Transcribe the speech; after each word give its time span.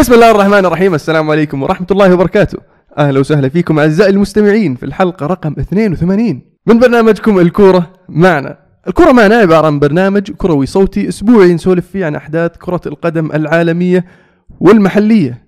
بسم 0.00 0.14
الله 0.14 0.30
الرحمن 0.30 0.64
الرحيم. 0.66 0.94
السلام 0.94 1.30
عليكم 1.30 1.62
ورحمة 1.62 1.86
الله 1.90 2.14
وبركاته. 2.14 2.58
أهلا 2.98 3.20
وسهلا 3.20 3.48
فيكم 3.48 3.78
أعزائي 3.78 4.10
المستمعين 4.10 4.74
في 4.74 4.82
الحلقة 4.82 5.26
رقم 5.26 5.54
82 5.58 6.42
من 6.66 6.78
برنامجكم 6.78 7.38
الكورة 7.38 7.92
معنا. 8.08 8.58
الكورة 8.88 9.12
معنا 9.12 9.34
عبارة 9.36 9.66
عن 9.66 9.78
برنامج 9.78 10.30
كروي 10.30 10.66
صوتي 10.66 11.08
أسبوعي 11.08 11.54
نسولف 11.54 11.86
فيه 11.86 12.06
عن 12.06 12.14
أحداث 12.14 12.56
كرة 12.56 12.80
القدم 12.86 13.32
العالمية 13.32 14.04
والمحلية. 14.60 15.46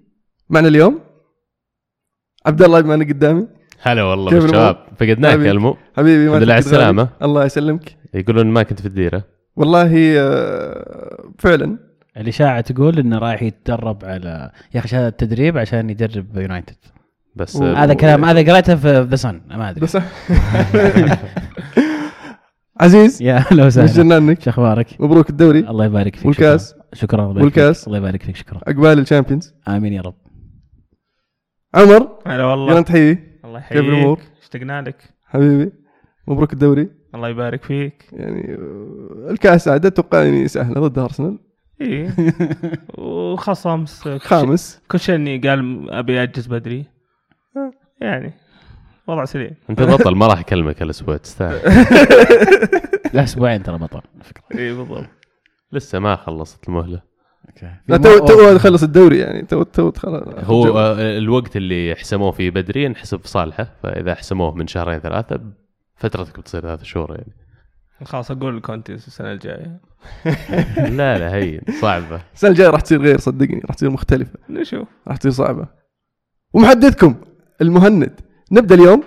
معنا 0.50 0.68
اليوم 0.68 0.98
عبد 2.46 2.62
الله 2.62 2.80
بما 2.80 2.94
أنا 2.94 3.04
قدامي. 3.04 3.46
هلا 3.82 4.02
والله 4.02 4.30
بالشباب. 4.30 4.76
فقدناك. 5.00 5.38
يا 5.38 5.52
المو. 5.52 5.76
حبيبي 5.96 6.26
الحمد 6.26 6.42
لله 6.42 6.52
على. 6.52 6.60
السلامة. 6.60 7.08
الله 7.22 7.44
يسلمك. 7.44 7.96
يقولون 8.14 8.46
ما 8.46 8.62
كنت 8.62 8.80
في 8.80 8.86
الديرة. 8.86 9.24
والله 9.56 10.14
آه، 10.18 11.32
فعلا. 11.38 11.91
الإشاعة 12.16 12.60
تقول 12.60 12.98
إنه 12.98 13.18
رايح 13.18 13.42
يتدرب 13.42 14.04
على 14.04 14.50
ياخذ 14.74 14.88
شهادة 14.88 15.08
تدريب 15.16 15.58
عشان 15.58 15.90
يدرب 15.90 16.36
يونايتد 16.36 16.76
بس 17.36 17.56
و- 17.56 17.64
هذا 17.74 17.94
كلام 17.94 18.24
هذا 18.24 18.52
قريته 18.52 18.76
في 18.76 19.00
The 19.10 19.16
Sun 19.16 19.40
ما 19.50 19.70
أدري. 19.70 19.80
بس 19.80 19.96
عزيز 22.80 23.22
يا 23.22 23.36
أهلا 23.36 23.62
مش 23.66 23.66
وسهلا 23.66 23.86
جنانك 23.92 24.42
شو 24.42 24.50
أخبارك؟ 24.50 24.86
مبروك 25.00 25.30
الدوري. 25.30 25.58
الله 25.58 25.84
يبارك 25.84 26.16
فيك 26.16 26.26
والكاس. 26.26 26.70
شكرا, 26.70 26.82
شكرا 26.94 27.20
الله 27.20 27.30
يبارك 27.30 27.44
والكاس. 27.44 27.86
الله 27.86 27.98
يبارك 27.98 28.22
فيك 28.22 28.36
شكرا. 28.36 28.60
عقبال 28.66 28.98
ال 28.98 29.03
Champions. 29.03 29.54
آمين 29.68 29.92
يا 29.92 30.02
رب. 30.02 30.14
عمر 31.74 32.08
هلا 32.26 32.44
والله. 32.44 32.72
يلا 32.72 32.80
تحيي 32.82 33.18
الله 33.44 33.58
كيف 33.60 33.70
يحييك. 33.70 33.84
الأمور؟ 33.88 34.20
اشتقنا 34.42 34.82
لك. 34.82 34.96
حبيبي 35.24 35.72
مبروك 36.28 36.52
الدوري. 36.52 36.88
الله 37.14 37.28
يبارك 37.28 37.62
فيك. 37.64 38.08
يعني 38.12 38.54
آه، 38.54 39.30
الكاس 39.30 39.68
عاد 39.68 39.86
أتوقع 39.86 40.22
يعني 40.22 40.48
سهله 40.48 40.80
ضد 40.88 40.98
أرسنال. 40.98 41.38
إيه 41.80 42.08
شيء- 42.08 42.78
خامس. 44.28 44.80
كل 44.90 45.00
شيء 45.00 45.14
إني 45.14 45.38
قال 45.38 45.90
أبي 45.90 46.22
اجز 46.22 46.46
بدري. 46.46 46.84
يعني 48.00 48.32
وضع 49.06 49.24
سليم. 49.24 49.54
أنت 49.70 49.82
بطل 49.82 50.14
ما 50.14 50.26
راح 50.26 50.38
أكلمك 50.38 50.82
الأسبوع 50.82 51.16
تستاهل. 51.16 51.60
لا 53.14 53.24
أسبوعين 53.24 53.62
ترى 53.62 53.78
بطل 53.78 54.00
فكرة. 54.22 54.58
إي 54.58 54.74
بالضبط. 54.74 55.06
لسه 55.72 55.98
ما 55.98 56.16
خلصت 56.16 56.68
المهلة. 56.68 57.02
لا 57.88 57.96
تو 57.96 58.26
تو 58.26 58.58
خلص 58.58 58.82
الدوري 58.82 59.18
يعني. 59.18 59.42
تو 59.42 59.62
تو 59.62 59.92
هو 60.38 60.78
آه، 60.78 61.18
الوقت 61.18 61.56
اللي 61.56 61.94
حسموه 61.94 62.30
فيه 62.30 62.50
بدري 62.50 62.84
ينحسب 62.84 63.20
في 63.20 63.28
صالحه. 63.28 63.66
فإذا 63.82 64.14
حسموه 64.14 64.54
من 64.54 64.66
شهرين 64.66 64.98
ثلاثة 64.98 65.40
فترتك 65.96 66.40
بتصير 66.40 66.60
ثلاث 66.60 66.82
شهور 66.82 67.10
يعني. 67.10 67.32
خلاص 68.04 68.30
أقول 68.30 68.60
كونتي 68.60 68.92
السنة 68.94 69.32
الجاية. 69.32 69.80
لا 70.76 71.18
لا 71.18 71.34
هين 71.34 71.60
صعبة. 71.80 72.20
السنة 72.34 72.50
الجاية 72.50 72.70
راح 72.70 72.80
تصير 72.80 73.02
غير 73.02 73.18
صدقني 73.18 73.60
راح 73.64 73.74
تصير 73.74 73.90
مختلفة. 73.90 74.38
نشوف 74.50 74.88
راح 75.08 75.16
تصير 75.16 75.30
صعبة. 75.32 75.66
ومحدثكم 76.54 77.14
المهند. 77.62 78.20
نبدأ 78.52 78.74
اليوم 78.74 79.02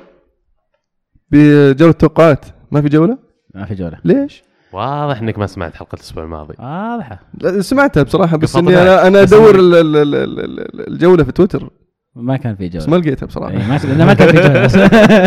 بجولة 1.32 1.92
توقعات. 1.92 2.46
ما 2.72 2.82
في 2.82 2.90
جولة؟ 2.90 3.18
ما 3.56 3.66
في 3.66 3.76
جولة. 3.76 4.00
ليش؟ 4.06 4.44
واضح 4.74 5.22
إنك 5.22 5.40
ما 5.40 5.48
سمعت 5.48 5.76
حلقة 5.76 5.96
الأسبوع 5.96 6.24
الماضي. 6.24 6.54
واضحة. 6.60 7.20
سمعتها 7.60 8.04
بصراحة 8.04 8.38
بس 8.38 8.56
إني 8.56 8.82
أنا 8.82 9.08
أنا 9.08 9.22
أدور 9.22 9.54
إنك- 9.54 9.60
ال- 9.60 9.76
ال- 9.76 9.96
ال- 9.98 10.16
ال- 10.16 10.60
ال- 10.60 10.88
الجولة 10.94 11.24
في 11.24 11.32
تويتر. 11.32 11.70
ما 12.16 12.38
كان 12.38 12.56
في 12.56 12.70
بس 12.70 12.86
جوله 12.86 12.98
ما 12.98 13.02
لقيتها 13.02 13.26
بصراحة. 13.26 13.52
إيه، 13.52 13.58
ما 13.58 14.06
ما 14.06 14.14
كان 14.14 14.28
في 14.28 14.42
جوله 14.42 14.64
بس 14.66 14.76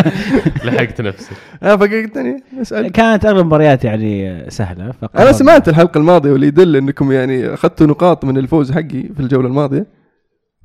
لحقت 0.65 1.01
نفسك 1.01 1.31
آه 1.63 1.75
فقلتني 1.75 2.43
أسأل. 2.61 2.91
كانت 2.91 3.25
أغلب 3.25 3.37
المباريات 3.37 3.85
يعني 3.85 4.45
سهلة 4.49 4.93
أنا 5.17 5.31
سمعت 5.31 5.69
الحلقة 5.69 5.97
الماضية 5.97 6.31
واللي 6.31 6.47
يدل 6.47 6.75
إنكم 6.75 7.11
يعني 7.11 7.53
أخذتوا 7.53 7.87
نقاط 7.87 8.25
من 8.25 8.37
الفوز 8.37 8.71
حقي 8.71 9.03
في 9.15 9.19
الجولة 9.19 9.47
الماضية. 9.47 9.85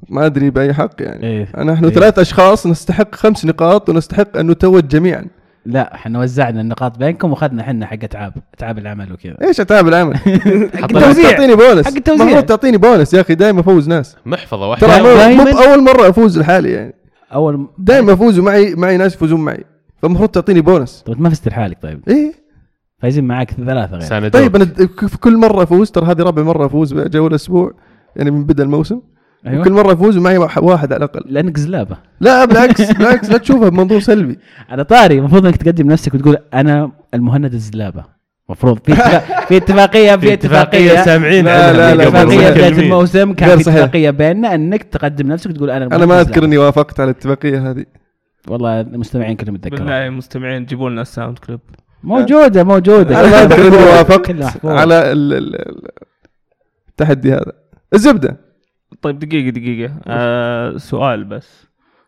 ما 0.08 0.26
أدري 0.26 0.50
بأي 0.50 0.74
حق 0.74 0.94
يعني. 1.00 1.26
إيه. 1.26 1.62
نحن 1.64 1.84
إيه. 1.84 1.92
ثلاث 1.92 2.18
أشخاص 2.18 2.66
نستحق 2.66 3.14
خمس 3.14 3.44
نقاط 3.44 3.88
ونستحق 3.88 4.36
أن 4.36 4.50
نتوج 4.50 4.88
جميعا. 4.88 5.26
لا 5.66 5.94
إحنا 5.94 6.20
وزعنا 6.20 6.60
النقاط 6.60 6.98
بينكم 6.98 7.30
وأخذنا 7.30 7.62
إحنا 7.62 7.86
حق 7.86 7.92
إتعاب 8.02 8.32
إتعاب 8.54 8.78
العمل 8.78 9.12
وكذا. 9.12 9.36
إيش 9.42 9.60
إتعاب 9.60 9.88
العمل؟ 9.88 10.16
حق 10.80 10.84
التوزيع. 10.84 11.30
تعطيني 11.30 11.54
بونس. 11.56 11.86
حق 11.86 11.96
التوزيع. 11.96 12.24
المفروض 12.24 12.44
تعطيني 12.44 12.76
بونس 12.76 13.14
يا 13.14 13.20
أخي 13.20 13.34
دائما 13.34 13.60
أفوز 13.60 13.88
ناس. 13.88 14.16
محفظة 14.26 14.68
واحدة. 14.68 14.86
ترى 14.86 15.34
مو 15.36 15.44
بأول 15.44 15.82
مرة 15.82 16.08
أفوز 16.08 16.38
لحالي 16.38 16.72
يعني. 16.72 16.94
اول 17.32 17.68
دائما 17.78 18.12
أفوز 18.12 18.38
ومعي 18.38 18.74
معي 18.74 18.96
ناس 18.96 19.14
يفوزون 19.14 19.40
معي. 19.40 19.64
فالمفروض 20.02 20.28
تعطيني 20.28 20.60
بونس. 20.60 21.02
طيب 21.06 21.20
ما 21.20 21.30
فزت 21.30 21.48
لحالك 21.48 21.78
طيب. 21.82 22.00
إيه. 22.08 22.32
فايزين 22.98 23.24
معاك 23.24 23.50
ثلاثة 23.50 23.92
غير. 23.92 24.00
ساندوك. 24.08 24.32
طيب 24.32 24.56
أنا 24.56 24.64
في 25.08 25.18
كل 25.18 25.36
مرة 25.36 25.62
أفوز 25.62 25.90
ترى 25.90 26.06
هذه 26.06 26.22
رابع 26.22 26.42
مرة 26.42 26.66
أفوز 26.66 26.92
بجوله 26.92 27.34
أسبوع 27.34 27.72
يعني 28.16 28.30
من 28.30 28.44
بدا 28.44 28.62
الموسم. 28.62 29.00
أيوه. 29.46 29.64
كل 29.64 29.72
مرة 29.72 29.92
أفوز 29.92 30.16
ومعي 30.16 30.38
واحد 30.38 30.62
واحد 30.62 30.92
على 30.92 31.04
الأقل. 31.04 31.22
لأنك 31.26 31.56
زلابة. 31.58 31.96
لا 32.20 32.44
بالعكس 32.44 32.90
بالعكس 32.92 33.30
لا 33.30 33.38
تشوفها 33.38 33.68
بمنظور 33.68 34.00
سلبي. 34.00 34.38
أنا 34.72 34.82
طاري 34.82 35.18
المفروض 35.18 35.46
إنك 35.46 35.56
تقدم 35.56 35.86
نفسك 35.90 36.14
وتقول 36.14 36.36
أنا 36.54 36.90
المهند 37.14 37.54
الزلابة. 37.54 38.04
المفروض 38.48 38.78
في 38.84 38.94
في 39.48 39.56
اتفاقية 39.56 40.16
في 40.16 40.32
اتفاقية 40.32 41.02
سامعين 41.04 41.44
لا، 41.44 41.72
لا، 41.72 41.90
قبل. 41.90 42.00
اتفاقية 42.00 42.50
بدايه. 42.50 42.68
الموسم 42.68 43.32
كان 43.32 43.48
في. 43.58 43.70
اتفاقية 43.70 44.10
بيننا 44.10 44.54
إنك 44.54 44.82
تقدم 44.82 45.26
نفسك 45.28 45.50
وتقول 45.50 45.70
أنا 45.70 45.96
أنا 45.96 46.06
ما 46.06 46.20
أذكر. 46.20 46.44
إني 46.44 46.58
وافقت 46.58 47.00
على 47.00 47.10
الاتفاقية 47.10 47.70
هذه. 47.70 47.84
والله 48.48 48.80
المستمعين 48.80 49.36
كلهم 49.36 49.54
يتذكرون. 49.54 49.78
بالله 49.80 50.06
المستمعين 50.06 50.64
جيبوا 50.66 50.90
لنا 50.90 51.02
ال 51.02 51.08
sound 51.08 51.38
clip. 51.38 51.60
موجودة 52.02 52.64
موجودة. 52.64 53.20
أنا 53.20 53.30
ما 53.30 53.42
أذكر 53.42 53.66
إني 53.68 53.76
وافقت. 53.76 54.64
على 54.64 55.12
ال- 55.12 55.32
ال- 55.32 55.54
ال- 55.54 55.88
التحدي 56.88 57.32
هذا. 57.32 57.52
الزبدة. 57.94 58.43
طيب 59.02 59.18
دقيقة 59.18 59.50
دقيقة. 59.50 60.00
آه 60.06 60.76
سؤال 60.76 61.24
بس. 61.24 61.66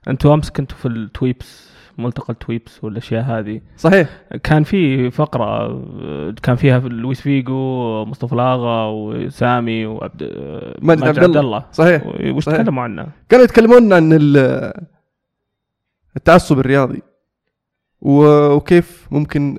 أنتوا 0.09 0.35
امس 0.35 0.51
كنتوا 0.51 0.77
في 0.79 0.89
التويبس 0.89 1.77
ملتقى 1.99 2.33
التويبس 2.33 2.85
والأشياء 2.85 3.25
هذه. 3.25 3.61
صحيح. 3.77 4.09
كان 4.43 4.63
في 4.65 5.11
فقرة 5.11 5.45
آه، 5.45 6.35
كان 6.43 6.57
فيها 6.57 6.79
لويس 6.81 7.21
فيجو 7.21 7.55
مصطفى 8.05 8.35
لاغا 8.35 8.85
وسامي 8.87 9.87
وعبد 9.87 10.23
آه، 10.23 10.77
ماجد 10.83 11.05
عبد 11.19 11.37
الله. 11.37 11.65
صحيح. 11.73 12.03
وش. 12.07 12.45
تكلموا 12.45 12.83
عنه؟ 12.83 13.07
كانوا 13.29 13.45
يتكلمون 13.45 13.93
عن 13.93 14.13
ال- 14.13 14.73
التعصب 16.17 16.59
الرياضي. 16.59 17.03
وكيف 18.01 19.09
ممكن 19.11 19.59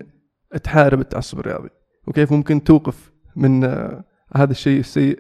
تحارب 0.63 0.99
التعصب 0.99 1.39
الرياضي. 1.39 1.69
وكيف 2.07 2.31
ممكن 2.33 2.63
توقف 2.63 3.11
من 3.35 3.63
آه، 3.63 4.03
هذا 4.35 4.51
الشيء 4.51 4.79
السيء. 4.79 5.19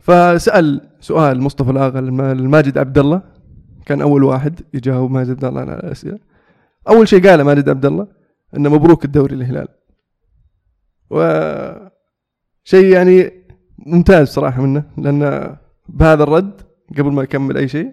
فسأل 0.00 0.88
سؤال 1.00 1.40
مصطفى 1.40 1.70
الآغا 1.70 1.98
الم- 1.98 2.20
الماجد 2.20 2.78
عبد 2.78 2.98
الله 2.98 3.22
كان 3.86 4.00
أول 4.00 4.24
واحد 4.24 4.60
يجاوب 4.74 5.10
ماجد 5.10 5.30
عبد 5.30 5.44
الله 5.44 5.60
على 5.60 5.74
الأسئلة. 5.74 6.18
أول 6.88 7.08
شيء 7.08 7.28
قاله 7.28 7.44
ماجد 7.44 7.68
عبد 7.68 7.86
الله 7.86 8.06
إنه 8.56 8.70
مبروك 8.74 9.04
الدوري 9.04 9.36
للهلال. 9.36 9.68
و 11.10 11.16
شيء 12.64 12.84
يعني 12.84 13.30
ممتاز 13.86 14.28
صراحة 14.28 14.62
منه 14.62 14.84
لأن 14.98 15.56
بهذا 15.88 16.22
الرد 16.22 16.62
قبل 16.98 17.12
ما 17.12 17.22
يكمل 17.22 17.56
أي 17.56 17.68
شيء 17.68 17.92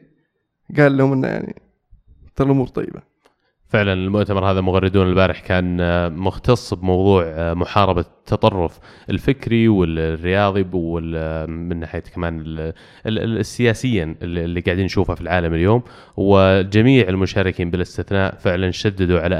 قال 0.77 0.97
لهم 0.97 1.13
إنه 1.13 1.27
يعني 1.27 1.55
ترى 2.35 2.45
الأمور 2.47 2.67
طيبة. 2.67 3.01
فعلا 3.69 3.93
المؤتمر 3.93 4.51
هذا 4.51 4.61
مغردون 4.61 5.07
البارح 5.09 5.39
كان 5.39 5.81
آه، 5.81 6.09
مختص 6.09 6.73
بموضوع 6.73 7.23
آه، 7.25 7.53
محاربة 7.53 8.01
التطرف 8.01 8.79
الفكري 9.09 9.67
والرياضي 9.67 10.65
ومن 10.73 11.79
كمان 12.07 12.39
ال- 12.39 12.59
ال- 13.05 13.19
ال- 13.19 13.37
السياسيا 13.37 14.15
اللي 14.21 14.61
قاعدين 14.61 14.85
نشوفها 14.85 15.15
في 15.15 15.21
العالم 15.21 15.53
اليوم. 15.53 15.83
وجميع 16.17 17.09
المشاركين 17.09 17.71
بالاستثناء 17.71 18.35
فعلا 18.35 18.71
شددوا 18.71 19.19
على 19.19 19.35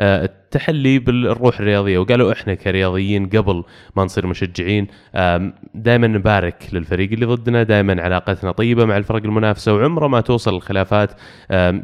آه، 0.00 0.30
التحلي 0.56 0.98
بالروح 0.98 1.60
الرياضية. 1.60 1.98
وقالوا 1.98 2.32
إحنا 2.32 2.54
كرياضيين 2.54 3.26
قبل 3.28 3.64
ما 3.96 4.04
نصير 4.04 4.26
مشجعين 4.26 4.86
دائما 5.74 6.06
نبارك 6.06 6.68
للفريق 6.72 7.12
اللي 7.12 7.26
ضدنا 7.26 7.62
دائما 7.62 8.02
علاقتنا 8.02 8.52
طيبة 8.52 8.84
مع 8.84 8.96
الفرق 8.96 9.22
المنافسة 9.24 9.74
وعمره 9.74 10.08
ما 10.08 10.20
توصل 10.20 10.54
الخلافات 10.54 11.10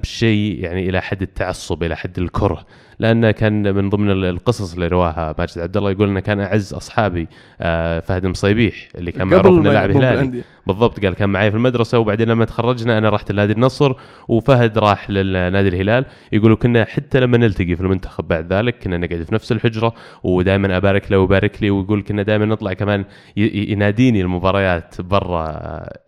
شيء 0.02 0.58
يعني 0.64 0.88
إلى 0.88 1.00
حد 1.00 1.22
التعصب 1.22 1.82
إلى 1.82 1.96
حد 1.96 2.18
الكره. 2.18 2.64
لأنه 3.00 3.30
كان 3.30 3.74
من 3.74 3.88
ضمن 3.88 4.10
ال- 4.10 4.24
القصص 4.24 4.74
اللي 4.74 4.86
رواها 4.86 5.34
ماجد 5.38 5.58
عبد 5.58 5.76
الله 5.76 5.90
يقول 5.90 6.08
إنه 6.08 6.20
كان 6.20 6.40
أعز 6.40 6.74
أصحابي 6.74 7.28
آه، 7.60 8.00
فهد 8.00 8.24
المصيبيح 8.24 8.74
اللي 8.94 9.12
كان 9.12 9.26
معروف 9.26 9.58
إنه 9.58 9.72
لاعب 9.72 9.90
هلالي. 9.90 10.42
بالضبط 10.66 11.04
قال 11.04 11.14
كان 11.14 11.30
معي 11.30 11.50
في 11.50 11.56
المدرسة 11.56 11.98
وبعدين 11.98 12.28
لما 12.28 12.44
تخرجنا 12.44 12.98
أنا 12.98 13.08
رحت 13.10 13.32
لنادي 13.32 13.52
النصر 13.52 13.92
وفهد 14.28 14.78
راح 14.78 15.10
للنادي 15.10 15.68
الهلال. 15.68 16.04
يقولوا 16.32 16.56
كنا 16.56 16.84
حتى 16.84 17.20
لما 17.20 17.38
نلتقي 17.38 17.76
في 17.76 17.80
المنتخب 17.80 18.28
بعد 18.28 18.52
ذلك 18.52 18.57
كنا 18.60 18.96
نقعد 18.96 19.22
في 19.22 19.34
نفس 19.34 19.52
الحجرة 19.52 19.94
ودائما 20.22 20.76
أبارك 20.76 21.12
له 21.12 21.18
ويبارك 21.18 21.62
لي 21.62 21.70
ويقول 21.70 22.02
كنا 22.02 22.22
دائما 22.22 22.44
نطلع 22.44 22.72
كمان 22.72 23.04
يناديني 23.36 24.20
المباريات 24.20 25.00
برا 25.00 25.46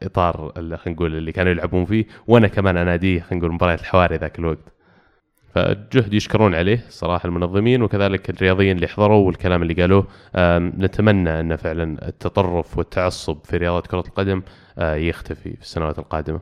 إطار 0.02 0.52
اللي 0.56 0.76
خلينا 0.76 0.96
نقول 0.96 1.16
اللي 1.16 1.32
كانوا 1.32 1.52
يلعبون 1.52 1.84
فيه 1.84 2.06
وأنا 2.26 2.48
كمان 2.48 2.76
أناديه 2.76 3.20
خلينا 3.20 3.44
نقول 3.44 3.54
مباريات 3.54 3.80
الحواري 3.80 4.16
ذاك 4.16 4.38
الوقت. 4.38 4.72
فجهد 5.54 6.14
يشكرون 6.14 6.54
عليه 6.54 6.84
صراحة 6.88 7.26
المنظمين 7.26 7.82
وكذلك 7.82 8.30
الرياضيين 8.30 8.76
اللي 8.76 8.88
حضروا 8.88 9.26
والكلام 9.26 9.62
اللي 9.62 9.74
قالوه. 9.74 10.06
نتمنى 10.84 11.40
أن 11.40 11.56
فعلا 11.56 12.08
التطرف 12.08 12.78
والتعصب 12.78 13.38
في 13.44 13.56
رياضة 13.56 13.80
كرة 13.80 14.04
القدم 14.08 14.42
آه، 14.78 14.94
يختفي 14.94 15.56
في 15.56 15.62
السنوات 15.62 15.98
القادمة. 15.98 16.40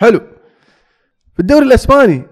حلو. 0.00 0.20
في 1.34 1.40
الدوري 1.40 1.66
الإسباني 1.66 2.22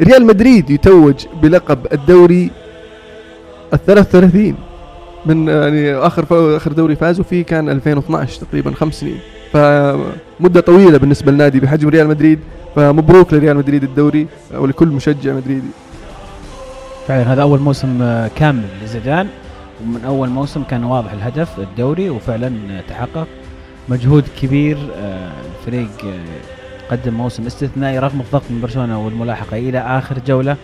ريال 0.00 0.26
مدريد 0.26 0.70
يتوج 0.70 1.26
بلقب 1.42 1.86
الدوري 1.92 2.50
ال 3.72 3.84
33 3.86 4.54
من 5.26 5.48
يعني 5.48 5.94
آخر 5.94 6.56
آخر 6.56 6.72
دوري 6.72 6.96
فازوا 6.96 7.24
فيه 7.24 7.44
كان 7.44 7.68
2012 7.68 8.40
تقريبا 8.40 8.74
خمس 8.74 8.94
سنين. 8.94 9.18
فمده 9.52 10.60
طويلة 10.60 10.98
بالنسبة 10.98 11.32
لنادي 11.32 11.60
بحجم 11.60 11.88
ريال 11.88 12.08
مدريد. 12.08 12.38
فمبروك 12.76 13.34
لريال 13.34 13.56
مدريد 13.56 13.82
الدوري 13.82 14.26
ولكل 14.54 14.88
مشجع 14.88 15.32
مدريدي. 15.32 15.68
فعلا 17.08 17.32
هذا 17.32 17.42
أول 17.42 17.60
موسم 17.60 18.02
آه، 18.02 18.30
كامل 18.36 18.64
لزيدان. 18.84 19.28
ومن 19.84 20.04
أول 20.04 20.28
موسم 20.28 20.62
كان 20.62 20.84
واضح 20.84 21.12
الهدف 21.12 21.58
الدوري 21.58 22.10
وفعلا 22.10 22.46
آه، 22.46 22.80
تحقق 22.88 23.26
مجهود 23.88 24.24
كبير 24.42 24.78
آه، 24.96 25.30
الفريق 25.60 25.88
قدم 26.90 27.14
موسم 27.14 27.46
استثنائي 27.46 27.98
رغم 27.98 28.20
الضغط 28.20 28.42
من 28.50 28.60
برشلونة 28.60 29.04
والملاحقة 29.04 29.56
إلى 29.56 29.78
آخر 29.78 30.18
جولة 30.26 30.56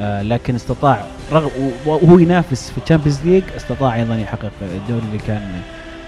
آه، 0.00 0.22
لكن 0.22 0.54
استطاع 0.54 1.04
رغم 1.32 1.50
وهو 1.86 2.18
ينافس 2.18 2.70
في 2.70 2.78
ال 2.78 2.82
Champions 2.82 3.20
League 3.24 3.42
استطاع 3.56 3.96
أيضا 3.96 4.16
يحقق 4.16 4.50
الدوري 4.62 5.02
اللي 5.08 5.18
كان 5.18 5.42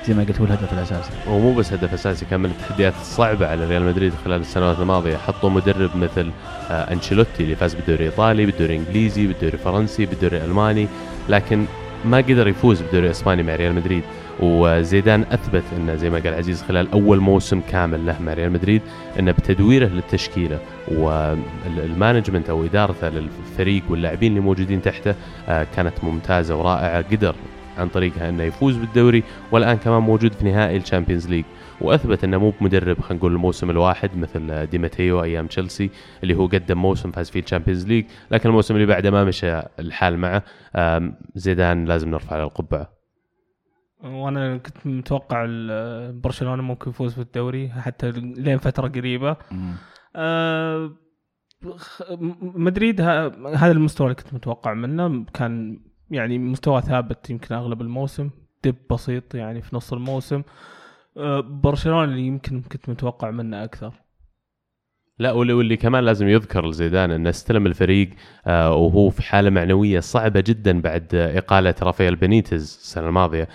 زي 0.09 0.15
ما 0.15 0.23
قلت 0.25 0.39
هو 0.41 0.45
الهدف 0.47 0.73
الأساسي. 0.73 1.11
ومو 1.29 1.55
بس 1.55 1.73
هدف 1.73 1.95
أساسي 1.95 2.25
كان 2.31 2.41
من 2.41 2.51
التحديات 2.51 2.95
الصعبة 3.01 3.47
على 3.47 3.65
ريال 3.65 3.83
مدريد 3.83 4.13
خلال 4.25 4.41
السنوات 4.41 4.79
الماضية. 4.79 5.17
حطوا 5.17 5.51
مدرب 5.51 5.97
مثل 5.97 6.31
آه، 6.71 6.93
أنشيلوتي 6.93 7.43
اللي 7.43 7.57
فاز 7.57 7.75
بالدوري 7.75 7.99
الإيطالي 8.07 8.47
بالدوري 8.47 8.77
الإنجليزي 8.77 9.27
بالدوري 9.27 9.53
الفرنسي 9.55 10.07
بالدوري 10.07 10.37
الألماني 10.37 10.89
لكن 11.29 11.65
ما 12.05 12.17
قدر 12.17 12.49
يفوز 12.49 12.81
بالدوري 12.81 13.07
الإسباني 13.07 13.43
مع 13.43 13.55
ريال 13.57 13.75
مدريد. 13.75 14.03
وزيدان 14.41 15.23
أثبت 15.23 15.63
انه 15.77 15.95
زي 15.95 16.11
ما 16.11 16.19
قال 16.19 16.35
عزيز 16.35 16.63
خلال 16.63 16.93
أول 16.93 17.21
موسم 17.21 17.61
كامل 17.71 18.07
له 18.07 18.23
مع 18.23 18.33
ريال 18.33 18.53
مدريد 18.53 18.83
انه 19.19 19.33
بتدويره 19.33 19.87
للتشكيلة 19.87 20.59
وال 20.89 21.16
management 21.16 22.51
أو 22.51 22.65
إدارته 22.65 23.09
للفريق 23.09 23.83
واللاعبين 23.89 24.31
اللي 24.31 24.41
موجودين 24.41 24.83
تحته 24.83 25.15
آه، 25.49 25.67
كانت 25.77 26.05
ممتازة 26.05 26.57
ورائعة. 26.57 27.03
قدر 27.03 27.35
عن 27.79 27.89
طريقها 27.89 28.29
إنه 28.29 28.43
يفوز 28.43 28.77
بالدوري 28.77 29.23
والآن 29.53 29.77
كمان 29.77 30.03
موجود 30.03 30.33
في 30.33 30.45
نهائي 30.45 30.77
ال 30.77 30.82
Champions 30.82 31.29
League. 31.29 31.45
وأثبت 31.81 32.25
إنه 32.25 32.39
مو 32.39 32.53
بمدرب 32.61 33.01
خلينا 33.01 33.19
نقول 33.19 33.33
الموسم 33.33 33.71
الواحد 33.71 34.11
مثل 34.17 34.67
دي 34.67 34.79
ماتيو 34.79 35.23
أيام 35.23 35.47
تشيلسي 35.47 35.91
اللي 36.23 36.35
هو 36.35 36.47
قدم 36.47 36.79
موسم 36.79 37.11
فاز 37.11 37.31
فيه 37.31 37.41
ال 37.41 37.45
Champions 37.45 37.87
League. 37.87 38.05
لكن 38.31 38.49
الموسم 38.49 38.75
اللي 38.75 38.87
بعده 38.87 39.11
ما 39.11 39.25
مشى 39.25 39.61
الحال 39.79 40.19
معه. 40.19 40.43
زيدان 41.35 41.85
لازم 41.85 42.11
نرفع 42.11 42.37
له 42.37 42.45
القبعة. 42.45 43.04
وأنا 44.01 44.57
كنت 44.57 44.87
متوقع 44.87 45.47
برشلونة 46.11 46.63
ممكن 46.63 46.91
يفوز 46.91 47.15
بالدوري 47.15 47.69
حتى 47.69 48.11
لين 48.17 48.59
فترة 48.59 48.89
قريبة. 48.89 49.37
آه، 50.17 50.93
مدريد 52.41 53.01
هذا 53.01 53.73
المستوى 53.73 54.07
اللي 54.07 54.15
كنت 54.15 54.35
متوقع 54.35 54.75
منه. 54.75 55.25
كان 55.25 55.81
يعني 56.11 56.39
مستوى 56.39 56.83
ثابت 56.83 57.31
يمكن 57.31 57.55
أغلب 57.55 57.81
الموسم 57.81 58.31
دب 58.65 58.77
بسيط 58.91 59.35
يعني 59.35 59.63
في 59.63 59.77
نص 59.77 59.93
الموسم. 59.93 60.43
آه، 61.17 61.41
برشلونة 61.41 62.05
اللي 62.05 62.23
يمكن 62.23 62.63
كنت 62.63 62.89
متوقع 62.89 63.31
منه 63.31 63.65
أكثر. 63.65 63.93
لا 65.19 65.33
واللي, 65.33 65.77
كمان 65.77 66.05
لازم 66.05 66.29
يذكر 66.29 66.67
لزيدان 66.67 67.11
إنه 67.11 67.31
استلم 67.31 67.67
الفريق 67.67 68.11
آه 68.47 68.75
وهو 68.75 69.11
في 69.11 69.23
حالة 69.23 69.51
معنوية 69.51 70.01
صعبة 70.01 70.41
جدا 70.41 70.81
بعد 70.81 71.15
إقالة 71.15 71.75
رافائيل 71.83 72.17
بينيتز 72.17 72.79
السنة 72.83 73.09
الماضية. 73.09 73.49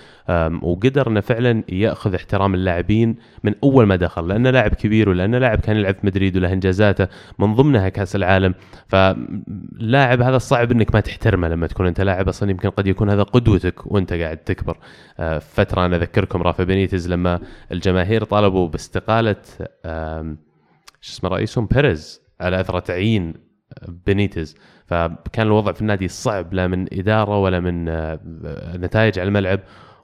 وقدر 0.62 1.08
إنه 1.08 1.20
فعلا 1.20 1.64
يأخذ 1.70 2.14
احترام 2.16 2.54
اللاعبين 2.54 3.16
من 3.44 3.56
أول 3.64 3.86
ما 3.86 3.96
دخل 3.96 4.28
لأنه 4.28 4.50
لاعب 4.50 4.74
كبير 4.74 5.10
ولأنه 5.10 5.38
لاعب 5.38 5.60
كان 5.60 5.76
يلعب 5.78 5.96
في 5.96 6.06
مدريد 6.08 6.38
وله 6.38 6.54
إنجازاته 6.54 7.08
من 7.40 7.54
ضمنها 7.54 7.90
كأس 7.90 8.16
العالم. 8.16 8.54
فلاعب 8.88 10.22
هذا 10.22 10.38
صعب 10.38 10.72
إنك 10.72 10.96
ما 10.96 11.00
تحترمه 11.00 11.48
لما 11.48 11.68
تكون 11.68 11.88
أنت 11.88 12.02
لاعب 12.02 12.30
أصلا 12.30 12.52
يمكن 12.52 12.70
قد 12.70 12.88
يكون 12.88 13.10
هذا 13.10 13.24
قدوتك 13.24 13.92
وأنت 13.92 14.14
قاعد 14.14 14.38
تكبر. 14.38 14.78
آه، 15.20 15.40
فترة 15.40 15.86
أنا 15.86 15.96
أذكركم 15.96 16.42
رافا 16.42 16.64
بينيتز 16.64 17.10
لما 17.10 17.40
الجماهير 17.72 18.24
طالبوا 18.24 18.68
باستقالة 18.68 19.36
شو 21.01 21.13
اسمه 21.13 21.30
رئيسهم 21.30 21.66
بيريز 21.66 22.22
على 22.42 22.62
اثر 22.62 22.80
تعيين 22.80 23.34
بينيتز 23.88 24.56
فكان 24.86 25.48
الوضع 25.48 25.72
في 25.72 25.81
النادي 25.81 26.07
صعب 26.07 26.54
لا 26.54 26.68
من 26.68 27.00
إدارة 27.00 27.40
ولا 27.40 27.60
من 27.60 27.90
آه، 27.90 28.19
نتائج 28.78 29.19
على 29.19 29.28
الملعب. 29.28 29.60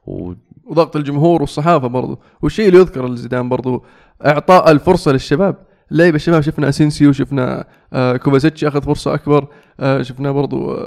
و 0.05 0.33
وضغط 0.63 0.95
الجمهور 0.95 1.41
والصحافة 1.41 1.87
برضو. 1.87 2.19
والشيء 2.41 2.67
اللي 2.67 2.79
يذكر 2.79 3.07
لزيدان 3.07 3.49
برضو 3.49 3.85
إعطاء 4.25 4.71
الفرصة 4.71 5.11
للشباب. 5.11 5.65
اللعيبه 5.91 6.15
الشباب 6.15 6.41
شفنا 6.41 6.69
أسينسيو 6.69 7.11
شفنا 7.11 7.67
آه 7.93 8.17
كوفاسيتش 8.17 8.63
أخذ 8.63 8.81
فرصة 8.81 9.13
أكبر. 9.13 9.47
آه 9.79 10.01
شفنا 10.01 10.31
برضو 10.31 10.77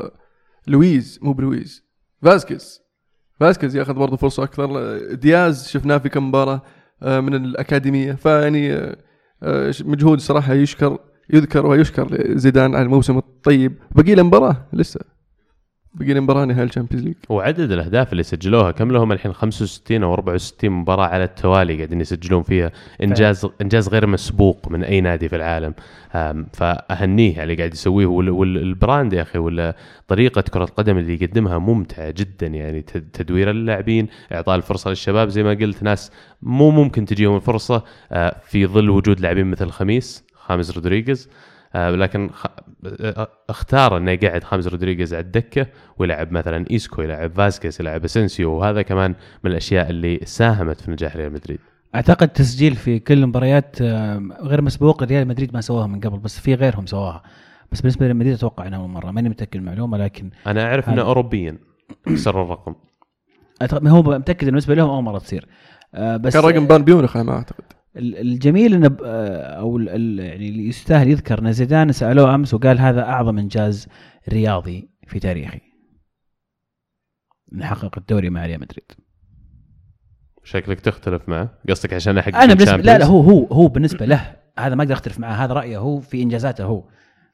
لويز 0.66 1.18
مو 1.22 1.32
بلويز 1.32 1.84
فاسكيز. 2.22 2.80
فاسكيز 3.40 3.76
يأخذ 3.76 3.94
برضو 3.94 4.16
فرصة 4.16 4.42
أكثر. 4.42 4.98
دياز 5.14 5.68
شفناه 5.68 5.98
في 5.98 6.08
كم 6.08 6.28
مباراة 6.28 6.62
من 7.02 7.34
الأكاديمية. 7.34 8.12
فيعني 8.12 8.96
مجهود 9.84 10.20
صراحة 10.20 10.52
يشكر 10.54 10.98
يذكر 11.32 11.66
ويشكر 11.66 12.08
لزيدان 12.10 12.74
على 12.74 12.84
الموسم 12.84 13.18
الطيب. 13.18 13.72
بقي 13.90 14.14
له 14.14 14.22
مباراة 14.22 14.56
لسه. 14.72 15.00
بقي 16.00 16.20
مباراه 16.20 16.44
نهائي 16.44 16.62
ال 16.64 16.68
Champions 16.68 17.04
League. 17.06 17.14
وعدد 17.28 17.72
الأهداف 17.72 18.12
اللي 18.12 18.22
سجلوها 18.22 18.70
كم 18.70 18.90
لهم 18.92 19.12
الحين؟ 19.12 19.32
65 19.32 20.02
أو 20.02 20.14
64 20.14 20.70
مباراة 20.70 21.06
على 21.06 21.24
التوالي 21.24 21.76
قاعدين 21.76 22.00
يسجلون 22.00 22.42
فيها. 22.42 22.72
إنجاز 23.02 23.46
إنجاز 23.62 23.88
غير 23.88 24.06
مسبوق 24.06 24.68
من 24.70 24.84
أي 24.84 25.00
نادي 25.00 25.28
في 25.28 25.36
العالم. 25.36 25.74
فأهنيه 26.52 27.32
على 27.34 27.42
اللي 27.42 27.54
قاعد 27.54 27.74
يسويه. 27.74 28.06
وال- 28.06 28.30
وال 28.30 28.54
brand 28.54 29.12
يا 29.12 29.22
أخي 29.22 29.38
ولا 29.38 29.76
طريقة 30.08 30.40
كرة 30.40 30.64
القدم 30.64 30.98
اللي 30.98 31.14
يقدمها 31.14 31.58
ممتعة 31.58 32.10
جدا. 32.10 32.46
يعني 32.46 32.82
تد- 32.82 33.08
تدوير 33.12 33.50
اللاعبين 33.50 34.08
إعطاء 34.32 34.56
الفرصة 34.56 34.90
للشباب 34.90 35.28
زي 35.28 35.42
ما 35.42 35.50
قلت. 35.50 35.82
ناس 35.82 36.12
مو 36.42 36.70
ممكن 36.70 37.04
تجيهم 37.04 37.36
الفرصة 37.36 37.82
آه، 38.12 38.36
في 38.44 38.66
ظل 38.66 38.90
وجود 38.90 39.20
لاعبين 39.20 39.46
مثل 39.46 39.68
خميس 39.70 40.24
خامس 40.34 40.70
رودريغيز. 40.70 41.28
لكن 41.74 42.30
خ... 42.32 42.46
آه، 43.00 43.28
اختار 43.50 43.96
إنه 43.96 44.10
يقعد 44.10 44.44
خامس 44.44 44.66
رودريغيز 44.66 45.14
على 45.14 45.24
الدكة 45.24 45.66
ويلعب 45.98 46.32
مثلا 46.32 46.64
إيسكو 46.70 47.02
يلعب 47.02 47.32
فاسكيز 47.32 47.80
يلعب 47.80 48.04
اسنسيو 48.04 48.52
وهذا 48.52 48.82
كمان 48.82 49.14
من 49.44 49.50
الأشياء 49.50 49.90
اللي 49.90 50.20
ساهمت 50.24 50.80
في 50.80 50.90
نجاح 50.90 51.16
ريال 51.16 51.32
مدريد. 51.32 51.58
أعتقد 51.94 52.28
تسجيل 52.28 52.74
في 52.74 52.98
كل 52.98 53.18
المباريات 53.18 53.76
آه، 53.82 54.22
غير 54.40 54.62
مسبوق 54.62 55.02
ريال 55.02 55.28
مدريد 55.28 55.54
ما 55.54 55.60
سواها 55.60 55.86
من 55.86 56.00
قبل 56.00 56.18
بس 56.18 56.40
في 56.40 56.54
غيرهم 56.54 56.86
سواها. 56.86 57.22
بس 57.72 57.80
بالنسبة 57.80 58.04
لريال 58.04 58.16
مدريد 58.16 58.34
أتوقع 58.34 58.66
إنها 58.66 58.78
اول 58.78 58.88
مرة 58.88 59.10
ماني 59.10 59.28
متأكد 59.28 59.56
من 59.56 59.62
المعلومة 59.62 59.98
لكن 59.98 60.30
أنا 60.46 60.64
أعرف 60.64 60.88
إنه. 60.88 61.02
اوروبيا 61.02 61.58
كسر 62.06 62.42
الرقم. 62.42 62.74
أعتقد 63.62 63.86
هو 63.86 64.02
متأكد 64.02 64.46
بالنسبة 64.46 64.74
لهم 64.74 64.90
أول 64.90 65.02
مرة 65.02 65.18
تصير. 65.18 65.46
آه، 65.94 66.16
بس 66.16 66.32
كان 66.32 66.42
رقم 66.42 66.66
بان 66.66 66.84
بيونخ 66.84 67.16
على 67.16 67.26
ما 67.26 67.32
أعتقد. 67.32 67.64
الجميل 67.98 68.74
إنه 68.74 68.96
آه، 69.04 69.60
أو 69.60 69.78
يعني 69.78 70.48
اللي 70.48 70.68
يستاهل 70.68 71.08
يذكر 71.08 71.38
إن 71.38 71.52
زيدان 71.52 71.92
سألوه 71.92 72.34
أمس 72.34 72.54
وقال 72.54 72.78
هذا 72.78 73.02
أعظم 73.02 73.38
إنجاز 73.38 73.88
رياضي 74.28 74.90
في 75.06 75.18
تاريخي. 75.18 75.60
نحقق 77.52 77.98
الدوري 77.98 78.30
مع 78.30 78.46
ريال 78.46 78.60
مدريد. 78.60 78.92
شكلك 80.44 80.80
تختلف 80.80 81.28
معه. 81.28 81.58
قصدك 81.68 81.94
عشان 81.94 82.20
حق 82.20 82.36
أنا 82.36 82.54
بالنسبة 82.54 82.76
لا 82.76 82.98
لا 82.98 83.04
هو 83.04 83.20
هو 83.20 83.44
هو 83.44 83.68
بالنسبة 83.68 84.06
له 84.06 84.36
هذا 84.58 84.74
ما 84.74 84.82
أقدر 84.82 84.94
أختلف 84.94 85.18
معه. 85.18 85.44
هذا 85.44 85.52
رأيه 85.52 85.78
هو 85.78 86.00
في 86.00 86.22
إنجازاته 86.22 86.64
هو. 86.64 86.84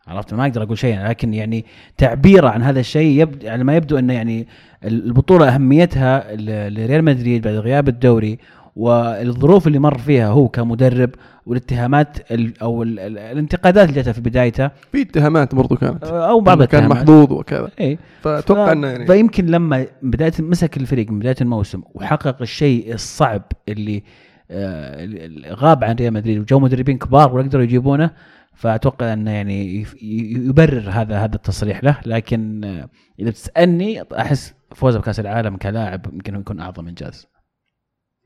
عرفت؟ 0.06 0.34
ما 0.34 0.42
أقدر 0.42 0.62
أقول 0.62 0.78
شيء 0.78 1.06
لكن 1.06 1.34
يعني 1.34 1.64
تعبيره 1.96 2.48
عن 2.48 2.62
هذا 2.62 2.80
الشيء 2.80 3.20
يبدو 3.20 3.48
على 3.48 3.64
ما 3.64 3.76
يبدو 3.76 3.98
إنه 3.98 4.12
يعني 4.12 4.48
البطولة 4.84 5.54
أهميتها 5.54 6.36
لريال 6.70 7.04
مدريد 7.04 7.42
بعد 7.42 7.54
غياب 7.54 7.88
الدوري 7.88 8.38
والظروف 8.76 9.66
اللي 9.66 9.78
مر 9.78 9.98
فيها 9.98 10.28
هو 10.28 10.48
كمدرب 10.48 11.10
والاتهامات 11.46 12.32
ال 12.32 12.62
أو 12.62 12.82
ال 12.82 12.98
ال 13.00 13.18
الانتقادات 13.18 13.84
اللي 13.88 13.96
جاتها 13.96 14.12
في 14.12 14.20
بدايته. 14.20 14.68
في 14.92 15.02
اتهامات 15.02 15.54
برضو 15.54 15.76
كانت. 15.76 16.04
أو 16.04 16.40
بعض 16.40 16.62
كان 16.62 16.84
الاتهامات. 16.84 17.08
محظوظ 17.10 17.32
وكذا. 17.32 17.68
اي 17.80 17.98
فأتوقع 18.22 18.66
ف- 18.66 18.68
إنه 18.72 18.86
يعني 18.88 19.06
فيمكن 19.06 19.46
لما 19.46 19.86
بداية 20.02 20.32
مسك 20.38 20.76
الفريق 20.76 21.10
من 21.10 21.18
بداية 21.18 21.36
الموسم 21.40 21.82
وحقق 21.94 22.42
الشيء 22.42 22.94
الصعب 22.94 23.42
اللي 23.68 24.02
آه، 24.50 25.08
غاب 25.50 25.84
عن 25.84 25.94
ريال 25.94 26.12
مدريد 26.12 26.38
وجو 26.38 26.60
مدربين 26.60 26.98
كبار 26.98 27.34
ويقدروا 27.36 27.64
يجيبونه 27.64 28.10
فأتوقع 28.54 29.12
إنه 29.12 29.30
يعني 29.30 29.86
يبرر 30.02 30.90
هذا 30.90 31.18
هذا 31.18 31.34
التصريح 31.34 31.84
له. 31.84 31.96
لكن 32.06 32.64
آه، 32.64 32.88
إذا 33.20 33.30
بتسألني 33.30 34.02
أحس 34.18 34.54
فوزه 34.74 34.98
بكأس 34.98 35.20
العالم 35.20 35.56
كلاعب 35.56 36.06
يمكن 36.12 36.34
يكون 36.34 36.60
أعظم 36.60 36.88
إنجاز. 36.88 37.26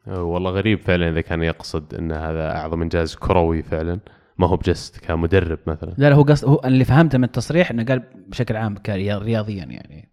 والله 0.06 0.50
غريب 0.50 0.80
فعلا 0.80 1.08
إذا 1.08 1.20
كان 1.20 1.42
يقصد 1.42 1.94
إن 1.94 2.12
هذا 2.12 2.56
أعظم 2.56 2.82
إنجاز 2.82 3.14
كروي 3.14 3.62
فعلا. 3.62 3.98
ما 4.38 4.46
هو 4.46 4.56
ب 4.56 4.65
just 4.65 4.98
كمدرب 5.04 5.58
مثلا. 5.66 5.94
لا 5.98 6.08
لا 6.08 6.14
هو 6.14 6.22
قصد 6.22 6.48
هو 6.48 6.60
اللي 6.64 6.84
فهمته 6.84 7.18
من 7.18 7.24
التصريح 7.24 7.70
إنه 7.70 7.84
قال 7.84 8.02
بشكل 8.28 8.56
عام 8.56 8.74
رياضيا 9.18 9.64
يعني. 9.64 10.08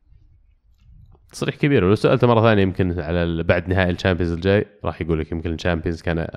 تصريح 1.36 1.56
كبير. 1.56 1.84
ولو 1.86 1.96
سألته 1.96 2.28
مرة 2.28 2.42
ثانية 2.42 2.62
يمكن 2.64 3.00
على 3.00 3.44
بعد 3.44 3.70
نهائي 3.70 3.92
ال 3.92 3.96
Champions 3.96 4.32
الجاي 4.34 4.66
راح 4.86 5.02
يقول 5.02 5.20
لك 5.20 5.32
يمكن 5.32 5.54
ال 5.54 5.59
Champions 5.59 6.02
كان 6.02 6.28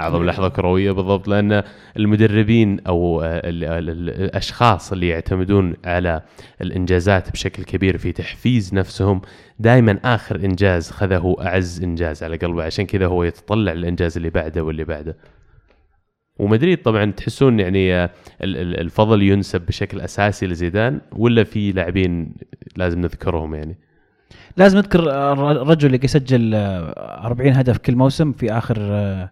أعظم 0.00 0.24
لحظة 0.24 0.48
كروية 0.48 0.92
بالضبط 0.92 1.28
لأن 1.28 1.62
المدربين 1.96 2.80
أو 2.80 3.22
ال- 3.24 3.64
ال- 3.64 3.90
ال- 3.90 4.10
الأشخاص 4.10 4.92
اللي 4.92 5.08
يعتمدون 5.08 5.74
على 5.84 6.22
الإنجازات 6.60 7.32
بشكل 7.32 7.64
كبير 7.64 7.98
في 7.98 8.12
تحفيز 8.12 8.74
نفسهم 8.74 9.20
دائما 9.58 9.98
آخر 10.04 10.36
إنجاز 10.36 10.90
خذه 10.90 11.36
أعز 11.40 11.82
إنجاز 11.82 12.22
على 12.22 12.36
قلبه. 12.36 12.62
عشان 12.64 12.86
كذا 12.86 13.06
هو 13.06 13.24
يتطلع 13.24 13.72
الانجاز 13.72 14.16
اللي 14.16 14.30
بعده 14.30 14.64
واللي 14.64 14.84
بعده. 14.84 15.16
ومدريد 16.38 16.82
طبعا 16.82 17.10
تحسون 17.10 17.60
يعني 17.60 18.04
ال- 18.04 18.10
ال- 18.42 18.80
الفضل 18.80 19.22
ينسب 19.22 19.66
بشكل 19.66 20.00
أساسي 20.00 20.46
لزيدان 20.46 21.00
ولا 21.12 21.44
في 21.44 21.72
لاعبين 21.72 22.34
لازم 22.76 23.00
نذكرهم 23.00 23.54
يعني؟ 23.54 23.78
لازم 24.56 24.78
نذكر 24.78 25.00
الر- 25.32 25.50
الرجل 25.62 25.86
اللي 25.86 26.00
يسجل 26.04 26.54
آه، 26.54 27.26
40 27.26 27.52
هدف 27.56 27.78
كل 27.78 27.96
موسم 27.96 28.32
في 28.32 28.52
آخر 28.52 28.76
آه، 28.80 29.30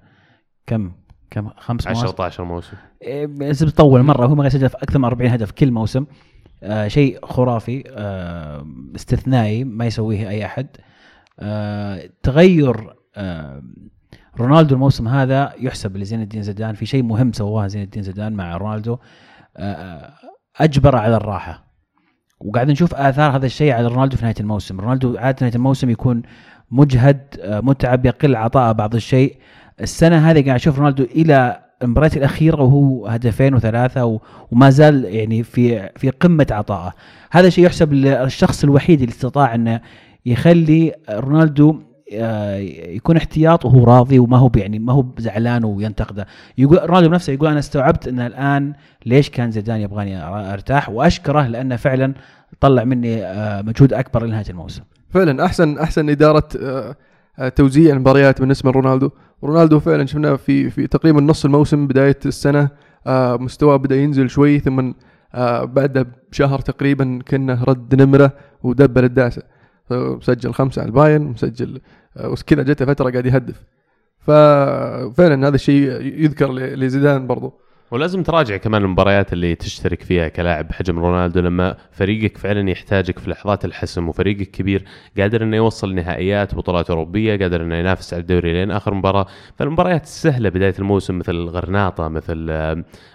كم 0.67 0.93
كم 1.31 1.49
خمس 1.59 1.87
10 1.87 2.01
مواسم 2.01 2.15
12 2.15 2.45
موسم. 2.45 2.77
إيه، 3.03 3.27
بس 3.27 3.63
بتطول 3.63 4.03
مرة 4.03 4.27
هو 4.27 4.35
ما 4.35 4.47
يسجل 4.47 4.69
في 4.69 4.77
أكثر 4.77 4.99
من 4.99 5.05
40 5.05 5.31
هدف 5.31 5.51
كل 5.51 5.71
موسم. 5.71 6.07
آه 6.63 6.89
شيء 6.89 7.27
خرافي 7.27 7.85
آه 7.89 8.67
استثنائي 8.97 9.65
ما 9.65 9.87
يسويه 9.87 10.29
أي 10.29 10.45
أحد. 10.47 10.67
آه 11.41 12.11
تغير 12.23 12.95
آه 13.17 13.63
رونالدو 14.41 14.75
الموسم 14.75 15.09
هذا 15.09 15.53
يحسب 15.59 15.97
لزين 15.97 16.23
الدين 16.23 16.43
زيدان 16.43 16.75
في 16.75 16.87
شيء 16.87 17.03
مهم 17.03 17.33
سواه 17.33 17.67
زين 17.67 17.83
الدين 17.83 18.03
زيدان 18.03 18.33
مع 18.33 18.57
رونالدو. 18.57 18.99
آه 19.57 20.13
أجبر 20.57 20.97
على 20.97 21.17
الراحة. 21.17 21.70
وقاعد 22.41 22.71
نشوف 22.71 22.95
آثار 22.95 23.37
هذا 23.37 23.47
الشيء 23.47 23.73
على 23.73 23.89
رونالدو 23.89 24.17
في 24.17 24.23
نهاية 24.23 24.35
الموسم. 24.41 24.81
رونالدو 24.81 25.17
عادة 25.19 25.37
نهاية 25.41 25.55
الموسم 25.55 25.91
يكون 25.91 26.23
مجهد 26.71 27.21
آه، 27.41 27.61
متعب 27.61 28.07
يقل 28.07 28.37
عطاءه 28.37 28.73
بعض 28.73 28.95
الشيء. 28.95 29.37
السنة 29.81 30.31
هذه 30.31 30.45
قاعد 30.45 30.55
أشوف 30.55 30.79
رونالدو 30.79 31.05
إلى 31.05 31.61
المباريات 31.83 32.17
الأخيرة 32.17 32.63
وهو 32.63 33.07
هدفين 33.07 33.55
وثلاثة 33.55 34.21
وما 34.51 34.71
زال 34.71 35.05
يعني 35.05 35.43
في 35.43 35.91
في 35.97 36.11
قمة 36.11 36.47
عطائه. 36.51 36.93
هذا 37.31 37.49
شيء 37.49 37.65
يحسب 37.65 37.93
للشخص 37.93 38.65
الوحيد 38.65 39.01
اللي 39.01 39.13
استطاع 39.13 39.55
أنه 39.55 39.81
يخلي 40.27 40.95
رونالدو 41.11 41.81
يكون 42.97 43.17
احتياط 43.17 43.65
وهو 43.65 43.85
راضي 43.85 44.19
وما 44.19 44.37
هو 44.39 44.51
يعني 44.57 44.79
ما 44.79 44.93
هو 44.93 45.05
زعلان 45.19 45.65
وينتقده. 45.65 46.27
يقول 46.59 46.91
رونالدو 46.91 47.09
بنفسه 47.09 47.33
يقول 47.33 47.49
أنا 47.49 47.59
استوعبت 47.59 48.09
أن 48.09 48.21
الآن 48.21 48.73
ليش 49.07 49.31
كان 49.31 49.51
زيدان 49.51 49.81
يبغاني 49.81 50.23
أرتاح 50.53 50.89
وأشكره 50.91 51.47
لأنه 51.47 51.77
فعلا 51.77 52.15
طلع 52.61 52.85
مني 52.85 53.25
آه، 53.25 53.63
مجهود 53.63 53.93
أكبر 53.93 54.25
لنهاية 54.27 54.45
الموسم. 54.51 54.83
فعلا 55.11 55.45
احسن 55.45 55.79
أحسن 55.79 56.11
إدارة 56.11 56.49
آه، 56.63 56.97
آه، 57.39 57.49
توزيع 57.49 57.95
المباريات 57.95 58.41
بالنسبة 58.41 58.71
لرونالدو 58.71 59.11
رونالدو. 59.45 59.81
فعلا 59.81 60.07
شفناه 60.07 60.35
في 60.37 60.71
في 60.71 60.87
تقريبا 60.87 61.21
نص 61.21 61.45
الموسم 61.45 61.87
بداية 61.87 62.19
السنة 62.27 62.69
آه، 63.07 63.37
مستواه 63.37 63.77
بدأ 63.77 63.97
ينزل 63.97 64.31
شوي 64.31 64.59
ثم 64.59 64.93
آه، 65.35 65.65
بعدها 65.65 66.05
بشهر 66.33 66.59
تقريبا 66.59 67.19
كأنه 67.27 67.65
رد 67.65 68.03
نمرة 68.03 68.33
ودبل 68.63 69.05
الداسه 69.05 69.43
آه، 69.93 70.17
مسجل 70.17 70.53
خمسة 70.53 70.81
على 70.83 70.89
الباين 70.89 71.23
مسجل 71.23 71.75
آه، 71.77 71.81
وكذا 72.17 72.63
جته 72.63 72.85
فترة 72.85 73.11
قاعد 73.11 73.27
يهدف. 73.27 73.63
ففعلا 74.21 75.49
هذا 75.49 75.55
الشيء 75.55 75.91
يذكر 76.25 76.53
لزيدان 76.53 77.27
برضو. 77.27 77.61
ولازم 77.91 78.23
تراجع 78.23 78.57
كمان 78.57 78.83
المباريات 78.83 79.33
اللي 79.33 79.55
تشترك 79.55 80.03
فيها 80.03 80.29
كلاعب 80.29 80.69
بحجم 80.69 80.99
رونالدو 80.99 81.41
لما 81.41 81.77
فريقك 81.93 82.39
فعلا 82.39 82.71
يحتاجك 82.71 83.19
في 83.19 83.31
لحظات 83.31 83.65
الحسم 83.65 84.09
وفريقك 84.09 84.51
كبير 84.51 84.85
قادر 85.19 85.43
إنه 85.43 85.57
يوصل 85.57 85.95
نهائيات 85.95 86.55
بطولات 86.55 86.91
أوروبية 86.91 87.39
قادر 87.39 87.63
إنه 87.63 87.77
ينافس 87.77 88.15
على 88.15 88.21
الدوري 88.21 88.53
لين 88.53 88.71
آخر 88.71 88.95
مباراة. 88.95 89.27
فالمباريات 89.57 90.03
السهله 90.03 90.49
بداية 90.49 90.75
الموسم 90.79 91.19
مثل 91.19 91.37
غرناطة 91.37 92.09
مثل 92.09 92.37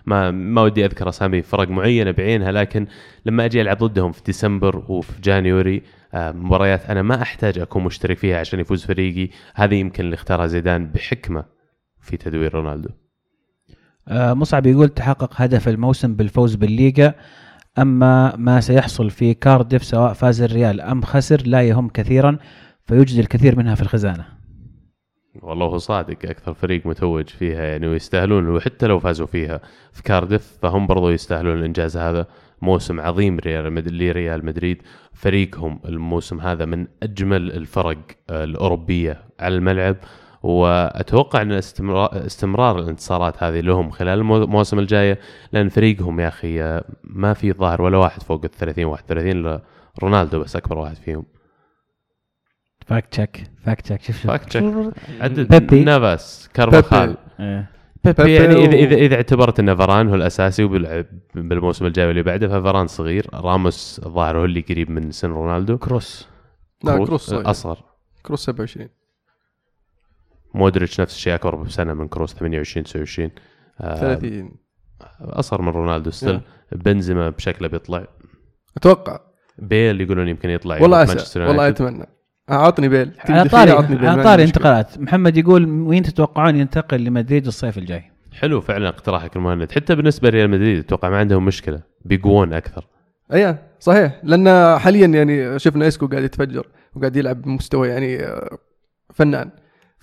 ما 0.06 0.32
ما 0.32 0.62
ودي 0.62 0.86
أذكر 0.86 1.10
أسامي 1.10 1.42
فرق 1.42 1.68
معينة 1.68 2.12
بعينها 2.12 2.52
لكن 2.52 2.88
لما 3.26 3.46
أجي 3.46 3.62
ألعب 3.62 3.78
ضدهم 3.78 4.12
في 4.12 4.24
ديسمبر 4.24 4.84
وفي 4.88 5.22
جانيوري 5.22 5.84
آه، 6.14 6.32
مباريات 6.32 6.86
أنا 6.86 7.02
ما 7.02 7.22
أحتاج 7.22 7.60
أكون 7.60 7.84
مشترك 7.84 8.18
فيها 8.18 8.40
عشان 8.40 8.60
يفوز 8.60 8.86
فريقي. 8.86 9.30
هذه 9.56 9.76
يمكن 9.76 10.04
اللي 10.04 10.14
اختارها 10.14 10.48
زيدان 10.48 10.88
بحكمة 10.88 11.46
في 12.02 12.18
تدوير 12.18 12.54
رونالدو. 12.54 12.90
مصعب 14.12 14.66
يقول 14.66 14.90
تحقق 14.90 15.34
هدف 15.36 15.68
الموسم 15.68 16.16
بالفوز 16.16 16.56
بالليغا 16.56 17.14
أما 17.78 18.36
ما 18.36 18.62
سيحصل 18.62 19.10
في 19.10 19.34
كارديف 19.34 19.84
سواء 19.84 20.14
فاز 20.14 20.42
الريال 20.42 20.82
أم 20.82 21.02
خسر 21.02 21.42
لا 21.46 21.62
يهم 21.62 21.90
كثيرا 21.90 22.38
فيوجد 22.86 23.20
الكثير 23.20 23.58
منها 23.58 23.76
في 23.76 23.82
الخزانة. 23.82 24.26
والله 25.42 25.66
هو 25.66 25.78
صادق 25.78 26.18
أكثر 26.26 26.54
فريق 26.54 26.86
متوج 26.86 27.30
فيها 27.30 27.64
يعني 27.64 27.88
ويستاهلون 27.88 28.50
وحتى 28.50 28.88
لو 28.88 29.00
فازوا 29.00 29.28
فيها 29.28 29.62
في 29.92 30.04
كارديف 30.04 30.58
فهم 30.62 30.88
برضو 30.88 31.10
يستاهلون 31.10 31.58
الإنجاز 31.58 31.98
هذا. 31.98 32.28
موسم 32.62 33.00
عظيم 33.00 33.40
ريال 33.40 33.98
لريال 33.98 34.46
مدريد. 34.46 34.82
فريقهم 35.14 35.80
الموسم 35.86 36.40
هذا 36.40 36.66
من 36.66 36.88
أجمل 37.04 37.52
الفرق 37.52 37.98
آه، 38.30 38.44
الأوروبية 38.44 39.24
على 39.40 39.56
الملعب. 39.56 39.96
وأتوقع 40.46 41.42
إن 41.42 41.52
استمرار, 41.52 42.26
استمرار 42.26 42.80
الانتصارات 42.80 43.44
هذه 43.44 43.60
لهم 43.60 43.90
خلال 43.92 44.20
المو- 44.20 44.44
المواسم 44.44 44.80
الجايه 44.80 45.20
لأن 45.52 45.70
فريقهم 45.70 46.20
يا 46.20 46.28
أخي 46.28 46.62
آه، 46.64 46.84
ما 47.04 47.34
في 47.34 47.52
ظاهر 47.54 47.82
ولا 47.82 47.98
واحد 47.98 48.24
فوق 48.24 48.42
ال 48.46 48.52
30 48.52 48.86
31 48.86 49.32
إلا 49.32 49.62
رونالدو 50.04 50.40
بس 50.40 50.56
أكبر 50.56 50.78
واحد 50.78 50.96
فيهم 50.96 51.26
fact 52.88 53.12
check 53.12 53.44
fact 53.66 53.86
check 53.86 54.02
شوف 54.02 54.16
شوف 54.22 54.28
fact 54.32 54.50
check. 54.50 54.64
عدد 55.22 55.48
بيبي. 55.50 55.84
نافاس 55.84 56.50
كارفاخال 56.54 57.18
إيه. 57.40 57.70
بيبي 58.04 58.24
بيبي 58.24 58.34
يعني 58.36 58.56
اذا 58.66 58.76
اذا 58.76 58.96
إذا 58.96 59.16
اعتبرت 59.16 59.60
إن 59.60 59.76
فاران 59.76 60.08
هو 60.10 60.16
الأساسي 60.16 60.64
وبيلعب 60.64 61.06
بالموسم 61.36 61.86
الجاي 61.86 62.08
واللي 62.08 62.24
بعده 62.24 62.48
ففاران 62.48 62.88
صغير 62.88 63.28
راموس 63.34 64.02
الظاهر 64.06 64.38
هو 64.38 64.46
اللي 64.46 64.62
قريب 64.62 64.90
من 64.92 65.12
سن 65.12 65.30
رونالدو 65.30 65.78
كروس 65.78 66.28
لا 66.84 66.98
كروس 67.06 67.22
صغير. 67.30 67.50
أصغر 67.50 67.78
كروس 68.24 68.46
27 68.46 68.90
مودريتش 70.56 71.02
نفس 71.02 71.16
الشيء 71.16 71.36
أكبر 71.36 71.56
بسنة 71.56 71.94
من 71.94 72.08
كروس 72.08 72.34
28 72.34 72.84
29 72.84 73.32
آه 73.82 73.96
30 73.96 74.52
أصغر 75.22 75.62
من 75.62 75.68
رونالدو 75.68 76.10
still. 76.12 76.42
بنزيما 76.72 77.30
بشكله 77.30 77.68
بيطلع 77.68 78.08
أتوقع. 78.78 79.20
بيل 79.58 80.02
يقولون 80.02 80.28
يمكن 80.28 80.50
يطلع 80.50 80.82
والله 80.82 80.98
مانشستر 81.06 81.42
والله. 81.42 81.68
أتمنى. 81.68 82.06
اعطني 82.52 82.90
بيل. 82.90 83.12
على 83.30 83.50
طاري 83.50 83.72
على 84.08 84.24
طاري. 84.24 84.44
انتقالات. 84.44 85.00
محمد 85.00 85.38
يقول 85.38 85.66
وين 85.82 86.04
تتوقعون 86.04 86.56
ينتقل 86.56 87.04
لمدريد 87.04 87.48
الصيف 87.48 87.78
الجاي؟ 87.78 88.12
حلو 88.34 88.62
فعلا 88.62 88.90
اقتراحك 88.90 89.36
المهند. 89.36 89.72
حتى 89.72 89.96
بالنسبة 89.96 90.30
لريال 90.30 90.50
مدريد 90.50 90.80
أتوقع 90.80 91.10
ما 91.10 91.18
عندهم 91.18 91.46
مشكلة. 91.46 91.82
بيقوون 92.06 92.54
أكثر. 92.54 92.88
إيه 93.34 93.70
صحيح. 93.80 94.20
لأن 94.24 94.80
حاليا 94.80 95.08
يعني 95.08 95.60
شفنا 95.60 95.88
إسكو 95.88 96.08
قاعد 96.08 96.24
يتفجر 96.24 96.68
وقاعد 96.96 97.16
يلعب 97.16 97.42
بمستوى 97.42 97.88
يعني 97.88 98.24
آه، 98.24 98.58
فنان. 99.14 99.50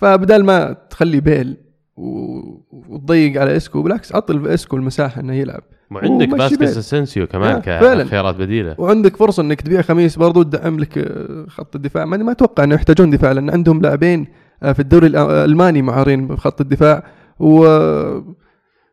فبدال 0.02 0.44
ما 0.44 0.76
تخلي 0.90 1.20
بيل 1.20 1.56
وتضيق 1.96 3.40
على 3.40 3.56
إسكو 3.56 3.82
بالعكس 3.82 4.14
عط 4.14 4.48
إسكو 4.48 4.76
المساحة 4.76 5.20
إنه 5.20 5.34
يلعب. 5.34 5.62
وعندك 5.90 6.28
بيل. 6.58 6.68
اسنسيو 6.68 7.26
كمان. 7.26 7.60
كخيارات 7.60 8.34
بديلة. 8.34 8.74
وعندك 8.78 9.16
فرصة 9.16 9.42
إنك 9.42 9.60
تبيع 9.60 9.82
خميس 9.82 10.16
برضو 10.16 10.42
تدعم 10.42 10.78
لك 10.80 10.98
آه، 10.98 11.46
خط 11.48 11.76
الدفاع. 11.76 12.04
ما 12.04 12.16
ما 12.16 12.32
أتوقع 12.32 12.64
إنه 12.64 12.74
يحتاجون 12.74 13.10
دفاع 13.10 13.32
لأن 13.32 13.50
عندهم 13.50 13.80
لاعبين 13.80 14.26
آه، 14.62 14.72
في 14.72 14.80
الدوري 14.80 15.06
الألماني 15.06 15.82
معارين 15.82 16.26
بخط 16.26 16.60
الدفاع. 16.60 17.04
و 17.40 17.64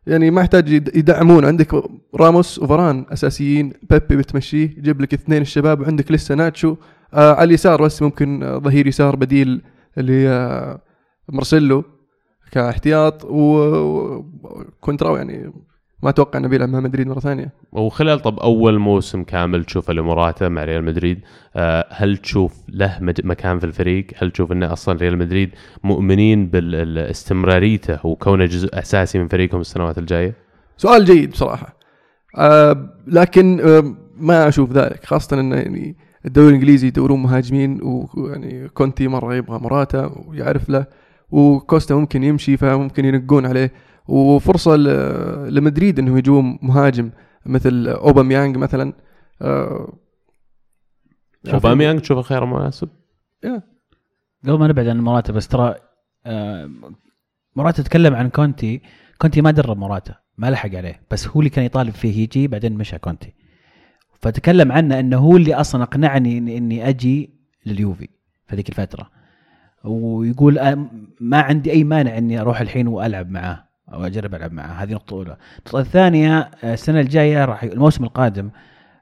يعني 0.07 0.31
ما 0.31 0.41
يحتاج 0.41 0.69
يد- 0.69 0.95
يدعمون. 0.95 1.45
عندك 1.45 1.83
راموس 2.15 2.59
وفران 2.59 3.05
أساسيين 3.13 3.73
بيبي 3.89 4.15
بتمشيه 4.15 4.63
يجيب 4.77 5.01
لك 5.01 5.13
اثنين 5.13 5.41
الشباب. 5.41 5.81
وعندك 5.81 6.11
لسه 6.11 6.35
ناتشو 6.35 6.75
آه 7.13 7.33
على 7.33 7.43
اليسار 7.47 7.81
بس 7.83 8.01
ممكن 8.01 8.43
آه 8.43 8.57
ظهير 8.57 8.87
يسار 8.87 9.15
بديل 9.15 9.61
اللي 9.97 10.29
آه 10.29 10.81
مارسيلو 11.29 11.83
كاحتياط 12.51 13.25
و- 13.25 14.23
وكونتراو 14.43 15.15
يعني 15.15 15.53
ما 16.03 16.09
أتوقع 16.09 16.39
إنه 16.39 16.47
بيلعب 16.47 16.69
مع 16.69 16.79
مدريد 16.79 17.07
مرة 17.07 17.19
ثانية 17.19 17.53
وخلال 17.71 18.19
طب 18.19 18.39
أول 18.39 18.79
موسم 18.79 19.23
كامل 19.23 19.63
تشوفه 19.63 19.93
لموراتا 19.93 20.49
مع 20.49 20.63
ريال 20.63 20.83
مدريد 20.83 21.19
آه، 21.55 21.85
هل 21.89 22.17
تشوف 22.17 22.53
له 22.69 22.97
مكان 23.23 23.59
في 23.59 23.65
الفريق؟ 23.65 24.07
هل 24.17 24.31
تشوف 24.31 24.51
إنه 24.51 24.73
أصلا 24.73 24.97
ريال 24.99 25.17
مدريد 25.17 25.49
مؤمنين 25.83 26.47
باستمراريته 26.47 28.05
وكونه 28.05 28.45
جزء 28.45 28.69
أساسي 28.79 29.19
من 29.19 29.27
فريقهم 29.27 29.61
السنوات 29.61 29.97
الجاية؟ 29.97 30.33
سؤال 30.77 31.05
جيد 31.05 31.31
بصراحة 31.31 31.75
آه 32.37 32.89
لكن 33.07 33.59
آه 33.59 33.95
ما 34.17 34.47
أشوف 34.47 34.71
ذلك 34.71 35.05
خاصة 35.05 35.39
انه 35.39 35.55
يعني 35.55 35.95
الدوري 36.25 36.49
الإنجليزي 36.49 36.87
يدورون 36.87 37.19
مهاجمين 37.23 37.79
ويعني 37.83 38.67
كونتي 38.69 39.07
مرة 39.07 39.35
يبغى 39.35 39.59
موراتا 39.59 40.11
ويعرف 40.27 40.69
له 40.69 40.85
وكوستا 41.31 41.95
ممكن 41.95 42.23
يمشي 42.23 42.57
فممكن 42.57 43.05
ينقون 43.05 43.45
عليه. 43.45 43.71
وفرصة 44.07 44.75
ل- 44.75 45.55
لمدريد 45.55 45.99
انه 45.99 46.17
يجون 46.17 46.59
مهاجم 46.61 47.11
مثل 47.45 47.87
أوباميانج 47.87 48.57
مثلا. 48.57 48.93
آه 49.41 49.93
أوباميانج 51.53 51.99
تشوفه 52.01 52.21
خيار 52.21 52.45
مناسب؟ 52.45 52.89
قبل 54.43 54.59
ما 54.59 54.67
نبعد 54.67 54.87
عن 54.87 54.99
موراتا 54.99 55.33
بس 55.33 55.47
ترى 55.47 55.75
آه، 56.25 56.69
موراتا 57.55 57.83
تكلم 57.83 58.15
عن 58.15 58.29
كونتي. 58.29 58.81
كونتي 59.21 59.41
ما 59.41 59.51
درب 59.51 59.77
موراتا 59.77 60.15
ما 60.37 60.51
لحق 60.51 60.75
عليه. 60.75 61.01
بس 61.11 61.27
هو 61.27 61.39
اللي 61.39 61.49
كان 61.49 61.65
يطالب 61.65 61.93
فيه 61.93 62.23
يجي 62.23 62.47
بعدين 62.47 62.73
مشى 62.77 62.97
كونتي. 62.97 63.33
فتكلم 64.19 64.71
عنه 64.71 64.99
إنه 64.99 65.17
هو 65.17 65.37
اللي 65.37 65.53
أصلا 65.53 65.83
أقنعني 65.83 66.37
اني, 66.37 66.57
إني 66.57 66.89
أجي 66.89 67.29
لليوفي 67.65 68.09
في 68.47 68.55
ذيك 68.55 68.69
الفترة. 68.69 69.09
ويقول 69.83 70.59
آه، 70.59 70.85
ما 71.19 71.41
عندي 71.41 71.71
أي 71.71 71.83
مانع 71.83 72.17
إني 72.17 72.41
أروح 72.41 72.61
الحين 72.61 72.87
وألعب 72.87 73.29
معاه 73.29 73.63
أو 73.93 74.05
أجرب 74.05 74.35
ألعب 74.35 74.53
معاه. 74.53 74.83
هذه 74.83 74.93
نقطه 74.93 75.13
اولى 75.13 75.37
النقطه 75.57 75.79
الثانية 75.79 76.39
آه، 76.63 76.73
السنة 76.73 76.99
الجاية 76.99 77.45
راح 77.45 77.63
الموسم 77.63 78.03
القادم 78.03 78.49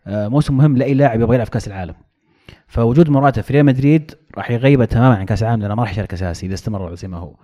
آه، 0.08 0.28
موسم 0.28 0.58
مهم 0.58 0.78
لأي 0.78 0.94
لاعب 0.94 1.22
يبغى 1.22 1.36
يلعب 1.36 1.46
في 1.46 1.52
كأس 1.52 1.68
العالم. 1.68 1.94
فوجود 2.68 3.10
موراتا 3.10 3.42
في 3.42 3.54
ريال 3.54 3.66
مدريد 3.66 4.12
راح 4.38 4.52
يغيبه 4.52 4.86
تماما 4.86 5.16
عن 5.16 5.26
كأس 5.26 5.44
العالم 5.44 5.62
لأنه 5.62 5.76
ما 5.76 5.84
راح 5.84 5.92
يشارك 5.92 6.14
أساسي 6.14 6.46
إذا 6.46 6.54
استمر 6.54 6.96
زي 6.96 7.08
ما 7.08 7.18
هو. 7.18 7.36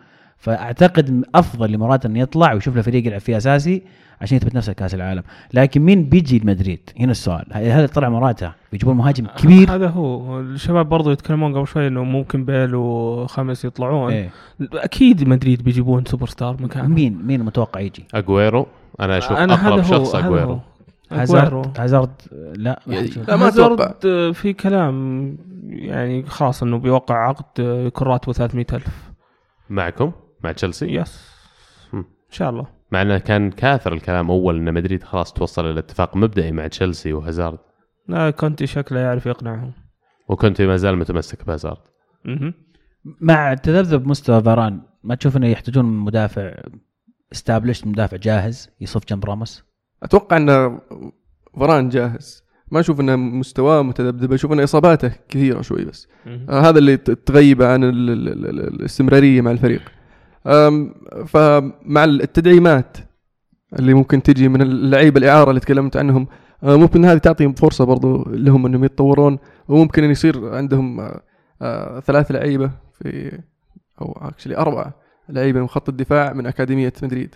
فأعتقد 0.44 1.26
أفضل 1.36 1.72
لموراتا 1.72 2.08
انه 2.08 2.20
يطلع 2.20 2.54
ويشوف 2.54 2.76
له 2.76 2.82
فريق 2.82 3.08
يلعب 3.08 3.20
فيه 3.20 3.38
أساسي 3.38 3.84
عشان 4.22 4.38
يثبت 4.38 4.56
نفسه 4.56 4.74
كأس 4.74 4.96
العالم. 4.96 5.24
لكن 5.54 5.82
مين 5.82 6.10
بيجي 6.10 6.40
لمدريد؟ 6.40 6.90
هنا 7.00 7.12
السؤال. 7.12 7.46
هل 7.52 7.90
طلع 7.90 8.10
موراتا 8.10 8.54
بيجيبون 8.72 8.96
مهاجم 8.98 9.26
كبير؟ 9.26 9.76
هذا 9.76 9.88
هو 9.88 10.40
الشباب 10.40 10.90
برضو 10.90 11.12
يتكلمون 11.12 11.56
قبل 11.56 11.68
شوي 11.68 11.88
إنه 11.88 12.04
ممكن 12.04 12.46
بيل 12.46 12.76
وخمس 12.76 13.66
يطلعون. 13.66 14.12
إيه. 14.12 14.30
أكيد 14.74 15.28
مدريد 15.28 15.64
بيجيبون 15.64 16.06
super 16.06 16.28
star 16.28 16.58
مكان 16.62 16.90
مين؟ 16.90 17.26
مين 17.26 17.44
متوقع 17.44 17.80
يجي؟ 17.80 18.06
اجويرو 18.14 18.68
أنا 19.00 19.18
أشوف 19.18 19.38
أنا 19.38 19.54
أقرب 19.54 19.80
هذا 19.80 19.96
هو 19.98 20.04
شخص 20.04 20.16
اجويرو. 20.16 20.60
هازارد. 21.12 21.80
هازارد؟ 21.80 22.12
لا 22.56 22.80
لا، 22.88 23.36
ما 23.36 23.48
هازارد، 23.48 23.94
في 24.34 24.54
كلام 24.54 25.38
يعني 25.68 26.24
خلاص 26.24 26.64
إنه 26.64 26.78
بيوقع 26.78 27.28
عقد 27.28 27.46
آه، 27.60 27.86
يكون 27.86 28.08
راتبه 28.08 28.34
300 28.34 28.66
ألف. 28.74 29.12
معكم؟ 29.70 30.12
مع 30.44 30.52
تشيلسي 30.52 30.86
yes 30.86 31.30
هم. 31.94 32.00
إن 32.00 32.32
شاء 32.32 32.50
الله. 32.50 32.68
مع 32.92 33.02
انه 33.02 33.18
كان 33.18 33.52
كاثر 33.52 33.94
الكلام 33.94 34.32
أول 34.32 34.58
إن 34.58 34.74
مدريد 34.74 35.04
خلاص 35.04 35.34
توصل 35.34 35.70
إلى 35.70 35.80
اتفاق 35.80 36.18
مبدئي 36.18 36.52
مع 36.52 36.68
تشيلسي 36.68 37.14
وهازارد. 37.14 37.60
لا 38.08 38.30
كونتي 38.30 38.68
شكله 38.68 39.00
يعرف 39.00 39.26
يقنعهم. 39.26 39.72
وكنت 40.30 40.62
ما 40.62 40.78
زال 40.78 40.98
متمسك 40.98 41.46
بهازارد. 41.46 41.82
مع 43.22 43.54
تذبذب 43.54 44.08
مستوى 44.08 44.44
فاران 44.44 44.82
ما 45.04 45.16
تشوف 45.16 45.38
إنه 45.38 45.48
يحتاجون 45.48 45.86
مدافع 45.86 46.54
استابلش 47.32 47.86
مدافع 47.86 48.18
جاهز 48.18 48.70
يصف 48.82 49.06
جنب 49.10 49.26
راموس؟ 49.26 49.64
أتوقع 50.04 50.38
إن 50.38 50.80
فران 51.60 51.90
جاهز. 51.90 52.44
ما 52.72 52.80
أشوف 52.80 53.00
إنه 53.00 53.16
مستواه 53.16 53.82
متذبذب 53.82 54.34
أشوف 54.34 54.52
ان 54.52 54.60
إصاباته 54.60 55.12
كثيرة 55.30 55.62
شوي 55.62 55.86
بس. 55.86 56.08
آه 56.28 56.62
هذا 56.62 56.80
اللي 56.80 56.98
تغيبه 56.98 57.68
عن 57.68 57.84
ال- 57.84 58.10
ال- 58.10 58.28
ال- 58.28 58.46
ال- 58.50 58.74
الاستمرارية 58.74 59.42
مع 59.42 59.52
الفريق. 59.52 59.82
فمع 61.28 62.04
التدعيمات 62.04 62.98
اللي 63.80 63.94
ممكن 63.94 64.24
تجي 64.24 64.50
من 64.50 64.62
اللعيبة 64.62 65.20
الإعارة 65.20 65.50
اللي 65.50 65.60
تكلمت 65.60 65.98
عنهم 65.98 66.28
آه، 66.64 66.76
ممكن 66.76 67.06
هذه 67.06 67.18
تعطي 67.18 67.54
فرصة 67.54 67.86
برضو 67.86 68.24
لهم 68.30 68.66
أنهم 68.66 68.84
يتطورون 68.84 69.40
وممكن 69.68 70.04
إن 70.04 70.12
يصير 70.12 70.56
عندهم 70.56 71.00
آه، 71.00 71.22
آه، 71.62 72.00
ثلاث 72.00 72.32
لعيبة 72.32 72.72
في 72.94 73.40
أو 74.02 74.18
اكشلي 74.22 74.58
أربعة 74.58 74.94
لعيبة 75.30 75.60
من 75.60 75.68
خط 75.68 75.90
الدفاع 75.90 76.34
من 76.34 76.46
أكاديمية 76.46 76.94
مدريد. 77.04 77.36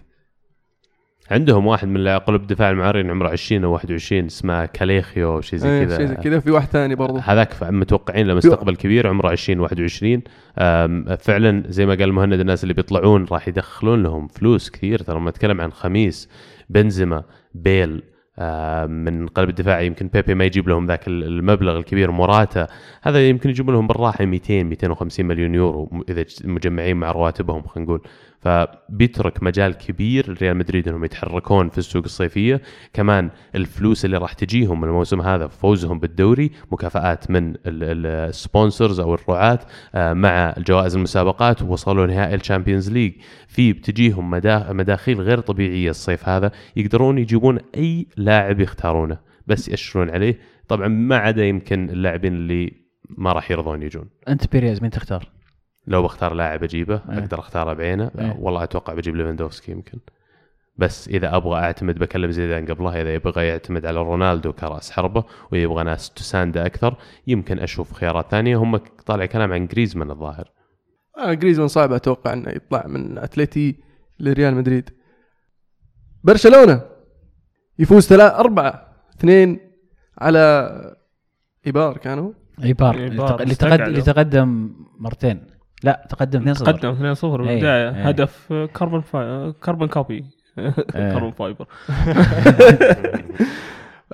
عندهم 1.31 1.67
واحد 1.67 1.87
من 1.87 2.07
قلوب 2.07 2.47
دفاع 2.47 2.69
المعارين 2.69 3.09
عمره 3.09 3.29
20 3.29 3.63
أو 3.63 3.71
21 3.73 4.25
اسمه 4.25 4.65
كاليخيو 4.65 5.33
أو 5.33 5.41
شيء 5.41 5.59
زي 5.59 5.69
إيه، 5.69 5.85
كذا. 5.85 5.97
شيء 5.97 6.05
زي 6.05 6.15
كذا. 6.15 6.39
في 6.39 6.51
واحد 6.51 6.67
ثاني 6.67 6.95
برضو. 6.95 7.17
هذاك 7.17 7.63
متوقعين 7.63 8.27
له 8.27 8.33
مستقبل 8.33 8.75
كبير 8.75 9.07
عمره 9.07 9.29
20 9.29 9.59
21 9.59 10.21
أم، 10.59 11.05
فعلا 11.19 11.63
زي 11.67 11.85
ما 11.85 11.95
قال 11.95 12.13
مهند 12.13 12.33
الناس 12.39 12.63
اللي 12.63 12.73
بيطلعون 12.73 13.25
راح 13.31 13.47
يدخلون 13.47 14.03
لهم 14.03 14.27
فلوس 14.27 14.69
كثير. 14.69 14.99
ترى 14.99 15.15
لما 15.19 15.29
نتكلم 15.29 15.61
عن 15.61 15.71
خميس 15.71 16.29
بنزيما 16.69 17.23
بيل 17.53 18.03
من 18.87 19.27
قلب 19.27 19.49
الدفاع. 19.49 19.81
يمكن 19.81 20.07
بيبي 20.07 20.33
ما 20.35 20.45
يجيب 20.45 20.69
لهم 20.69 20.85
ذاك 20.87 21.07
ال- 21.07 21.23
المبلغ 21.23 21.77
الكبير. 21.77 22.11
موراتا 22.11 22.67
هذا 23.01 23.27
يمكن 23.29 23.49
يجيب 23.49 23.69
لهم 23.69 23.87
بالراحة 23.87 24.25
200 24.25 24.63
250 24.63 25.25
مليون 25.25 25.55
يورو 25.55 26.03
إذا 26.09 26.25
مجمعين 26.43 26.97
مع 26.97 27.11
رواتبهم 27.11 27.61
خلينا 27.61 27.85
نقول. 27.89 28.01
فبيترك 28.41 29.43
مجال 29.43 29.73
كبير 29.73 30.31
لريال 30.31 30.57
مدريد 30.57 30.87
إنهم 30.87 31.05
يتحركون 31.05 31.69
في 31.69 31.77
السوق 31.77 32.03
الصيفية. 32.03 32.61
كمان 32.93 33.29
الفلوس 33.55 34.05
اللي 34.05 34.17
راح 34.17 34.33
تجيهم 34.33 34.83
الموسم 34.83 35.21
هذا 35.21 35.47
فوزهم 35.47 35.99
بالدوري 35.99 36.51
مكافآت 36.71 37.31
من 37.31 37.53
ال 37.65 37.80
sponsors 37.80 38.99
أو 38.99 39.13
الرعاة 39.13 39.59
آه، 39.95 40.13
مع 40.13 40.55
جوائز 40.57 40.95
المسابقات 40.95 41.61
ووصلوا 41.61 42.07
نهائي 42.07 42.35
ال 42.35 42.41
Champions 42.41 42.91
League. 42.91 43.13
في 43.47 43.73
بتجيهم 43.73 44.29
مدا- 44.29 44.73
مداخيل 44.73 45.21
غير 45.21 45.39
طبيعية 45.39 45.89
الصيف 45.89 46.29
هذا 46.29 46.51
يقدرون 46.75 47.17
يجيبون 47.17 47.59
أي 47.75 48.07
لاعب 48.17 48.59
يختارونه 48.59 49.17
بس 49.47 49.69
يأشرون 49.69 50.09
عليه. 50.09 50.39
طبعا 50.67 50.87
ما 50.87 51.17
عدا 51.17 51.45
يمكن 51.45 51.89
اللاعبين 51.89 52.33
اللي 52.33 52.73
ما 53.09 53.31
راح 53.31 53.51
يرضون 53.51 53.83
يجون. 53.83 54.05
أنت 54.27 54.51
بيريز 54.51 54.81
مين 54.81 54.91
تختار؟ 54.91 55.27
لو 55.87 56.03
بختار 56.03 56.33
لاعب 56.33 56.63
أجيبه 56.63 57.01
إيه. 57.09 57.17
أقدر 57.17 57.39
أختاره 57.39 57.73
بعينه. 57.73 58.11
إيه. 58.19 58.35
والله 58.39 58.63
أتوقع 58.63 58.93
بجيب 58.93 59.15
ليفاندوفسكي 59.15 59.71
يمكن. 59.71 59.99
بس 60.77 61.07
إذا 61.07 61.35
أبغى 61.35 61.59
أعتمد 61.59 61.99
بكلم 61.99 62.31
زيدان 62.31 62.65
قبلها 62.65 63.01
إذا 63.01 63.13
يبغى 63.13 63.47
يعتمد 63.47 63.85
على 63.85 63.99
رونالدو 63.99 64.53
كرأس 64.53 64.91
حربة 64.91 65.23
ويبغى 65.51 65.83
ناس 65.83 66.09
تساندة 66.09 66.65
أكثر 66.65 66.95
يمكن 67.27 67.59
أشوف 67.59 67.93
خيارات 67.93 68.31
ثانية. 68.31 68.57
هم 68.57 68.77
طالع 68.77 69.25
كلام 69.25 69.53
عن 69.53 69.67
جريزمان 69.67 70.11
الظاهر. 70.11 70.51
آه 71.17 71.33
جريزمان 71.33 71.67
صعب 71.67 71.91
أتوقع 71.91 72.33
إنه 72.33 72.49
يطلع 72.49 72.87
من 72.87 73.17
اتلتي 73.17 73.79
لريال 74.19 74.55
مدريد. 74.55 74.89
برشلونة 76.23 76.81
يفوز 77.79 78.07
ثلاث 78.07 78.33
أربعة 78.33 78.87
اثنين 79.17 79.59
على 80.17 80.95
إيبار 81.67 81.97
كانوا 81.97 82.31
إيبار. 82.63 82.95
اللي 82.95 84.01
تقدم 84.01 84.75
مرتين. 84.99 85.56
لا 85.83 86.07
تقدم 86.09 86.39
2 86.39 86.53
0 86.53 86.65
تقدم 86.65 87.13
2-0 87.15 87.23
إيه، 87.23 87.31
بالبدايه 87.37 87.89
إيه. 87.89 88.07
هدف 88.07 88.53
carbon 88.73 89.01
fi... 89.01 89.51
carbon 89.63 89.87
copy 89.87 90.25
carbon 90.93 91.31
fiber 91.31 91.67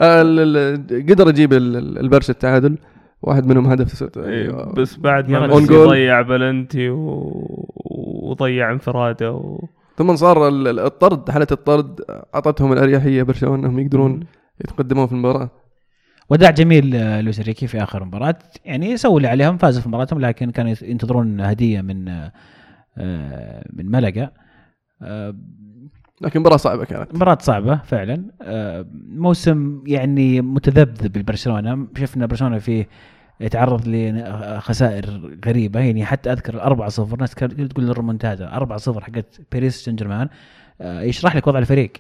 ال- 0.01 0.39
ال- 0.57 1.05
قدر 1.11 1.29
يجيب 1.29 1.53
ال- 1.53 1.77
ال- 1.77 1.99
البرشا 1.99 2.31
التعادل 2.33 2.77
واحد 3.21 3.45
منهم 3.45 3.67
هدف 3.67 3.91
ست- 3.93 4.17
إيه، 4.17 4.41
أيوة. 4.43 4.73
بس 4.73 4.97
بعد 4.97 5.29
ما. 5.29 5.47
ميسي. 5.47 5.85
ضيع 5.85 6.21
بلنتي 6.21 6.89
و... 6.89 7.31
وضيع 8.23 8.71
انفرادة 8.71 9.31
و... 9.31 9.59
ثم 9.97 10.15
صار 10.15 10.47
ال- 10.47 10.67
ال- 10.67 10.79
الطرد 10.79 11.29
حالة 11.31 11.47
الطرد 11.51 11.99
أعطتهم 12.35 12.73
الأريحية 12.73 13.23
برشلونة 13.23 13.55
إنهم 13.67 13.79
يقدرون 13.79 14.19
يتقدمون 14.61 15.07
في 15.07 15.11
المباراة 15.13 15.49
وداع 16.29 16.49
جميل 16.49 16.95
آه، 16.95 17.21
لويس 17.21 17.39
انريكي 17.39 17.67
في 17.67 17.83
آخر 17.83 18.03
مباراة. 18.05 18.35
يعني 18.65 18.97
سووا 18.97 19.17
اللي 19.17 19.27
عليهم 19.27 19.57
فازوا 19.57 19.81
في 19.81 19.89
مباراتهم 19.89 20.19
لكن 20.19 20.51
كانوا 20.51 20.75
ينتظرون 20.81 21.41
هدية 21.41 21.81
من 21.81 22.09
آه، 22.09 22.31
آه، 22.97 23.65
من 23.73 23.91
ملقا. 23.91 24.29
لكن 26.21 26.39
مباراة 26.39 26.57
صعبة 26.57 26.85
كانت. 26.85 27.15
مباراة 27.15 27.37
صعبة 27.41 27.75
فعلا. 27.75 28.23
موسم 29.09 29.83
يعني 29.87 30.41
متذبذب 30.41 31.17
لبرشلونة. 31.17 31.87
شفنا 31.97 32.25
برشلونة 32.25 32.57
فيه 32.57 32.87
يتعرض 33.39 33.87
لخسائر 33.87 35.37
غريبة. 35.45 35.79
يعني 35.79 36.05
حتى 36.05 36.31
أذكر 36.31 36.53
الأربعة 36.53 36.89
صفر 36.89 37.19
ناس 37.19 37.35
كانت 37.35 37.61
تقول 37.61 37.89
الريمونتادا 37.89 38.53
أربعة 38.53 38.77
صفر 38.77 39.03
حقت 39.03 39.41
باريس 39.51 39.85
سان 39.85 39.95
جيرمان. 39.95 40.29
يشرح 40.81 41.35
لك 41.35 41.47
وضع 41.47 41.59
الفريق 41.59 41.91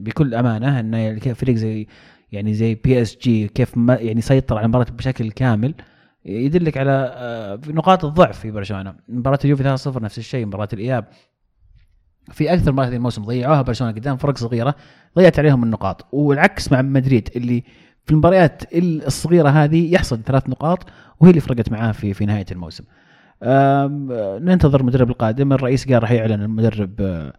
بكل 0.00 0.34
أنه 0.34 1.18
كيف 1.18 1.40
فريق 1.40 1.54
زي 1.54 1.86
يعني 2.32 2.54
زي 2.54 2.74
بي 2.74 3.02
اس 3.02 3.18
جي 3.22 3.48
كيف 3.48 3.76
ما 3.76 3.94
يعني 3.94 4.20
سيطر 4.20 4.56
على 4.56 4.64
المباراة 4.64 4.86
بشكل 4.90 5.30
كامل 5.30 5.74
يدلك 6.24 6.76
على 6.76 7.12
آه، 7.16 7.60
نقاط 7.66 8.04
الضعف 8.04 8.38
في 8.38 8.50
برشلونة. 8.50 8.94
مباراة 9.08 9.38
اليوفي 9.44 9.62
3-0 9.62 10.02
نفس 10.02 10.18
الشيء 10.18 10.46
مباراة 10.46 10.68
الإياب. 10.72 11.04
في 12.30 12.54
أكثر 12.54 12.72
مباراة 12.72 12.88
الموسم 12.88 13.24
ضيعوها 13.24 13.62
برشلونة 13.62 13.92
قدام 13.92 14.16
فرق 14.16 14.38
صغيرة 14.38 14.74
ضيعت 15.16 15.38
عليهم 15.38 15.64
النقاط. 15.64 16.06
والعكس 16.12 16.72
مع 16.72 16.82
مدريد 16.82 17.28
اللي 17.36 17.64
في 18.04 18.12
المباريات 18.12 18.62
الصغيرة 18.74 19.48
هذه 19.48 19.94
يحصد 19.94 20.22
ثلاث 20.22 20.48
نقاط 20.48 20.86
وهي 21.20 21.30
اللي 21.30 21.40
فرقت 21.40 21.72
معاه 21.72 21.92
في 21.92 22.14
في 22.14 22.26
نهاية 22.26 22.46
الموسم. 22.52 22.84
آه، 23.42 23.86
ننتظر 24.42 24.80
المدرب 24.80 25.10
القادم 25.10 25.52
الرئيس 25.52 25.92
قال 25.92 26.02
راح 26.02 26.10
يعلن 26.10 26.42
المدرب 26.42 27.00
آه، 27.00 27.32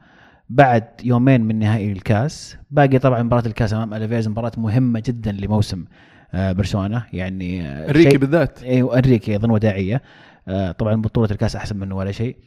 بعد 0.49 0.83
يومين 1.03 1.41
من 1.41 1.59
نهائي 1.59 1.91
الكاس. 1.91 2.57
باقي 2.71 2.99
طبعا 2.99 3.23
مباراة 3.23 3.45
الكاس 3.45 3.73
أمام 3.73 3.93
ألافيس 3.93 4.27
مباراة 4.27 4.51
مهمة 4.57 5.03
جدا 5.05 5.31
لموسم 5.31 5.85
آه، 6.33 6.51
برشلونة. 6.51 7.05
يعني 7.13 7.67
آه، 7.67 7.89
أنريكي 7.89 8.17
بالذات. 8.17 8.63
أيوه 8.63 8.97
انريكي 8.97 9.31
أيضا 9.31 9.51
وداعية. 9.51 10.01
آه، 10.47 10.71
طبعا 10.71 11.01
بطولة 11.01 11.31
الكاس 11.31 11.55
أحسن 11.55 11.77
منه 11.77 11.95
ولا 11.95 12.11
شيء. 12.11 12.37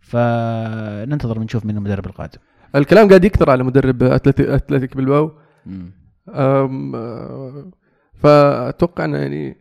فننتظر 0.00 1.38
ونشوف 1.38 1.66
من 1.66 1.76
المدرب 1.76 2.06
القادم. 2.06 2.38
الكلام 2.74 3.08
قاعد 3.08 3.24
يكثر 3.24 3.50
على 3.50 3.64
مدرب 3.64 4.02
أتلتيك 4.02 4.48
اتلتيك 4.48 4.96
آه، 6.28 7.70
فأتوقع 8.14 9.04
إنه 9.04 9.18
يعني 9.18 9.56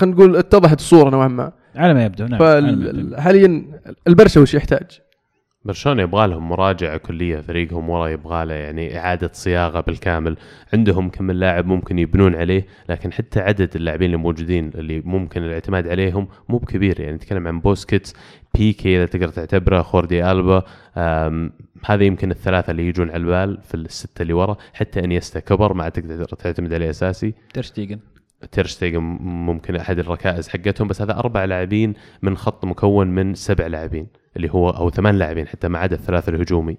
خلينا 0.00 0.16
نقول 0.16 0.36
اتضحت 0.36 0.78
الصورة 0.78 1.10
نوعا 1.10 1.28
ما. 1.28 1.52
على 1.76 1.94
ما 1.94 2.04
يبدو 2.04 2.26
نعم. 2.26 2.38
فحاليا 2.38 3.64
البرشا 4.08 4.40
وش 4.40 4.54
يحتاج؟ 4.54 5.00
برشلونه 5.66 6.02
يبغى 6.02 6.26
لهم 6.26 6.48
مراجعه 6.48 6.96
كلية؟ 6.96 7.40
فريقهم 7.40 7.90
ورا 7.90 8.08
يبغى 8.08 8.44
له 8.44 8.54
يعني 8.54 8.98
إعادة 8.98 9.30
صياغة 9.32 9.80
بالكامل. 9.80 10.36
عندهم 10.74 11.10
كم 11.10 11.30
لاعب 11.30 11.66
ممكن 11.66 11.98
يبنون 11.98 12.34
عليه 12.34 12.66
لكن 12.88 13.12
حتى 13.12 13.40
عدد 13.40 13.76
اللاعبين 13.76 14.06
اللي 14.06 14.16
موجودين 14.16 14.70
اللي 14.74 15.00
ممكن 15.04 15.42
الاعتماد 15.42 15.88
عليهم 15.88 16.28
مو 16.48 16.58
بكبير. 16.58 17.00
يعني 17.00 17.16
نتكلم 17.16 17.48
عن 17.48 17.60
بوسكيتس 17.60 18.14
بيكي 18.54 18.96
إذا 18.96 19.06
تقدر 19.06 19.28
تعتبره 19.28 19.82
خوردي 19.82 20.30
ألبا 20.30 20.62
هذا 21.86 22.04
يمكن 22.04 22.30
الثلاثة 22.30 22.70
اللي 22.70 22.88
يجون 22.88 23.10
على 23.10 23.16
البال 23.16 23.58
في 23.62 23.74
الستة 23.74 24.22
اللي 24.22 24.32
ورا. 24.32 24.56
حتى 24.74 25.04
إنيستا 25.04 25.40
كبر 25.40 25.72
ما 25.72 25.88
تقدر 25.88 26.24
تعتمد 26.24 26.74
عليه 26.74 26.90
أساسي. 26.90 27.34
ترشتيجن 27.54 27.98
تيرشتيجن 28.52 28.98
ممكن 29.20 29.76
أحد 29.76 29.98
الركائز 29.98 30.48
حقتهم 30.48 30.88
بس 30.88 31.02
هذا 31.02 31.16
أربع 31.16 31.44
لاعبين 31.44 31.94
من 32.22 32.36
خط 32.36 32.64
مكون 32.64 33.06
من 33.06 33.34
سبع 33.34 33.66
لاعبين 33.66 34.06
اللي 34.36 34.50
هو 34.50 34.70
أو 34.70 34.90
ثمان 34.90 35.14
لاعبين 35.14 35.48
حتى 35.48 35.68
ما 35.68 35.78
عدا 35.78 35.96
الثلاث 35.96 36.28
الهجومي. 36.28 36.76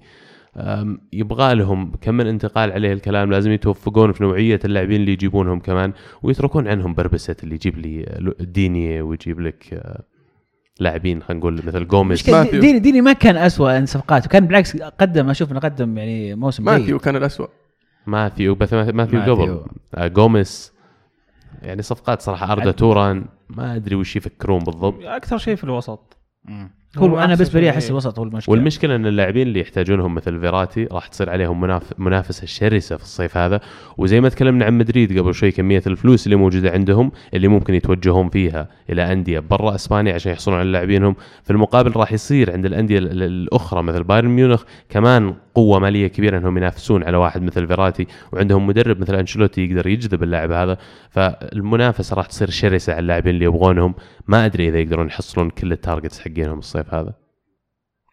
يبغى 1.13 1.55
لهم 1.55 1.91
كم 2.01 2.13
من 2.13 2.27
انتقال 2.27 2.71
عليه 2.71 2.93
الكلام 2.93 3.31
لازم 3.31 3.51
يتوفقون 3.51 4.11
في 4.11 4.23
نوعية 4.23 4.59
اللاعبين 4.65 5.01
اللي 5.01 5.11
يجيبونهم 5.11 5.59
كمان 5.59 5.93
ويتركون 6.23 6.67
عنهم 6.67 6.93
بربسة 6.93 7.35
اللي 7.43 7.55
يجيب 7.55 7.77
لي 7.77 8.05
ديني 8.39 9.01
ويجيب 9.01 9.39
لك 9.39 9.73
آه، 9.73 10.03
لاعبين 10.79 11.21
خلينا 11.21 11.39
نقول 11.39 11.61
مثل 11.67 11.87
جوميز. 11.87 12.29
ديني 12.29 12.79
ديني 12.79 13.01
ما 13.01 13.13
كان 13.13 13.37
أسوأ 13.37 13.85
صفقات 13.85 14.25
وكان 14.25 14.47
بالعكس 14.47 14.77
قدم 14.77 15.29
أشوف 15.29 15.51
إنه 15.51 15.59
قدم 15.59 15.97
يعني 15.97 16.35
موسم 16.35 16.63
ماثيو 16.63 16.99
كان 16.99 17.15
الاسوء 17.15 17.49
ماثيو 18.07 18.55
بس 18.55 18.73
ماثيو 18.73 18.93
ماثيو. 18.93 19.19
ماثيو. 19.19 19.65
قبل 19.93 20.13
جوميز 20.13 20.76
يعني 21.61 21.81
صفقات 21.81 22.21
صراحة 22.21 22.51
أردا 22.51 22.71
توران 22.71 23.25
ما 23.49 23.75
أدري 23.75 23.95
وش 23.95 24.15
يفكرون 24.15 24.59
بالضبط. 24.59 25.03
أكثر 25.03 25.37
شيء 25.37 25.55
في 25.55 25.63
الوسط. 25.63 26.17
هو 26.97 27.19
أنا 27.19 27.33
لي 27.33 27.45
شيء. 27.45 27.69
احس 27.69 27.89
الوسط 27.89 28.19
هو 28.19 28.25
المشكلة. 28.25 28.51
والمشكلة 28.55 28.95
إن 28.95 29.05
اللاعبين 29.05 29.47
اللي 29.47 29.59
يحتاجونهم 29.59 30.15
مثل 30.15 30.39
فيراتي 30.39 30.87
راح 30.91 31.07
تصير 31.07 31.29
عليهم 31.29 31.61
مناف... 31.61 31.83
منافسة 31.97 32.47
شرسة 32.47 32.97
في 32.97 33.03
الصيف 33.03 33.37
هذا. 33.37 33.59
وزي 33.97 34.21
ما 34.21 34.29
تكلمنا 34.29 34.65
عن 34.65 34.77
مدريد 34.77 35.19
قبل 35.19 35.33
شوي 35.33 35.51
كمية 35.51 35.81
الفلوس 35.87 36.25
اللي 36.25 36.35
موجودة 36.35 36.71
عندهم 36.71 37.11
اللي 37.33 37.47
ممكن 37.47 37.73
يتوجهون 37.73 38.29
فيها 38.29 38.67
إلى 38.89 39.13
أندية 39.13 39.39
برا 39.39 39.75
إسبانيا 39.75 40.13
عشان 40.13 40.31
يحصلون 40.31 40.59
على 40.59 40.71
لاعبينهم. 40.71 41.15
في 41.43 41.51
المقابل 41.51 41.91
راح 41.95 42.11
يصير 42.11 42.53
عند 42.53 42.65
الأندية 42.65 42.97
ال- 42.97 43.11
ال- 43.11 43.23
الأخرى 43.23 43.83
مثل 43.83 44.03
بايرن 44.03 44.29
ميونخ 44.29 44.63
كمان 44.89 45.33
قوة 45.55 45.79
مالية 45.79 46.07
كبيرة 46.07 46.37
إنهم 46.37 46.57
ينافسون 46.57 47.03
على 47.03 47.17
واحد 47.17 47.41
مثل 47.41 47.67
فيراتي. 47.67 48.07
وعندهم 48.33 48.67
مدرب 48.67 48.99
مثل 49.01 49.15
أنشيلوتي 49.15 49.65
يقدر 49.65 49.87
يجذب 49.87 50.23
اللاعب 50.23 50.51
هذا. 50.51 50.77
فالمنافسة 51.09 52.15
راح 52.15 52.25
تصير 52.25 52.49
شرسة 52.49 52.93
على 52.93 52.99
اللاعبين 52.99 53.33
اللي 53.33 53.45
يبغونهم. 53.45 53.95
ما 54.27 54.45
أدري 54.45 54.69
إذا 54.69 54.79
يقدرون 54.79 55.07
يحصلون 55.07 55.49
كل 55.49 55.71
ال 55.71 55.77
targets 55.77 56.19
حقينهم 56.19 56.59
الصيف 56.59 56.76
هذا. 56.89 57.13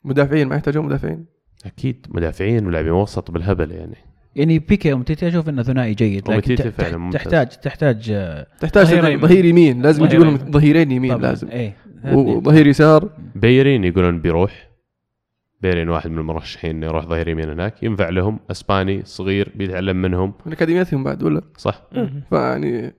مدافعين 0.05 0.48
ما 0.48 0.55
يحتاجون 0.57 0.87
مدافعين. 0.87 1.27
أكيد 1.66 2.07
مدافعين 2.11 2.66
ولاعبين 2.66 2.92
وسط 2.92 3.31
بالهبل 3.31 3.70
يعني. 3.72 3.96
يعني 4.37 4.59
بيكي 4.59 4.92
ومتيتي 4.92 5.29
أشوف 5.29 5.48
إنه 5.48 5.62
ثنائي 5.62 5.94
جيد 5.94 6.22
لكن 6.22 6.33
أومتيتي 6.34 6.62
ت- 6.62 6.68
فعلاً 6.68 6.90
تح- 6.90 6.96
ممتاز. 6.98 7.22
تحتاج 7.22 7.46
تحتاج 7.48 8.11
آه، 8.11 8.46
تحتاج 8.61 8.87
ظهير 8.87 9.05
يمين. 9.05 9.20
ظهير 9.20 9.44
يمين. 9.44 9.83
لازم 9.83 10.05
يجيبون. 10.05 10.37
ظهيرين 10.37 10.90
يمين 10.92 11.11
طبعاً. 11.11 11.22
لازم. 11.22 11.48
إيه 11.48 11.77
وظهير 12.12 12.66
يسار. 12.66 13.11
بييرين 13.34 13.84
يقولون 13.85 14.20
بيروح. 14.20 14.70
بييرين 15.60 15.88
واحد 15.88 16.11
من 16.11 16.18
المرشحين 16.18 16.70
إنه 16.77 16.87
يروح 16.87 17.07
ظهير 17.07 17.29
يمين 17.29 17.48
هناك. 17.50 17.83
ينفع 17.83 18.09
لهم. 18.09 18.40
إسباني 18.50 19.03
صغير 19.05 19.53
بيتعلم 19.55 19.96
منهم. 20.03 20.33
من 20.46 20.53
أكاديميتهم 20.53 21.05
بعد 21.05 21.22
ولا؟ 21.22 21.42
صح. 21.57 21.83
فيعني 22.31 22.94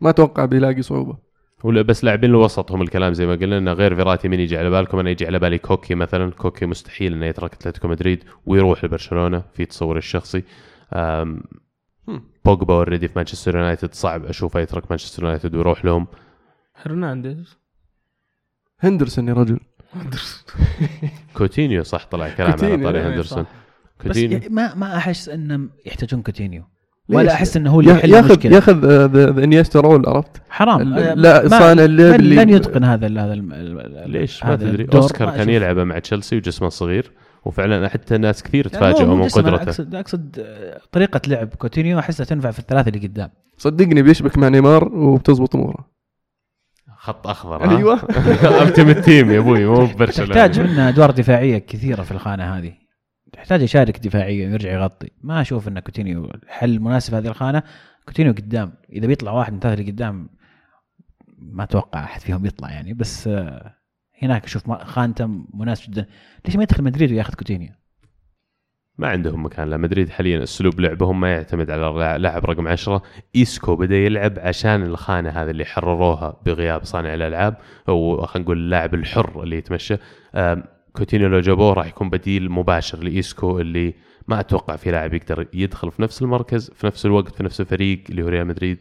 ما 0.00 0.10
أتوقع 0.10 0.44
بيلاقي 0.44 0.82
صعوبة. 0.82 1.23
ولا 1.64 1.82
بس 1.82 2.04
لاعبين 2.04 2.30
الوسط 2.30 2.72
هم 2.72 2.82
الكلام 2.82 3.12
زي 3.12 3.26
ما 3.26 3.34
قلنا 3.34 3.58
إنه 3.58 3.72
غير 3.72 3.94
فيراتي 3.94 4.28
مين 4.28 4.40
يجي 4.40 4.58
على 4.58 4.70
بالكم. 4.70 4.98
أنا 4.98 5.10
يجي 5.10 5.26
على 5.26 5.38
بالي 5.38 5.58
كوكي 5.58 5.94
مثلا. 5.94 6.30
كوكي 6.30 6.66
مستحيل 6.66 7.12
إنه 7.12 7.26
يترك 7.26 7.54
أتلتيكو 7.54 7.88
مدريد 7.88 8.24
ويروح 8.46 8.84
لبرشلونة 8.84 9.44
في 9.52 9.64
تصوري 9.64 9.98
الشخصي. 9.98 10.42
بوجبا 12.44 12.74
already 12.74 13.08
في 13.08 13.12
مانشستر 13.16 13.56
يونايتد. 13.56 13.94
صعب 13.94 14.24
أشوفه 14.24 14.60
يترك 14.60 14.90
مانشستر 14.90 15.22
يونايتد 15.22 15.54
ويروح 15.54 15.84
لهم. 15.84 16.06
هرنانديز. 16.82 17.58
هندرسون 18.80 19.28
يا 19.28 19.34
رجل. 19.34 19.60
كوتينيو 21.34 21.82
صح 21.82 22.06
طلع 22.06 22.28
كلام 22.28 22.50
على 22.50 22.76
طاري 22.84 22.98
إيه، 22.98 23.08
هندرسون. 23.08 23.42
بس 23.42 24.02
كوتينيو. 24.02 24.38
يعني 24.38 24.54
ما 24.54 24.74
ما 24.74 24.96
أحس 24.96 25.28
إنهم 25.28 25.70
يحتاجون 25.86 26.22
كوتينيو؟ 26.22 26.64
ولا 27.08 27.32
أحس 27.32 27.56
إنه 27.56 27.70
هو 27.70 27.80
اللي 27.80 27.90
يحل 27.92 28.10
ياخذ 28.10 28.30
المشكلة. 28.30 28.54
ياخذ 28.56 28.84
آه، 28.90 29.06
ذا 29.32 29.44
إنيستا 29.44 29.80
role 29.80 30.06
عرفت؟ 30.06 30.42
حرام. 30.50 30.94
آه، 30.94 31.14
لا، 31.14 31.48
صانع 31.48 31.84
اللعب 31.84 32.14
لن- 32.14 32.14
اللي- 32.14 32.36
لن 32.44 32.50
يتقن 32.50 32.84
هذا 32.84 33.06
ال- 33.06 33.18
هذا 33.18 33.32
الم- 33.32 33.52
ال- 33.52 34.10
ليش؟ 34.10 34.44
ما 34.44 34.56
تدري. 34.56 34.86
أوسكار 34.94 35.30
كان. 35.30 35.48
يلعبه 35.48 35.84
مع 35.84 35.98
تشيلسي 35.98 36.36
وجسمه 36.36 36.68
صغير 36.68 37.12
وفعلا 37.44 37.88
حتى 37.88 38.18
ناس 38.18 38.42
كثير 38.42 38.68
تفاجئوا 38.68 39.14
من 39.14 39.28
قدرته. 39.28 39.62
اقصد 39.62 39.94
أقصد 39.94 40.36
آه، 40.38 40.80
طريقة 40.92 41.20
لعب. 41.28 41.48
كوتينيو 41.48 41.98
احسها 41.98 42.24
تنفع 42.26 42.50
في 42.50 42.58
الثلاثة 42.58 42.88
اللي 42.88 43.06
قدام. 43.06 43.30
صدقني 43.58 44.02
بيشبك 44.02 44.38
مع 44.38 44.48
نيمار 44.48 44.88
وبتزبط 44.94 45.54
أموره. 45.56 45.94
خط 46.96 47.26
أخضر 47.26 47.76
أيوه. 47.76 48.00
Ultimate 48.62 48.98
Team 48.98 49.30
يا 49.30 49.38
أبوي 49.38 49.66
مو 49.66 49.86
برشلونة. 49.98 50.34
تحتاج 50.34 50.60
منه 50.60 50.88
أدوار 50.88 51.10
دفاعية 51.10 51.58
كثيرة 51.58 52.02
في 52.02 52.12
الخانة 52.12 52.58
هذه. 52.58 52.72
تحتاج 53.34 53.62
يشارك 53.62 53.98
دفاعيا 53.98 54.48
ويرجع 54.48 54.72
يغطي. 54.72 55.10
ما 55.22 55.40
أشوف 55.40 55.68
إن 55.68 55.78
كوتينيو 55.78 56.24
الحل 56.24 56.70
المناسب 56.70 57.14
هذه 57.14 57.26
الخانة؟ 57.26 57.62
كوتينيو 58.06 58.32
قدام 58.32 58.72
إذا 58.92 59.06
بيطلع 59.06 59.32
واحد 59.32 59.52
من 59.52 59.72
اللي 59.72 59.90
قدام 59.90 60.28
ما 61.38 61.64
أتوقع 61.64 62.04
أحد 62.04 62.20
فيهم 62.20 62.46
يطلع 62.46 62.70
يعني. 62.70 62.94
بس 62.94 63.28
آه، 63.28 63.74
هناك 64.22 64.44
أشوف 64.44 64.70
خانته 64.70 65.26
مناسب 65.54 65.90
جدا. 65.90 66.06
ليش 66.44 66.56
ما 66.56 66.62
يدخل 66.62 66.84
مدريد 66.84 67.12
وياخذ 67.12 67.34
كوتينيو؟ 67.34 67.70
ما 68.98 69.08
عندهم 69.08 69.44
مكان 69.44 69.70
لا 69.70 69.76
مدريد 69.76 70.08
حاليا 70.08 70.42
أسلوب 70.42 70.80
لعبهم 70.80 71.20
ما 71.20 71.32
يعتمد 71.32 71.70
على 71.70 72.18
لاعب 72.18 72.44
رقم 72.44 72.68
10 72.68 73.02
إيسكو 73.36 73.76
بدأ 73.76 73.96
يلعب 73.96 74.38
عشان 74.38 74.82
الخانة 74.82 75.30
هذه 75.30 75.50
اللي 75.50 75.64
حرروها 75.64 76.40
بغياب 76.46 76.84
صانع 76.84 77.14
الألعاب 77.14 77.56
أو 77.88 78.26
خلينا 78.26 78.44
نقول 78.44 78.58
اللاعب 78.58 78.94
الحر 78.94 79.42
اللي 79.42 79.56
يتمشى. 79.56 79.96
كوتينيو 80.96 81.28
لو 81.28 81.40
جابوه 81.40 81.72
راح 81.72 81.86
يكون 81.86 82.10
بديل 82.10 82.50
مباشر 82.50 82.98
لإيسكو 82.98 83.60
اللي 83.60 83.94
ما 84.28 84.40
أتوقع 84.40 84.76
في 84.76 84.90
لاعب 84.90 85.14
يقدر 85.14 85.46
يدخل 85.54 85.90
في 85.90 86.02
نفس 86.02 86.22
المركز 86.22 86.70
في 86.70 86.86
نفس 86.86 87.06
الوقت 87.06 87.34
في 87.34 87.42
نفس 87.42 87.60
الفريق 87.60 88.04
اللي 88.10 88.22
هو 88.22 88.28
ريال 88.28 88.46
مدريد 88.46 88.78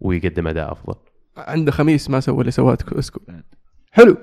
ويقدم 0.00 0.46
أداء 0.46 0.72
أفضل. 0.72 0.94
عنده 1.36 1.72
خميس 1.72 2.10
ما 2.10 2.20
سوى 2.20 2.40
اللي 2.40 2.50
سواه 2.50 2.78
اسكو 2.92 3.20
حلو. 3.92 4.16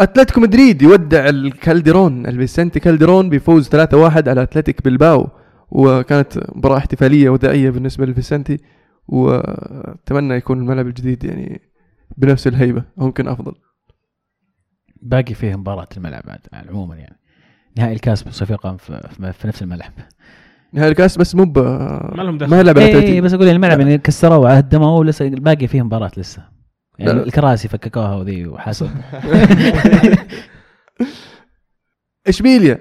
أتلتيكو 0.00 0.40
مدريد 0.40 0.82
يودع 0.82 1.28
الكالديرون 1.28 2.26
الفيسنتي 2.26 2.80
كالديرون 2.80 3.30
بفوز 3.30 3.68
3-1 3.68 4.28
على 4.28 4.42
أتلتيك 4.42 4.84
بلباو. 4.84 5.28
وكانت 5.70 6.38
مباراة 6.54 6.76
احتفالية 6.76 7.30
وداعية 7.30 7.70
بالنسبة 7.70 8.06
للفيسنتي. 8.06 8.58
وأتمنى 9.08 10.34
يكون 10.34 10.58
الملعب 10.58 10.86
الجديد 10.86 11.24
يعني 11.24 11.60
بنفس 12.16 12.46
الهيبة 12.46 12.84
أو 13.00 13.06
يمكن 13.06 13.28
أفضل. 13.28 13.54
باقي 15.02 15.34
فيه 15.34 15.56
مباراة 15.56 15.88
الملعب 15.96 16.22
بعد 16.26 16.40
عموما 16.68 16.96
يعني. 16.96 17.16
نهائي 17.78 17.92
الكاس 17.92 18.42
يقام 18.50 18.76
في, 18.76 19.08
في, 19.32 19.48
نفس 19.48 19.62
الملعب. 19.62 19.92
نهائي 20.72 20.90
الكاس 20.90 21.16
بس 21.16 21.34
مو 21.34 21.44
ب 21.44 21.58
ما 21.58 22.22
لهم 22.22 22.38
دخل. 22.38 22.50
ما 22.50 22.62
لعب 22.62 22.78
اي 22.78 23.20
بس 23.20 23.34
أقول 23.34 23.48
الملعب 23.48 23.80
يعني 23.80 23.98
كسروه 23.98 24.38
وهدموه 24.38 24.94
ولسه 24.96 25.28
باقي 25.28 25.66
فيه 25.66 25.82
مباراة 25.82 26.10
لسه. 26.16 26.42
يعني 26.98 27.12
لا. 27.12 27.22
الكراسي 27.24 27.68
فككوها 27.68 28.14
وذي 28.14 28.46
وحسب 28.46 28.90
إشبيليا 32.26 32.78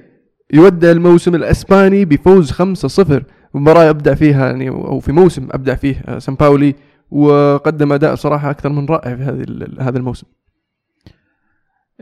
يودع 0.54 0.92
الموسم 0.92 1.36
الأسباني 1.36 2.06
بفوز 2.06 2.52
5-0 2.52 3.24
مباراة 3.54 3.90
ابدع 3.90 4.14
فيها 4.14 4.46
يعني 4.46 4.70
أو 4.70 5.00
في 5.00 5.12
موسم 5.12 5.48
ابدع 5.52 5.76
فيه 5.76 6.02
آه، 6.08 6.20
سان 6.20 6.36
باولي 6.36 6.76
وقدم 7.12 7.94
أداء 7.94 8.16
صراحة 8.16 8.50
أكثر 8.50 8.70
من 8.70 8.86
رائع 8.86 9.16
في 9.16 9.24
هذه 9.24 9.42
ال- 9.42 9.82
هذا 9.82 9.98
الموسم. 9.98 10.28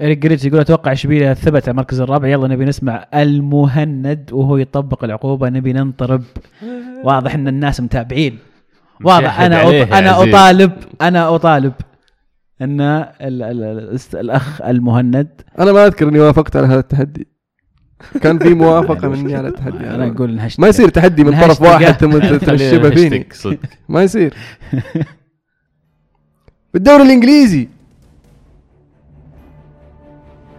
إريك 0.01 0.17
جريتش 0.17 0.45
يقول 0.45 0.59
أتوقع 0.59 0.91
اشبيليه 0.91 1.33
ثبت 1.33 1.63
على 1.63 1.71
المركز 1.71 2.01
الرابع. 2.01 2.27
يلا 2.27 2.47
نبي 2.47 2.65
نسمع 2.65 3.05
المهند 3.13 4.29
وهو 4.33 4.57
يطبق 4.57 5.03
العقوبة. 5.03 5.49
نبي 5.49 5.73
ننطرب. 5.73 6.23
واضح 7.03 7.35
إن 7.35 7.47
الناس 7.47 7.81
متابعين. 7.81 8.37
واضح. 9.03 9.39
أنا 9.39 9.63
أط... 9.63 9.93
أنا. 9.93 10.23
أطالب. 10.23 10.71
أنا 11.01 11.35
أطالب 11.35 11.73
إن 12.61 12.81
ال... 12.81 13.11
ال... 13.21 13.63
ال... 13.63 13.99
الأخ 14.13 14.61
المهند 14.61 15.41
أنا 15.59 15.71
ما 15.71 15.85
أذكر 15.85 16.09
إني 16.09 16.19
وافقت 16.19 16.55
على 16.55 16.67
هذا 16.67 16.79
التحدي. 16.79 17.27
كان 18.21 18.39
في 18.39 18.53
موافقة 18.63 19.07
مني 19.07 19.35
على 19.35 19.47
التحدي. 19.47 19.77
أنا 19.77 20.07
أقول 20.07 20.41
ما 20.59 20.67
يصير 20.67 20.89
تحدي 20.89 21.23
من 21.23 21.41
طرف 21.41 21.61
واحد. 21.61 21.93
ثم 21.93 22.19
تنشبه 22.37 22.89
فيني. 22.89 23.27
ما 23.89 24.03
يصير. 24.03 24.33
في 26.71 26.75
الدوري 26.75 27.03
الإنجليزي. 27.03 27.69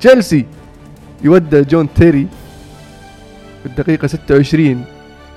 تشيلسي. 0.09 0.47
يودع 1.23 1.61
جون 1.61 1.89
تيري 1.95 2.27
في 3.63 3.67
الدقيقة 3.67 4.07
26 4.07 4.85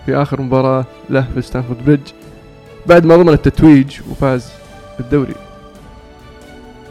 في 0.06 0.16
آخر 0.16 0.42
مباراة 0.42 0.86
له 1.10 1.28
في 1.34 1.42
ستانفورد 1.42 1.86
بريدج 1.86 2.08
بعد 2.86 3.06
ما 3.06 3.16
ضمن 3.16 3.30
التتويج 3.34 3.98
وفاز 4.12 4.52
بالدوري. 5.00 5.34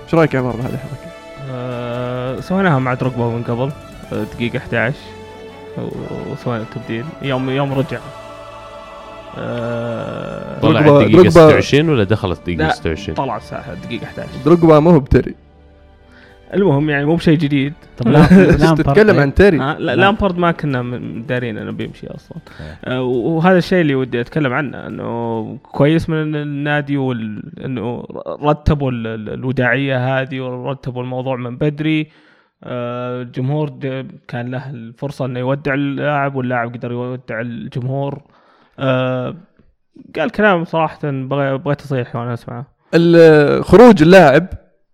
إيش 0.05 0.15
رأيك 0.15 0.35
يا 0.35 0.39
عمر 0.41 0.51
بهذه 0.51 0.65
الحركة؟ 0.75 1.11
آه، 1.51 2.41
سويناها 2.41 2.79
مع 2.79 2.95
دروجبا 2.95 3.25
من 3.29 3.43
قبل 3.43 3.71
آه، 4.13 4.25
دقيقة 4.35 4.57
11 4.59 4.95
و- 5.79 6.33
وسوينا 6.33 6.63
التبديل. 6.63 7.05
يوم 7.23 7.51
يوم 7.51 7.73
رجع. 7.73 7.99
طلع 10.63 10.81
دروجبا- 10.81 10.89
الدقيقة 10.89 11.23
دروجبا- 11.23 11.31
26 11.31 11.89
ولا 11.91 12.05
دخلت 12.05 12.41
دقيقة 12.43 12.59
لا، 12.59 12.71
26 12.75 13.15
طلع 13.17 13.37
الساحة 13.37 13.75
دقيقة 13.75 14.05
11 14.05 14.29
دروجبا 14.45 14.81
ما 14.81 14.91
هو 14.91 15.01
بتيري 15.01 15.35
المهم 16.55 16.91
يعني 16.91 17.05
مو 17.05 17.15
بشيء 17.17 17.39
جديد. 17.39 17.73
طب 17.99 18.13
تتكلم 18.77 19.19
عن 19.21 19.35
تيري. 19.35 19.61
آه، 19.61 19.79
لا 19.79 19.79
لا. 19.79 19.95
لامبارد 20.01 20.39
ما 20.39 20.53
كنا 20.53 20.99
دارين 21.27 21.59
إنه 21.59 21.71
بيمشي 21.71 22.07
أصلا. 22.07 22.39
آه، 22.85 23.03
وهذا 23.03 23.59
الشيء 23.59 23.81
اللي 23.81 23.95
ودي 23.95 24.21
أتكلم 24.21 24.53
عنه 24.53 24.87
إنه 24.87 25.57
كويس 25.63 26.11
من 26.11 26.37
النادي 26.37 26.97
وال... 26.97 27.43
إنه 27.65 28.05
رتبوا 28.43 28.91
ال- 28.91 29.07
ال- 29.07 29.29
الوداعية 29.35 30.21
هذه 30.21 30.41
ورتبوا 30.41 31.03
الموضوع 31.03 31.37
من 31.37 31.57
بدري. 31.57 32.07
آه، 32.65 33.23
الجمهور 33.23 33.71
كان 34.29 34.51
له 34.51 34.71
الفرصة 34.71 35.25
إنه 35.25 35.41
يودع 35.41 35.75
اللاعب 35.75 36.35
واللاعب 36.35 36.75
قدر 36.75 36.93
يودع 36.93 37.41
الجمهور. 37.41 38.23
آه، 38.79 39.35
قال 40.17 40.31
كلام 40.31 40.65
صراحة 40.65 40.99
بغي- 41.05 41.59
بغيت 41.59 41.81
أصيح 41.81 42.17
وأنا 42.17 42.35
أسمعه. 42.35 42.67
خروج 43.63 44.03
اللاعب 44.03 44.47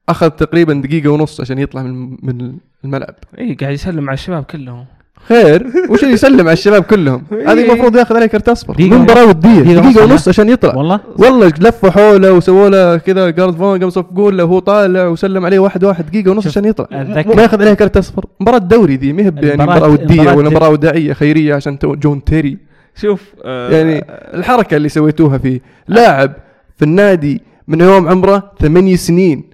أخذ 0.08 0.30
تقريبا 0.30 0.74
دقيقة 0.74 1.08
ونص 1.08 1.40
عشان 1.40 1.58
يطلع 1.58 1.82
من 1.82 2.10
من 2.22 2.52
الملعب. 2.84 3.14
اي 3.38 3.54
قاعد 3.54 3.72
يسلم 3.74 4.08
على 4.08 4.14
الشباب 4.14 4.42
كلهم. 4.42 4.84
خير 5.28 5.66
وش 5.90 6.02
اللي 6.02 6.14
يسلم 6.14 6.40
على 6.40 6.52
الشباب 6.52 6.82
كلهم؟ 6.82 7.22
هذه 7.46 7.72
المفروض 7.72 7.96
ياخذ 7.96 8.16
عليه 8.16 8.26
كرت 8.26 8.48
أصفر. 8.48 8.72
دقيقة 8.74 8.98
مباراة 8.98 9.26
ودية 9.26 9.60
دقيقة. 9.60 9.86
ونص. 9.86 9.98
ونص 9.98 10.28
عشان 10.28 10.48
يطلع. 10.48 10.74
والله؟ 10.76 11.00
والله 11.18 11.46
لفوا 11.46 11.90
حوله 11.90 12.32
وسووا 12.32 12.68
له 12.68 12.96
كذا 12.96 13.30
guard 13.30 13.56
of 13.56 13.63
honor 13.63 13.80
قام 13.80 13.90
صفقوا 13.90 14.30
له 14.30 14.44
وهو 14.44 14.58
طالع 14.58 15.06
وسلم 15.06 15.44
عليه 15.46 15.58
واحد 15.58 15.84
واحد 15.84 16.06
دقيقة 16.06 16.30
ونص 16.30 16.46
عشان 16.46 16.64
يطلع. 16.64 16.86
أتذكر- 16.86 17.36
ما 17.36 17.42
ياخذ 17.42 17.60
عليه 17.62 17.74
كرت 17.74 17.96
أصفر. 17.96 18.24
مباراة 18.40 18.58
دوري 18.58 18.96
ذي 18.96 19.12
ما 19.12 19.22
هي 19.22 19.24
يعني 19.24 19.38
ودية 19.38 19.54
المباراة 19.54 20.36
ولا 20.36 20.50
مباراة 20.50 20.68
وداعية 20.68 21.12
خيرية 21.12 21.54
عشان 21.54 21.78
جون 21.82 22.24
تيري. 22.24 22.58
شوف 22.96 23.34
آه، 23.44 23.70
يعني 23.70 24.04
الحركة 24.34 24.76
اللي 24.76 24.88
سويتوها 24.88 25.38
فيه. 25.38 25.60
لاعب 25.88 26.32
في 26.76 26.84
النادي 26.84 27.42
من 27.68 27.80
يوم 27.80 28.08
عمره 28.08 28.52
ثمانية 28.60 28.96
سنين. 28.96 29.51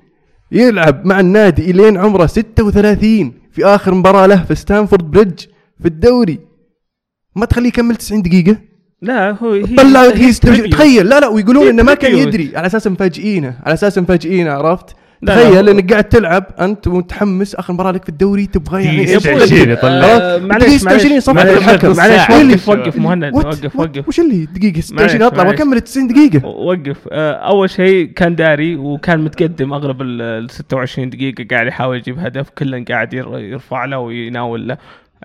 يلعب 0.52 1.06
مع 1.06 1.20
النادي 1.20 1.70
إلين 1.70 1.96
عمره 1.96 2.26
36 2.26 3.32
في 3.52 3.64
آخر 3.64 3.94
مباراة 3.94 4.26
له 4.26 4.44
في 4.44 4.54
ستانفورد 4.54 5.10
بريدج 5.10 5.40
في 5.80 5.88
الدوري. 5.88 6.38
ما 7.36 7.46
تخليه 7.46 7.68
يكمل 7.68 7.96
90 7.96 8.22
دقيقة؟ 8.22 8.58
لا 9.02 9.30
هو 9.30 9.52
هي 9.52 9.62
طلع. 9.76 10.10
تخيل. 10.70 11.06
لا 11.06 11.20
لا 11.20 11.28
ويقولون 11.28 11.66
إنه 11.68 11.82
ما 11.82 11.94
كان. 11.94 12.16
يدري. 12.16 12.56
على 12.56 12.66
أساس 12.66 12.86
مفاجئينه 12.86 13.58
على 13.64 13.74
أساس 13.74 13.98
مفاجئينه 13.98 14.50
عرفت؟ 14.50 14.96
تخيل 15.26 15.64
لا. 15.64 15.70
إنك 15.70 15.90
قاعد 15.92 16.04
تلعب 16.04 16.44
أنت 16.60 16.88
متحمس 16.88 17.54
آخر 17.54 17.72
مباراة 17.72 17.90
لك 17.92 18.02
في 18.02 18.08
الدوري 18.08 18.46
تبغى 18.46 18.84
يعني 18.84 19.04
دقيقة 19.04 19.14
إيش؟ 19.14 19.22
26 19.42 19.70
يطلع 19.70 20.38
معليش 20.38 20.80
26 20.80 20.84
معليش. 21.10 21.22
صفقة 21.24 21.34
معليش 21.34 21.58
الحكم. 21.58 21.96
معليش 21.96 22.16
ساعة. 22.16 22.48
وقف 22.48 22.68
وقف 22.68 22.96
مهند 22.98 23.34
وقف 23.34 23.76
وقف. 23.76 24.08
وش 24.08 24.20
اللي؟ 24.20 24.46
دقيقة 24.46 24.80
26 24.80 25.06
معليش، 25.06 25.22
أطلع. 25.22 25.46
واكمل 25.48 25.80
90 25.80 26.08
دقيقة. 26.08 26.46
وقف. 26.46 26.96
آه، 27.12 27.32
أول 27.32 27.70
شيء 27.70 28.06
كان 28.06 28.34
داري 28.36 28.76
وكان 28.76 29.20
متقدم 29.20 29.72
أغلب 29.72 30.02
ال 30.02 30.22
ال 30.22 30.50
26 30.50 31.10
دقيقة 31.10 31.44
قاعد 31.50 31.66
يحاول 31.66 31.96
يجيب 31.96 32.18
هدف 32.18 32.50
كله 32.50 32.84
قاعد 32.88 33.14
ير- 33.14 33.38
يرفع 33.38 33.84
له 33.84 33.98
ويناول 33.98 34.68
له. 34.68 34.78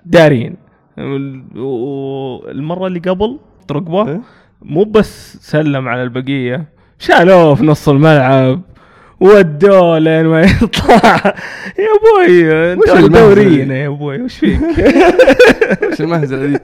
دارين 0.06 0.54
وال- 0.98 1.44
والمرة 1.56 2.86
اللي 2.86 2.98
قبل 3.00 3.38
دروجبا 3.68 4.08
إيه؟ 4.08 4.20
مو 4.62 4.84
بس 4.84 5.36
سلم 5.40 5.88
على 5.88 6.02
البقية 6.02 6.64
شالوه 6.98 7.54
في 7.54 7.64
نص 7.64 7.88
الملعب. 7.88 8.60
ودوه 9.24 9.98
لين 9.98 10.26
ما 10.26 10.40
يطلع. 10.42 11.34
يا 11.78 11.88
أبوي 11.96 12.74
وش 12.76 12.88
انت 12.90 13.10
دورينا 13.16 13.76
يا 13.76 13.88
أبوي 13.88 14.22
وش 14.22 14.34
فيك؟ 14.38 14.60
وش 15.92 16.00
المهزلة 16.00 16.46
دي؟ 16.46 16.58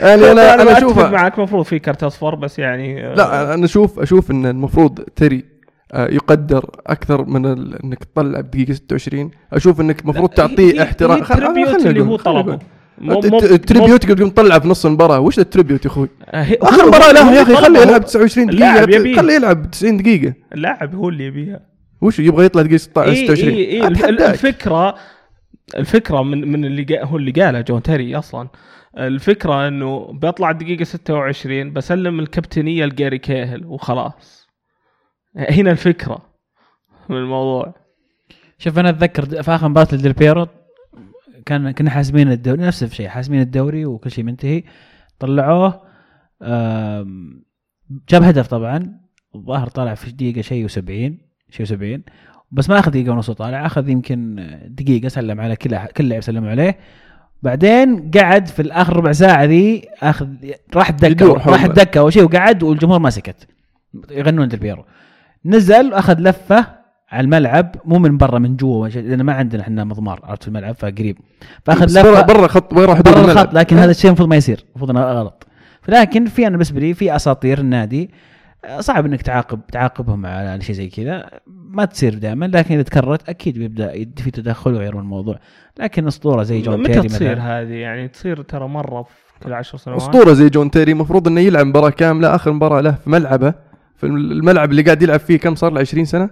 يعني 0.00 0.30
أنا 0.32 0.54
أنا 0.62 0.78
اشوفها 0.78 1.10
معك 1.10 1.38
المفروض 1.38 1.64
في 1.64 1.78
كرت 1.78 2.02
أصفر 2.02 2.34
بس 2.34 2.58
يعني 2.58 3.06
آه، 3.06 3.14
لا 3.14 3.54
أنا 3.54 3.64
أشوف 3.64 4.00
أشوف 4.00 4.30
إن 4.30 4.46
المفروض 4.46 5.00
تري 5.16 5.44
آه، 5.92 6.06
يقدر 6.08 6.70
أكثر 6.86 7.24
من 7.24 7.46
ال... 7.46 7.84
إنك 7.84 8.04
تطلع 8.04 8.40
بدقيقة 8.40 8.72
26 8.72 9.30
أشوف 9.52 9.80
إنك 9.80 10.00
المفروض 10.02 10.28
تعطيه 10.28 10.82
احترام. 10.82 11.20
ال 11.22 11.30
tribute 11.30 11.86
اللي 11.86 12.02
هو 12.02 12.16
طلبه. 12.16 12.58
ال 13.44 13.52
tribute 13.52 14.06
تقوم 14.06 14.30
تطلعه 14.30 14.58
في 14.60 14.68
نص 14.68 14.86
المباراة. 14.86 15.20
وش 15.20 15.38
ال 15.38 15.44
tribute 15.44 15.84
يا 15.84 15.90
أخوي؟ 15.90 16.08
هي- 16.30 16.58
آخر 16.62 16.86
مباراة 16.86 17.12
له 17.12 17.32
يا 17.34 17.42
أخي. 17.42 17.54
خليه 17.56 17.80
يلعب 17.80 18.04
29 18.04 18.48
اللاعب 18.48 18.88
دقيقة. 18.90 19.16
خليه 19.22 19.34
يلعب 19.34 19.70
90 19.70 19.96
دقيقة. 19.96 20.32
اللاعب 20.54 20.94
هو 20.94 21.08
اللي 21.08 21.26
يبيها. 21.26 21.71
وش 22.02 22.18
يبغى 22.18 22.44
يطلع 22.44 22.62
دقيقه 22.62 22.76
16 22.76 23.10
إيه 23.12 23.24
26 23.26 23.54
إيه 23.54 23.82
إيه. 23.82 23.86
الفكرة 24.30 24.94
الفكرة 25.76 26.22
من 26.22 26.52
من 26.52 26.64
اللي 26.64 26.86
هو 27.02 27.16
اللي 27.16 27.30
قاله 27.30 27.60
جون 27.60 27.82
تيري 27.82 28.16
أصلا. 28.16 28.48
الفكرة 28.98 29.68
إنه 29.68 30.12
بيطلع 30.12 30.50
الدقيقه 30.50 30.84
26 30.84 31.72
بسلم 31.72 32.20
الكابتنية 32.20 32.84
لجاري 32.84 33.18
كيهل 33.18 33.66
وخلاص. 33.66 34.48
هنا 35.36 35.70
الفكرة 35.70 36.34
من 37.08 37.16
الموضوع. 37.16 37.74
شوف 38.58 38.78
أنا 38.78 38.88
أتذكر 38.88 39.42
في 39.42 39.54
آخر 39.54 39.68
مباراة 39.68 39.88
لديل 39.92 40.12
بيرو 40.12 40.46
كان 41.46 41.70
كنا 41.70 41.90
حاسمين 41.90 42.32
الدوري 42.32 42.62
نفس 42.62 42.82
الشيء 42.82 43.08
حاسمين 43.08 43.40
الدوري 43.40 43.86
وكل 43.86 44.10
شيء 44.10 44.24
منتهي. 44.24 44.62
طلعوه 45.18 45.82
جاب 48.08 48.22
هدف 48.22 48.46
طبعا 48.46 49.00
الظاهر 49.34 49.68
طالع 49.68 49.94
في 49.94 50.10
دقيقة 50.12 50.40
شيء 50.40 50.68
و70 50.68 51.12
شيء 51.52 51.66
و70 51.66 52.00
بس 52.50 52.70
ما 52.70 52.78
أخذ 52.78 52.90
دقيقة 52.90 53.12
ونص 53.12 53.30
طالع 53.30 53.66
أخذ 53.66 53.88
يمكن 53.88 54.46
دقيقة 54.68 55.08
سلم 55.08 55.40
على 55.40 55.56
كل 55.56 55.78
كل 55.96 56.08
لاعب 56.08 56.22
سلم 56.22 56.48
عليه. 56.48 56.78
بعدين 57.42 58.10
قعد 58.10 58.46
في 58.46 58.62
الآخر 58.62 58.96
ربع 58.96 59.12
ساعة 59.12 59.44
ذي 59.44 59.88
أخذ 60.02 60.26
راح 60.74 60.88
الدكه. 60.88 61.32
راح 61.32 61.64
الدكه 61.64 61.98
اول 61.98 62.12
شيء 62.12 62.22
وقعد 62.22 62.62
والجمهور 62.62 62.98
ما 62.98 63.10
سكت. 63.10 63.48
يغنون 64.10 64.48
ديل 64.48 64.60
بيرو 64.60 64.84
نزل 65.44 65.92
واخذ 65.92 66.20
لفة 66.20 66.66
على 67.10 67.24
الملعب 67.24 67.76
مو 67.84 67.98
من 67.98 68.16
برا 68.16 68.38
من 68.38 68.56
جوا. 68.56 68.88
لأن 68.88 69.22
ما 69.22 69.32
عندنا 69.32 69.62
إحنا 69.62 69.84
مضمار 69.84 70.20
عرفت؟ 70.22 70.42
في 70.42 70.48
الملعب 70.48 70.74
فقريب. 70.74 71.18
فأخذ 71.64 71.86
لفة. 71.86 72.22
برا 72.22 72.46
خط 72.46 72.74
برا 72.74 72.94
حدود 72.94 73.14
برا 73.14 73.32
الخط 73.32 73.54
لكن 73.54 73.76
هذا 73.76 73.90
الشيء 73.90 74.08
المفروض 74.08 74.28
ما 74.28 74.36
يصير. 74.36 74.64
المفروض 74.70 74.90
إنه 74.90 75.00
غلط. 75.00 75.46
لكن 75.88 76.26
في 76.26 76.46
أنا 76.46 76.50
بالنسبة 76.50 76.80
لي 76.80 76.94
في 76.94 77.16
أساطير 77.16 77.58
النادي. 77.58 78.10
صعب 78.80 79.06
إنك 79.06 79.22
تعاقب 79.22 79.60
تعاقبهم 79.72 80.26
على 80.26 80.60
شيء 80.60 80.74
زي 80.76 80.88
كذا. 80.88 81.30
ما 81.46 81.84
تصير 81.84 82.14
دائما 82.14 82.44
لكن 82.44 82.74
إذا 82.74 82.82
تكررت 82.82 83.28
أكيد 83.28 83.58
بيبدأ 83.58 83.94
يد- 83.94 84.18
في 84.18 84.30
تدخل 84.30 84.70
ويغيرون 84.72 85.02
الموضوع. 85.02 85.38
لكن 85.78 86.06
أسطورة 86.06 86.42
زي 86.42 86.60
جون 86.62 86.80
متى 86.82 86.92
تيري 86.92 87.08
تصير 87.08 87.30
مثلا. 87.32 87.60
هذه؟ 87.62 87.72
يعني 87.72 88.08
تصير 88.08 88.42
ترى 88.42 88.68
مرة 88.68 89.02
في 89.02 89.44
كل 89.44 89.52
عشر 89.52 89.78
سنوات. 89.78 90.00
أسطورة 90.00 90.32
زي 90.32 90.48
جون 90.48 90.70
تيري 90.70 90.92
المفروض 90.92 91.28
إنه 91.28 91.40
يلعب 91.40 91.66
مباراة 91.66 91.90
كاملة 91.90 92.34
آخر 92.34 92.52
مباراة 92.52 92.80
له 92.80 92.90
في 92.92 93.10
ملعبه. 93.10 93.54
في 93.96 94.06
الملعب 94.06 94.70
اللي 94.70 94.82
قاعد 94.82 95.02
يلعب 95.02 95.20
فيه 95.20 95.38
كم؟ 95.38 95.54
صار 95.54 95.72
له 95.72 95.80
20 95.80 96.04
سنة؟ 96.04 96.30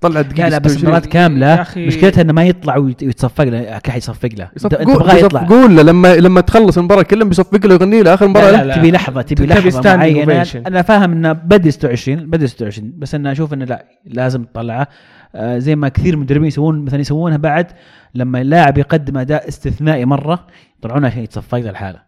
طلع 0.00 0.20
دقيقه 0.20 0.44
لا 0.48 0.50
لا 0.50 0.58
بس 0.58 0.70
26. 0.70 0.88
مباراه 0.94 1.06
كاملة. 1.12 1.64
أخي- 1.64 1.76
مشكلتها 1.78 2.22
إنه 2.22 2.32
ما 2.32 2.44
يطلع 2.44 2.76
ويت- 2.76 3.02
ويتصفق 3.02 3.44
له 3.44 3.76
أكيد 3.76 3.92
حيصفق 3.92 4.28
له. 4.38 4.48
أنت 4.64 4.72
يطلع. 4.80 5.14
يصفقون 5.14 5.76
له 5.76 5.82
لما 5.82 6.16
لما 6.16 6.40
تخلص 6.40 6.78
المباراه 6.78 7.02
كلها 7.02 7.26
بيصفق 7.28 7.66
له 7.66 7.74
يغني 7.74 8.02
له 8.02 8.14
آخر 8.14 8.28
مباراه 8.28 8.50
لا، 8.50 8.56
له 8.56 8.62
لا. 8.64 8.76
تبي 8.76 8.90
لحظة 8.90 9.22
تبي 9.22 9.46
لحظة 9.46 9.96
معينة. 9.96 10.44
أنا 10.66 10.82
فاهم 10.82 11.12
إنه 11.12 11.32
بدي 11.32 11.70
26 11.70 12.30
بدي 12.30 12.46
26 12.46 12.92
بس 12.98 13.14
أنا 13.14 13.32
أشوف 13.32 13.52
إنه 13.54 13.64
لا 13.64 13.84
لازم 14.06 14.44
تطلعه. 14.44 14.88
آه 15.34 15.58
زي 15.58 15.76
ما 15.76 15.88
كثير 15.88 16.16
مدربين 16.16 16.44
يسوون 16.48 16.84
مثلا 16.84 17.00
يسوونها 17.00 17.36
بعد 17.36 17.66
لما 18.14 18.40
اللاعب 18.40 18.78
يقدم 18.78 19.18
أداء 19.18 19.48
استثنائي 19.48 20.04
مرة 20.04 20.46
يطلعونه 20.78 21.06
عشان 21.06 21.22
يتصفق 21.22 21.58
له 21.58 21.70
الحالة. 21.70 22.07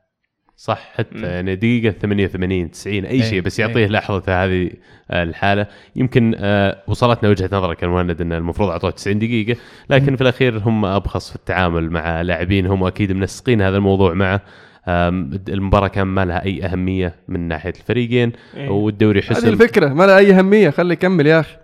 صح 0.61 0.93
حتى 0.95 1.19
مم. 1.19 1.25
يعني 1.25 1.57
دقيقة 1.57 1.91
88 1.91 2.71
90 2.71 2.95
أي 3.05 3.11
إيه، 3.11 3.23
شيء 3.23 3.41
بس 3.41 3.59
يعطيه 3.59 3.77
إيه. 3.77 3.87
لحظة 3.87 4.23
هذه 4.29 4.71
آه، 5.11 5.23
الحالة 5.23 5.67
يمكن 5.97 6.35
آه، 6.39 6.83
وصلتنا 6.87 7.29
وجهة 7.29 7.49
نظرك 7.53 7.85
المهند 7.85 8.21
أن 8.21 8.33
المفروض 8.33 8.69
أعطوه 8.69 8.91
90 8.91 9.19
دقيقة 9.19 9.61
لكن 9.91 10.17
في 10.17 10.23
الأخير 10.23 10.59
هم 10.59 10.85
أبخص 10.85 11.31
في 11.31 11.37
التعامل 11.37 11.91
مع 11.91 12.23
لاعبين 12.23 12.67
هم 12.67 12.85
أكيد 12.85 13.13
منسقين 13.13 13.63
هذا 13.63 13.77
الموضوع 13.77 14.15
معه 14.15 14.41
المباراة 15.49 15.89
كان 15.89 16.07
ما 16.07 16.25
لها 16.25 16.45
أي 16.45 16.65
أهمية 16.65 17.15
من 17.29 17.41
ناحية 17.41 17.73
الفريقين 17.81 18.33
إيه. 18.57 18.69
والدوري 18.69 19.21
هذه 19.21 19.27
حسم 19.27 19.49
الفكرة 19.49 19.89
ما 19.89 20.07
لها 20.07 20.19
أي 20.19 20.39
أهمية 20.39 20.71
خليه 20.71 20.93
يكمل 20.93 21.27
يا 21.27 21.41
أخي 21.41 21.57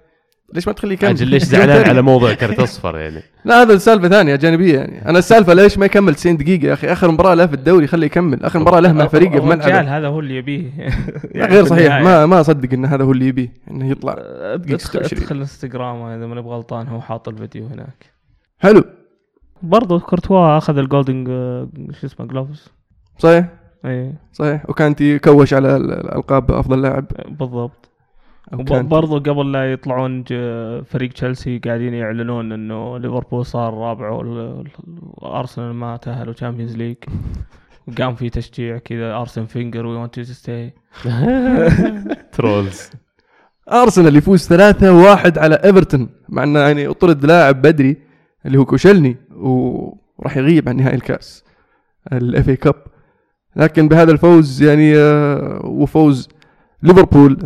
ليش 0.54 0.66
ما 0.68 0.72
تخليه 0.72 0.92
يكمل؟ 0.94 1.11
أجل 1.11 1.26
ليش 1.28 1.42
زعلان 1.54 1.88
على 1.88 2.02
موضوع 2.02 2.32
كرت 2.35 2.59
أصفر 2.61 2.98
يعني؟ 2.98 3.22
لا 3.44 3.62
هذا 3.62 3.76
سالفه 3.78 4.09
ثانية 4.09 4.37
جانبية 4.37 4.78
يعني. 4.78 5.09
أنا 5.09 5.18
السالفة 5.18 5.54
ليش 5.54 5.78
ما 5.78 5.87
يكمل 5.87 6.14
90 6.14 6.37
دقيقة 6.37 6.66
يا 6.68 6.72
أخي؟ 6.72 6.92
آخر 6.92 7.11
مباراة 7.11 7.35
له 7.35 7.46
في 7.46 7.54
الدوري 7.54 7.87
خليه 7.87 8.06
يكمل. 8.06 8.44
آخر 8.44 8.59
مباراة 8.59 8.80
له 8.80 8.92
مع 8.92 9.06
فريقه 9.06 9.30
في 9.30 9.37
الرجال 9.38 9.59
ملعبه. 9.68 9.98
هذا 9.98 10.06
هو 10.09 10.20
اللي 10.20 10.37
يبيه. 10.37 10.70
لا، 11.35 11.46
غير 11.46 11.64
صحيح. 11.64 12.00
ما 12.02 12.26
ما 12.26 12.40
أصدق 12.40 12.72
إن 12.72 12.85
هذا 12.85 13.04
هو 13.04 13.12
اللي 13.12 13.26
يبيه 13.28 13.52
إنه 13.70 13.90
يطلع 13.90 14.14
ادخل 14.18 14.80
26. 14.80 15.22
أدخل 15.22 15.37
انستغرام 15.37 16.02
إذا 16.02 16.26
ماني 16.26 16.42
بغلطان 16.42 16.88
هو 16.88 17.00
حاط 17.00 17.28
الفيديو 17.28 17.66
هناك. 17.66 18.06
حلو. 18.59 18.85
برضه 19.62 20.00
كورتوا 20.00 20.59
أخذ 20.59 20.78
ال 20.79 20.85
golden 20.85 21.25
آه، 21.28 21.68
شو 22.00 22.06
اسمه 22.06 22.26
gloves. 22.27 22.68
صحيح؟ 23.18 23.46
اي 23.85 24.12
صحيح. 24.32 24.70
وكانتي 24.70 25.18
كوش 25.18 25.54
على 25.54 25.76
ال- 25.76 25.92
الألقاب 25.92 26.50
أفضل 26.52 26.82
لاعب. 26.82 27.04
بالضبط. 27.28 27.90
برضو 28.52 29.18
قبل 29.18 29.52
لا 29.52 29.72
يطلعون 29.72 30.24
فريق 30.82 31.12
تشيلسي 31.12 31.59
قاعدين 31.59 31.94
يعلنون 31.94 32.52
إنه 32.52 32.98
ليفربول 32.98 33.46
صار 33.46 33.74
رابع 33.74 34.11
وارسنال 35.22 35.74
ما 35.74 35.96
تأهلوا 35.96 36.35
Champions 36.35 36.77
League 36.77 36.96
وقام 37.88 38.14
في 38.14 38.30
تشجيع 38.30 38.78
كذا 38.78 39.14
ارسن 39.14 39.46
فينجر 39.46 39.87
we 39.87 39.96
want 39.96 40.14
you 40.14 40.19
to 40.19 40.22
stay 40.22 40.72
trolls 42.33 42.90
ارسنال 43.72 44.16
يفوز 44.16 44.52
3-1 44.52 44.54
على 45.38 45.54
ايفرتون 45.54 46.09
مع 46.28 46.42
إنه 46.42 46.61
يعني 46.61 46.87
أطرد 46.88 47.24
لاعب 47.24 47.62
بدري 47.62 47.96
اللي 48.46 48.59
هو 48.59 48.64
كوشيلني 48.64 49.16
وراح 49.30 50.37
يغيب 50.37 50.68
عن 50.68 50.76
نهائي 50.76 50.94
الكاس 50.94 51.44
ال 52.12 52.49
FA 52.49 52.57
Cup 52.57 52.75
لكن 53.56 53.88
بهذا 53.88 54.12
الفوز 54.12 54.62
يعني 54.62 54.96
آه، 54.96 55.61
وفوز 55.64 56.28
ليفربول 56.82 57.38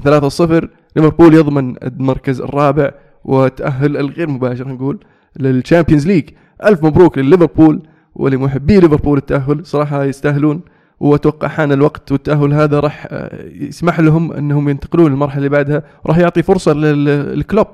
3-0 0.64 0.80
ليفربول 0.96 1.35
يضمن 1.35 1.76
المركز 1.83 2.40
الرابع 2.40 2.90
وتأهل 3.24 3.96
الغير 3.96 4.29
مباشر 4.31 4.68
نقول 4.68 4.98
لل 5.38 5.51
Champions 5.51 6.07
League. 6.07 6.31
ألف 6.64 6.85
مبروك 6.85 7.18
لليفربول 7.18 7.83
ولمحبي 8.14 8.81
ليفربول 8.81 9.18
التأهل. 9.18 9.66
صراحة 9.66 10.05
يستاهلون 10.05 10.61
وأتوقع 11.00 11.48
حان 11.48 11.72
الوقت 11.72 12.12
والتأهل 12.12 12.53
هذا 12.55 12.81
راح 12.81 13.07
آه، 13.11 13.44
يسمح 13.53 14.00
لهم 14.00 14.33
أنهم 14.33 14.68
ينتقلون 14.68 15.11
للمرحلة 15.11 15.38
اللي 15.38 15.48
بعدها 15.48 15.83
وراح 16.05 16.18
يعطي 16.18 16.42
فرصة 16.42 16.72
لل- 16.72 17.05
للكلوب 17.05 17.66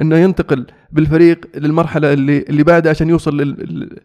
أنه 0.00 0.16
ينتقل 0.16 0.66
بالفريق 0.92 1.46
للمرحلة 1.56 2.12
اللي 2.12 2.38
اللي 2.38 2.62
بعدها 2.62 2.90
عشان 2.90 3.08
يوصل 3.08 3.36
لل- 3.40 3.98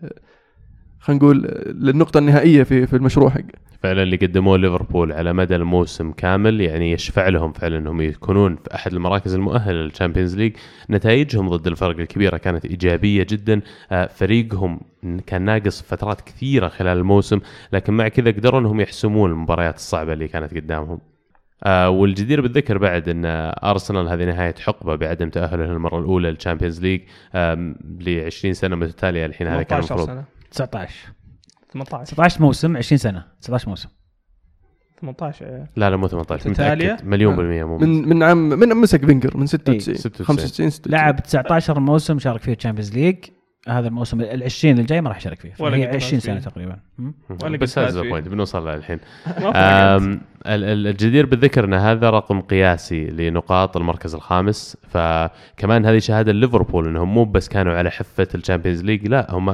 خلينا 1.08 1.24
نقول 1.24 1.41
للنقطة 1.67 2.17
النهائية 2.17 2.63
في 2.63 2.88
في 2.88 2.96
المشروع 2.96 3.30
حقه. 3.30 3.43
فعلا 3.84 4.04
اللي 4.04 4.15
قدموه 4.15 4.58
ليفربول 4.58 5.12
على 5.12 5.34
مدى 5.34 5.56
الموسم 5.56 6.12
كامل 6.12 6.62
يعني 6.62 6.91
يشفع 6.91 7.28
لهم 7.28 7.52
فعلا 7.52 7.78
إنهم 7.78 8.02
يكونون 8.02 8.56
في 8.56 8.76
أحد 8.76 8.93
المراكز 8.93 9.34
المؤهلة 9.34 9.78
لل 9.77 9.88
Champions 9.88 10.38
League. 10.38 10.56
نتائجهم 10.89 11.50
ضد 11.50 11.67
الفرق 11.67 12.00
الكبيرة 12.00 12.38
كانت 12.38 12.65
إيجابية 12.65 13.26
جدا. 13.30 13.62
آه، 13.91 14.06
فريقهم 14.06 14.80
كان 15.28 15.41
ناقص 15.41 15.82
فترات 15.82 16.22
كثيرة 16.22 16.67
خلال 16.67 16.98
الموسم 16.98 17.39
لكن 17.74 17.93
مع 17.93 18.08
كذا 18.08 18.32
قدروا 18.32 18.60
إنهم 18.60 18.80
يحسمون 18.80 19.32
المباريات 19.32 19.76
الصعبة 19.76 20.13
اللي 20.13 20.28
كانت 20.28 20.54
قدامهم. 20.54 21.00
آه 21.63 21.89
والجدير 21.89 22.41
بالذكر 22.41 22.78
بعد 22.78 23.10
إن 23.10 23.26
أرسنال 23.63 24.08
هذه 24.08 24.26
نهاية 24.26 24.56
حقبة 24.60 24.96
بعدم 24.96 25.30
تأهله 25.30 25.65
للمره 25.65 26.00
الأولى 26.00 26.32
لل 26.32 26.41
Champions 26.41 26.82
League 26.82 27.01
ل 28.00 28.20
20 28.26 28.54
سنة 28.54 28.76
متتالية 28.76 29.26
الحين 29.26 29.48
هذا 29.48 29.63
كان 29.63 29.82
18 29.82 29.96
المفروض. 29.96 30.37
19 30.51 30.93
18 31.73 32.03
19 32.05 32.41
موسم 32.41 32.77
20 32.77 32.97
سنة. 32.97 33.25
19 33.41 33.69
موسم. 33.69 33.89
18 35.01 35.45
إيه. 35.45 35.69
لا 35.75 35.89
لا 35.89 35.97
مو 35.97 36.07
18 36.07 36.49
متتالية؟ 36.49 36.93
متأكد. 36.93 37.07
مليون 37.07 37.33
آه. 37.33 37.38
بالمية 37.38 37.63
مو 37.63 37.77
من 37.77 38.10
من 38.10 38.23
عام 38.23 38.38
من 38.49 38.69
مسك 38.69 39.05
فينجر 39.05 39.38
من 39.38 39.45
96 39.45 39.95
96. 39.95 40.25
95 40.25 40.69
96 40.69 40.99
لعب 40.99 41.23
19 41.23 41.79
موسم 41.79 42.19
شارك 42.19 42.41
فيه 42.41 42.53
ال 42.53 42.58
Champions 42.58 42.93
League 42.93 43.15
هذا 43.67 43.88
الموسم 43.88 44.21
ال 44.21 44.43
20 44.43 44.80
الجاي 44.80 45.01
ما 45.01 45.10
راح 45.10 45.17
يشارك 45.17 45.39
فيه. 45.39 45.53
ولا 45.60 45.77
هي 45.77 45.88
قد 45.88 45.95
20 45.95 46.19
فاز 46.19 46.23
سنة. 46.23 46.39
تقريبا? 46.39 46.77
ولا 47.43 47.58
بس 47.58 47.80
هذا 47.80 47.88
فاز 47.88 47.99
فيه. 47.99 48.10
point 48.10 48.27
بنوصل 48.27 48.65
له 48.65 48.73
الحين. 48.73 48.99
الجدير 50.45 51.25
بالذكر 51.25 51.65
إن 51.65 51.73
هذا 51.73 52.10
رقم 52.10 52.41
قياسي 52.41 53.06
لنقاط 53.06 53.77
المركز 53.77 54.15
الخامس. 54.15 54.77
فكمان 54.89 55.86
هذه 55.86 55.99
شهادة 55.99 56.32
ليفربول 56.32 56.88
إنهم 56.88 57.13
مو 57.13 57.25
بس 57.25 57.49
كانوا 57.49 57.73
على 57.73 57.91
حفة 57.91 58.27
ال 58.36 58.40
Champions 58.40 58.84
League 58.84 59.08
لا 59.08 59.27
هم 59.30 59.49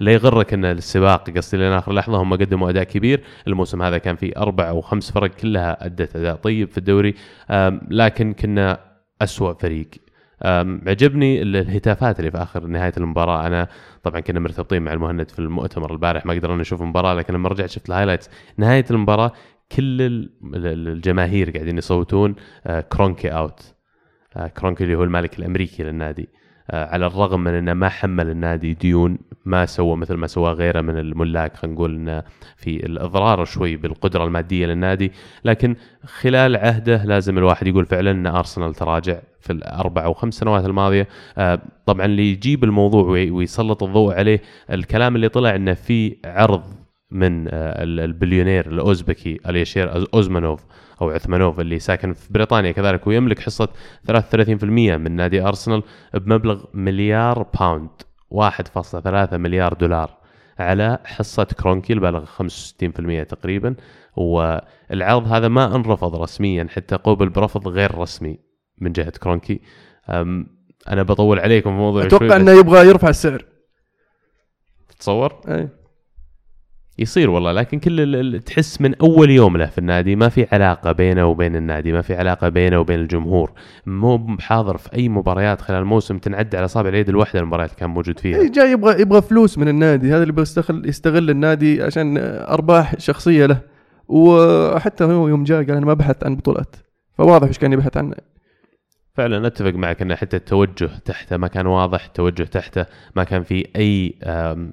لا 0.00 0.12
يغرك 0.12 0.54
إن 0.54 0.64
السباق 0.64 1.30
قصدي 1.30 1.56
لين 1.56 1.72
آخر 1.72 1.92
لحظة 1.92 2.22
هم 2.22 2.32
قدموا 2.32 2.70
أداء 2.70 2.84
كبير. 2.84 3.22
الموسم 3.48 3.82
هذا 3.82 3.98
كان 3.98 4.16
فيه 4.16 4.32
أربع 4.36 4.68
أو 4.68 4.80
خمس 4.80 5.10
فرق 5.10 5.30
كلها 5.30 5.86
أدت 5.86 6.16
أداء 6.16 6.36
طيب 6.36 6.70
في 6.70 6.78
الدوري. 6.78 7.14
لكن 7.90 8.32
كنا 8.32 8.78
أسوأ 9.22 9.52
فريق 9.52 9.86
عجبني 10.42 11.42
ال- 11.42 11.56
الهتافات 11.56 12.18
اللي 12.20 12.30
في 12.30 12.38
آخر 12.38 12.66
نهاية 12.66 12.92
المباراة. 12.96 13.46
أنا 13.46 13.68
طبعا 14.02 14.20
كنا 14.20 14.40
مرتبطين 14.40 14.82
مع 14.82 14.92
المهند 14.92 15.30
في 15.30 15.38
المؤتمر 15.38 15.92
البارح 15.92 16.26
ما 16.26 16.34
قدرنا 16.34 16.56
نشوف 16.60 16.82
المباراة 16.82 17.14
لكن 17.14 17.34
لما 17.34 17.48
رجعت 17.48 17.70
شفت 17.70 17.88
ال 17.88 17.92
highlights 17.92 18.30
نهاية 18.56 18.84
المباراة 18.90 19.32
كل 19.72 20.02
ال- 20.02 20.30
ال- 20.54 20.88
الجماهير 20.88 21.50
قاعدين 21.50 21.78
يصوتون 21.78 22.34
آه، 22.66 22.80
كرونكي 22.80 23.28
out 23.28 23.74
آه، 24.36 24.46
كرونكي 24.46 24.84
اللي 24.84 24.94
هو 24.94 25.04
المالك 25.04 25.38
الأمريكي 25.38 25.82
للنادي. 25.82 26.28
آه، 26.70 26.86
على 26.86 27.06
الرغم 27.06 27.40
من 27.44 27.54
إنه 27.54 27.74
ما 27.74 27.88
حمل 27.88 28.30
النادي 28.30 28.74
ديون 28.74 29.18
ما 29.44 29.66
سوى 29.66 29.96
مثل 29.96 30.14
ما 30.14 30.26
سوى 30.26 30.52
غيره 30.52 30.80
من 30.80 30.98
الملاك 30.98 31.56
خلينا 31.56 31.74
نقول 31.76 31.94
إنه 31.94 32.22
في 32.56 32.86
الإضرار 32.86 33.44
شوي 33.44 33.76
بالقدرة 33.76 34.24
المادية 34.24 34.66
للنادي. 34.66 35.12
لكن 35.44 35.76
خلال 36.04 36.56
عهده 36.56 37.04
لازم 37.04 37.38
الواحد 37.38 37.66
يقول 37.66 37.86
فعلا 37.86 38.10
إن 38.10 38.26
أرسنال 38.26 38.74
تراجع. 38.74 39.18
في 39.46 39.52
الاربع 39.52 40.04
أو 40.04 40.14
خمس 40.14 40.34
سنوات 40.34 40.64
الماضية. 40.64 41.08
آه، 41.38 41.58
طبعا 41.86 42.04
اللي 42.06 42.30
يجيب 42.32 42.64
الموضوع 42.64 43.04
وي- 43.04 43.30
ويسلط 43.30 43.82
الضوء 43.82 44.14
عليه 44.14 44.42
الكلام 44.70 45.16
اللي 45.16 45.28
طلع 45.28 45.54
إنه 45.54 45.74
في 45.74 46.16
عرض 46.24 46.62
من 47.10 47.48
آه، 47.48 47.82
ال- 47.82 48.00
البليونير 48.00 48.66
الأوزبكي 48.66 49.40
أليشير 49.48 50.06
أوزمانوف 50.14 50.64
أو 51.02 51.10
عثمانوف 51.10 51.60
اللي 51.60 51.78
ساكن 51.78 52.12
في 52.12 52.32
بريطانيا 52.32 52.72
كذلك 52.72 53.06
ويملك 53.06 53.38
حصة 53.38 53.68
33% 54.08 54.96
من 54.96 55.12
نادي 55.12 55.42
أرسنال 55.42 55.82
بمبلغ 56.14 56.64
مليار 56.74 57.42
pound 57.60 57.88
1.3 58.30 59.36
مليار 59.36 59.72
دولار 59.74 60.10
على 60.58 60.98
حصة 61.04 61.44
كرونكي 61.44 61.92
البالغ 61.92 62.24
65% 62.24 63.22
تقريبا. 63.22 63.74
والعرض 64.16 65.32
هذا 65.32 65.48
ما 65.48 65.76
انرفض 65.76 66.16
رسميا 66.22 66.66
حتى 66.70 66.96
قوبل 66.96 67.28
برفض 67.28 67.68
غير 67.68 67.98
رسمي. 67.98 68.38
من 68.78 68.92
جهة 68.92 69.10
كرونكي. 69.10 69.60
أنا 70.88 71.02
بطول 71.02 71.40
عليكم 71.40 71.70
في 71.70 71.76
موضوع 71.76 72.04
أتوقع 72.04 72.36
إنه 72.36 72.52
يبغى 72.52 72.88
يرفع 72.88 73.08
السعر. 73.08 73.44
تتصور؟ 74.88 75.40
أي. 75.48 75.68
يصير 76.98 77.30
والله 77.30 77.52
لكن 77.52 77.78
كل 77.78 78.40
تحس 78.46 78.80
من 78.80 78.94
أول 78.94 79.30
يوم 79.30 79.56
له 79.56 79.66
في 79.66 79.78
النادي 79.78 80.16
ما 80.16 80.28
في 80.28 80.46
علاقة 80.52 80.92
بينه 80.92 81.26
وبين 81.26 81.56
النادي 81.56 81.92
ما 81.92 82.02
في 82.02 82.14
علاقة 82.14 82.48
بينه 82.48 82.78
وبين 82.78 83.00
الجمهور. 83.00 83.52
مو 83.86 84.36
حاضر 84.40 84.76
في 84.76 84.94
أي 84.94 85.08
مباريات 85.08 85.60
خلال 85.60 85.78
الموسم 85.78 86.18
تنعد 86.18 86.54
على 86.54 86.64
اصابع 86.64 86.88
اليد 86.88 87.08
الواحدة 87.08 87.40
المباريات 87.40 87.72
كان 87.72 87.90
موجود 87.90 88.18
فيها. 88.18 88.38
إيه، 88.38 88.52
جاي 88.52 88.70
يبغى 88.70 89.00
يبغى 89.00 89.22
فلوس 89.22 89.58
من 89.58 89.68
النادي 89.68 90.08
هذا 90.08 90.22
اللي 90.22 90.28
يبغى 90.28 90.42
يستغل 90.42 90.88
يستغل 90.88 91.30
النادي 91.30 91.82
عشان 91.82 92.16
أرباح 92.48 92.98
شخصية 92.98 93.46
له. 93.46 93.60
وحتى 94.08 95.04
هو 95.04 95.28
يوم 95.28 95.44
جاء 95.44 95.64
قال 95.64 95.76
أنا 95.76 95.86
ما 95.86 95.94
بحثت 95.94 96.24
عن 96.24 96.36
بطولات. 96.36 96.76
فواضح 97.18 97.48
إيش 97.48 97.58
كان 97.58 97.72
يبحث 97.72 97.96
عنه. 97.96 98.14
فعلا 99.16 99.46
أتفق 99.46 99.74
معك 99.74 100.02
إن 100.02 100.14
حتى 100.14 100.36
التوجه 100.36 100.90
تحته 101.04 101.36
ما 101.36 101.48
كان 101.48 101.66
واضح 101.66 102.04
التوجه 102.04 102.42
تحته 102.42 102.86
ما 103.16 103.24
كان 103.24 103.42
في 103.42 103.66
أي 103.76 104.14
آه، 104.22 104.68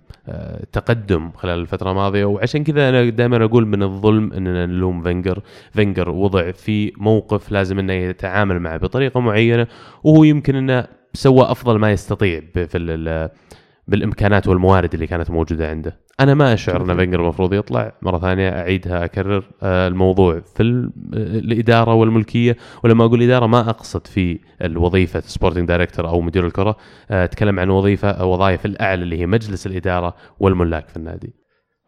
تقدم 0.71 1.31
خلال 1.31 1.59
الفترة 1.59 1.91
الماضية. 1.91 2.25
وعشان 2.25 2.63
كذا 2.63 2.89
أنا 2.89 3.09
دائما 3.09 3.45
أقول 3.45 3.67
من 3.67 3.83
الظلم 3.83 4.33
إننا 4.33 4.65
نلوم 4.65 5.03
فينجر. 5.03 5.41
فينجر 5.71 6.09
وضع 6.09 6.51
في 6.51 6.93
موقف 6.97 7.51
لازم 7.51 7.79
إنه 7.79 7.93
يتعامل 7.93 8.59
معه 8.59 8.77
بطريقة 8.77 9.19
معينة 9.19 9.67
وهو 10.03 10.23
يمكن 10.23 10.55
إنه 10.55 10.87
سوى 11.13 11.51
أفضل 11.51 11.79
ما 11.79 11.91
يستطيع 11.91 12.41
في 12.53 12.77
بالإمكانات 13.87 14.47
والموارد 14.47 14.93
اللي 14.93 15.07
كانت 15.07 15.31
موجودة 15.31 15.69
عنده. 15.69 15.99
أنا 16.19 16.33
ما 16.33 16.53
أشعر 16.53 16.81
أن 16.91 16.97
فينجر 16.97 17.21
المفروض 17.21 17.53
يطلع. 17.53 17.91
مرة 18.01 18.17
ثانية 18.17 18.49
أعيدها 18.49 19.05
أكرر 19.05 19.43
آه، 19.63 19.87
الموضوع 19.87 20.39
في 20.39 20.63
ال- 20.63 20.91
الإدارة 21.13 21.93
والملكية. 21.93 22.57
ولما 22.83 23.05
أقول 23.05 23.23
إدارة 23.23 23.47
ما 23.47 23.59
أقصد 23.69 24.07
في 24.07 24.39
الوظيفة 24.61 25.19
sporting 25.19 25.67
director 25.67 26.07
أو 26.07 26.21
مدير 26.21 26.45
الكرة. 26.47 26.77
آه، 27.11 27.23
أتكلم 27.23 27.59
عن 27.59 27.69
وظيفة 27.69 28.25
وظائف 28.25 28.65
الأعلى 28.65 29.03
اللي 29.03 29.19
هي 29.19 29.25
مجلس 29.25 29.67
الإدارة 29.67 30.15
والملاك 30.39 30.87
في 30.89 30.97
النادي. 30.97 31.33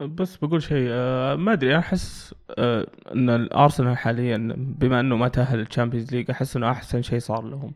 بس 0.02 0.36
بقول 0.38 0.62
شيء 0.64 0.88
آه 0.90 1.36
ما 1.36 1.54
أدري. 1.54 1.78
أحس 1.78 2.36
آه 2.58 2.88
أن 3.16 3.30
الأرسنال 3.30 3.98
حاليا 3.98 4.54
بما 4.58 5.00
أنه 5.00 5.16
ما 5.16 5.28
تأهل 5.28 5.60
ال 5.60 5.66
Champions 5.66 6.16
League 6.16 6.32
أحس 6.32 6.56
أنه 6.58 6.72
أحسن 6.72 7.02
شيء 7.02 7.20
صار 7.20 7.44
لهم. 7.44 7.72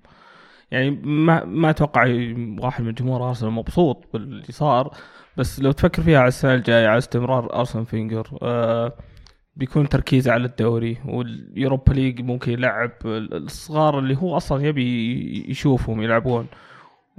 يعني 0.71 0.89
ما 1.03 1.45
ما 1.45 1.69
أتوقع 1.69 2.01
واحد 2.59 2.83
من 2.83 2.93
جمهور 2.93 3.27
أرسنال 3.29 3.51
مبسوط 3.51 4.05
باللي 4.13 4.43
صار 4.49 4.97
بس 5.37 5.59
لو 5.59 5.71
تفكر 5.71 6.01
فيها 6.01 6.19
على 6.19 6.27
السنة 6.27 6.53
الجاية 6.53 6.87
على 6.87 6.97
استمرار 6.97 7.55
أرسنال 7.59 7.85
فينجر 7.85 8.37
آه 8.41 8.93
بيكون 9.55 9.89
تركيزه 9.89 10.31
على 10.31 10.45
الدوري 10.45 10.97
وال 11.05 11.27
Europa 11.27 11.93
League 11.93 12.21
ممكن 12.21 12.51
يلعب 12.51 12.91
الصغار 13.05 13.99
اللي 13.99 14.17
هو 14.17 14.37
أصلا 14.37 14.65
يبي 14.67 15.49
يشوفهم 15.49 16.01
يلعبون. 16.01 16.47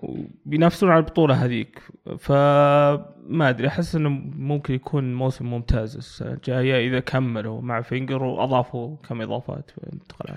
وبينافسون 0.00 0.90
على 0.90 0.98
البطولة 0.98 1.34
هذيك. 1.44 1.82
فما 2.18 3.48
أدري 3.48 3.68
أحس 3.68 3.96
إنه 3.96 4.08
ممكن 4.38 4.74
يكون 4.74 5.14
موسم 5.14 5.46
ممتاز 5.46 5.96
السنة 5.96 6.32
الجاية 6.32 6.88
إذا 6.88 7.00
كملوا 7.00 7.60
مع 7.60 7.80
فينجر 7.80 8.22
وأضافوا 8.22 8.96
كم 9.08 9.22
إضافات 9.22 9.70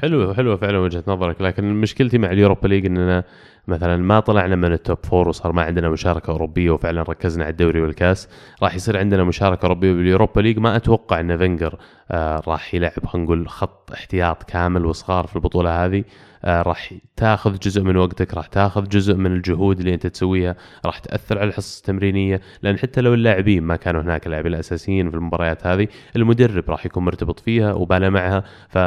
حلوة 0.01 0.33
حلوة 0.33 0.55
فعلا 0.55 0.77
وجهة 0.77 1.03
نظرك 1.07 1.41
لكن 1.41 1.73
مشكلتي 1.73 2.17
مع 2.17 2.31
ال 2.31 2.36
Europa 2.36 2.67
League 2.67 2.85
إننا 2.85 3.23
مثلا 3.67 3.97
ما 3.97 4.19
طلعنا 4.19 4.55
من 4.55 4.73
ال 4.73 4.79
top 4.79 4.97
four 5.03 5.27
وصار 5.27 5.51
ما 5.51 5.61
عندنا 5.61 5.89
مشاركة 5.89 6.31
أوروبية 6.31 6.71
وفعلا 6.71 7.01
ركزنا 7.01 7.43
على 7.43 7.51
الدوري 7.51 7.81
والكاس 7.81 8.29
راح 8.63 8.75
يصير 8.75 8.97
عندنا 8.97 9.23
مشاركة 9.23 9.63
أوروبية 9.63 9.93
بال 9.93 10.05
Europa 10.05 10.41
League. 10.41 10.59
ما 10.59 10.75
أتوقع 10.75 11.19
إن 11.19 11.37
فينجر 11.37 11.77
آه 12.11 12.41
راح 12.47 12.73
يلعب 12.73 13.05
خلينا 13.05 13.25
نقول 13.25 13.49
خط 13.49 13.91
احتياط 13.91 14.43
كامل 14.43 14.85
وصغار 14.85 15.27
في 15.27 15.35
البطولة 15.35 15.85
هذه. 15.85 16.03
آه 16.45 16.61
راح 16.61 16.93
تاخذ 17.15 17.59
جزء 17.59 17.81
من 17.83 17.97
وقتك 17.97 18.33
راح 18.33 18.47
تاخذ 18.47 18.87
جزء 18.87 19.15
من 19.15 19.31
الجهود 19.31 19.79
اللي 19.79 19.93
أنت 19.93 20.07
تسويها 20.07 20.55
راح 20.85 20.99
تأثر 20.99 21.39
على 21.39 21.47
الحصص 21.47 21.77
التمرينية. 21.77 22.41
لأن 22.61 22.77
حتى 22.77 23.01
لو 23.01 23.13
اللاعبين 23.13 23.63
ما 23.63 23.75
كانوا 23.75 24.01
هناك 24.01 24.25
اللاعبين 24.25 24.53
الأساسيين 24.53 25.09
في 25.09 25.15
المباريات 25.15 25.67
هذه 25.67 25.87
المدرب 26.15 26.69
راح 26.69 26.85
يكون 26.85 27.05
مرتبط 27.05 27.39
فيها 27.39 27.73
وباله 27.73 28.09
معها. 28.09 28.43
ف 28.69 28.77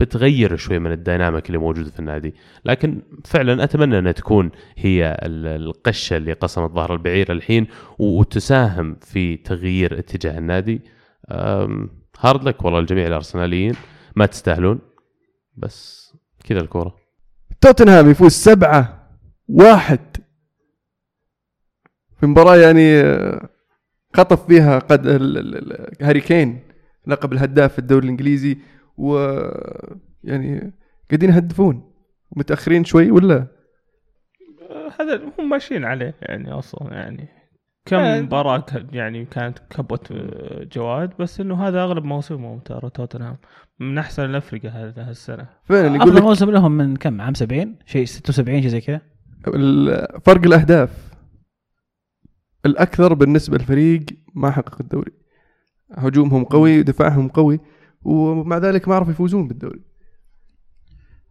بتغير 0.00 0.56
شوي 0.56 0.78
من 0.78 0.92
الديناميك 0.92 1.46
اللي 1.46 1.58
موجود 1.58 1.88
في 1.88 1.98
النادي. 1.98 2.34
لكن 2.64 3.02
فعلا 3.24 3.64
أتمنى 3.64 3.98
أنها 3.98 4.12
تكون 4.12 4.50
هي 4.76 5.16
القشة 5.22 6.16
اللي 6.16 6.32
قسمت 6.32 6.70
ظهر 6.70 6.92
البعير 6.92 7.32
الحين 7.32 7.66
وتساهم 7.98 8.96
في 9.00 9.36
تغيير 9.36 9.98
اتجاه 9.98 10.38
النادي. 10.38 10.80
هارد 12.20 12.44
لك 12.44 12.64
والله 12.64 12.78
الجميع 12.78 13.06
الأرسناليين 13.06 13.74
ما 14.16 14.26
تستاهلون 14.26 14.78
بس 15.56 16.12
كذا 16.44 16.60
الكورة. 16.60 16.96
توتنهام 17.60 18.10
يفوز 18.10 18.32
سبعة 18.32 19.10
واحد. 19.48 20.00
في 22.20 22.26
مباراة 22.26 22.56
يعني 22.56 23.00
آه، 23.00 23.48
خطف 24.14 24.46
فيها 24.46 24.78
قد 24.78 25.06
هاري 26.02 26.20
كين 26.20 26.60
لقب 27.06 27.32
الهداف 27.32 27.72
في 27.72 27.78
الدوري 27.78 28.04
الإنجليزي. 28.04 28.58
و 29.00 29.16
يعني 30.24 30.72
قاعدين 31.10 31.30
يهدفون. 31.30 31.92
متأخرين 32.36 32.84
شوي 32.84 33.10
ولا؟ 33.10 33.46
هذا 35.00 35.20
هم 35.38 35.48
ماشيين 35.48 35.84
عليه 35.84 36.14
يعني 36.22 36.52
أصلا 36.52 36.94
يعني. 36.94 37.28
كم 37.84 37.96
آه. 37.96 38.20
مباراة 38.20 38.66
يعني 38.92 39.24
كانت 39.24 39.58
كبوة 39.58 40.00
جواد 40.72 41.10
بس 41.18 41.40
إنه 41.40 41.68
هذا 41.68 41.82
أغلب 41.82 42.04
موسمهم 42.04 42.58
ترى 42.58 42.90
توتنهام. 42.90 43.36
من 43.80 43.98
أحسن 43.98 44.24
الافرقة 44.24 44.68
هذا 44.68 45.10
السنة 45.10 45.48
فعلا 45.64 45.96
يقول 45.96 46.16
لك 46.16 46.22
موسم 46.22 46.50
لهم 46.50 46.72
من 46.72 46.96
كم؟ 46.96 47.20
عام 47.20 47.34
70 47.34 47.78
شيء 47.86 48.04
76 48.04 48.60
شيء 48.60 48.70
زي 48.70 48.80
كذا. 48.80 49.00
فرق 50.24 50.44
الأهداف. 50.44 51.10
الأكثر 52.66 53.14
بالنسبة 53.14 53.58
للفريق 53.58 54.04
ما 54.34 54.50
حقق 54.50 54.76
الدوري. 54.80 55.12
هجومهم 55.92 56.44
قوي 56.44 56.78
ودفاعهم 56.78 57.28
قوي. 57.28 57.60
ومع 58.04 58.58
ذلك 58.58 58.88
ما 58.88 58.94
عرفوا 58.94 59.12
يفوزون 59.12 59.48
بالدوري 59.48 59.80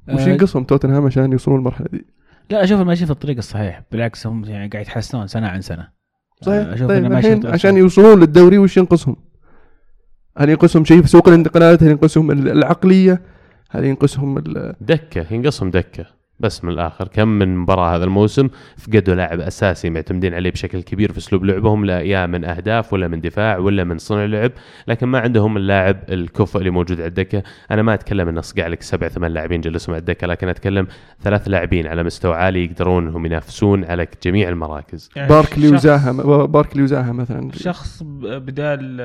وش 0.09 0.21
آه، 0.21 0.29
ينقصهم 0.29 0.63
توتنهام 0.63 1.05
عشان 1.05 1.31
يوصلون 1.31 1.59
المرحله 1.59 1.87
دي؟ 1.91 2.05
لا 2.49 2.63
أشوف 2.63 2.79
ماشي 2.79 3.05
في 3.05 3.11
الطريق 3.11 3.37
الصحيح 3.37 3.83
بالعكس 3.91 4.27
هم 4.27 4.45
يعني 4.45 4.67
قاعد 4.67 4.85
يتحسنون 4.85 5.27
سنة 5.27 5.47
عن 5.47 5.61
سنة 5.61 5.87
صحيح 6.41 6.67
أشوف 6.67 6.87
طيب 6.87 7.05
الحين 7.05 7.47
عشان 7.47 7.77
يوصلون 7.77 8.19
للدوري 8.19 8.57
وش 8.57 8.77
ينقصهم؟ 8.77 9.15
هل 10.37 10.49
ينقصهم 10.49 10.85
شيء 10.85 11.01
في 11.01 11.07
سوق 11.07 11.27
الانتقالات؟ 11.27 11.83
هل 11.83 11.89
ينقصهم 11.89 12.31
العقلية؟ 12.31 13.21
هل 13.69 13.85
ينقصهم 13.85 14.43
دكة 14.81 15.33
ينقصهم 15.33 15.71
دكة 15.71 16.18
بس 16.39 16.63
من 16.63 16.71
الآخر 16.71 17.07
كم 17.07 17.27
من 17.27 17.57
مباراة 17.57 17.95
هذا 17.95 18.03
الموسم 18.03 18.49
فقدوا 18.77 19.15
لاعب 19.15 19.39
أساسي 19.39 19.89
معتمدين 19.89 20.33
عليه 20.33 20.51
بشكل 20.51 20.81
كبير 20.81 21.11
في 21.11 21.17
أسلوب 21.17 21.45
لعبهم 21.45 21.85
لا 21.85 22.01
يا 22.01 22.25
من 22.25 22.45
أهداف 22.45 22.93
ولا 22.93 23.07
من 23.07 23.21
دفاع 23.21 23.57
ولا 23.57 23.83
من 23.83 23.97
صنع 23.97 24.25
لعب 24.25 24.51
لكن 24.87 25.07
ما 25.07 25.19
عندهم 25.19 25.57
اللاعب 25.57 25.97
الكفء 26.09 26.59
اللي 26.59 26.69
موجود 26.69 26.99
على 26.99 27.07
الدكة. 27.07 27.43
أنا 27.71 27.81
ما 27.81 27.93
أتكلم 27.93 28.27
إن 28.27 28.37
أصقع 28.37 28.67
لك 28.67 28.81
سبع 28.81 29.07
ثمان 29.07 29.31
لاعبين 29.31 29.61
جلسوا 29.61 29.93
على 29.93 29.99
الدكة 29.99 30.27
لكن 30.27 30.47
أتكلم 30.47 30.87
ثلاث 31.21 31.47
لاعبين 31.47 31.87
على 31.87 32.03
مستوى 32.03 32.35
عالي 32.35 32.65
يقدرون 32.65 33.07
انهم 33.07 33.25
ينافسون 33.25 33.85
على 33.85 34.07
جميع 34.23 34.49
المراكز. 34.49 35.09
يعني 35.15 35.29
باركلي 35.29 35.69
وزاها 35.69 36.11
باركلي 36.45 36.83
وزاها 36.83 37.11
مثلا. 37.11 37.51
شخص 37.51 38.03
بدال 38.03 38.97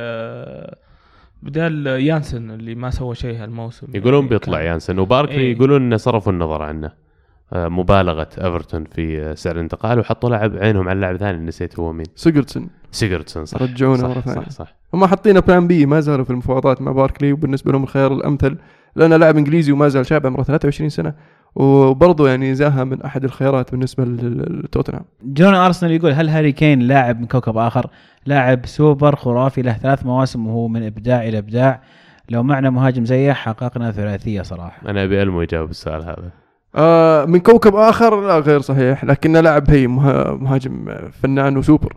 بدال 1.43 1.87
يانسن 1.87 2.51
اللي 2.51 2.75
ما 2.75 2.91
سوى 2.91 3.15
شيء 3.15 3.43
هالموسم. 3.43 3.87
يقولون 3.95 4.21
يعني 4.21 4.29
بيطلع 4.29 4.63
يانسن 4.63 4.99
وباركلي 4.99 5.37
إيه؟ 5.37 5.57
يقولون 5.57 5.83
إنه 5.83 5.97
صرفوا 5.97 6.33
النظر 6.33 6.63
عنه. 6.63 7.04
مبالغة 7.53 8.29
ايفرتون 8.39 8.85
في 8.85 9.23
آه، 9.23 9.35
سعر 9.35 9.55
الانتقال 9.55 9.99
وحطوا 9.99 10.31
لاعب 10.31 10.57
عينهم 10.57 10.89
على 10.89 11.01
لاعب 11.01 11.17
ثاني 11.17 11.47
نسيت 11.47 11.79
هو 11.79 11.93
مين. 11.93 12.07
سيجوردسون. 12.15 12.69
سيجوردسون 12.91 13.45
صح. 13.45 13.63
رجعونا 13.63 14.09
مرة 14.09 14.21
ثانية. 14.21 14.45
صح 14.45 14.51
صح. 14.51 14.77
هم 14.95 15.07
حاطين 15.07 15.41
plan 15.41 15.67
B 15.67 15.87
ما 15.87 16.01
زالوا 16.01 16.25
في 16.25 16.31
المفاوضات 16.31 16.83
مع 16.83 16.93
باركلي 16.93 17.33
وبالنسبة 17.33 17.73
لهم 17.73 17.83
الخيار 17.83 18.13
الأمثل 18.13 18.57
لأنه 18.97 19.17
لاعب 19.17 19.37
إنجليزي 19.37 19.73
وما 19.73 19.89
زال 19.89 20.07
شاب 20.07 20.27
عمره 20.27 20.43
23 20.43 20.89
سنة 20.89 21.15
وبرضه 21.55 22.29
يعني 22.29 22.55
زاها 22.55 22.85
من 22.85 23.03
أحد 23.03 23.25
الخيارات 23.25 23.71
بالنسبة 23.71 24.05
لتوتنهام. 24.05 25.05
جون 25.23 25.55
أرسنال 25.55 25.93
يقول 25.93 26.13
هل 26.13 26.29
هاري 26.29 26.53
كين 26.53 26.81
لاعب 26.81 27.21
من 27.21 27.27
كوكب 27.27 27.57
آخر؟ 27.57 27.87
لاعب 28.27 28.67
سوبر 28.67 29.17
خرافي 29.17 29.63
له 29.63 29.73
ثلاث 29.73 30.07
مواسم 30.07 30.47
وهو 30.47 30.69
من 30.69 30.87
إبداع 30.87 31.29
إلى 31.29 31.39
إبداع. 31.39 31.83
لو 32.31 32.43
معنا 32.43 32.71
مهاجم 32.71 33.05
زيه 33.05 33.33
حققنا 33.33 33.93
ثلاثية 33.93 34.43
صراحة. 34.43 34.91
أنا 34.91 35.05
أبي 35.05 35.23
ألمو 35.23 35.43
يجاوب 35.43 35.71
السؤال 35.71 36.03
هذا. 36.03 36.44
آه 36.77 37.25
من 37.25 37.39
كوكب 37.39 37.75
آخر 37.75 38.27
لا 38.27 38.39
غير 38.39 38.61
صحيح 38.61 39.05
لكنه 39.05 39.41
لاعب 39.41 39.71
هي 39.71 39.87
مهاجم 39.87 40.95
فنان 41.23 41.57
وسوبر. 41.57 41.97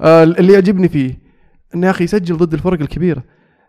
آه 0.00 0.22
اللي 0.22 0.52
يعجبني 0.52 0.88
فيه 0.88 1.18
انه 1.74 1.86
يا 1.86 1.90
أخي 1.90 2.04
يسجل 2.04 2.36
ضد 2.36 2.52
الفرق 2.54 2.80
الكبيرة. 2.80 3.22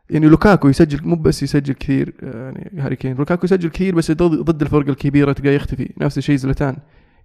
يعني 0.09 0.27
لوكاكو 0.27 0.67
يسجل 0.69 1.07
مو 1.07 1.15
بس 1.15 1.43
يسجل 1.43 1.73
كثير 1.73 2.13
يعني 2.23 2.71
هاري 2.77 2.95
كين. 2.95 3.15
لوكاكو 3.15 3.45
يسجل 3.45 3.69
كثير 3.69 3.95
بس 3.95 4.11
ضد 4.11 4.61
الفرق 4.61 4.89
الكبيرة 4.89 5.31
تلقاه 5.31 5.51
يختفي. 5.51 5.89
نفس 5.97 6.17
الشيء 6.17 6.35
زلاتان 6.35 6.77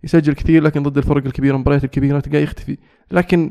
يسجل 0.04 0.34
كثير 0.34 0.62
لكن 0.62 0.82
ضد 0.82 0.98
الفرق 0.98 1.26
الكبيرة 1.26 1.54
المباريات 1.54 1.84
الكبيرة 1.84 2.20
تلقاه 2.20 2.38
يختفي. 2.38 2.78
لكن 3.10 3.50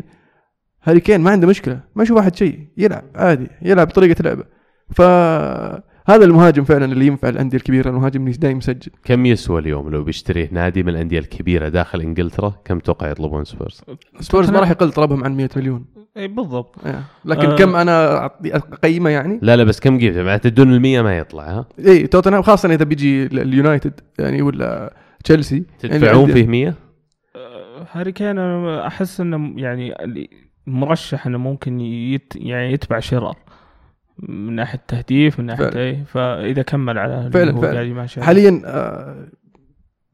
هاري 0.84 1.00
كين 1.00 1.22
ما 1.22 1.32
عنده 1.32 1.48
مشكلة. 1.48 1.80
ما 1.96 2.04
يشوف 2.04 2.18
واحد 2.18 2.36
شيء. 2.36 2.68
يلعب 2.78 3.04
عادي 3.16 3.48
يلعب 3.62 3.88
بطريقة 3.88 4.22
لعبه. 4.24 4.44
ف 4.90 5.02
هذا 6.06 6.26
المهاجم 6.26 6.64
فعلا 6.64 6.86
اللي 6.86 7.08
ينفع 7.08 7.30
الأندية 7.30 7.58
الكبيرة 7.58 7.90
المهاجم 7.90 8.28
اللي 8.28 8.38
دايم 8.38 8.58
يسجل 8.58 8.92
كم 9.04 9.26
يسوى 9.26 9.60
اليوم 9.60 9.90
لو 9.90 10.04
بيشتريه 10.04 10.50
نادي 10.52 10.84
من 10.84 10.90
الأندية 10.90 11.20
الكبيرة 11.20 11.70
داخل 11.70 12.02
إنجلترا 12.02 12.54
كم 12.66 12.80
توقع 12.80 13.12
يطلبون 13.12 13.46
سبيرز؟ 13.46 13.82
سبيرز 14.20 14.50
ما 14.50 14.60
راح 14.60 14.70
يقل 14.70 14.92
طلبهم 14.92 15.24
عن 15.24 15.38
100 15.38 15.50
مليون 15.56 15.86
اي 16.18 16.28
بالضبط 16.28 16.76
إيه. 16.86 17.04
لكن 17.26 17.50
آه. 17.50 17.56
كم 17.56 17.76
أنا 17.76 18.26
اقيمه 18.46 19.10
يعني؟ 19.10 19.40
لا 19.42 19.56
لا 19.56 19.64
بس 19.64 19.80
كم 19.80 20.00
قيمته 20.00 20.24
معناته 20.24 20.50
دون 20.50 20.74
ال 20.74 20.82
100 20.82 21.02
ما 21.02 21.18
يطلع 21.18 21.44
ها؟ 21.44 21.66
اي 21.80 22.08
توتنهام 22.08 22.42
خاصة 22.42 22.74
إذا 22.74 22.84
بيجي 22.84 23.26
اليونايتد 23.26 24.00
يعني 24.20 24.42
ولا 24.42 24.94
تشيلسي 25.24 25.64
تدفعون 25.80 26.30
يعني 26.30 26.34
فيه 26.34 26.48
100 26.48 26.74
آه، 27.36 27.88
هاري 27.92 28.12
كين 28.12 28.40
أحس 28.40 29.22
إنه 29.22 29.54
يعني 29.56 29.94
مرشح 30.68 31.28
إنه 31.28 31.38
ممكن 31.38 31.82
يت 31.82 32.34
يعني 32.36 32.74
يتبع 32.74 33.00
شيرر 33.00 33.38
من 34.20 34.56
ناحية 34.56 34.80
تهديف 34.88 35.40
من 35.40 35.46
ناحية 35.46 35.76
اي 35.76 36.04
فإذا 36.06 36.62
كمل 36.62 36.98
على 36.98 37.32
فعلا 37.34 37.62
فعلا. 37.62 38.08
حاليا 38.26 38.62
آه 38.66 39.28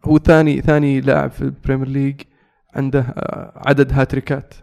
هو 0.05 0.17
ثاني 0.17 0.61
ثاني 0.61 1.01
لاعب 1.01 1.31
في 1.31 1.41
ال 1.41 1.47
Premier 1.47 1.87
League 1.87 2.21
عنده 2.75 2.99
آه 2.99 3.61
عدد 3.67 3.93
هاتريكات. 3.93 4.53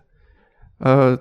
آه 0.83 1.19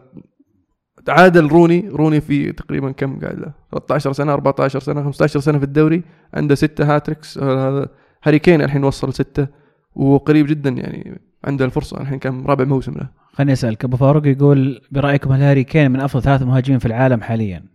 عادل 1.08 1.48
روني 1.48 1.90
روني 1.90 2.22
في 2.22 2.52
تقريبا 2.52 2.92
كم 2.92 3.20
قاعد 3.20 3.40
له؟ 3.40 3.54
13 3.72 4.12
سنة 4.14 4.34
14 4.34 4.80
سنة 4.80 5.04
15 5.04 5.40
سنة 5.40 5.58
في 5.58 5.64
الدوري 5.64 6.04
عنده 6.34 6.56
ستة 6.56 6.96
hat-tricks. 6.96 7.38
آه، 7.38 7.70
هذا 7.70 7.90
هاري 8.24 8.40
كين 8.40 8.62
الحين 8.62 8.84
وصل 8.84 9.14
ستة 9.14 9.48
وقريب 9.96 10.48
جدا 10.48 10.70
يعني 10.70 11.22
عنده 11.44 11.66
الفرصة 11.66 12.02
الحين 12.02 12.20
كان 12.20 12.46
رابع 12.46 12.66
موسم 12.66 12.92
له. 12.92 13.10
خليني 13.34 13.54
أسألك 13.54 13.84
أبو 13.84 13.98
فاروق 13.98 14.28
يقول 14.28 14.82
برأيكم 14.92 15.32
هل 15.32 15.42
هاري 15.42 15.64
كين 15.64 15.92
من 15.92 16.00
أفضل 16.00 16.24
ثلاث 16.24 16.42
مهاجمين 16.42 16.80
في 16.80 16.86
العالم 16.86 17.22
حاليا؟ 17.22 17.75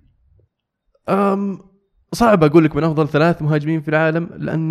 صعب 2.12 2.44
أقول 2.44 2.64
لك 2.64 2.76
من 2.76 2.84
أفضل 2.84 3.08
ثلاث 3.08 3.42
مهاجمين 3.42 3.80
في 3.80 3.88
العالم 3.88 4.28
لأن 4.36 4.70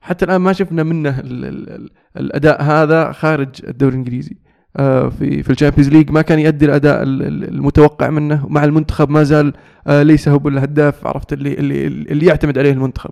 حتى 0.00 0.24
الآن 0.24 0.40
ما 0.40 0.52
شفنا 0.52 0.82
منه 0.82 1.20
ال 1.20 1.44
ال 1.44 1.70
ال 1.70 1.90
الأداء 2.16 2.62
هذا 2.62 3.12
خارج 3.12 3.48
الدوري 3.68 3.92
الإنجليزي. 3.92 4.36
آه، 4.76 5.08
في 5.08 5.42
في 5.42 5.50
ال 5.50 5.54
Champions 5.54 5.88
League 5.88 6.10
ما 6.10 6.22
كان 6.22 6.38
يؤدي 6.38 6.64
الأداء 6.64 7.02
ال- 7.02 7.22
ال- 7.22 7.48
المتوقع 7.48 8.10
منه 8.10 8.46
مع 8.48 8.64
المنتخب 8.64 9.10
ما 9.10 9.22
زال 9.22 9.52
آه، 9.86 10.02
ليس 10.02 10.28
هو 10.28 10.48
الهداف 10.48 11.06
عرفت؟ 11.06 11.32
اللي 11.32 11.54
اللي 11.54 11.86
اللي 11.86 12.26
يعتمد 12.26 12.58
عليه 12.58 12.72
المنتخب. 12.72 13.10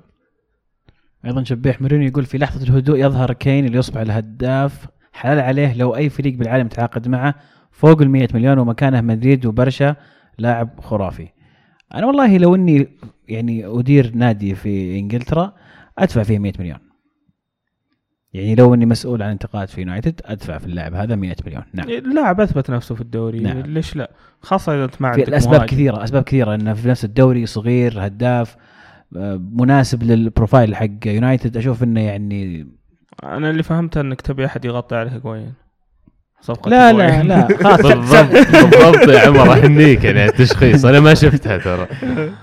أيضا 1.25 1.43
شبيح 1.45 1.81
مورينيو 1.81 2.09
يقول 2.09 2.25
في 2.25 2.39
لحظة 2.39 2.63
الهدوء 2.65 2.99
يظهر 2.99 3.33
كين 3.33 3.65
اللي 3.67 3.79
يصبح 3.79 4.01
الهداف 4.01 4.87
حلال 5.13 5.41
عليه 5.41 5.75
لو 5.77 5.97
أي 5.97 6.09
فريق 6.09 6.35
بالعالم 6.39 6.69
تعاقد 6.69 7.09
معه 7.09 7.35
فوق 7.71 8.03
ال 8.03 8.11
100 8.11 8.29
مليون 8.35 8.59
ومكانه 8.59 9.01
مدريد 9.01 9.47
وبرشا 9.47 9.97
لاعب 10.39 10.81
خرافي. 10.81 11.29
أنا 11.95 12.07
والله 12.07 12.39
لو 12.39 12.55
إني 12.55 12.89
يعني 13.29 13.67
أدير 13.67 14.13
نادي 14.15 14.55
في 14.55 14.99
إنجلترا 14.99 15.53
أدفع 15.99 16.23
فيه 16.23 16.39
100 16.39 16.53
مليون. 16.59 16.79
يعني 18.33 18.55
لو 18.55 18.75
إني 18.75 18.87
مسؤول 18.87 19.23
عن 19.23 19.31
انتقالات 19.31 19.69
في 19.69 19.81
يونايتد 19.81 20.21
أدفع 20.25 20.59
في 20.59 20.67
اللاعب 20.67 20.95
هذا 20.95 21.17
100 21.17 21.37
مليون 21.47 21.63
نعم. 21.75 21.89
اللاعب 21.89 22.41
أثبت 22.41 22.71
نفسه 22.71 22.95
في 22.95 23.01
الدوري 23.01 23.41
نعم. 23.41 23.61
ليش 23.61 23.97
لا 23.97 24.11
خاصة 24.43 24.75
إذا 24.75 24.85
أنت 24.85 25.03
ما 25.03 25.13
في 25.13 25.21
عندك 25.21 25.29
الاسباب 25.29 25.55
مهاجم. 25.55 25.67
كثيرة 25.67 26.05
أسباب 26.05 26.23
كثيرة 26.23 26.55
إنه 26.55 26.75
في 26.75 26.89
نفس 26.89 27.05
الدوري 27.05 27.47
صغير 27.47 28.07
هداف 28.07 28.57
آه، 29.17 29.41
مناسب 29.53 30.03
لل 30.03 30.19
profile 30.19 30.77
حق 30.77 31.07
يونايتد 31.07 31.57
أشوف 31.57 31.83
إنه 31.83 32.01
يعني 32.01 32.67
أنا 33.25 33.51
اللي 33.51 33.63
فهمته 33.63 34.01
إنك 34.01 34.21
تبي 34.21 34.47
أحد 34.47 34.65
يغطي 34.65 34.97
على 34.97 35.11
هيغوين 35.11 35.53
صفقة 36.41 36.69
لا 36.71 36.93
لا. 36.93 37.23
لا 37.23 37.49
خلاص. 37.63 37.81
بالضبط 37.83 38.31
بالضبط 38.31 39.09
يا 39.09 39.29
عمر 39.29 39.53
اهنيك 39.53 40.05
يعني 40.05 40.25
التشخيص 40.25 40.85
أنا 40.85 41.01
ما 41.01 41.15
شفتها 41.15 41.59
ترى. 41.59 41.87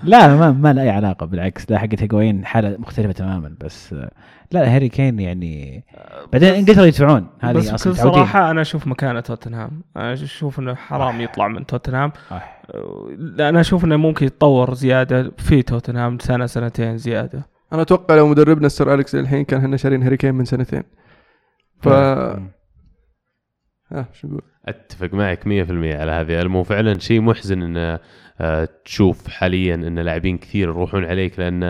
لا 0.04 0.36
ما 0.36 0.52
ما 0.52 0.74
له 0.74 0.82
أي 0.82 0.90
علاقة 0.90 1.26
بالعكس 1.26 1.72
لا 1.72 1.78
حقت 1.80 2.02
هيجوين 2.02 2.46
حالة 2.46 2.76
مختلفة 2.80 3.12
تماما 3.12 3.56
بس 3.62 3.94
آه، 3.94 4.12
لا 4.52 4.76
هاري 4.76 4.90
كين 4.90 5.20
يعني 5.20 5.84
بعدين 6.34 6.54
إنجلترا 6.54 6.86
يدفعون 6.86 7.22
بس 7.22 7.46
هذه 7.68 7.76
أصلا 7.76 7.94
بكل 7.94 8.02
صراحة 8.02 8.52
أنا 8.52 8.62
أشوف 8.62 8.88
مكانه 8.88 9.20
توتنهام. 9.20 9.82
أنا 9.98 10.14
أشوف 10.14 10.60
إنه 10.60 10.76
حرام 10.76 11.22
يطلع 11.22 11.48
من 11.48 11.66
توتنهام. 11.66 12.12
لا 13.18 13.50
أنا 13.50 13.60
أشوف 13.62 13.86
إنه 13.86 13.96
ممكن 13.98 14.26
يتطور 14.26 14.74
زيادة 14.74 15.32
في 15.38 15.62
توتنهام 15.62 16.20
سنة 16.20 16.46
سنتين 16.46 16.98
زيادة. 16.98 17.46
أنا 17.74 17.82
أتوقع 17.82 18.16
لو 18.16 18.28
مدربنا 18.28 18.66
السر 18.66 18.94
أليكس 18.94 19.16
الحين 19.16 19.44
كان 19.44 19.60
إحنا 19.60 19.78
شارين 19.78 20.04
هاري 20.04 20.18
كين 20.18 20.36
من 20.36 20.46
سنتين. 20.46 20.84
ف. 21.82 21.90
ها 23.92 24.06
شو 24.14 24.28
نقول 24.28 24.42
أتفق 24.66 25.14
معك 25.14 25.44
100% 25.44 25.48
على 25.96 26.12
هذه. 26.12 26.42
المو 26.42 26.64
فعلا 26.64 27.00
شيء 27.00 27.22
محزن 27.22 27.62
إن 27.62 28.00
آه، 28.42 28.70
تشوف 28.86 29.28
حاليا 29.28 29.76
إن 29.76 30.00
لاعبين 30.00 30.38
كثير 30.38 30.68
يروحون 30.70 31.06
عليك 31.06 31.40
لأن 31.40 31.64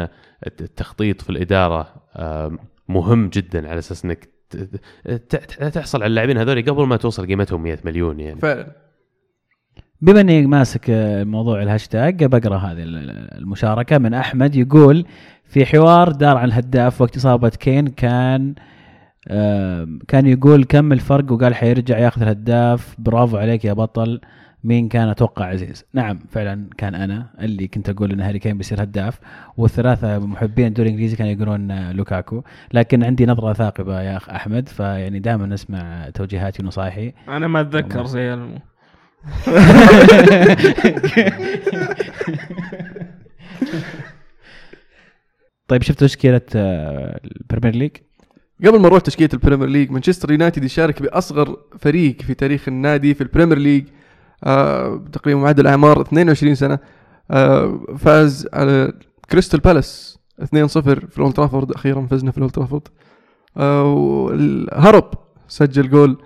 الت- 0.47 0.61
التخطيط 0.61 1.21
في 1.21 1.29
الإدارة 1.29 1.87
آه، 2.15 2.57
مهم 2.89 3.29
جدا 3.29 3.69
على 3.69 3.79
أساس 3.79 4.05
إنك 4.05 4.29
تحصل 5.73 5.97
على 6.03 6.09
اللاعبين 6.09 6.37
هذول 6.37 6.61
قبل 6.65 6.83
ما 6.87 6.97
توصل 6.97 7.27
قيمتهم 7.27 7.63
100 7.63 7.77
مليون 7.85 8.19
يعني. 8.19 8.39
فعلا. 8.39 8.71
بما 10.01 10.21
إني 10.21 10.47
ماسك 10.47 10.89
آه، 10.89 11.23
موضوع 11.23 11.61
الهاشتاج 11.63 12.23
بقرا 12.25 12.57
هذه 12.57 12.83
ال- 12.83 13.37
المشاركة. 13.37 13.97
من 13.97 14.13
أحمد 14.13 14.55
يقول 14.55 15.05
في 15.43 15.65
حوار 15.65 16.11
دار 16.11 16.37
عن 16.37 16.45
الهداف 16.47 17.01
وقت 17.01 17.15
اصابه 17.17 17.49
كين 17.49 17.87
كان 17.87 18.55
آه، 18.59 18.74
كان 20.07 20.27
يقول 20.27 20.63
كم 20.63 20.91
الفرق 20.93 21.31
وقال 21.31 21.55
حيرجع 21.55 21.97
ياخذ 21.97 22.21
الهداف. 22.21 22.95
برافو 22.99 23.37
عليك 23.37 23.65
يا 23.65 23.73
بطل. 23.73 24.21
مين 24.63 24.87
كان 24.87 25.07
أتوقع 25.07 25.45
عزيز؟ 25.45 25.85
نعم 25.93 26.19
فعلا 26.29 26.69
كان 26.77 26.95
أنا 26.95 27.29
اللي 27.39 27.67
كنت 27.67 27.89
أقول 27.89 28.11
إن 28.11 28.21
هاري 28.21 28.39
كين 28.39 28.57
بيصير 28.57 28.83
هداف. 28.83 29.19
والثلاثة 29.57 30.19
محبين 30.19 30.67
الدوري 30.67 30.89
الانجليزي 30.89 31.15
كانوا 31.15 31.31
يقولون 31.31 31.91
لوكاكو. 31.91 32.43
لكن 32.73 33.03
عندي 33.03 33.25
نظرة 33.25 33.53
ثاقبة 33.53 34.01
يا 34.01 34.17
أخ 34.17 34.29
أحمد 34.29 34.69
فيعني 34.69 35.19
دائما 35.19 35.45
نسمع 35.45 36.09
توجيهاتي 36.09 36.63
ونصائحي 36.63 37.13
أنا 37.27 37.47
ما 37.47 37.61
أتذكر 37.61 38.05
زي 38.05 38.33
المو 38.33 38.59
طيب 45.67 45.81
شفت 45.83 45.99
تشكيله 45.99 46.41
آه، 46.55 47.19
البريمير 47.25 47.75
ليج؟ 47.75 47.91
قبل 48.59 48.79
ما 48.79 48.87
نروح 48.87 49.01
تشكيلة 49.01 49.29
البريمير 49.33 49.67
ليج 49.67 49.91
مانشستر 49.91 50.31
يونايتد 50.31 50.63
يشارك 50.63 51.01
بأصغر 51.01 51.57
فريق 51.79 52.21
في 52.21 52.33
تاريخ 52.33 52.67
النادي 52.67 53.13
في 53.13 53.21
البريمير 53.21 53.57
ليج 53.57 53.85
آه 54.43 55.03
تقريبا 55.11 55.39
معدل 55.39 55.67
اعمار 55.67 56.01
22 56.01 56.55
سنة 56.55 56.79
آه 57.31 57.79
فاز 57.97 58.47
على 58.53 58.93
كريستال 59.31 59.59
بالاس 59.59 60.19
2-0 60.41 60.45
في 60.45 61.17
الأولد 61.17 61.33
ترافورد 61.33 61.71
أخيرا 61.71 62.07
فزنا 62.11 62.31
في 62.31 62.37
الأولد 62.37 62.53
ترافورد. 62.53 62.87
آه 63.57 63.93
والهرب 63.93 65.09
سجل 65.47 65.89
جول 65.89 66.17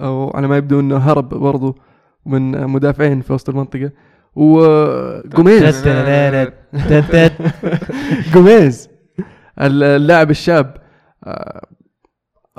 أو 0.00 0.30
على 0.34 0.48
ما 0.48 0.56
يبدو 0.56 0.80
إنه 0.80 0.96
هرب 0.96 1.28
برضو 1.28 1.78
من 2.26 2.66
مدافعين 2.66 3.20
في 3.20 3.32
وسط 3.32 3.48
المنطقة. 3.48 3.90
وجوميز. 4.34 5.62
جوميز 8.34 8.88
اللاعب 9.60 10.30
الشاب 10.30 10.76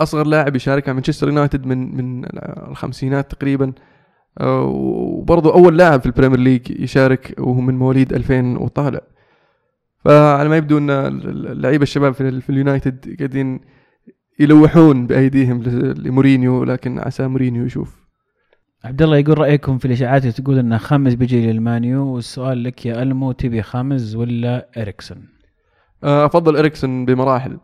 أصغر 0.04 0.28
لاعب 0.28 0.56
يشارك 0.56 0.88
مع 0.88 0.94
مانشستر 0.94 1.28
يونايتد 1.28 1.66
من 1.66 1.96
من 1.96 2.26
الخمسينات 2.70 3.32
تقريبا. 3.32 3.74
آه، 4.40 4.64
وبرضه 4.64 5.54
أول 5.54 5.78
لاعب 5.78 6.00
في 6.00 6.06
البريمير 6.06 6.40
ليج 6.40 6.82
يشارك 6.82 7.36
وهو 7.40 7.62
من 7.62 7.78
مواليد 7.78 8.14
2000 8.14 8.58
وطالع. 8.58 9.02
فعلى 10.06 10.50
ما 10.50 10.58
يبدو 10.58 10.78
أن 10.78 10.90
اللعيبة 10.90 11.84
الشباب 11.84 12.14
في, 12.14 12.42
في 12.42 12.50
اليونايتد 12.50 13.16
قاعدين 13.18 13.60
يلوحون 14.40 15.08
بأيديهم 15.08 15.64
لمورينيو 15.98 16.64
لكن 16.64 17.00
عسى 17.00 17.28
مورينيو 17.28 17.66
يشوف. 17.66 18.00
عبد 18.84 19.02
الله 19.02 19.18
يقول 19.18 19.38
رأيكم 19.38 19.78
في 19.78 19.86
الإشاعات 19.86 20.22
اللي 20.22 20.34
تقول 20.34 20.60
أن 20.60 20.78
خاميس 20.78 21.14
بيجي 21.14 21.52
للمانيو؟ 21.52 22.06
والسؤال 22.06 22.64
لك 22.64 22.86
يا 22.86 23.02
المو 23.02 23.32
تبي 23.32 23.62
خاميس 23.62 24.16
ولا 24.16 24.70
إريكسون؟ 24.78 25.28
آه، 26.04 26.26
أفضل 26.26 26.58
إريكسون 26.58 27.06
بمراحل. 27.06 27.58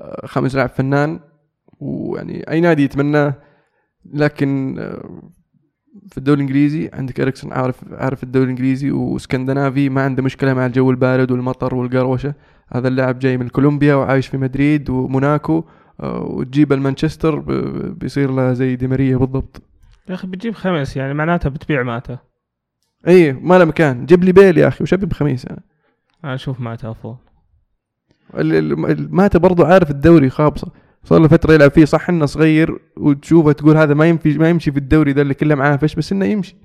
آه، 0.00 0.26
خاميس 0.26 0.54
لاعب 0.54 0.68
فنان. 0.68 1.20
ويعني 1.80 2.50
أي 2.50 2.60
نادي 2.60 2.84
يتمناه 2.84 3.34
لكن 4.12 4.78
آه، 4.78 5.22
في 6.10 6.18
الدوري 6.18 6.36
الإنجليزي 6.36 6.90
عندك 6.92 7.20
إريكسون 7.20 7.52
عارف 7.52 7.84
عارف 7.92 8.22
الدوري 8.22 8.44
الإنجليزي 8.44 8.90
واسكندنافي 8.90 9.88
ما 9.88 10.02
عنده 10.02 10.22
مشكلة 10.22 10.54
مع 10.54 10.66
الجو 10.66 10.90
البارد 10.90 11.30
والمطر 11.30 11.74
والقروشة. 11.74 12.34
هذا 12.68 12.88
اللاعب 12.88 13.18
جاي 13.18 13.36
من 13.36 13.48
كولومبيا 13.48 13.94
وعايش 13.94 14.26
في 14.26 14.36
مدريد 14.36 14.90
وموناكو 14.90 15.64
آه، 16.00 16.22
وتجيب 16.22 16.72
المانشستر 16.72 17.38
بيصير 17.90 18.30
له 18.30 18.52
زي 18.52 18.76
دي 18.76 18.86
ماريا 18.86 19.16
بالضبط. 19.16 19.62
يا 20.08 20.14
أخي 20.14 20.26
بتجيب 20.26 20.54
خاميس 20.54 20.96
يعني 20.96 21.14
معناته 21.14 21.50
بتبيع 21.50 21.82
ماتا. 21.82 22.18
اي 23.08 23.32
ما 23.32 23.58
له 23.58 23.64
مكان. 23.64 24.06
جيب 24.06 24.24
لي 24.24 24.32
بيل 24.32 24.58
يا 24.58 24.68
أخي 24.68 24.84
وش 24.84 24.94
ابي 24.94 25.06
بخاميس. 25.06 25.46
أنا 25.46 25.60
أنا 26.24 26.34
أشوف 26.34 26.60
ماتا 26.60 26.90
أفضل. 26.90 27.16
ماتا 29.10 29.38
برضو 29.38 29.64
عارف 29.64 29.90
الدوري 29.90 30.30
خابصة. 30.30 30.70
صار 31.04 31.18
له 31.18 31.28
فترة 31.28 31.52
يلعب 31.54 31.70
فيه. 31.70 31.84
صح 31.84 32.08
إنه 32.10 32.26
صغير 32.26 32.78
وتشوفه 32.96 33.52
تقول 33.52 33.76
هذا 33.76 33.94
ما 33.94 34.06
يمشي 34.08 34.38
ما 34.38 34.48
يمشي 34.48 34.72
في 34.72 34.78
الدوري 34.78 35.12
ذا 35.12 35.22
اللي 35.22 35.34
كله 35.34 35.54
معاه 35.54 35.76
فش 35.76 35.94
بس 35.94 36.12
إنه 36.12 36.24
يمشي. 36.24 36.56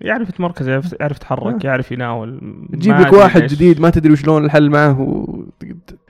يعرف 0.00 0.28
يتمركز 0.28 0.68
يعرف, 0.68 0.94
يعرف 1.00 1.16
يتحرك 1.16 1.64
آه. 1.64 1.68
يعرف 1.68 1.92
يناول. 1.92 2.40
تجيب 2.72 2.94
لك 2.96 3.12
واحد 3.12 3.40
ليش. 3.42 3.54
جديد 3.54 3.80
ما 3.80 3.90
تدري 3.90 4.12
وشلون 4.12 4.44
الحل 4.44 4.70
معه 4.70 5.00
و... 5.00 5.44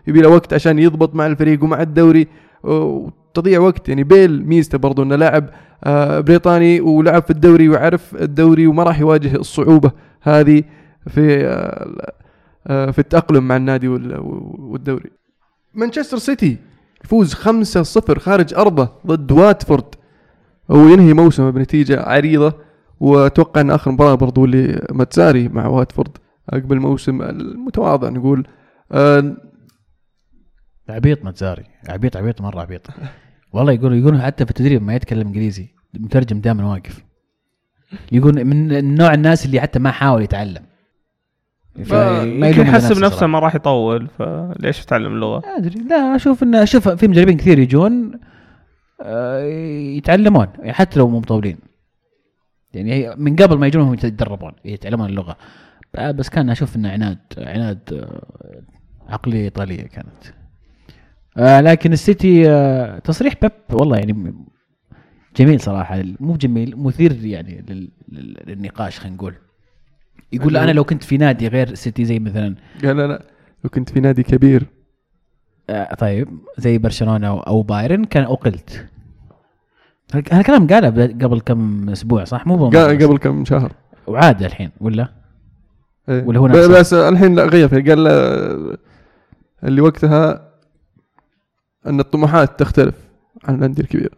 يبي 0.06 0.20
له 0.20 0.28
وقت 0.28 0.54
عشان 0.54 0.78
يضبط 0.78 1.14
مع 1.14 1.26
الفريق 1.26 1.64
ومع 1.64 1.82
الدوري 1.82 2.26
وتضيع 2.62 3.60
وقت. 3.60 3.88
يعني 3.88 4.04
بيل 4.04 4.46
ميزته 4.46 4.78
برضو 4.78 5.02
إنه 5.02 5.16
لاعب 5.16 5.50
آه، 5.84 6.20
بريطاني 6.20 6.80
ولعب 6.80 7.22
في 7.22 7.30
الدوري 7.30 7.68
وعرف 7.68 8.14
الدوري 8.14 8.66
وما 8.66 8.82
راح 8.82 9.00
يواجه 9.00 9.36
الصعوبة 9.36 9.92
هذه 10.22 10.62
في 11.08 11.44
آه، 12.66 12.90
في 12.90 12.98
التأقلم 12.98 13.48
مع 13.48 13.56
النادي 13.56 13.88
وال- 13.88 14.20
والدوري. 14.58 15.10
مانشستر 15.74 16.18
سيتي. 16.18 16.56
يفوز 17.04 17.34
5-0 17.34 18.18
خارج 18.18 18.54
أرضه 18.54 18.88
ضد 19.06 19.32
واتفورد. 19.32 19.94
وينهي 20.68 21.12
موسمه 21.12 21.50
بنتيجة 21.50 22.02
عريضة 22.02 22.54
وأتوقع 23.00 23.60
إن 23.60 23.70
آخر 23.70 23.90
مباراة 23.90 24.14
برضو 24.14 24.44
اللي 24.44 24.86
ماتساري 24.92 25.48
مع 25.48 25.66
واتفورد 25.66 26.18
عقب 26.52 26.72
الموسم 26.72 27.22
المتواضع 27.22 28.08
نقول 28.08 28.46
آه، 28.92 29.36
عبيط 30.88 31.24
متزاري 31.24 31.64
عبيط 31.88 32.16
عبيط 32.16 32.40
مرة 32.40 32.60
عبيط. 32.60 32.86
والله 33.52 33.72
يقول 33.72 33.98
يقول 33.98 34.22
حتى 34.22 34.44
في 34.44 34.50
التدريب 34.50 34.82
ما 34.82 34.94
يتكلم 34.94 35.26
إنجليزي. 35.26 35.68
مترجم 35.94 36.40
دائما 36.40 36.66
واقف. 36.66 37.04
يقول 38.12 38.44
من 38.44 38.94
نوع 38.94 39.14
الناس 39.14 39.46
اللي 39.46 39.60
حتى 39.60 39.78
ما 39.78 39.90
حاول 39.90 40.22
يتعلم. 40.22 40.62
يلوم 41.76 42.66
يحسب 42.66 42.98
نفسه. 43.04 43.26
ما 43.26 43.38
راح 43.38 43.54
يطول 43.54 44.08
فليش 44.08 44.82
يتعلم 44.82 45.12
اللغة؟ 45.14 45.42
ما 45.46 45.56
أدري. 45.56 45.80
لا 45.80 46.16
أشوف 46.16 46.42
انه 46.42 46.64
شوف 46.64 46.88
في 46.88 47.08
مدربين 47.08 47.36
كثير 47.36 47.58
يجون 47.58 48.20
آه، 49.02 49.42
يتعلمون 49.96 50.46
يعني 50.58 50.72
حتى 50.72 50.98
لو 50.98 51.08
مو 51.08 51.18
مطولين. 51.18 51.58
يعني 52.74 53.14
من 53.16 53.36
قبل 53.36 53.58
ما 53.58 53.66
يجون 53.66 53.82
هم 53.82 53.94
يتدربون 53.94 54.52
يتعلمون 54.64 55.08
اللغة. 55.08 55.36
آه، 55.96 56.10
بس 56.10 56.28
كان 56.28 56.50
أشوف 56.50 56.76
انه 56.76 56.90
عناد 56.90 57.18
عناد 57.38 57.78
آه، 57.92 58.62
عقلية 59.12 59.44
إيطالية 59.44 59.82
كانت. 59.82 60.24
آه، 61.36 61.60
لكن 61.60 61.92
السيتي 61.92 62.50
آه، 62.50 62.98
تصريح 62.98 63.34
بيب 63.42 63.52
والله 63.72 63.96
يعني 63.96 64.34
جميل 65.36 65.60
صراحة. 65.60 66.02
مو 66.20 66.36
جميل 66.36 66.74
مثير 66.76 67.24
يعني 67.24 67.64
لل- 67.68 67.90
لل- 68.08 68.36
للنقاش 68.46 68.98
خلينا 69.00 69.16
نقول. 69.16 69.34
يقول 70.32 70.56
أنا 70.56 70.70
لو 70.70 70.84
كنت 70.84 71.04
في 71.04 71.16
نادي 71.16 71.48
غير 71.48 71.74
سيتي 71.74 72.04
زي 72.04 72.18
مثلا. 72.18 72.54
قال 72.84 72.96
لا 72.96 73.06
لا. 73.06 73.22
لو 73.64 73.70
كنت 73.70 73.90
في 73.90 74.00
نادي 74.00 74.22
كبير. 74.22 74.66
آه 75.70 75.94
طيب. 75.94 76.28
زي 76.58 76.78
برشلونة 76.78 77.28
أو, 77.28 77.62
بايرن 77.62 78.04
كان 78.04 78.24
أقلت. 78.24 78.86
هذا 80.14 80.40
الكلام 80.40 80.66
قاله 80.66 80.88
قبل 81.06 81.40
كم 81.40 81.88
أسبوع 81.90 82.24
صح؟ 82.24 82.46
مو. 82.46 82.68
قبل 82.68 83.18
كم 83.18 83.44
شهر. 83.44 83.72
وعاد 84.06 84.42
الحين 84.42 84.70
ولا؟ 84.80 85.08
إيه. 86.08 86.24
ولا 86.24 86.38
هو 86.38 86.46
نفسه؟ 86.46 86.78
بس 86.80 86.94
الحين 86.94 87.34
لا 87.34 87.44
غير 87.44 87.68
فيه. 87.68 87.90
قال 87.90 88.04
لا، 88.04 88.78
اللي 89.64 89.80
وقتها 89.80 90.50
أن 91.86 92.00
الطموحات 92.00 92.60
تختلف 92.60 92.94
عن 93.44 93.54
الأندية 93.54 93.82
الكبيرة. 93.82 94.16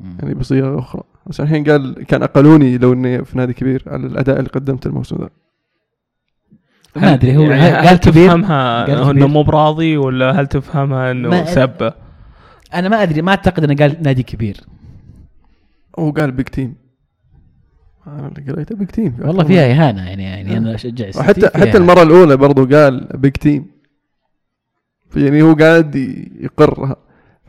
يعني 0.00 0.34
بصيغة 0.34 0.78
أخرى. 0.78 1.02
بس 1.26 1.40
الحين 1.40 1.64
قال 1.64 2.04
كان 2.04 2.22
أقالوني 2.22 2.78
لو 2.78 2.92
إني 2.92 3.24
في 3.24 3.38
نادي 3.38 3.52
كبير 3.52 3.82
على 3.86 4.06
الأداء 4.06 4.38
اللي 4.38 4.48
قدمته 4.48 4.88
الموسم 4.88 5.16
ذا 5.16 5.28
ما 6.96 7.14
أدري 7.14 7.36
هو 7.36 7.42
يعني 7.42 7.76
قال 7.76 7.86
هل 7.86 7.96
كبير؟ 7.96 8.28
تفهمها 8.28 8.84
قال 8.84 9.10
إنه. 9.10 9.26
مو 9.26 9.42
براضي 9.42 9.96
ولا 9.96 10.40
هل 10.40 10.46
تفهمها 10.46 11.10
إنه 11.10 11.44
سبه؟ 11.44 11.92
أنا 12.74 12.88
ما 12.88 13.02
أدري 13.02 13.22
ما 13.22 13.30
أعتقد 13.30 13.64
إنه 13.64 13.74
قال 13.74 14.02
نادي 14.02 14.22
كبير. 14.22 14.60
هو 15.98 16.10
قال 16.10 16.32
big 16.32 16.46
team 16.46 16.74
أنا 18.06 18.28
اللي 18.28 18.52
قريته 18.52 18.76
big 18.76 18.88
team 18.88 19.16
والله 19.20 19.44
فيها 19.44 19.72
إهانة 19.72 20.08
يعني 20.08 20.22
يعني 20.22 20.56
أنا 20.56 20.74
أشجع 20.74 21.08
السيتي 21.08 21.26
حتى 21.26 21.46
حتى. 21.58 21.78
المرة 21.78 22.02
الأولى 22.02 22.36
برضو 22.36 22.66
قال 22.76 23.08
big 23.14 23.32
team 23.32 23.66
يعني 25.16 25.42
هو 25.42 25.54
قاعد 25.54 25.94
يقرها. 26.40 26.96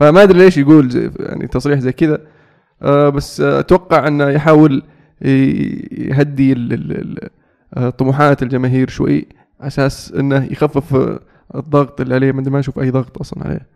فما 0.00 0.22
أدري 0.22 0.38
ليش 0.38 0.58
يقول 0.58 0.88
زي 0.90 1.10
يعني 1.18 1.46
تصريح 1.46 1.78
زي 1.78 1.92
كذا. 1.92 2.14
آه 2.14 2.37
بس 2.82 3.40
آه، 3.40 3.60
أتوقع 3.60 4.08
أنه 4.08 4.28
يحاول 4.28 4.82
يهدي 5.22 6.52
ال- 6.52 6.72
ال- 6.72 7.28
ال- 7.76 7.96
طموحات 7.96 8.42
الجماهير 8.42 8.88
شوي 8.88 9.26
أساس 9.60 10.12
أنه 10.12 10.44
يخفف 10.44 11.18
الضغط 11.54 12.00
اللي 12.00 12.14
عليه. 12.14 12.32
ما 12.32 12.42
ما 12.50 12.58
أشوف 12.58 12.78
أي 12.78 12.90
ضغط 12.90 13.18
أصلا 13.18 13.46
عليه. 13.46 13.66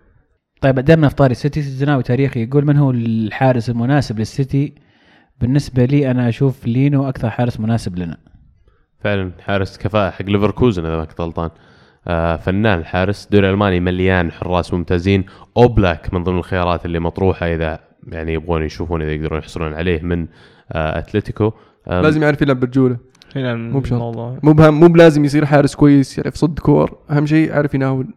طيب 0.61 0.79
دامنا 0.79 1.09
في 1.09 1.15
طاري 1.15 1.33
السيتي. 1.33 1.61
الزناوي 1.61 2.03
تاريخي 2.03 2.43
يقول 2.43 2.67
من 2.67 2.77
هو 2.77 2.91
الحارس 2.91 3.71
المناسب 3.71 4.19
للسيتي؟ 4.19 4.75
بالنسبة 5.41 5.85
لي 5.85 6.11
أنا 6.11 6.29
أشوف 6.29 6.67
لينو 6.67 7.09
أكثر 7.09 7.31
حارس 7.31 7.61
مناسب 7.61 7.99
لنا. 7.99 8.17
فعلا 9.01 9.33
حارس 9.41 9.79
كفاءة 9.79 10.11
حق 10.11 10.25
ليفركوزن 10.25 10.87
إذا 10.87 10.97
ما 10.97 11.05
كنت 11.05 11.21
غلطان. 11.21 11.51
آه 12.07 12.37
فنان 12.37 12.79
الحارس 12.79 13.25
الدوري 13.25 13.49
الالماني 13.49 13.81
مليان 13.81 14.33
حراس 14.33 14.75
ممتازين. 14.75 15.25
أوبلاك 15.57 16.15
من 16.15 16.25
ضمن 16.25 16.39
الخيارات 16.39 16.87
اللي 16.87 17.01
مطروحة 17.01 17.47
إذا 17.47 17.79
يعني 18.09 18.33
يبغون 18.35 18.63
يشوفون 18.63 19.03
إذا 19.03 19.13
يقدرون 19.13 19.39
يحصلون 19.39 19.75
عليه 19.75 20.03
من 20.03 20.27
آه 20.73 20.99
أتلتيكو. 20.99 21.53
لازم 21.87 22.23
يعرف 22.23 22.43
يلعب 22.43 22.61
برجولة. 22.61 22.97
هنا 23.37 23.55
مو 23.55 23.81
بشرط. 23.81 24.17
مو 24.45 24.53
بهم 24.53 24.81
مو 24.81 24.89
بلازم 24.89 25.25
يصير 25.25 25.45
حارس 25.45 25.75
كويس 25.75 26.19
يعرف 26.19 26.35
يصد 26.35 26.59
كور. 26.59 26.99
أهم 27.11 27.27
شيء 27.27 27.49
يعرف 27.49 27.75
يناول. 27.75 28.15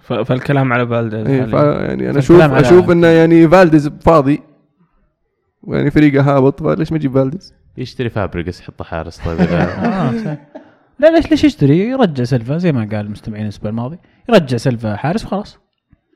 فالكلام 0.00 0.72
على 0.72 0.86
فالديز 0.86 1.26
إيه 1.26 1.40
حالياً. 1.42 1.86
يعني 1.86 2.10
أنا 2.10 2.18
أشوف 2.18 2.40
أشوف 2.40 2.90
إنه 2.90 3.06
يعني 3.06 3.48
فالديز 3.48 3.88
فاضي. 3.88 4.42
يعني 5.68 5.90
فريقه 5.90 6.36
هابط 6.36 6.62
فليش 6.62 6.92
ما 6.92 6.96
يجيب 6.96 7.12
فالديز؟ 7.12 7.54
يشتري 7.76 8.10
فابريجس 8.10 8.60
يحطه 8.60 8.84
حارس. 8.84 9.18
طيب 9.18 9.40
آه. 9.50 10.38
لا 10.98 11.16
ليش 11.16 11.30
ليش 11.30 11.44
يشتري؟ 11.44 11.78
يرجع 11.78 12.24
سلفا 12.24 12.58
زي 12.58 12.72
ما 12.72 12.80
قال 12.80 13.06
المستمعين 13.06 13.44
الأسبوع 13.44 13.70
الماضي. 13.70 13.98
يرجع 14.28 14.56
سلفا 14.56 14.96
حارس 14.96 15.24
وخلاص. 15.24 15.58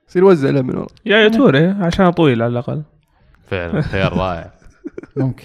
يصير 0.09 0.23
يوزع 0.23 0.51
له 0.51 0.63
من 0.63 0.77
ورا 0.77 0.87
يا 1.07 1.17
يا 1.17 1.29
توري 1.29 1.67
عشان 1.67 2.11
طويل 2.11 2.43
على 2.43 2.53
الأقل. 2.53 2.83
فعلا 3.51 3.81
خيار 3.81 4.13
رائع. 4.17 4.51
ممكن. 5.17 5.45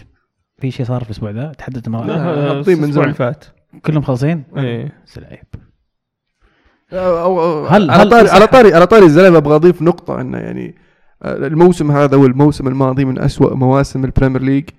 في 0.58 0.72
شيء 0.72 0.86
صار 0.86 1.02
في 1.04 1.10
الأسبوع 1.10 1.30
ذا؟ 1.32 1.52
تحدث 1.58 1.88
مع 1.88 2.06
لا. 2.06 2.16
آه، 2.16 2.52
هابطين 2.58 2.82
من 2.82 2.92
زمان. 2.92 3.04
اللي 3.06 3.16
فات. 3.16 3.46
كلهم 3.86 4.02
خالصين؟ 4.02 4.44
إيه. 4.58 4.92
أو 6.94 7.42
أو 7.44 7.66
هل- 7.66 7.92
على 7.92 8.04
هل 8.04 8.10
طاري 8.10 8.30
على 8.30 8.48
طاري 8.48 8.74
على 8.74 8.88
طاري 8.88 9.06
الزلمة 9.06 9.38
أبغى 9.38 9.56
أضيف 9.56 9.82
نقطة 9.82 10.22
إنه 10.22 10.38
يعني 10.38 10.76
آه، 11.24 11.36
الموسم 11.48 11.92
هذا 11.92 12.18
والموسم 12.18 12.68
الماضي 12.68 13.06
من 13.06 13.20
أسوأ 13.20 13.56
مواسم 13.56 14.06
البريمير 14.06 14.42
ليج. 14.42 14.70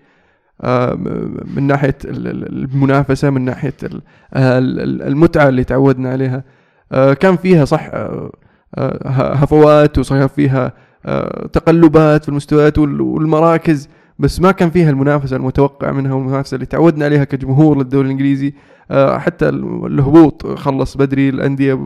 آه، 0.60 0.94
من 1.56 1.62
ناحية 1.66 1.96
ال- 2.04 2.26
ال- 2.28 2.48
المنافسة 2.74 3.30
من 3.30 3.44
ناحية 3.44 3.74
ال- 3.82 4.02
آه، 4.34 4.58
ال- 4.58 4.80
ال- 4.80 5.02
المتعة 5.02 5.48
اللي 5.48 5.64
تعودنا 5.64 6.10
عليها. 6.10 6.44
آه، 6.92 7.12
كان 7.14 7.36
فيها 7.36 7.64
صح 7.64 7.84
آه، 7.86 7.96
آه، 7.96 8.32
هفوات 9.06 9.98
وصار 9.98 10.28
فيها 10.28 10.72
آه، 11.06 11.46
تقلبات 11.52 12.22
في 12.22 12.28
المستويات 12.28 12.78
وال- 12.78 13.00
والمراكز 13.00 13.88
بس 14.18 14.40
ما 14.40 14.52
كان 14.52 14.70
فيها 14.70 14.90
المنافسة 14.90 15.36
المتوقع 15.36 15.90
منها 15.92 16.12
والمنافسة 16.14 16.54
اللي 16.54 16.66
تعودنا 16.66 17.04
عليها 17.04 17.24
كجمهور 17.24 17.78
للدوري 17.78 18.06
الإنجليزي. 18.06 18.54
آه، 18.90 19.18
حتى 19.18 19.48
ال- 19.48 19.86
الهبوط 19.86 20.46
خلص 20.46 20.96
بدري 20.96 21.28
الأندية 21.28 21.78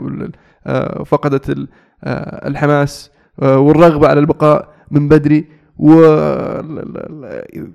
آه، 0.66 1.02
فقدت 1.02 1.50
ال- 1.50 1.68
آه، 2.04 2.48
الحماس 2.48 3.10
آه، 3.42 3.58
والرغبة 3.58 4.08
على 4.08 4.20
البقاء 4.20 4.68
من 4.90 5.08
بدري. 5.08 5.44
و 5.78 6.02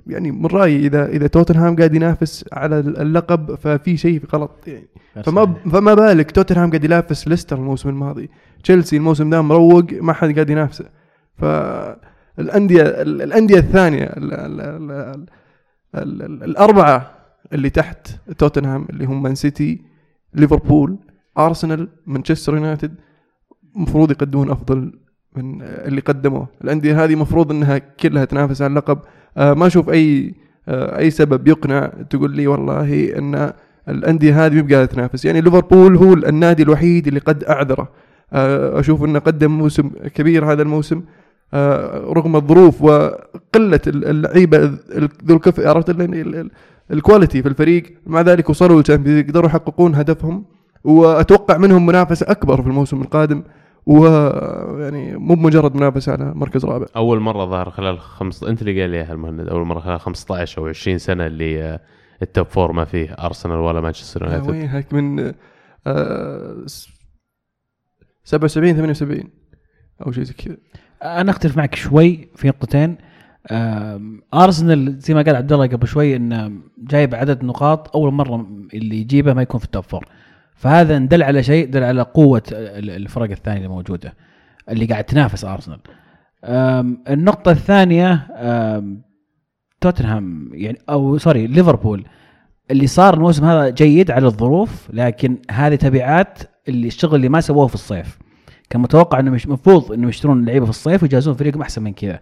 يعني 0.08 0.32
من 0.32 0.46
رأيي 0.46 0.78
إذا 0.88 1.06
إذا 1.10 1.28
توتنهام 1.28 1.76
قاعد 1.76 1.96
ينافس 1.96 2.46
على 2.54 2.80
اللقب 2.80 3.56
ففي 3.56 3.98
شيء 3.98 4.22
غلط. 4.34 4.52
يعني 4.68 4.88
فما 5.24 5.54
فما 5.72 5.94
بالك 5.94 6.32
توتنهام 6.32 6.70
قاعد 6.70 6.84
ينافس 6.84 7.28
ليستر 7.28 7.58
الموسم 7.58 7.90
الماضي؟ 7.90 8.30
تشيلسي 8.64 8.98
الموسم 8.98 9.30
ذا 9.30 9.42
مروق 9.42 9.86
ما 9.94 10.14
حد 10.14 10.34
قاعد 10.34 10.50
ينافسه. 10.50 10.86
فالانديه 12.38 12.82
ال- 12.82 13.22
الأندية 13.22 13.58
الثانية 13.58 14.04
ال 14.04 14.34
ال 14.34 14.62
ال 14.62 14.92
ال 14.92 15.26
ال 15.96 16.22
ال 16.22 16.44
الأربعة 16.44 17.12
اللي 17.54 17.70
تحت 17.70 18.08
توتنهام 18.38 18.88
اللي 18.90 19.06
هم 19.06 19.24
مان 19.24 19.36
سيتي 19.36 19.82
ليفربول 20.34 20.98
أرسنال 21.38 21.88
مانشستر 22.08 22.56
يونايتد 22.56 22.96
المفروض 23.76 24.12
يقدمون 24.12 24.52
أفضل 24.52 25.00
من 25.36 25.62
اللي 25.62 26.02
قدموه. 26.02 26.48
الأندية 26.64 27.04
هذه 27.04 27.16
مفروض 27.16 27.52
إنها 27.52 27.78
كلها 27.78 28.26
تنافس 28.26 28.62
على 28.62 28.70
اللقب. 28.70 29.00
آه 29.38 29.54
ما 29.54 29.68
أشوف 29.68 29.90
أي 29.90 30.34
آه 30.68 30.98
أي 31.00 31.10
سبب 31.12 31.48
يقنع 31.48 31.88
تقول 32.10 32.36
لي 32.36 32.48
والله 32.48 33.18
إن 33.18 33.54
الأندية 33.90 34.46
هذه 34.46 34.54
مو 34.62 34.68
قاعدة 34.70 34.86
تنافس. 34.86 35.26
يعني 35.26 35.42
ليفربول 35.42 35.96
هو 35.98 36.14
النادي 36.14 36.64
الوحيد 36.64 37.08
اللي 37.08 37.20
قد 37.20 37.44
أعذره. 37.44 37.90
أشوف 38.34 39.04
أنه 39.04 39.20
قدم 39.20 39.52
موسم 39.52 39.90
كبير 40.16 40.52
هذا 40.52 40.62
الموسم 40.62 41.02
آه 41.54 41.98
رغم 42.00 42.36
الظروف 42.36 42.82
وقلة 42.82 43.80
اللعيبة 43.88 44.58
ال- 44.58 45.10
ذو 45.26 45.36
الكفء 45.36 45.68
عرفت 45.68 45.90
ال- 45.90 46.02
ال- 46.02 46.36
ال- 46.36 46.52
ال 46.92 46.98
quality 46.98 47.42
في 47.42 47.48
الفريق. 47.48 47.84
مع 48.06 48.22
ذلك 48.22 48.50
وصلوا 48.50 48.78
للشامبيونز 48.80 49.18
ليج، 49.18 49.30
قدروا 49.30 49.46
يحققون 49.50 49.96
هدفهم. 49.96 50.46
وأتوقع 50.84 51.58
منهم 51.58 51.86
منافسة 51.86 52.26
أكبر 52.30 52.62
في 52.62 52.68
الموسم 52.68 53.02
القادم. 53.02 53.44
ويعني 53.86 55.18
مو 55.18 55.36
بمجرد 55.36 55.76
منافسة 55.76 56.12
على 56.12 56.32
مركز 56.36 56.66
رابع. 56.66 56.86
أول 56.96 57.20
مرة 57.20 57.46
ظهر 57.46 57.70
خلال 57.70 58.00
خمس 58.00 58.44
أنت 58.44 58.62
اللي 58.62 58.82
قال 58.82 58.90
لي 58.90 59.12
المهند 59.12 59.48
أول 59.50 59.66
مرة 59.66 59.80
خلال 59.80 60.00
15 60.00 60.62
أو 60.62 60.68
20 60.68 60.98
سنة 60.98 61.26
اللي 61.28 61.64
آه، 61.64 61.80
ال 62.22 62.28
top 62.28 62.46
four 62.48 62.72
ما 62.72 62.86
فيه 62.86 63.10
ارسنال 63.14 63.58
ولا 63.58 63.82
مانشستر 63.82 64.28
آه، 64.28 64.34
يونايتد 64.36 64.50
وينك 64.50 64.94
من 64.94 65.34
آه، 65.88 66.56
77 68.32 68.74
78 68.76 69.24
أو 70.06 70.12
شيء 70.12 70.24
زي 70.24 70.34
كذا. 70.34 70.58
أنا 71.04 71.32
أختلف 71.32 71.58
معك 71.58 71.76
شوي 71.76 72.30
في 72.36 72.48
نقطتين. 72.48 72.98
ارسنال 74.34 75.00
زي 75.00 75.14
ما 75.14 75.22
قال 75.22 75.36
عبد 75.36 75.54
الله 75.54 75.68
قبل 75.68 75.88
شوي 75.88 76.16
انه 76.16 76.52
جايب 76.78 77.16
عدد 77.16 77.44
نقاط 77.44 77.96
أول 77.96 78.14
مرة 78.14 78.48
اللي 78.74 78.98
يجيبه 79.02 79.34
ما 79.34 79.42
يكون 79.42 79.60
في 79.60 79.66
ال 79.66 79.70
top 79.70 79.84
four 79.84 80.06
فهذا 80.56 80.98
دل 80.98 81.24
على 81.24 81.44
شيء 81.44 81.70
دل 81.70 81.84
على 81.84 82.02
قوة 82.02 82.44
ال- 82.52 82.90
الفرق 82.90 83.30
الثانية 83.32 83.66
الموجوده 83.66 84.14
اللي 84.70 84.86
قاعد 84.86 85.04
تنافس 85.04 85.46
ارسنال 85.46 85.80
النقطة 87.10 87.52
الثانية 87.52 88.28
توتنهام 89.82 90.50
يعني 90.54 90.78
أو 90.90 91.18
sorry 91.18 91.48
ليفربول. 91.48 92.06
اللي 92.72 92.88
صار 92.88 93.14
الموسم 93.14 93.46
هذا 93.46 93.70
جيد 93.70 94.12
على 94.12 94.26
الظروف 94.28 94.90
لكن 94.94 95.38
هذه 95.52 95.76
تبعات 95.76 96.40
اللي 96.68 96.88
الشغل 96.88 97.16
اللي 97.16 97.30
ما 97.30 97.42
سووه 97.42 97.68
في 97.68 97.76
الصيف. 97.76 98.18
كان 98.70 98.82
متوقع 98.82 99.20
إنه 99.20 99.32
مش 99.32 99.46
المفروض 99.46 99.92
إنه 99.92 100.10
يشترون 100.10 100.46
لعيبة 100.46 100.66
في 100.66 100.70
الصيف 100.72 101.04
ويجهزون 101.04 101.34
فريقهم 101.34 101.62
احسن 101.62 101.84
من 101.84 101.94
كذا. 101.94 102.20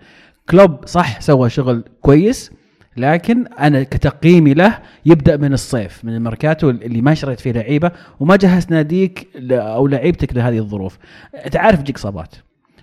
كلوب 0.50 0.86
صح 0.88 1.22
سوى 1.22 1.50
شغل 1.50 1.84
كويس 2.02 2.52
لكن 2.98 3.48
أنا 3.48 3.84
كتقييمي 3.84 4.54
له 4.54 4.80
يبدأ 5.06 5.38
من 5.38 5.54
الصيف 5.54 6.06
من 6.06 6.16
الميركاتو 6.16 6.70
اللي 6.70 7.02
ما 7.02 7.14
شريت 7.14 7.40
فيه 7.40 7.52
لعيبة 7.52 7.92
وما 8.20 8.36
جهز 8.36 8.68
ناديك 8.70 9.28
ل- 9.36 9.54
أو 9.54 9.88
لعيبتك 9.88 10.34
لهذه 10.36 10.58
الظروف. 10.60 10.98
أنت 11.46 11.56
عارف 11.56 11.82
تجيك 11.82 11.96
اصابات 11.96 12.36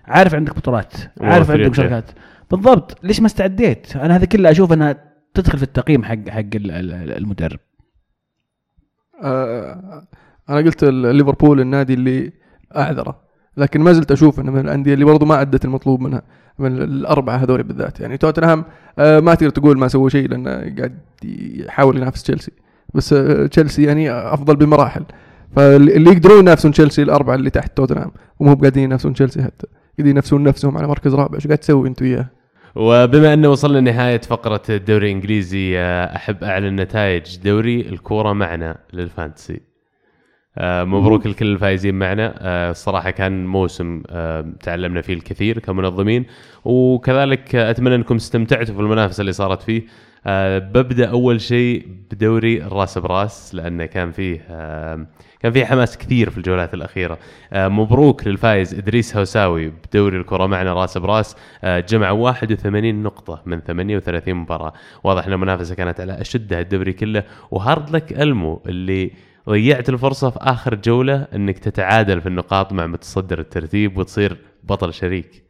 عارف 0.05 0.35
عندك 0.35 0.57
بطولات 0.57 0.93
عارف. 1.21 1.51
عندك 1.51 1.75
شركات. 1.75 2.05
بالضبط. 2.51 3.05
ليش 3.05 3.21
ما 3.21 3.27
استعديت؟ 3.27 3.97
أنا 3.97 4.17
هذا 4.17 4.25
كله 4.25 4.51
أشوف 4.51 4.73
أنها 4.73 4.97
تدخل 5.35 5.59
في 5.59 5.65
التقييم 5.65 6.05
حق 6.05 6.29
حق 6.29 6.39
ال- 6.39 6.71
ال- 6.71 7.17
المدرب. 7.17 7.59
آه، 9.23 10.07
أنا 10.51 10.59
قلت 10.59 10.85
ليفربول 10.85 11.61
النادي 11.61 11.95
اللي 11.95 12.33
أعذره 12.77 13.27
لكن 13.57 13.81
ما 13.81 13.93
زلت 13.93 14.13
أشوف 14.13 14.41
إنه 14.41 14.53
من 14.53 14.61
الأندية 14.61 14.95
اللي 14.95 15.05
برضو 15.05 15.27
ما 15.27 15.41
ادت 15.41 15.65
المطلوب 15.65 16.01
منها 16.01 16.23
من 16.59 16.83
الأربعة 16.83 17.37
هذول 17.37 17.63
بالذات. 17.63 18.01
يعني 18.01 18.17
توتنهام 18.17 18.65
آه، 18.99 19.21
ما 19.21 19.35
تقدر 19.35 19.51
تقول 19.51 19.79
ما 19.79 19.89
سوى 19.89 20.11
شيء 20.11 20.29
لأنه 20.29 20.51
قاعد 20.51 20.99
يحاول 21.25 21.97
ينافس 21.97 22.23
تشيلسي. 22.23 22.53
بس 22.95 23.13
آه، 23.13 23.47
تشيلسي 23.47 23.83
يعني 23.83 24.11
أفضل 24.13 24.57
بمراحل. 24.57 25.05
فاللي 25.57 26.11
يقدرون 26.11 26.39
ينافسون 26.39 26.73
تشيلسي 26.73 27.03
الأربعة 27.03 27.35
اللي 27.35 27.51
تحت 27.51 27.77
توتنهام 27.77 28.11
ومو 28.41 28.55
قاعدين 28.55 28.83
ينافسون 28.83 29.15
تشيلسي 29.15 29.43
حتى. 29.43 29.67
قاعدين 29.99 30.11
ينافسون 30.11 30.43
نفسهم 30.43 30.79
على 30.79 30.87
مركز 30.87 31.15
رابع. 31.15 31.35
إيش 31.35 31.47
قاعد 31.47 31.59
تسوي 31.59 31.89
أنت 31.89 32.03
وياه؟ 32.03 32.27
وبما 32.75 33.35
أنه 33.35 33.49
وصلنا 33.49 33.79
لنهاية 33.79 34.21
فقرة 34.21 34.63
الدوري 34.71 35.07
الإنجليزي 35.07 35.79
آه، 35.79 36.17
أحب 36.17 36.45
أعلن 36.45 36.81
نتائج 36.81 37.39
دوري 37.45 37.81
الكورة 37.81 38.33
معنا 38.33 38.79
للفانتسي. 38.93 39.61
مبروك 40.61 41.27
لكل 41.27 41.47
الفائزين 41.53 41.95
معنا. 41.95 42.35
آه، 42.39 42.71
الصراحة 42.71 43.11
كان 43.11 43.47
موسم 43.47 44.03
آه، 44.11 44.47
تعلمنا 44.63 45.01
فيه 45.01 45.15
الكثير 45.15 45.59
كمنظمين 45.59 46.25
وكذلك 46.65 47.55
آه، 47.55 47.71
أتمنى 47.71 47.95
أنكم 47.95 48.15
استمتعتوا 48.15 48.75
في 48.75 48.81
المنافسة 48.81 49.21
اللي 49.21 49.33
صارت 49.33 49.63
فيه. 49.63 49.83
آه، 50.27 50.59
ببدأ 50.59 51.11
أول 51.11 51.41
شيء 51.41 51.87
بدوري 52.11 52.63
الرأس 52.65 52.99
برأس 52.99 53.55
لأنه 53.55 53.87
كان 53.87 54.11
فيه 54.11 54.41
آه، 54.51 55.07
كان 55.41 55.53
فيه 55.53 55.65
حماس 55.65 55.99
كثير 55.99 56.31
في 56.31 56.39
الجولات 56.39 56.75
الأخيرة. 56.75 57.19
آه، 57.53 57.69
مبروك 57.69 58.27
للفايز 58.27 58.75
إدريس 58.75 59.17
هوساوي 59.17 59.69
بدوري 59.89 60.17
الكرة 60.17 60.47
معنا 60.47 60.75
رأس 60.75 60.99
برأس. 60.99 61.37
آه، 61.65 61.81
جمع 61.81 62.11
81 62.11 63.03
نقطة 63.03 63.43
من 63.47 63.61
38 63.61 64.35
مباراة. 64.35 64.73
واضح 65.05 65.27
إن 65.27 65.33
المنافسة 65.33 65.75
كانت 65.75 66.01
على 66.01 66.21
أشدها 66.21 66.61
الدوري 66.61 66.93
كله. 66.93 67.23
وهارد 67.51 67.91
لك 67.91 68.13
ألمو 68.21 68.63
اللي 68.67 69.11
ضيعت 69.49 69.89
الفرصة 69.89 70.31
في 70.31 70.39
آخر 70.41 70.75
جولة 70.75 71.27
إنك 71.35 71.59
تتعادل 71.59 72.21
في 72.21 72.29
النقاط 72.29 72.73
مع 72.73 72.87
متصدر 72.87 73.39
الترتيب 73.39 73.99
وتصير 73.99 74.37
بطل 74.65 74.93
شريك. 74.93 75.43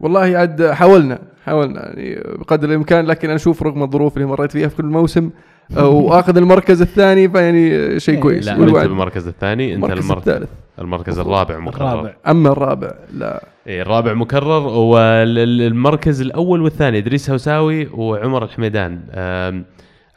والله 0.00 0.20
عاد 0.20 0.70
حاولنا 0.70 1.18
حاولنا 1.44 1.86
يعني 1.86 2.22
بقدر 2.38 2.68
الإمكان 2.68 3.06
لكن 3.06 3.28
أنا 3.28 3.36
أشوف 3.36 3.62
رغم 3.62 3.82
الظروف 3.82 4.16
اللي 4.16 4.26
مريت 4.28 4.52
فيها 4.52 4.68
في 4.68 4.76
كل 4.76 4.84
موسم 4.84 5.30
آه، 5.76 5.88
وآخذ 5.98 6.36
المركز 6.36 6.82
الثاني 6.82 7.28
فيعني 7.28 8.00
شيء 8.00 8.14
إيه، 8.14 8.20
كويس. 8.20 8.46
لا 8.46 8.52
أنت 8.52 8.60
بالمركز 8.60 9.28
الثاني 9.28 9.74
أنت 9.74 9.84
المركز 9.84 10.04
المركز 10.04 10.28
الثالث. 10.28 10.50
المركز 10.78 11.18
الرابع 11.18 11.58
مكرر. 11.58 11.92
الرابع. 11.92 12.14
أما 12.26 12.52
الرابع 12.52 12.90
لا. 13.12 13.44
إيه 13.66 13.82
الرابع 13.82 14.14
مكرر 14.14 14.66
والمركز 14.66 16.20
الأول 16.20 16.60
والثاني 16.60 16.98
إدريس 16.98 17.30
هوساوي 17.30 17.86
وعمر 17.86 18.44
الحميدان. 18.44 19.00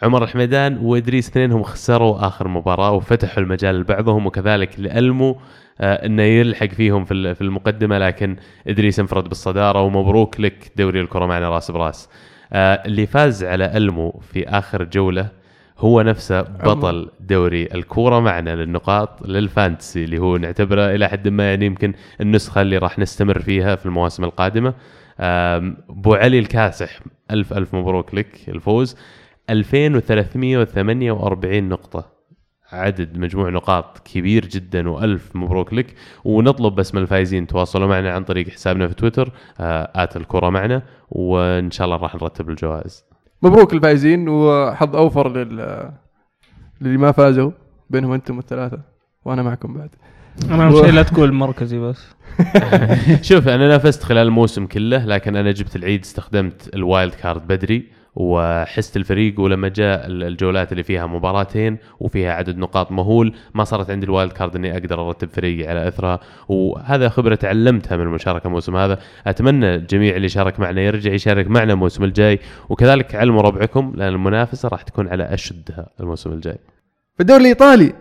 عمر 0.03 0.23
الحميدان 0.23 0.77
وإدريس 0.81 1.29
اثنينهم 1.29 1.63
خسروا 1.63 2.27
آخر 2.27 2.47
مباراة 2.47 2.91
وفتحوا 2.91 3.43
المجال 3.43 3.79
لبعضهم 3.79 4.25
وكذلك 4.25 4.79
لألمو 4.79 5.37
آه، 5.81 6.05
إنه 6.05 6.23
يلحق 6.23 6.65
فيهم 6.67 7.05
في 7.05 7.13
ال- 7.13 7.35
في 7.35 7.41
المقدمة 7.41 7.97
لكن 7.97 8.35
إدريس 8.67 8.99
انفرد 8.99 9.23
بالصدارة 9.29 9.81
ومبروك 9.81 10.39
لك 10.39 10.71
دوري 10.77 11.01
الكرة 11.01 11.25
معنا 11.25 11.49
راس 11.49 11.71
براس. 11.71 12.09
آه، 12.53 12.73
اللي 12.85 13.05
فاز 13.05 13.43
على 13.43 13.77
ألمو 13.77 14.21
في 14.33 14.49
آخر 14.49 14.83
جولة 14.83 15.27
هو 15.79 16.01
نفسه 16.01 16.41
بطل 16.41 17.09
دوري 17.19 17.63
الكورة 17.75 18.19
معنا 18.19 18.55
للنقاط 18.55 19.27
للفانتسي 19.27 20.03
اللي 20.03 20.17
هو 20.19 20.37
نعتبره 20.37 20.81
إلى 20.95 21.07
حد 21.07 21.27
ما 21.27 21.49
يعني 21.49 21.65
يمكن 21.65 21.93
النسخة 22.21 22.61
اللي 22.61 22.77
راح 22.77 22.99
نستمر 22.99 23.39
فيها 23.39 23.75
في 23.75 23.85
المواسم 23.85 24.23
القادمة. 24.23 24.73
أبو 25.19 26.13
علي 26.13 26.39
الكاسح 26.39 26.99
ألف 27.31 27.53
ألف 27.53 27.73
مبروك 27.75 28.15
لك 28.15 28.27
الفوز. 28.47 28.97
2348 29.49 31.69
نقطة. 31.69 32.17
عدد 32.71 33.17
مجموع 33.17 33.49
نقاط 33.49 33.99
كبير 33.99 34.45
جدا 34.45 34.89
وألف 34.89 35.35
مبروك 35.35 35.73
لك. 35.73 35.95
ونطلب 36.23 36.75
بس 36.75 36.95
من 36.95 37.01
الفايزين 37.01 37.47
تواصلوا 37.47 37.87
معنا 37.87 38.11
عن 38.11 38.23
طريق 38.23 38.49
حسابنا 38.49 38.87
في 38.87 38.93
تويتر 38.93 39.31
آه، 39.59 39.91
آت 39.95 40.17
الكرة 40.17 40.49
معنا 40.49 40.81
وإن 41.09 41.71
شاء 41.71 41.85
الله 41.85 41.97
راح 41.97 42.15
نرتب 42.15 42.49
الجوائز. 42.49 43.05
مبروك 43.41 43.73
الفائزين 43.73 44.29
وحظ 44.29 44.95
أوفر 44.95 45.31
لل 45.31 45.91
للي 46.81 46.97
ما 46.97 47.11
فازوا 47.11 47.51
بينهم 47.89 48.11
أنتم 48.11 48.39
الثلاثة 48.39 48.81
وأنا 49.25 49.43
معكم 49.43 49.73
بعد. 49.73 49.89
أنا 50.51 50.67
أهم 50.67 50.71
شيء 50.71 50.91
لا 50.91 51.03
تقول 51.03 51.31
مركزي 51.31 51.79
بس. 51.79 52.07
شوف 53.29 53.47
أنا 53.47 53.67
نافست 53.67 54.03
خلال 54.03 54.27
الموسم 54.27 54.65
كله 54.65 55.05
لكن 55.05 55.35
أنا 55.35 55.51
جبت 55.51 55.75
العيد 55.75 56.01
استخدمت 56.01 56.69
ال 56.73 56.81
wild 56.81 57.13
card 57.13 57.47
بدري. 57.47 57.96
وحست 58.19 58.97
الفريق 58.97 59.39
ولما 59.39 59.67
جاء 59.67 60.07
ال- 60.07 60.23
الجولات 60.23 60.71
اللي 60.71 60.83
فيها 60.83 61.05
مباراتين 61.05 61.77
وفيها 61.99 62.33
عدد 62.33 62.57
نقاط 62.57 62.91
مهول 62.91 63.33
ما 63.53 63.63
صارت 63.63 63.89
عندي 63.89 64.05
ال 64.05 64.10
wild 64.10 64.31
card 64.31 64.55
إني 64.55 64.73
أقدر 64.73 65.07
أرتب 65.07 65.29
فريقي 65.29 65.69
على 65.69 65.87
إثرها. 65.87 66.19
وهذا 66.47 67.09
خبرة 67.09 67.35
تعلمتها 67.35 67.97
من 67.97 68.03
المشاركة 68.03 68.47
الموسم 68.47 68.75
هذا. 68.75 68.99
أتمنى 69.27 69.75
الجميع 69.75 70.15
اللي 70.15 70.29
شارك 70.29 70.59
معنا 70.59 70.81
يرجع 70.81 71.11
يشارك 71.13 71.47
معنا 71.47 71.73
الموسم 71.73 72.03
الجاي. 72.03 72.39
وكذلك 72.69 73.15
علموا 73.15 73.41
ربعكم 73.41 73.93
لأن 73.95 74.13
المنافسة 74.13 74.69
راح 74.69 74.81
تكون 74.81 75.07
على 75.07 75.23
أشدها 75.23 75.89
الموسم 75.99 76.31
الجاي. 76.31 76.57
في 77.15 77.21
الدوري 77.21 77.41
الإيطالي 77.41 77.93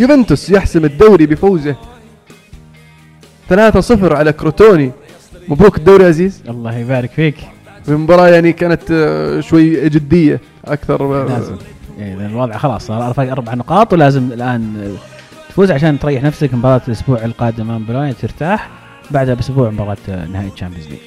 يوفنتوس 0.00 0.50
يحسم 0.50 0.84
الدوري 0.84 1.26
بفوزه. 1.26 1.76
3-0 3.50 4.12
على 4.12 4.32
كروتوني. 4.32 4.90
مبروك 5.48 5.78
الدوري 5.78 6.04
عزيز. 6.04 6.42
الله 6.48 6.76
يبارك 6.78 7.10
فيك. 7.10 7.36
في 7.84 7.92
مباراة 7.92 8.28
يعني 8.28 8.52
كانت 8.52 8.82
آه، 8.90 9.40
شوي 9.40 9.88
جدية 9.88 10.40
أكثر. 10.64 11.22
آه، 11.22 11.26
لازم. 11.26 11.56
يعني 11.98 12.26
الوضع 12.26 12.56
خلاص 12.56 12.86
صار 12.86 13.14
أربع 13.18 13.54
نقاط 13.54 13.92
ولازم 13.92 14.32
الآن 14.32 14.76
آه، 14.76 15.50
تفوز 15.50 15.70
عشان 15.70 15.98
تريح 15.98 16.22
نفسك. 16.22 16.54
مباراة 16.54 16.80
الأسبوع 16.88 17.24
القادم 17.24 17.62
أمام 17.62 17.84
بولونيا 17.84 18.12
ترتاح. 18.12 18.70
بعدها 19.10 19.34
بأسبوع 19.34 19.70
مباراة 19.70 19.96
نهائي 20.32 20.50
الشامبيونز 20.54 20.86
ليج. 20.86 20.98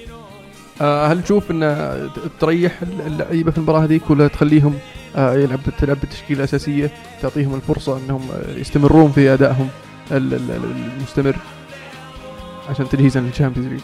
هل 0.82 1.24
تشوف 1.24 1.52
أن 1.52 2.10
تريح 2.40 2.80
اللعيبة 3.08 3.52
في 3.52 3.58
المباراة 3.58 3.84
هذيك 3.84 4.10
ولا 4.10 4.28
تخليهم 4.28 4.74
يلعب 5.18 5.60
تلعب 5.80 5.98
بالتشكيلة 6.00 6.40
الأساسية 6.40 6.92
تعطيهم 7.22 7.56
الفرصة 7.56 7.98
أنهم 7.98 8.22
آه، 8.32 8.60
يستمرون 8.60 9.12
في 9.12 9.34
ال- 10.12 10.52
المستمر 10.98 11.36
عشان 12.70 12.90
تجهيزا 12.90 13.20
للشامبيونز 13.20 13.68
ليج. 13.68 13.80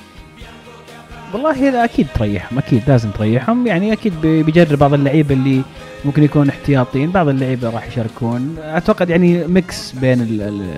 والله 1.34 1.70
لا 1.70 1.84
أكيد 1.84 2.08
تريحهم 2.16 2.58
أكيد 2.58 2.82
لازم 2.88 3.10
تريحهم. 3.12 3.68
يعني 3.68 3.94
أكيد 3.94 4.22
بي- 4.22 4.44
بيجرب 4.44 4.80
بعض 4.80 4.94
اللعيبة 4.94 5.36
اللي 5.36 5.62
ممكن 6.06 6.24
يكون 6.24 6.50
احتياطيين 6.50 7.12
بعض 7.12 7.28
اللعيبة 7.28 7.70
راح 7.70 7.88
يشاركون. 7.88 8.56
اعتقد 8.60 9.10
يعني 9.10 9.48
mix 9.48 9.92
بين 9.92 10.22
ال 10.22 10.42
ال 10.42 10.74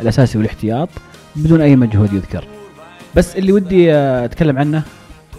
الأساسي 0.00 0.38
والاحتياط 0.38 0.88
بدون 1.36 1.60
أي 1.60 1.76
مجهود 1.76 2.12
يذكر. 2.12 2.44
بس 3.14 3.36
اللي 3.36 3.52
ودي 3.52 3.92
آه، 3.94 4.24
أتكلم 4.24 4.58
عنه 4.58 4.82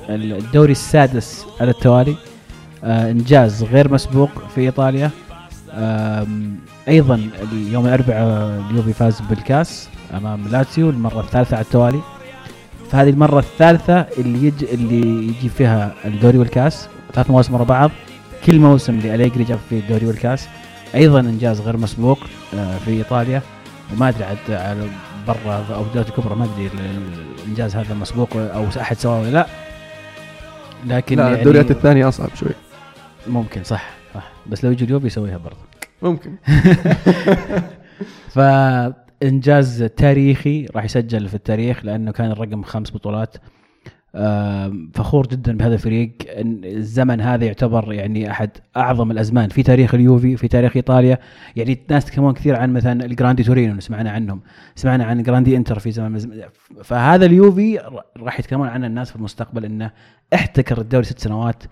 الدوري 0.10 0.72
السادس 0.72 1.46
على 1.62 1.72
التوالي. 1.72 2.12
آه، 2.12 2.16
إنجاز 2.88 3.64
غير 3.64 3.94
مسبوق 3.94 4.30
في 4.56 4.62
إيطاليا. 4.62 5.12
أيضا 6.88 7.30
اليوم 7.52 7.86
الأربعاء 7.88 8.62
اليوفي 8.70 8.94
فاز 8.94 9.22
بالكاس 9.30 9.90
أمام 10.14 10.48
لاتسيو 10.48 10.90
المرة 10.90 11.20
الثالثة 11.20 11.56
على 11.58 11.66
التوالي. 11.66 12.00
فهذه 12.92 13.10
المرة 13.10 13.40
الثالثة 13.40 14.00
اللي 14.18 14.48
يجي 14.48 14.74
اللي 14.74 15.28
يجي 15.28 15.50
فيها 15.50 15.94
الدوري 16.06 16.38
والكاس. 16.38 16.88
ثلاث 17.14 17.32
مواسم 17.32 17.54
ورا 17.54 17.64
بعض. 17.64 17.92
كل 18.46 18.60
موسم 18.60 18.94
اللي 18.98 19.16
أليجري 19.16 19.44
جاب 19.44 19.60
فيه 19.70 19.80
الدوري 19.80 20.06
والكاس. 20.06 20.48
أيضا 20.96 21.20
إنجاز 21.20 21.62
غير 21.62 21.78
مسبوق 21.78 22.20
آه، 22.54 22.78
في 22.78 22.92
إيطاليا. 22.92 23.42
وما 23.94 24.10
أدري 24.10 24.24
عاد 24.24 24.38
على 24.50 24.88
برا 25.28 25.66
أو 25.76 25.82
الدوري 25.82 26.08
الكبرى 26.10 26.36
ما 26.36 26.46
أدري 26.46 26.68
ال- 26.68 27.42
الإنجاز 27.44 27.76
هذا 27.76 27.94
مسبوق 27.94 28.30
أو 28.36 28.66
أحد 28.82 28.98
سواه 28.98 29.22
ولا 29.22 29.30
لا. 29.30 29.48
لكن 30.86 31.18
لا 31.18 31.24
يعني 31.24 31.36
الدوريات 31.36 31.72
الثانية 31.72 32.08
أصعب 32.08 32.30
شوي. 32.36 32.50
ممكن 33.30 33.64
صح 33.64 33.90
صح. 34.14 34.32
بس 34.48 34.66
لو 34.66 34.72
يجي 34.72 34.86
اليوفي 34.86 35.08
يسويها 35.08 35.38
برضه. 35.38 35.58
ممكن. 36.02 36.32
فإنجاز 38.36 39.84
تاريخي 39.84 40.66
راح 40.76 40.84
يسجل 40.86 41.28
في 41.28 41.34
التاريخ 41.36 41.86
لأنه 41.86 42.12
كان 42.12 42.32
الرقم 42.32 42.64
خمس 42.64 42.92
بطولات. 42.92 43.36
فخور 44.94 45.28
جدا 45.28 45.58
بهذا 45.58 45.74
الفريق. 45.74 46.12
الزمن 46.66 47.22
هذا 47.22 47.46
يعتبر 47.46 47.94
يعني 47.94 48.32
أحد 48.32 48.50
أعظم 48.78 49.12
الأزمان 49.12 49.50
في 49.50 49.64
تاريخ 49.64 49.94
اليوفي 49.96 50.38
في 50.38 50.48
تاريخ 50.48 50.76
إيطاليا. 50.76 51.18
يعني 51.56 51.80
الناس 51.90 52.04
يتكلمون 52.08 52.34
كثير 52.34 52.56
عن 52.56 52.74
مثلا 52.74 53.06
الجراندي 53.06 53.44
تورينو 53.44 53.80
سمعنا 53.80 54.12
عنهم. 54.12 54.42
سمعنا 54.76 55.06
عن 55.06 55.24
جراندي 55.24 55.58
إنتر 55.58 55.80
في 55.80 55.92
زمان 55.92 56.12
من 56.12 56.16
الزم- 56.18 56.32
فهذا 56.84 57.26
اليوفي 57.26 57.80
راح 58.18 58.40
يتكلمون 58.40 58.68
عنه 58.68 58.88
الناس 58.88 59.10
في 59.10 59.16
المستقبل 59.16 59.66
إنه 59.66 59.92
احتكر 60.34 60.82
الدوري 60.82 61.06
ست 61.06 61.20
سنوات. 61.20 61.64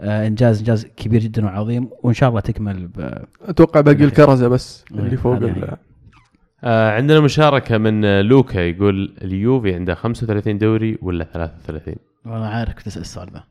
إنجاز 0.00 0.58
إنجاز 0.58 0.86
كبير 0.96 1.20
جدا 1.20 1.44
وعظيم 1.46 1.88
وإن 2.02 2.14
شاء 2.14 2.28
الله 2.28 2.40
تكمل 2.40 2.86
ب- 2.86 3.24
أتوقع 3.42 3.80
باقي 3.80 4.04
الكرزة 4.04 4.48
بس 4.48 4.84
اللي 4.90 5.10
إيه، 5.10 5.16
فوق 5.16 5.36
هذا 5.36 5.46
ال-. 5.46 5.76
آه 6.64 6.90
عندنا 6.90 7.20
مشاركة 7.20 7.78
من 7.78 8.04
آه، 8.04 8.20
لوكا 8.22 8.58
يقول 8.58 9.14
اليوفي 9.22 9.74
عنده 9.74 9.94
35 9.94 10.58
دوري 10.58 10.98
ولا 11.02 11.24
33 11.24 11.94
والله 12.26 12.46
عارف 12.46 12.74
كنت 12.74 12.86
اسال 12.86 13.02
السؤال 13.02 13.28
ذا 13.32 13.42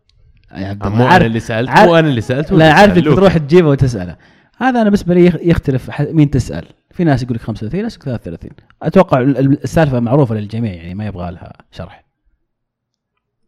يا 0.57 0.67
عبد 0.67 0.83
آه، 0.83 0.87
الله 0.87 0.97
مو 0.97 1.03
أنا 1.05 1.13
عارف 1.13 1.25
اللي 1.25 1.39
سالت 1.39 1.69
عارف- 1.69 1.89
مو 1.89 1.95
أنا 1.95 2.07
اللي 2.07 2.21
سالت 2.21 2.51
لا 2.51 2.73
عارف 2.73 2.97
إنك 2.97 3.05
تروح 3.05 3.37
تجيبه 3.37 3.69
وتسأله. 3.69 4.15
هذا 4.57 4.69
أنا 4.69 4.83
بالنسبة 4.83 5.13
لي 5.13 5.25
يخ- 5.25 5.37
يختلف 5.41 6.01
مين 6.01 6.29
تسأل. 6.29 6.65
في 6.91 7.03
ناس 7.03 7.23
يقول 7.23 7.35
لك 7.35 7.41
35 7.41 7.81
ناس 7.83 7.95
يقول 7.97 8.05
33 8.05 8.51
أتوقع 8.83 9.19
ال- 9.21 9.37
ال- 9.37 9.63
السالفة 9.63 9.99
معروفة 9.99 10.35
للجميع 10.35 10.73
يعني 10.73 10.95
ما 10.95 11.05
يبغى 11.05 11.31
لها 11.31 11.53
شرح. 11.71 12.06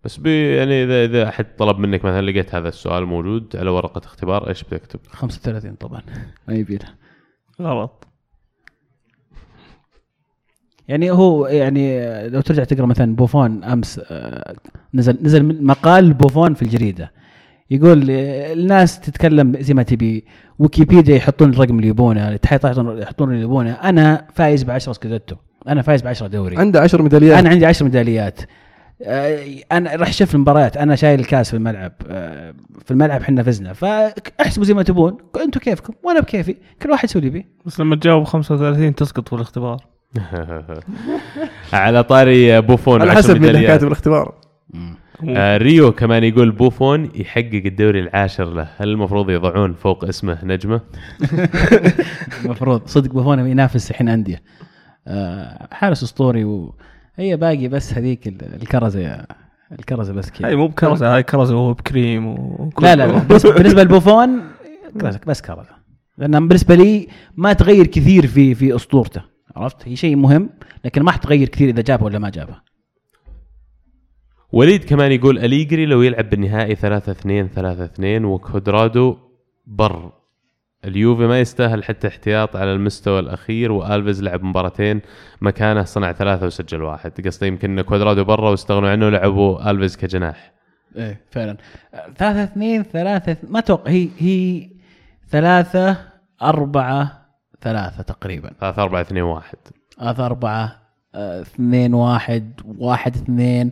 بس 0.03 0.17
بي 0.17 0.55
يعني 0.55 0.83
اذا 0.83 1.05
إذا 1.05 1.29
أحد 1.29 1.45
طلب 1.57 1.79
منك 1.79 2.05
مثلا 2.05 2.31
لقيت 2.31 2.55
هذا 2.55 2.69
السؤال 2.69 3.05
موجود 3.05 3.55
على 3.55 3.69
ورقة 3.69 4.01
اختبار 4.05 4.49
إيش 4.49 4.63
بتكتب؟ 4.63 4.99
35 5.09 5.75
طبعا. 5.75 6.01
ما 6.47 6.53
يبي 6.53 6.77
له 6.77 6.89
غلط. 7.61 8.07
يعني 10.87 11.11
هو 11.11 11.47
يعني 11.47 12.27
لو 12.29 12.41
ترجع 12.41 12.63
تقرأ 12.63 12.85
مثلا 12.85 13.15
بوفون 13.15 13.63
أمس 13.63 14.01
آه، 14.11 14.55
نزل 14.93 15.17
نزل 15.21 15.65
مقال 15.65 16.13
بوفون 16.13 16.53
في 16.53 16.61
الجريدة. 16.61 17.11
يقول 17.71 18.11
آه، 18.11 18.53
الناس 18.53 18.99
تتكلم 18.99 19.55
زي 19.59 19.73
ما 19.73 19.83
تبي 19.83 20.25
ويكيبيديا 20.59 21.15
يحطون 21.15 21.49
الرقم 21.49 21.77
اللي 21.77 21.87
يبونه 21.87 22.29
الاتحاد 22.29 22.63
يحطون 22.63 22.97
يحطون 22.97 23.31
اللي 23.31 23.41
يبونه. 23.41 23.71
أنا 23.71 24.27
فايز 24.33 24.63
ب 24.63 24.71
10 24.71 24.93
سكوديتو 24.93 25.35
أنا 25.67 25.81
فايز 25.81 26.01
ب 26.01 26.07
10 26.07 26.27
دوري. 26.27 26.57
عنده 26.57 26.81
10 26.81 27.01
ميداليات. 27.01 27.37
أنا 27.39 27.49
عندي 27.49 27.65
10 27.65 27.83
ميداليات. 27.83 28.41
أنا 29.71 29.95
راح 29.95 30.13
شوف 30.13 30.35
المباريات. 30.35 30.77
أنا 30.77 30.95
شايل 30.95 31.19
الكاس 31.19 31.49
في 31.49 31.55
الملعب. 31.57 31.91
آه، 32.07 32.53
في 32.85 32.91
الملعب 32.91 33.21
إحنا 33.21 33.43
فزنا. 33.43 33.73
فاحسبوا 33.73 34.65
زي 34.65 34.73
ما 34.73 34.83
تبون. 34.83 35.17
أنتم 35.43 35.59
كيفكم؟ 35.59 35.93
وأنا 36.03 36.19
بكيفي. 36.19 36.55
كل 36.81 36.91
واحد 36.91 37.03
يسوي 37.03 37.19
اللي 37.19 37.27
يبيه. 37.27 37.49
بس 37.65 37.79
لما 37.79 37.95
تجاوب 37.95 38.23
35 38.23 38.95
تسقط 38.95 39.27
في 39.29 39.35
الاختبار. 39.35 39.85
على 41.73 42.03
طاري 42.03 42.61
بوفون 42.61 43.01
على 43.01 43.11
حسب 43.11 43.41
ميداليات. 43.41 43.67
كاتب 43.67 43.87
الاختبار. 43.87 44.33
آه 45.29 45.57
ريو 45.57 45.91
كمان 45.91 46.23
يقول 46.23 46.51
بوفون 46.51 47.09
يحقق 47.15 47.61
الدوري 47.65 47.99
العاشر 47.99 48.53
له. 48.53 48.67
هل 48.77 48.89
المفروض 48.89 49.29
يضعون 49.29 49.73
فوق 49.73 50.05
اسمه 50.05 50.45
نجمة؟ 50.45 50.81
المفروض. 52.45 52.87
صدق 52.87 53.11
بوفون 53.11 53.47
ينافس 53.47 53.91
الحين 53.91 54.09
أندية. 54.09 54.41
آه، 55.07 55.67
حارس 55.71 56.03
أسطوري 56.03 56.45
وهي 57.19 57.37
باقي 57.37 57.67
بس 57.67 57.93
هذيك 57.93 58.27
ال- 58.27 58.53
الكرزة 58.61 58.99
يا- 58.99 59.25
الكرزة 59.71 60.13
بس 60.13 60.25
هاي 60.25 60.31
كذا 60.39 60.55
مو 60.55 60.67
بكرزة 60.67 61.15
هاي 61.15 61.23
كرزة 61.23 61.55
وهو 61.55 61.73
بكريم 61.73 62.27
وكل 62.27 62.85
لا 62.85 62.95
لا 62.95 63.05
بالنسبة 63.57 63.83
لبوفون 63.83 64.41
كرزة. 65.01 65.19
بس 65.27 65.41
كرزة. 65.41 65.69
لأن 66.17 66.47
بالنسبة 66.47 66.75
لي 66.75 67.07
ما 67.37 67.53
تغير 67.53 67.87
كثير 67.87 68.27
في 68.27 68.55
في 68.55 68.75
أسطورته. 68.75 69.21
عرفت؟ 69.55 69.87
هي 69.87 69.95
شيء 69.95 70.15
مهم 70.15 70.49
لكن 70.85 71.01
ما 71.03 71.11
حتغير 71.11 71.47
كثير 71.49 71.69
إذا 71.69 71.81
جابه 71.81 72.05
ولا 72.05 72.19
ما 72.19 72.29
جابه 72.29 72.55
وليد 74.51 74.83
كمان 74.83 75.11
يقول 75.11 75.39
أليجري 75.39 75.85
لو 75.85 76.01
يلعب 76.01 76.29
بالنهائي 76.29 76.75
3 76.75 77.11
2 77.11 77.47
3 77.47 77.83
2 77.85 78.25
وكوادرادو 78.25 79.17
برا. 79.67 80.11
اليوفي 80.85 81.27
ما 81.27 81.39
يستاهل 81.39 81.83
حتى 81.83 82.07
احتياط 82.07 82.55
على 82.55 82.73
المستوى 82.73 83.19
الأخير 83.19 83.71
وألفيز 83.71 84.23
لعب 84.23 84.43
مباراتين 84.43 85.01
مكانه 85.41 85.83
صنع 85.83 86.11
ثلاثة 86.11 86.45
وسجل 86.45 86.81
واحد. 86.83 87.11
قصده 87.25 87.47
يمكن 87.47 87.81
كوادرادو 87.81 88.23
برا 88.23 88.49
واستغنوا 88.49 88.89
عنه 88.89 89.05
ولعبوا 89.05 89.71
ألفيز 89.71 89.97
كجناح. 89.97 90.51
إيه 90.95 91.21
فعلا. 91.31 91.57
ثلاثة 92.17 92.43
اثنين 92.43 92.83
ثلاثة 92.83 93.37
ما 93.49 93.59
أتوقع 93.59 93.91
هي 93.91 94.09
هي 94.17 94.69
ثلاثة 95.29 95.97
أربعة 96.41 97.25
ثلاثة 97.61 98.03
تقريبا. 98.03 98.51
3 98.59 98.83
4 98.83 99.01
2 99.01 99.23
1 99.23 99.57
ثلاثة 99.99 100.25
أربعة 100.25 100.75
اثنين 101.15 101.93
واحد 101.93 102.61
واحد 102.77 103.15
اثنين. 103.15 103.71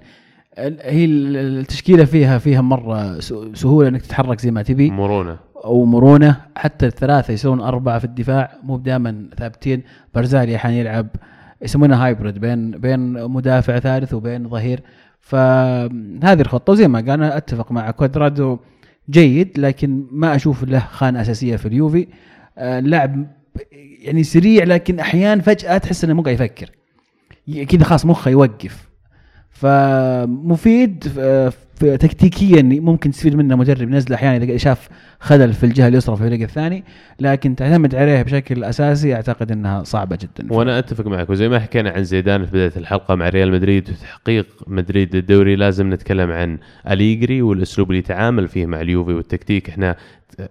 هي 0.81 1.05
ال- 1.05 1.37
التشكيلة 1.59 2.05
فيها 2.05 2.37
فيها 2.37 2.61
مرة 2.61 3.19
س- 3.19 3.33
سهولة 3.53 3.89
إنك 3.89 4.01
تتحرك 4.01 4.39
زي 4.39 4.51
ما 4.51 4.61
تبي. 4.61 4.89
مرونة. 4.91 5.37
أو 5.67 5.85
مرونة 5.85 6.41
حتى 6.55 6.85
الثلاثة 6.85 7.33
يسوون 7.33 7.61
أربعة 7.61 7.99
في 7.99 8.05
الدفاع 8.05 8.51
مو 8.63 8.77
دائما 8.77 9.29
ثابتين. 9.37 9.83
برزالي 10.15 10.55
أحيانا 10.55 10.77
يلعب 10.77 11.07
يسمونها 11.61 12.05
هايبرد 12.05 12.37
بين 12.39 12.71
بين 12.71 13.23
مدافع 13.23 13.79
ثالث 13.79 14.13
وبين 14.13 14.49
ظهير. 14.49 14.81
فهذه 15.19 16.41
الخطة 16.41 16.73
وزي 16.73 16.87
ما 16.87 16.99
قال 16.99 17.09
أنا 17.09 17.37
أتفق 17.37 17.71
مع 17.71 17.91
كوادرادو 17.91 18.57
جيد 19.09 19.59
لكن 19.59 20.07
ما 20.11 20.35
أشوف 20.35 20.63
له 20.63 20.79
خانة 20.79 21.21
أساسية 21.21 21.55
في 21.55 21.65
اليوفي. 21.67 22.07
آه، 22.57 22.79
لاعب 22.79 23.27
يعني 24.01 24.23
سريع 24.23 24.63
لكن 24.63 24.99
أحيانا 24.99 25.41
فجأة 25.41 25.77
تحس 25.77 26.03
إنه 26.03 26.13
مو 26.13 26.21
قاعد 26.21 26.35
يفكر. 26.35 26.69
كذا 27.69 27.83
خلاص 27.83 28.05
مخه 28.05 28.31
يوقف. 28.31 28.87
فمفيد 29.49 31.07
ف- 31.07 31.66
تكتيكيا 31.79 32.61
ممكن 32.61 33.11
تستفيد 33.11 33.35
منه 33.35 33.55
مدرب 33.55 33.81
ينزل 33.81 34.13
أحيانا 34.13 34.43
إذا 34.45 34.57
شاف 34.57 34.89
خلل 35.19 35.53
في 35.53 35.65
الجهة 35.65 35.87
اليسرى 35.87 36.15
في 36.15 36.23
الفريق 36.23 36.41
الثاني 36.41 36.83
لكن 37.19 37.55
تعتمد 37.55 37.95
عليه 37.95 38.21
بشكل 38.21 38.63
أساسي 38.63 39.15
أعتقد 39.15 39.51
إنها 39.51 39.83
صعبة 39.83 40.17
جدا. 40.21 40.53
وأنا 40.53 40.79
أتفق 40.79 41.07
معك 41.07 41.29
وزي 41.29 41.49
ما 41.49 41.59
حكينا 41.59 41.89
عن 41.89 42.03
زيدان 42.03 42.45
في 42.45 42.51
بداية 42.51 42.71
الحلقة 42.77 43.15
مع 43.15 43.29
ريال 43.29 43.51
مدريد 43.51 43.89
وتحقيق 43.89 44.47
مدريد 44.67 45.15
الدوري 45.15 45.55
لازم 45.55 45.93
نتكلم 45.93 46.31
عن 46.31 46.57
أليجري 46.89 47.41
والأسلوب 47.41 47.89
اللي 47.89 47.99
يتعامل 47.99 48.47
فيه 48.47 48.65
مع 48.65 48.81
اليوفي 48.81 49.13
والتكتيك. 49.13 49.69
إحنا 49.69 49.95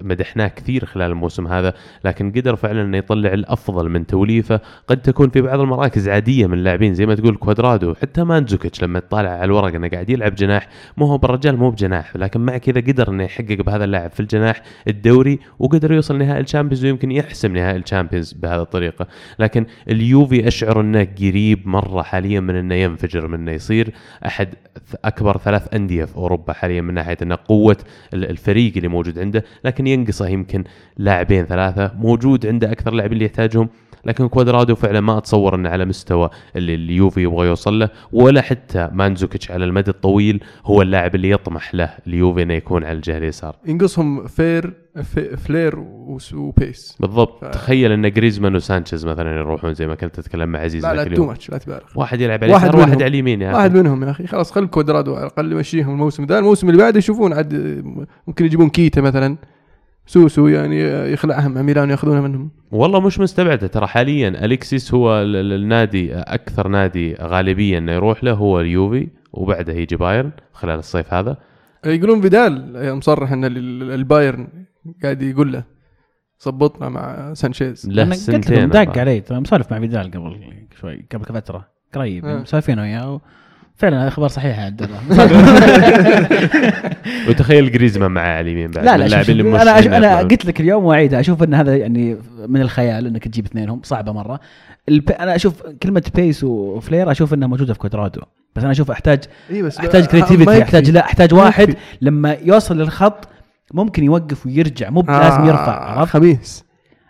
مدحناه 0.00 0.48
كثير 0.48 0.84
خلال 0.84 1.10
الموسم 1.10 1.46
هذا 1.46 1.74
لكن 2.04 2.32
قدر 2.32 2.56
فعلا 2.56 2.82
إنه 2.82 2.96
يطلع 2.98 3.32
الأفضل 3.32 3.88
من 3.88 4.06
توليفة. 4.06 4.60
قد 4.88 5.02
تكون 5.02 5.30
في 5.30 5.40
بعض 5.40 5.60
المراكز 5.60 6.08
عادية 6.08 6.46
من 6.46 6.54
اللاعبين 6.54 6.94
زي 6.94 7.06
ما 7.06 7.14
تقول 7.14 7.36
كوادرادو 7.36 7.94
حتى 7.94 8.24
مانزوكيتش 8.24 8.82
لما 8.82 9.00
تطالع 9.00 9.30
على 9.30 9.44
الورق 9.44 9.74
إنه 9.74 9.88
قاعد 9.88 10.10
يلعب 10.10 10.34
جناح. 10.34 10.68
مو 10.96 11.06
هو 11.06 11.18
بالرجال 11.18 11.56
مو 11.56 11.70
بجناح 11.70 12.16
لكن 12.16 12.40
مع 12.40 12.58
كذا 12.58 12.80
قدر 12.80 13.08
إنه 13.10 13.24
يحقق 13.24 13.62
بهذا 13.62 13.84
اللاعب 13.84 14.10
في 14.10 14.20
الجناح 14.20 14.62
الدوري 14.88 15.38
وقدر 15.58 15.92
يوصل 15.92 16.18
نهائي 16.18 16.40
الشامبيونز 16.40 16.84
ويمكن 16.84 17.10
يحسم 17.12 17.56
نهائي 17.56 17.76
الشامبيونز 17.76 18.32
بهذه 18.32 18.62
الطريقة. 18.62 19.06
لكن 19.38 19.66
اليوفي 19.90 20.48
أشعر 20.48 20.80
إنه 20.80 21.08
قريب 21.18 21.68
مرة 21.68 22.02
حاليا 22.02 22.40
من 22.40 22.54
إنه 22.56 22.74
ينفجر 22.74 23.26
من 23.28 23.34
إنه 23.34 23.52
يصير 23.52 23.90
أحد 24.26 24.48
أكبر 25.04 25.38
ثلاث 25.38 25.74
أندية 25.74 26.04
في 26.04 26.16
أوروبا 26.16 26.52
حاليا 26.52 26.80
من 26.80 26.94
ناحية 26.94 27.16
إنه 27.22 27.38
قوة 27.48 27.76
ال- 28.14 28.30
الفريق 28.30 28.72
اللي 28.76 28.88
موجود 28.88 29.18
عنده. 29.18 29.44
لكن 29.64 29.75
ينقصه 29.80 30.28
يمكن 30.28 30.64
لاعبين 30.96 31.44
ثلاثة. 31.44 31.90
موجود 31.98 32.46
عنده 32.46 32.72
أكثر 32.72 32.92
لاعبين 32.92 33.12
اللي 33.12 33.24
يحتاجهم 33.24 33.68
لكن 34.04 34.28
كوادرادو 34.28 34.74
فعلا 34.74 35.00
ما 35.00 35.18
أتصور 35.18 35.54
إنه 35.54 35.68
على 35.68 35.84
مستوى 35.84 36.30
اللي 36.56 36.74
اليوفي 36.74 37.22
يبغى 37.22 37.46
يوصل 37.46 37.78
له 37.78 37.88
ولا 38.12 38.42
حتى 38.42 38.88
مانزوكيتش 38.92 39.50
على 39.50 39.64
المدى 39.64 39.90
الطويل 39.90 40.44
هو 40.64 40.82
اللاعب 40.82 41.14
اللي 41.14 41.30
يطمح 41.30 41.74
له 41.74 41.90
اليوفي 42.06 42.42
إنه 42.42 42.54
يكون 42.54 42.84
على 42.84 42.92
الجهة 42.96 43.18
اليسار. 43.18 43.56
ينقصهم 43.66 44.26
فير 44.26 44.72
في 45.02 45.36
flair 45.36 45.78
و 46.34 46.45
pace. 46.45 46.96
بالضبط. 47.00 47.44
ف- 47.44 47.48
تخيل 47.48 47.92
إن 47.92 48.12
جريزمان 48.12 48.56
وسانشيز 48.56 49.06
مثلا 49.06 49.36
يروحون 49.36 49.74
زي 49.74 49.86
ما 49.86 49.94
كنت 49.94 50.14
تتكلم 50.20 50.48
مع 50.48 50.58
عزيز 50.58 50.86
لا 50.86 50.94
لا 50.94 51.04
too 51.14 51.26
much 51.26 51.50
لا 51.50 51.58
تبالغ 51.58 51.80
واحد 51.94 52.20
يلعب 52.20 52.44
على 52.44 52.52
واحد 52.52 52.74
واحد. 52.74 52.92
على 52.92 53.06
اليمين 53.06 53.42
يا 53.42 53.52
واحد 53.52 53.70
أخي. 53.70 53.80
منهم 53.82 54.04
يا 54.04 54.10
أخي. 54.10 54.26
خلاص 54.26 54.52
خل 54.52 54.66
كوادرادو 54.66 55.14
على 55.14 55.20
الأقل 55.26 55.52
يمشيهم 55.52 55.90
الموسم. 55.92 56.24
ذا 56.24 56.38
الموسم 56.38 56.68
اللي 56.70 56.82
بعده 56.82 56.98
يشوفون 56.98 57.32
عاد 57.32 57.54
ممكن 58.26 58.44
يجيبون 58.44 58.68
كيتا 58.68 59.00
مثلا. 59.00 59.36
سوسو 60.06 60.48
يعني 60.48 60.80
يخلعهم 61.12 61.54
مع 61.54 61.62
ميلان 61.62 61.90
ياخذونها 61.90 62.20
منهم 62.20 62.50
والله 62.70 63.00
مش 63.00 63.20
مستبعدة 63.20 63.66
ترى 63.66 63.86
حاليا 63.86 64.28
أليكسيس 64.28 64.94
هو 64.94 65.22
ال- 65.22 65.36
ال- 65.36 65.52
النادي 65.52 66.14
أكثر 66.14 66.68
نادي 66.68 67.14
غالبيه 67.14 67.78
إنه 67.78 67.92
يروح 67.92 68.24
له 68.24 68.32
هو 68.32 68.60
اليوفي 68.60 69.08
وبعده 69.32 69.72
يجي 69.72 69.96
بايرن 69.96 70.30
خلال 70.52 70.78
الصيف 70.78 71.14
هذا 71.14 71.36
يقولون 71.86 72.20
فيدال 72.20 72.72
مصرح 72.96 73.32
إن 73.32 73.44
ال- 73.44 73.90
البايرن 73.92 74.48
قاعد 75.02 75.22
يقول 75.22 75.52
له 75.52 75.64
ظبطنا 76.44 76.88
مع 76.88 77.34
سانشيز 77.34 77.88
له 77.90 78.04
قلت 78.04 78.14
سنتين 78.14 78.68
داق. 78.68 78.98
علي 78.98 79.20
ترى 79.20 79.40
مسولف 79.40 79.72
مع 79.72 79.80
فيدال 79.80 80.10
قبل 80.10 80.40
شوي 80.80 81.06
قبل 81.12 81.24
فتره 81.24 81.68
قريب 81.94 82.24
آه. 82.24 82.38
مسولفين 82.42 82.78
وياه 82.78 83.20
فعلا 83.76 84.02
هذا 84.02 84.10
خبر 84.10 84.28
صحيح 84.28 84.58
يا 84.58 84.64
عبد 84.64 84.82
الله 84.82 84.98
وتخيل 87.28 87.72
جريزمان 87.72 88.10
معاه 88.10 88.36
على 88.36 88.40
اليمين 88.40 88.70
بعد 88.70 88.84
لا 88.84 88.96
لا 88.96 89.06
أنا 89.06 89.42
مرشحين 89.42 89.94
أنا. 89.94 90.18
قلت 90.18 90.46
لك 90.46 90.60
اليوم 90.60 90.84
واعيدها 90.84 91.20
أشوف 91.20 91.42
إن 91.42 91.54
هذا 91.54 91.76
يعني 91.76 92.16
من 92.48 92.60
الخيال 92.60 93.06
إنك 93.06 93.28
تجيب 93.28 93.44
اثنينهم 93.44 93.80
صعبة 93.84 94.12
مرة 94.12 94.40
الب... 94.88 95.10
أنا 95.10 95.36
أشوف 95.36 95.62
كلمة 95.82 96.02
pace 96.14 96.44
و 96.44 96.55
flair 96.55 97.10
أشوف 97.10 97.34
إنها 97.34 97.48
موجودة 97.48 97.72
في 97.72 97.78
كوادرادو 97.78 98.20
بس 98.56 98.62
أنا 98.62 98.72
أشوف 98.72 98.90
أحتاج 98.90 99.20
اي 99.50 99.62
بس 99.62 99.78
أحتاج 99.78 100.04
creativity. 100.04 100.62
أحتاج 100.62 100.90
لا 100.90 101.00
أحتاج 101.00 101.34
واحد. 101.34 101.76
لما 102.00 102.36
يوصل 102.42 102.78
للخط 102.78 103.28
ممكن 103.74 104.04
يوقف 104.04 104.46
ويرجع 104.46 104.90
مو 104.90 105.04
لازم 105.08 105.44
يرفع 105.44 105.76
آه 105.76 105.98
عرفت 105.98 106.12
خميس 106.12 106.64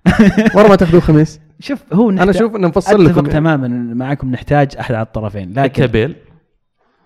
ورا 0.55 0.69
ما 0.69 0.77
تاخذوا 0.77 1.01
خميس 1.01 1.41
شوف 1.61 1.79
هو 1.93 2.11
أنا 2.11 2.31
أشوف 2.31 2.57
انه 2.57 2.69
مفصل 2.69 3.05
لكم. 3.05 3.27
تماما 3.27 3.69
معكم 3.95 4.31
نحتاج 4.31 4.77
أحد 4.81 4.95
على 4.95 5.03
الطرفين 5.03 5.51
حتى 5.51 5.61
لكن 5.63 5.87
بيل 5.87 6.15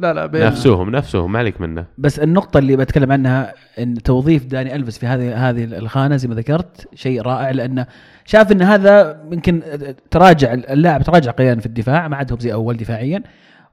لا 0.01 0.13
لا 0.13 0.27
بين 0.27 0.47
نفسهم 0.47 0.91
نفسهم 0.91 1.33
ما 1.33 1.39
عليك 1.39 1.61
منه. 1.61 1.85
بس 1.99 2.19
النقطة 2.19 2.59
اللي 2.59 2.77
بتكلم 2.77 3.13
عنها 3.13 3.55
إن 3.79 3.95
توظيف 3.95 4.47
داني 4.47 4.77
ألفيس 4.77 4.99
في 4.99 5.07
هذه 5.07 5.51
هذه 5.51 5.65
الخانة 5.65 6.17
زي 6.17 6.29
ما 6.29 6.35
ذكرت 6.35 6.89
شيء 6.95 7.23
رائع 7.23 7.51
لأنه 7.51 7.87
شاف 8.25 8.53
إن 8.53 8.63
هذا 8.63 9.23
يمكن 9.33 9.63
تراجع 10.11 10.53
اللاعب 10.53 11.03
تراجع 11.03 11.31
قليلا 11.31 11.61
في 11.61 11.67
الدفاع 11.67 12.09
ما 12.09 12.17
عاد 12.17 12.33
هو 12.33 12.39
زي 12.39 12.53
أول 12.53 12.77
دفاعيا 12.77 13.23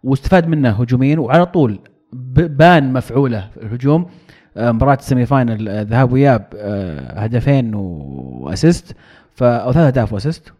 واستفاد 0.03 0.47
منه 0.47 0.69
هجوميا 0.69 1.19
وعلى 1.19 1.45
طول 1.45 1.79
بان 2.13 2.93
مفعوله 2.93 3.49
في 3.53 3.65
الهجوم. 3.65 4.05
آه، 4.57 4.71
مباراة 4.71 4.95
ال 4.95 5.01
semi 5.01 5.25
final 5.25 5.69
آه، 5.69 5.81
ذهاب 5.81 6.11
وإياب 6.11 6.45
آه، 6.55 7.19
هدفين 7.19 7.75
و 7.75 7.92
assist 7.92 8.95
ف 9.35 9.43
أو 9.43 9.71
ثلاث 9.71 9.85
أهداف 9.85 10.13
و 10.13 10.19
assist 10.19 10.53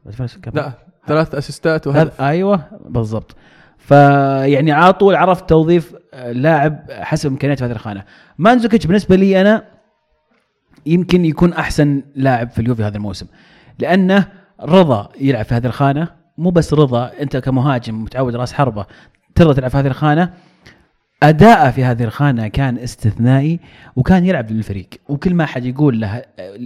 لا 0.54 0.72
ثلاث 1.08 1.36
أسيستات 1.36 1.88
وهدف. 1.88 2.22
أيوه 2.22 2.62
بالضبط. 2.90 3.36
فيعني 3.88 4.72
على 4.72 4.94
طول 4.94 5.16
عرف 5.16 5.42
توظيف 5.42 5.96
لاعب 6.32 6.86
حسب 6.92 7.30
امكانياته 7.30 7.60
في 7.60 7.66
هذه 7.66 7.76
الخانة. 7.76 8.04
مانزوكيتش 8.38 8.86
بالنسبة 8.86 9.16
لي 9.16 9.42
أنا 9.42 9.64
يمكن 10.86 11.26
يكون 11.26 11.54
أحسن 11.54 12.04
لاعب 12.16 12.50
في 12.50 12.62
اليوفي 12.62 12.84
هذا 12.84 12.98
الموسم. 12.98 13.28
لأنه 13.80 14.28
رضى 14.62 15.10
يلعب 15.22 15.46
في 15.46 15.56
هذه 15.56 15.66
الخانة. 15.66 16.08
مو 16.38 16.50
بس 16.50 16.74
رضا 16.74 17.12
أنت 17.22 17.38
كمهاجم 17.38 18.04
متعود 18.04 18.36
رأس 18.36 18.54
حربة 18.54 18.86
ترضى 19.36 19.54
تلعب 19.54 19.72
في 19.72 19.78
هذه 19.78 19.88
الخانة. 19.88 20.34
أداءه 21.24 21.72
في 21.72 21.84
هذه 21.84 22.04
الخانة 22.04 22.48
كان 22.48 22.78
استثنائي 22.78 23.60
وكان 23.96 24.26
يلعب 24.26 24.52
للفريق. 24.52 24.90
وكل 25.10 25.34
ما 25.34 25.46
حد 25.46 25.66
يقول 25.66 26.02
له 26.02 26.24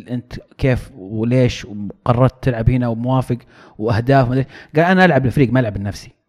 أنت 0.10 0.34
كيف 0.58 0.92
وليش 0.98 1.68
قررت 2.06 2.44
تلعب 2.44 2.70
هنا 2.70 2.88
وموافق 2.88 3.38
وأهداف 3.78 4.30
قال 4.76 4.86
أنا 4.86 5.06
ألعب 5.06 5.26
للفريق 5.26 5.54
ما 5.54 5.60
ألعب 5.60 5.78
لنفسي. 5.78 6.21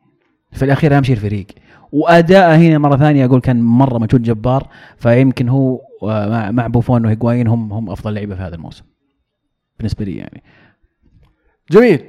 في 0.52 0.64
الأخير 0.64 0.96
اهم 0.96 1.02
شيء 1.02 1.16
الفريق. 1.16 1.46
واداءه 1.92 2.56
هنا 2.56 2.78
مرة 2.78 2.96
ثانية 2.96 3.24
أقول 3.24 3.40
كان 3.40 3.62
مرة 3.62 3.98
مجهود 3.98 4.22
جبار 4.22 4.68
فيمكن 4.96 5.48
هو 5.48 5.80
آه، 6.02 6.50
مع 6.50 6.66
بوفون 6.66 7.04
وهيغوايين 7.06 7.46
هم 7.46 7.72
هم 7.72 7.90
أفضل 7.90 8.14
لعيبة 8.14 8.34
في 8.34 8.42
هذا 8.42 8.54
الموسم. 8.54 8.84
بالنسبة 9.78 10.04
لي 10.04 10.16
يعني. 10.16 10.42
جميل. 11.70 12.04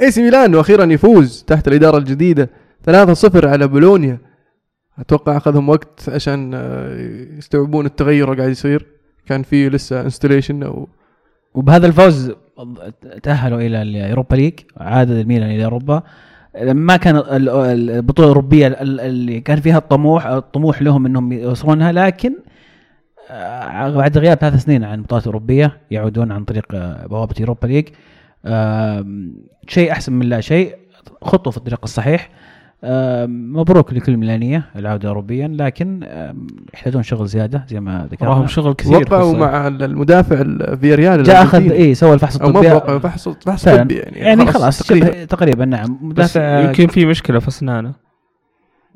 إي 0.00 0.10
سي 0.10 0.22
ميلان 0.22 0.54
وأخيرا 0.54 0.84
يفوز 0.84 1.44
تحت 1.46 1.68
الإدارة 1.68 1.98
الجديدة 1.98 2.50
3-0 2.82 3.46
على 3.46 3.68
بولونيا. 3.68 4.18
أتوقع 4.98 5.36
أخذهم 5.36 5.68
وقت 5.68 6.08
عشان 6.08 6.50
آه، 6.54 6.96
يستوعبون 7.38 7.86
التغير 7.86 8.24
اللي 8.30 8.38
قاعد 8.38 8.50
يصير. 8.50 8.86
كان 9.26 9.42
في 9.42 9.68
لسه 9.68 10.00
installation 10.00 10.62
أو 10.62 10.88
وبهذا 11.54 11.86
الفوز 11.86 12.32
تأهلوا 13.22 13.60
إلى 13.60 13.82
اليوروبا 13.82 14.34
ليج 14.34 14.54
عاد 14.76 15.10
الميلان 15.10 15.50
إلى 15.50 15.64
أوروبا. 15.64 16.02
ما 16.62 16.96
كان 16.96 17.16
ال- 17.16 17.48
ال- 17.48 17.90
البطولة 17.90 18.28
الأوروبية 18.28 18.66
ال- 18.66 19.00
اللي 19.00 19.40
كان 19.40 19.60
فيها 19.60 19.78
الطموح 19.78 20.26
الطموح 20.26 20.82
لهم 20.82 21.06
إنهم 21.06 21.32
يوصلونها 21.32 21.92
لكن 21.92 22.34
آه، 23.30 23.90
بعد 23.90 24.18
غياب 24.18 24.38
ثلاث 24.38 24.62
سنين 24.64 24.84
عن 24.84 24.98
البطولات 24.98 25.22
الاوروبيه 25.24 25.80
يعودون 25.90 26.32
عن 26.32 26.44
طريق 26.44 26.66
آه، 26.74 27.06
بوابة 27.06 27.34
يوروبا 27.40 27.66
ليج 27.66 27.88
شيء 29.68 29.92
أحسن 29.92 30.12
من 30.12 30.28
لا 30.28 30.40
شيء 30.40 30.76
خطوة 31.22 31.50
في 31.50 31.56
الطريق 31.56 31.80
الصحيح. 31.84 32.30
مبروك 33.26 33.92
لكل 33.92 34.12
الميلانيه 34.12 34.64
العودة 34.76 35.08
اوروبيا 35.08 35.48
لكن 35.48 36.06
يحتاجون 36.74 37.02
شغل 37.02 37.26
زيادة 37.26 37.64
زي 37.68 37.80
ما 37.80 38.08
ذكرنا 38.12 38.30
وراهم 38.30 38.46
شغل 38.46 38.72
كثير 38.72 38.96
وقعوا. 38.96 39.36
مع 39.36 39.66
المدافع 39.66 40.40
الفياريال 40.40 41.22
جاء 41.22 41.42
أخذ. 41.42 41.72
اي 41.72 41.94
سوى 41.94 42.14
الفحص 42.14 42.36
أو 42.36 42.48
ما 42.48 42.60
الطبي 42.60 42.74
وقعوا 42.74 42.98
فحص 42.98 43.28
فحص. 43.28 43.68
طبي 43.68 43.94
يعني 43.94 44.18
يعني 44.18 44.46
خلاص 44.46 44.78
تقريبا 44.78 45.06
تقريبا 45.06 45.24
تقريبا 45.24 45.64
نعم 45.64 45.98
مدافع 46.02 46.60
يمكن 46.60 46.86
في 46.86 47.06
مشكلة 47.06 47.38
في 47.38 47.48
أسنانه 47.48 47.92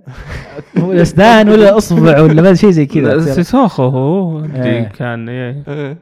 هو 0.78 0.93
الأسنان 0.93 1.49
ولا 1.49 1.76
اصبع 1.76 2.20
ولا 2.20 2.43
ما 2.43 2.55
شيء 2.55 2.70
زي 2.70 2.86
كذا 2.86 3.20
سيسوخو 3.20 3.82
هو 3.82 4.45
إيه. 4.45 4.89
كان 4.89 5.28
إيه. 5.28 5.64
إيه. 5.68 5.99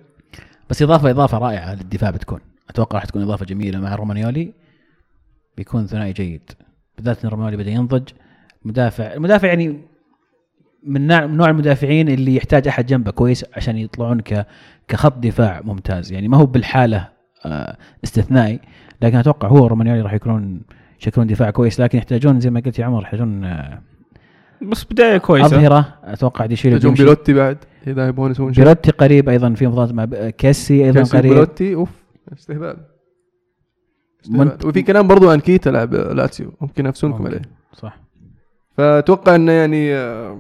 بس 0.71 0.83
إضافة 0.83 1.11
إضافة 1.11 1.39
رائعة 1.39 1.75
للدفاع 1.75 2.11
بتكون 2.11 2.41
أتوقع 2.71 2.99
راح 2.99 3.05
تكون 3.05 3.23
إضافة 3.23 3.45
جميلة 3.45 3.79
مع 3.79 3.95
رومانيولي 3.95 4.53
بيكون 5.57 5.87
ثنائي 5.87 6.13
جيد 6.13 6.51
بالذات 6.97 7.25
ان 7.25 7.31
رومانيولي 7.31 7.57
بدأ 7.57 7.71
ينضج. 7.71 8.09
مدافع 8.65 9.15
المدافع 9.15 9.49
يعني 9.49 9.81
من 10.83 11.07
نوع 11.07 11.27
من 11.27 11.37
نوع 11.37 11.51
المدافعين 11.51 12.09
اللي 12.09 12.37
يحتاج 12.37 12.69
أحد 12.69 12.87
جنبه 12.87 13.11
كويس 13.11 13.45
عشان 13.57 13.77
يطلعون 13.77 14.21
ك 14.21 14.47
كخط 14.89 15.19
دفاع 15.19 15.61
ممتاز. 15.65 16.13
يعني 16.13 16.29
ما 16.29 16.37
هو 16.37 16.47
بالحالة 16.47 17.09
آه، 17.47 17.77
استثنائي 18.05 18.61
لكن 19.03 19.17
أتوقع 19.17 19.49
هو 19.49 19.67
رومانيولي 19.67 20.01
راح 20.01 20.13
يكونون 20.13 20.61
يشكلون 21.01 21.27
دفاع 21.27 21.51
كويس. 21.51 21.81
لكن 21.81 21.99
يحتاجون 21.99 22.41
زي 22.41 22.51
ما 22.51 22.61
قلت 22.61 22.79
يا 22.79 22.85
عمر 22.85 23.03
يحتاجون 23.03 23.45
آه، 23.45 23.83
بس 24.63 24.85
بداية 24.85 25.19
كويسة. 25.19 25.47
أظهرة. 25.47 25.99
أتوقع 26.05 26.47
دي 26.47 26.53
شيليو 26.53 26.73
يحتاجون. 26.73 26.95
بيلوتي 26.95 27.33
بعد 27.33 27.59
إذا 27.87 28.09
يبغون 28.09 28.31
يسوون 28.31 28.53
شيء. 28.53 28.65
بيلوتي 28.65 28.91
قريب 28.91 29.29
أيضا 29.29 29.55
في 29.55 29.67
مفاوضات 29.67 29.95
مع 29.95 30.31
كيسي 30.31 30.85
أيضا 30.85 31.01
كيسي 31.01 31.19
قريب. 31.19 31.33
بيلوتي 31.33 31.75
أوف 31.75 31.91
استهبال. 32.33 32.77
منت- 34.31 34.65
وفي 34.65 34.83
كلام 34.83 35.07
برضو 35.09 35.31
عن 35.31 35.41
كيتا 35.41 35.71
لاعب 35.71 35.95
لاتسيو. 35.95 36.53
ممكن 36.61 36.83
ينافسونكم. 36.83 37.27
عليه. 37.27 37.43
صح. 37.73 37.99
فأتوقع 38.77 39.35
إنه 39.35 39.53
يعني 39.53 39.95
آه، 39.95 40.39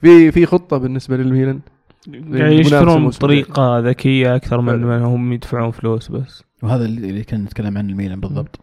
في 0.00 0.32
في 0.32 0.46
خطة 0.46 0.78
بالنسبة 0.78 1.16
للميلان. 1.16 1.60
المنافسة 2.08 2.46
يشترون 2.48 3.08
بطريقه 3.08 3.78
ذكية 3.78 4.36
أكثر 4.36 4.60
من. 4.60 4.82
من 4.82 5.02
هم 5.02 5.32
يدفعون 5.32 5.70
فلوس 5.70 6.08
بس. 6.08 6.44
وهذا 6.62 6.84
اللي 6.84 7.10
اللي 7.10 7.24
كنا 7.24 7.38
نتكلم 7.38 7.78
عن 7.78 7.90
الميلان 7.90 8.20
بالضبط. 8.20 8.60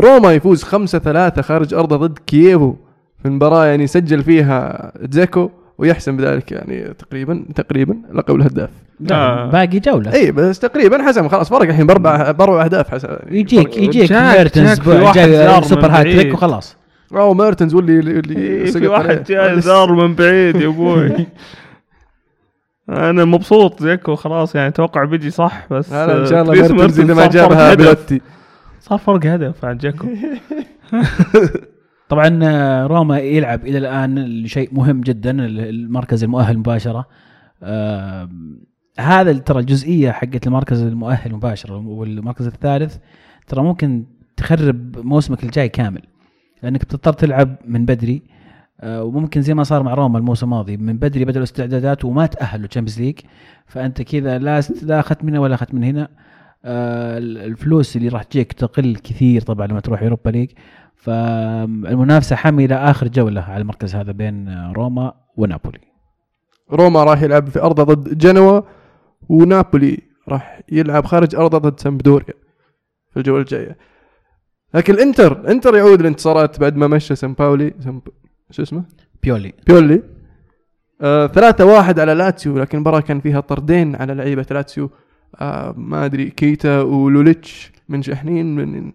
روما 0.00 0.32
يفوز 0.32 0.62
5 0.62 0.98
3 0.98 1.42
خارج 1.42 1.74
أرضه 1.74 1.96
ضد 1.96 2.18
كييفو. 2.18 2.74
في 3.18 3.28
المباراة 3.28 3.64
يعني 3.66 3.86
سجل 3.86 4.22
فيها 4.22 4.92
دجيكو 5.10 5.50
ويحسم 5.78 6.16
بذلك 6.16 6.52
يعني 6.52 6.94
تقريبا 6.94 7.44
تقريبا 7.54 8.02
لقب 8.12 8.34
الهداف. 8.36 8.70
لا 9.00 9.16
آه. 9.16 9.50
باقي 9.50 9.66
جولة 9.80 10.12
اي 10.12 10.32
بس 10.32 10.58
تقريبا 10.58 11.02
حسم 11.02 11.28
خلاص 11.28 11.48
فرق 11.50 11.62
الحين 11.68 11.86
باربع 11.86 12.30
باربع 12.30 12.64
أهداف 12.64 12.88
حسب 12.90 13.18
يجيك 13.30 13.76
يجيك 13.76 14.12
ميرتنز 14.12 14.76
سوبر 14.80 14.96
من 15.82 15.90
هاتريك 15.90 16.16
بعيد. 16.16 16.32
وخلاص 16.32 16.76
أو 17.12 17.34
ميرتنز 17.34 17.74
واللي 17.74 17.98
اللي, 17.98 18.10
اللي 18.18 18.36
إيه، 18.38 18.70
في 18.70 18.86
واحد. 18.88 19.24
جاي 19.24 19.60
زار 19.60 19.92
من 19.92 20.14
بعيد 20.14 20.56
يا 20.56 20.66
أبوي 20.68 21.12
أنا 22.88 23.24
مبسوط 23.24 23.82
دجيكو 23.82 24.14
خلاص 24.14 24.54
يعني 24.54 24.68
أتوقع 24.68 25.04
بيجي 25.04 25.30
صح 25.30 25.66
بس 25.70 25.92
هلا 25.92 26.20
إن 26.20 26.26
شاء 26.26 26.42
الله 26.42 26.52
ميرتنز 26.54 27.00
إذا 27.00 27.14
ما 27.14 27.20
صار 27.22 27.30
فرق 27.30 27.32
جابها 27.42 27.72
هدف. 27.72 27.78
بيلوتي 27.82 28.20
صار 28.80 28.98
فرق 28.98 29.26
هدف 29.26 29.64
عن 29.64 29.76
دجيكو 29.78 30.06
طبعا 32.08 32.40
آه، 32.42 32.86
روما 32.86 33.18
يلعب 33.18 33.66
إلى 33.66 33.78
الآن 33.78 34.42
شيء 34.46 34.68
مهم 34.72 35.00
جدا 35.00 35.30
ال- 35.30 35.60
المركز 35.68 36.24
المؤهل 36.24 36.58
مباشرة 36.58 37.06
آه 37.62 38.28
هذا 39.00 39.32
ترى 39.32 39.60
الجزئية 39.60 40.10
حقت 40.10 40.46
المركز 40.46 40.82
المؤهل 40.82 41.34
مباشرة 41.34 41.76
والمركز 41.76 42.46
الثالث 42.46 42.96
ترى 43.46 43.62
ممكن 43.62 44.04
تخرب 44.36 44.98
موسمك 44.98 45.44
الجاي 45.44 45.68
كامل 45.68 46.02
لأنك 46.62 46.80
بتضطر 46.84 47.12
تلعب 47.12 47.56
من 47.64 47.84
بدري 47.86 48.22
آه 48.80 49.04
وممكن 49.04 49.42
زي 49.42 49.54
ما 49.54 49.62
صار 49.62 49.82
مع 49.82 49.94
روما 49.94 50.18
الموسم 50.18 50.46
الماضي 50.46 50.76
من 50.76 50.98
بدري 50.98 51.24
بدأوا 51.24 51.38
الاستعدادات 51.38 52.04
وما 52.04 52.26
تأهلوا 52.26 52.66
Champions 52.66 53.00
League 53.00 53.18
فأنت 53.66 54.02
كذا 54.02 54.38
لا 54.38 54.60
لا 54.82 55.00
أخذت 55.00 55.24
من 55.24 55.30
هنا 55.30 55.40
ولا 55.40 55.54
أخذت 55.54 55.74
من 55.74 55.84
هنا 55.84 56.08
آه 56.64 57.18
الفلوس 57.18 57.96
اللي 57.96 58.08
راح 58.08 58.22
تجيك 58.22 58.52
تقل 58.52 58.96
كثير 58.96 59.40
طبعا 59.42 59.66
لما 59.66 59.80
تروح 59.80 60.02
Europa 60.02 60.30
League 60.30 60.50
فالمنافسة 60.94 62.36
حامية 62.36 62.90
آخر 62.90 63.08
جولة 63.08 63.40
على 63.40 63.60
المركز 63.60 63.94
هذا 63.94 64.12
بين 64.12 64.48
آه، 64.48 64.72
روما 64.72 65.12
ونابولي. 65.36 65.80
روما 66.72 67.04
راح 67.04 67.22
يلعب 67.22 67.48
في 67.48 67.62
ارضه 67.62 67.82
ضد 67.82 68.18
جنوا 68.18 68.60
ونابولي 69.28 69.98
راح 70.28 70.60
يلعب 70.72 71.04
خارج 71.04 71.34
ارضه 71.34 71.58
ضد 71.58 71.80
سامبدوريا 71.80 72.34
في 73.10 73.16
الجولة 73.16 73.40
الجاية. 73.40 73.76
لكن 74.74 74.94
الإنتر 74.94 75.50
انتر 75.50 75.76
يعود 75.76 76.00
الانتصارات 76.00 76.60
بعد 76.60 76.76
ما 76.76 76.86
مشى 76.86 77.14
سان 77.14 77.32
باولي 77.32 77.74
سم... 77.80 78.00
شو 78.50 78.62
اسمه؟ 78.62 78.84
بيولي. 79.22 79.52
بيولي. 79.66 80.02
آه 81.00 81.26
ثلاثة 81.26 81.64
واحد 81.64 82.00
على 82.00 82.14
لاتسيو 82.14 82.58
لكن 82.58 82.78
المباراة 82.78 83.00
كان 83.00 83.20
فيها 83.20 83.40
طردين 83.40 83.96
على 83.96 84.14
لعيبة 84.14 84.46
لاتسيو. 84.50 84.90
آه 85.40 85.74
ما 85.76 86.04
أدري 86.04 86.30
كيتا 86.30 86.80
ولوليتش 86.80 87.72
منشحنين 87.88 88.56
من 88.56 88.92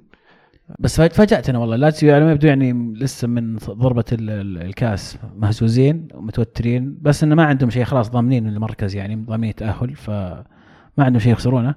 بس 0.79 0.97
فاج- 0.97 1.11
فاجأتنا 1.13 1.59
والله. 1.59 1.75
لاتسيو 1.75 2.15
على 2.15 2.25
ما 2.25 2.31
يبدو 2.31 2.47
يعني 2.47 2.93
لسه 2.93 3.27
من 3.27 3.55
ال- 4.13 4.61
الكاس 4.61 5.17
مهزوزين 5.35 6.07
ومتوترين. 6.13 6.97
بس 7.01 7.23
إنه 7.23 7.35
ما 7.35 7.43
عندهم 7.43 7.69
شيء 7.69 7.83
خلاص 7.83 8.09
ضامنين 8.09 8.47
المركز 8.47 8.95
يعني 8.95 9.15
ضامنين 9.15 9.49
التأهل 9.49 9.95
فما 9.95 10.43
عندهم 10.99 11.19
شيء 11.19 11.31
يخسرونه. 11.31 11.75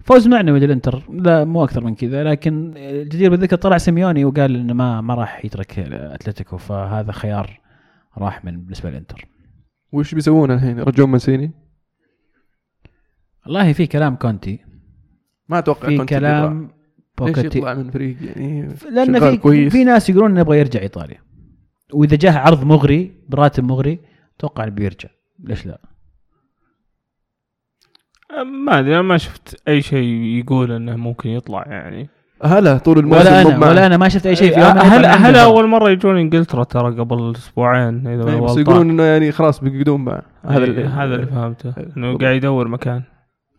فوز 0.00 0.28
معنوي 0.28 0.60
للانتر 0.60 1.02
لا 1.12 1.44
مو 1.44 1.64
أكثر 1.64 1.84
من 1.84 1.94
كذا 1.94 2.24
لكن 2.24 2.72
الجدير 2.76 3.30
بالذكر 3.30 3.56
طلع 3.56 3.78
سيميوني 3.78 4.24
وقال 4.24 4.56
إنه 4.56 4.72
ما 4.74 5.00
ما 5.00 5.14
راح 5.14 5.44
يترك 5.44 5.78
أتلتيكو 5.78 6.56
فهذا 6.56 7.12
خيار 7.12 7.60
راح 8.18 8.44
من 8.44 8.60
بالنسبة 8.60 8.90
للإنتر. 8.90 9.26
وش 9.92 10.14
بيسوون 10.14 10.50
الحين؟ 10.50 10.78
يرجعون 10.78 11.10
مانسيني؟ 11.10 11.52
والله 13.46 13.72
في 13.72 13.86
كلام 13.86 14.16
كونتي. 14.16 14.58
ما 15.48 15.58
أتوقع 15.58 15.88
في 15.88 15.96
كونتي 15.96 16.14
كلام 16.14 16.70
بيطلع. 17.18 17.26
ليش 17.26 17.36
بوكيتي 17.36 17.58
يطلع 17.58 17.74
من 17.74 17.90
فريق؟ 17.90 18.16
يعني 18.22 18.74
لأن 18.90 19.20
في 19.20 19.36
كويس. 19.36 19.72
في 19.72 19.84
ناس 19.84 20.10
يقولون 20.10 20.30
إنه 20.30 20.40
يبغى 20.40 20.58
يرجع 20.58 20.80
إيطاليا. 20.80 21.18
وإذا 21.92 22.16
جاه 22.16 22.38
عرض 22.38 22.64
مغري 22.64 23.14
براتب 23.28 23.64
مغري 23.64 23.98
أتوقع 24.36 24.64
إنه 24.64 24.72
بيرجع. 24.72 25.08
ليش 25.44 25.66
لا؟ 25.66 25.80
ما 28.66 28.78
أدري 28.78 28.94
أنا 28.94 29.02
ما 29.02 29.16
شفت 29.16 29.62
أي 29.68 29.82
شيء 29.82 30.08
يقول 30.08 30.72
إنه 30.72 30.96
ممكن 30.96 31.30
يطلع 31.30 31.64
يعني. 31.66 32.08
هلا 32.42 32.78
طول 32.78 32.98
الموسم 32.98 33.20
ولا 33.20 33.42
أنا. 33.42 33.68
ولا 33.68 33.86
أنا 33.86 33.96
ما 33.96 34.08
شفت 34.08 34.26
أي 34.26 34.36
شيء 34.36 34.54
في 34.54 34.60
هلا 34.60 34.68
يوم 34.68 34.78
هلا 34.78 35.14
هلا 35.14 35.44
أول 35.44 35.66
مرة 35.66 35.90
يجون 35.90 36.16
إنجلترا 36.16 36.64
ترى 36.64 37.00
قبل 37.00 37.32
أسبوعين 37.36 38.06
إذا 38.06 38.24
ما 38.24 38.40
بس. 38.40 38.56
يقولون 38.56 38.90
إنه 38.90 39.02
يعني 39.02 39.32
خلاص 39.32 39.60
بيقعدون 39.60 40.04
معه 40.04 40.22
هذا 40.44 40.64
اللي 40.64 40.84
هذا 40.84 41.14
اللي 41.14 41.26
فهمته. 41.26 41.74
إنه 41.96 42.18
قاعد 42.18 42.36
يدور 42.36 42.68
مكان. 42.68 43.02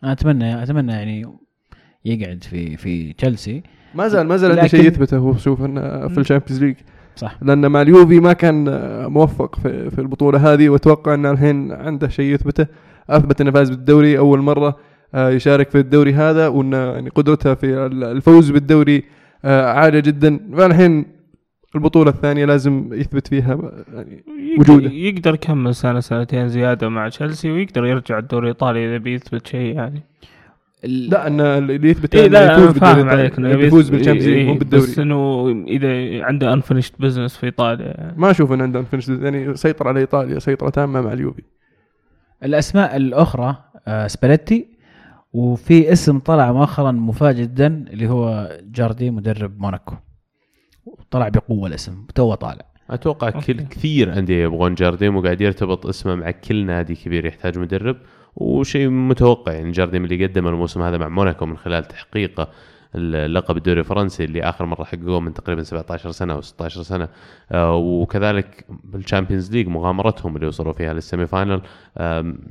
أتمنى 0.04 0.62
أتمنى 0.62 0.92
يعني 0.92 1.24
يقعد 2.06 2.44
في 2.44 2.76
في 2.76 3.12
تشيلسي 3.12 3.62
ما 3.94 4.08
زال 4.08 4.26
ما 4.26 4.36
زال 4.36 4.50
عنده 4.50 4.66
شيء 4.66 4.86
يثبته 4.86 5.16
هو 5.16 5.36
شوف 5.36 5.64
إنه 5.64 6.08
في 6.08 6.18
ال 6.18 6.23
Champions 6.23 6.64
League. 6.64 6.74
صح. 7.16 7.38
لأن 7.42 7.70
مع 7.70 7.82
اليوفي 7.82 8.20
ما 8.20 8.32
كان 8.32 8.68
آه، 8.68 9.06
موفق 9.08 9.56
في, 9.56 9.90
في 9.90 9.98
البطولة 10.00 10.52
هذه 10.52 10.68
وأتوقع 10.68 11.14
إنه 11.14 11.30
الحين 11.30 11.72
عنده 11.72 12.08
شيء 12.08 12.34
يثبته. 12.34 12.66
أثبت 13.10 13.40
إنه 13.40 13.50
فاز 13.50 13.70
بالدوري 13.70 14.18
أول 14.18 14.38
مرة 14.40 14.76
آه، 15.14 15.30
يشارك 15.30 15.70
في 15.70 15.78
الدوري 15.78 16.12
هذا 16.14 16.48
وان 16.48 16.72
يعني 16.72 17.08
قدرته 17.10 17.54
في 17.54 17.66
ال- 17.86 18.04
الفوز 18.04 18.50
بالدوري 18.50 19.02
آه، 19.44 19.66
عالية 19.72 20.00
جدا. 20.00 20.40
فالحين 20.56 21.04
البطولة 21.74 22.10
الثانية 22.10 22.44
لازم 22.44 22.90
يثبت 22.92 23.28
فيها 23.28 23.58
يعني 23.94 24.24
يق- 24.54 24.60
وجوده. 24.60 24.90
يقدر 24.90 25.34
يكمل 25.34 25.74
سنة 25.74 26.00
سنتين 26.00 26.48
زيادة 26.48 26.88
مع 26.88 27.08
تشيلسي 27.08 27.50
ويقدر 27.50 27.86
يرجع 27.86 28.18
الدوري 28.18 28.44
الإيطالي 28.50 28.88
إذا 28.88 28.96
بيثبت 28.96 29.46
شيء 29.46 29.74
يعني. 29.76 30.02
لا 30.84 31.26
أن 31.26 31.40
اللي 31.40 31.90
يثبت 31.90 32.14
انه 32.14 32.26
لا 32.26 32.52
يفوز 32.52 32.72
بالدوري 32.72 32.94
فاهم 32.94 33.08
عليك 33.08 33.38
إنه 33.38 33.48
يفوز 33.48 33.88
بال 33.88 33.95
Champions 33.95 34.28
League 34.28 34.36
إيه، 34.36 34.46
مو 34.46 34.54
بس 34.54 34.58
بالدوري. 34.58 35.02
إنه 35.02 35.48
إذا 35.68 36.24
عنده 36.24 36.52
unfinished 36.52 36.92
business 36.98 37.36
في 37.36 37.46
إيطاليا. 37.46 38.14
ما 38.16 38.30
أشوف 38.30 38.52
إنه 38.52 38.62
عنده 38.62 38.82
finish 38.82 39.08
يعني 39.08 39.56
سيطر 39.56 39.88
على 39.88 40.00
إيطاليا 40.00 40.38
سيطرة 40.38 40.70
تامة 40.70 41.00
مع 41.00 41.12
اليوفي. 41.12 41.42
الأسماء 42.42 42.96
الأخرى 42.96 43.56
آه 43.86 44.06
سباليتي 44.06 44.68
وفي 45.32 45.92
اسم 45.92 46.18
طلع 46.18 46.52
مؤخرا 46.52 46.92
مفاجئ 46.92 47.42
جدا 47.42 47.84
اللي 47.90 48.08
هو 48.08 48.52
جارديم 48.62 49.10
مدرب 49.10 49.60
موناكو. 49.60 49.94
طلع 51.10 51.28
بقوة 51.28 51.68
الاسم 51.68 52.06
تو 52.14 52.34
طالع. 52.34 52.66
أتوقع 52.90 53.30
كل. 53.30 53.60
كثير 53.60 54.18
أندية 54.18 54.44
يبغون 54.44 54.74
جارديم 54.74 55.16
وقاعد 55.16 55.40
يرتبط 55.40 55.86
اسمه 55.86 56.14
مع 56.14 56.30
كل 56.30 56.66
نادي 56.66 56.94
كبير 56.94 57.26
يحتاج 57.26 57.58
مدرب. 57.58 57.96
وشيء 58.36 58.88
متوقع 58.88 59.52
يعني 59.52 59.70
جارديم 59.70 60.04
اللي 60.04 60.26
قدم 60.26 60.48
الموسم 60.48 60.82
هذا 60.82 60.98
مع 60.98 61.08
موناكو 61.08 61.46
من 61.46 61.56
خلال 61.56 61.84
تحقيقه 61.84 62.48
اللقب 62.96 63.56
الدوري 63.56 63.80
الفرنسي 63.80 64.24
اللي 64.24 64.42
آخر 64.42 64.66
مرة 64.66 64.84
حققوه 64.84 65.20
من 65.20 65.34
تقريبا 65.34 65.62
17 65.62 66.10
سنة 66.10 66.34
أو 66.34 66.40
16 66.40 66.82
سنة. 66.82 67.08
آه، 67.52 67.74
وكذلك 67.74 68.66
بال 68.84 68.96
Champions 68.96 69.52
ليج 69.52 69.68
مغامرتهم 69.68 70.36
اللي 70.36 70.46
وصلوا 70.46 70.72
فيها 70.72 70.92
لل 70.92 71.26
semi-final 71.26 71.62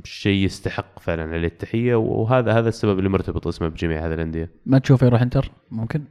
شيء 0.03 0.45
يستحق 0.45 0.99
فعلا 0.99 1.23
عليه 1.23 1.47
التحية. 1.47 1.95
وهذا 1.95 2.59
هذا 2.59 2.69
السبب 2.69 2.99
اللي 2.99 3.09
مرتبط 3.09 3.47
اسمه 3.47 3.67
بجميع 3.67 4.07
هذه 4.07 4.13
الأندية. 4.13 4.51
ما 4.65 4.79
تشوفه 4.79 5.07
يروح 5.07 5.21
إنتر؟ 5.21 5.51
ممكن؟ 5.71 6.03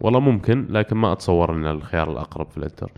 والله 0.00 0.20
ممكن 0.20 0.66
لكن 0.70 0.96
ما 0.96 1.12
أتصور 1.12 1.54
إن 1.54 1.66
الخيار 1.66 2.12
الأقرب 2.12 2.50
في 2.50 2.58
الإنتر. 2.58 2.92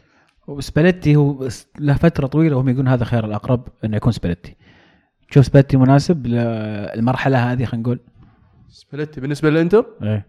وسباليتي 0.46 1.16
هو 1.16 1.48
له 1.78 1.94
فترة 1.94 2.26
طويلة 2.26 2.56
وهم 2.56 2.68
يقولون 2.68 2.88
هذا 2.88 3.04
خيار 3.04 3.24
الأقرب 3.24 3.68
إنه 3.84 3.96
يكون 3.96 4.12
سباليتي. 4.12 4.56
تشوف 5.30 5.44
سباليتي 5.46 5.76
مناسب 5.76 6.26
للمرحله 6.26 7.52
هذه 7.52 7.64
خلينا 7.64 7.82
نقول. 7.82 7.98
سباليتي 8.68 9.20
بالنسبة 9.20 9.50
للانتر 9.50 9.86
إيه. 10.02 10.26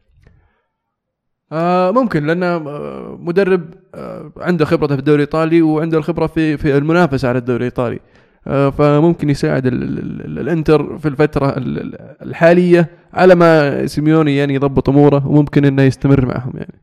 آه 1.52 1.92
ممكن 1.92 2.28
لأنه 2.28 2.46
آه 2.46 3.18
مدرب 3.20 3.74
آه 3.96 4.32
عنده 4.38 4.66
خبرة 4.66 4.88
في 4.88 4.94
الدوري 5.00 5.16
الإيطالي 5.24 5.62
وعنده 5.62 5.98
الخبرة 5.98 6.28
في 6.28 6.58
في 6.58 6.78
المنافسة 6.78 7.30
على 7.30 7.38
الدوري 7.38 7.58
الإيطالي. 7.58 8.00
آه 8.48 8.70
فممكن 8.70 9.30
يساعد 9.30 9.66
ال 9.66 9.84
ال 9.84 10.00
ال 10.26 10.40
الإنتر 10.40 10.98
في 10.98 11.08
الفترة 11.08 11.58
ال- 11.58 11.80
ال- 11.82 12.16
الحالية 12.22 12.90
على 13.14 13.36
ما 13.36 13.86
سيميوني 13.88 14.36
يعني 14.38 14.54
يضبط 14.54 14.90
أموره 14.90 15.28
وممكن 15.28 15.66
إنه 15.66 15.82
يستمر 15.82 16.26
معهم 16.26 16.54
يعني. 16.58 16.82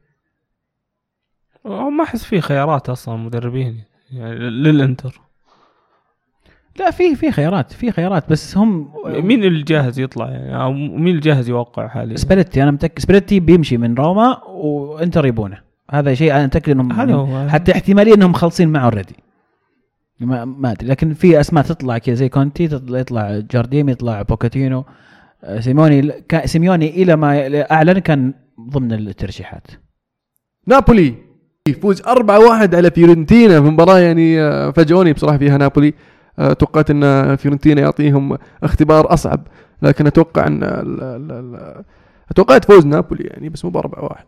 أو 1.67 1.91
ما 1.91 2.05
أحس 2.05 2.25
في 2.25 2.41
خيارات 2.41 2.89
أصلا 2.89 3.17
مدربين 3.17 3.85
يعني 4.13 4.35
للإنتر. 4.39 5.21
لا 6.79 6.91
في 6.91 7.15
في 7.17 7.33
خيارات 7.33 7.73
في 7.73 7.93
خيارات 7.93 8.31
بس 8.31 8.57
هم 8.57 8.89
مين 9.07 9.45
اللي 9.45 9.63
جاهز 9.63 10.01
يطلع 10.01 10.31
يعني؟ 10.31 10.63
أو 10.63 10.73
مين 10.73 11.09
اللي 11.09 11.21
جاهز 11.21 11.49
يوقع 11.49 11.89
حاليا؟ 11.89 12.17
سباليتي 12.17 12.63
أنا 12.63 12.71
متأكد 12.71 12.99
سباليتي 12.99 13.41
بيمشي 13.41 13.77
من 13.77 13.95
روما 13.95 14.45
وإنتر 14.49 15.27
يبونه. 15.27 15.59
هذا 15.91 16.15
شيء 16.15 16.33
أنا 16.35 16.47
متأكد 16.47 16.73
إنهم 16.73 16.93
هذا 16.93 17.15
هو. 17.15 17.49
حتى 17.49 17.73
احتمالية 17.73 18.15
إنهم 18.15 18.31
مخلصين 18.31 18.69
معه 18.69 18.85
already 18.85 19.17
ما 20.21 20.45
ما 20.45 20.73
أدري 20.73 20.89
لكن 20.89 21.15
في 21.15 21.41
أسماء 21.41 21.65
تطلع 21.65 21.99
كذا 21.99 22.15
زي 22.15 22.29
كونتي 22.29 22.69
تطلع 22.69 22.99
يطلع 22.99 23.39
جارديم 23.51 23.89
يطلع 23.89 24.23
بوتشيتينو. 24.23 24.85
آه، 25.45 25.61
سيموني 25.61 26.03
كا- 26.29 26.47
سيميوني 26.47 27.03
إلى 27.03 27.17
ما 27.17 27.63
أعلن 27.73 27.99
كان 27.99 28.35
ضمن 28.71 28.93
الترشيحات. 28.93 29.67
نابولي 30.67 31.15
يفوز 31.69 32.03
4-1 32.03 32.75
على 32.75 32.91
فيورنتينا 32.91 33.61
في 33.63 33.67
مباراة 33.69 33.99
يعني 33.99 34.41
آه، 34.41 34.71
فاجئوني 34.71 35.13
بصراحة 35.13 35.39
فيها 35.39 35.59
نابولي. 35.59 35.95
توقعت 36.59 36.91
أن 36.91 37.37
فيورنتينا 37.37 37.81
يعطيهم 37.81 38.39
اختبار 38.63 39.13
أصعب 39.15 39.47
لكن 39.83 40.07
أتوقع 40.07 40.47
أن 40.47 40.63
ال- 40.65 41.03
ال- 41.03 41.33
ال- 41.33 41.85
اتوقعت 42.31 42.65
فوز 42.65 42.87
نابولي 42.87 43.25
يعني 43.25 43.49
بس 43.49 43.65
مو 43.65 43.71
ب 43.71 43.77
4-1 43.77 44.25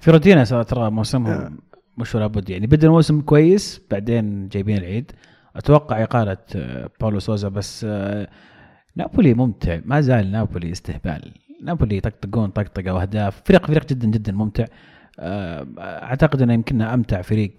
فيورنتينا 0.00 0.44
سا- 0.44 0.62
ترى. 0.62 0.90
موسمهم 0.90 1.58
مش 1.98 2.14
ولا 2.14 2.26
بد 2.26 2.50
يعني. 2.50 2.66
بدأ 2.66 2.86
الموسم 2.86 3.20
كويس 3.20 3.80
بعدين 3.90 4.48
جايبين 4.48 4.76
العيد. 4.78 5.12
أتوقع 5.56 6.02
إقالة 6.02 6.36
آه، 6.56 6.90
باولو 7.00 7.18
سوزا 7.18 7.48
بس 7.48 7.86
آه، 7.88 8.28
نابولي 8.96 9.34
ممتع. 9.34 9.80
ما 9.84 10.00
زال 10.00 10.32
نابولي 10.32 10.72
استهبال. 10.72 11.32
نابولي 11.62 11.96
يطقطقون 11.96 12.50
طقطقة 12.50 12.94
وأهداف. 12.94 13.42
فريق 13.44 13.66
فريق 13.66 13.86
جدا 13.86 14.08
جدا 14.08 14.32
ممتع. 14.32 14.64
آه، 15.18 15.66
أعتقد 15.78 16.42
إنه 16.42 16.52
يمكننا 16.54 16.94
أمتع 16.94 17.22
فريق 17.22 17.54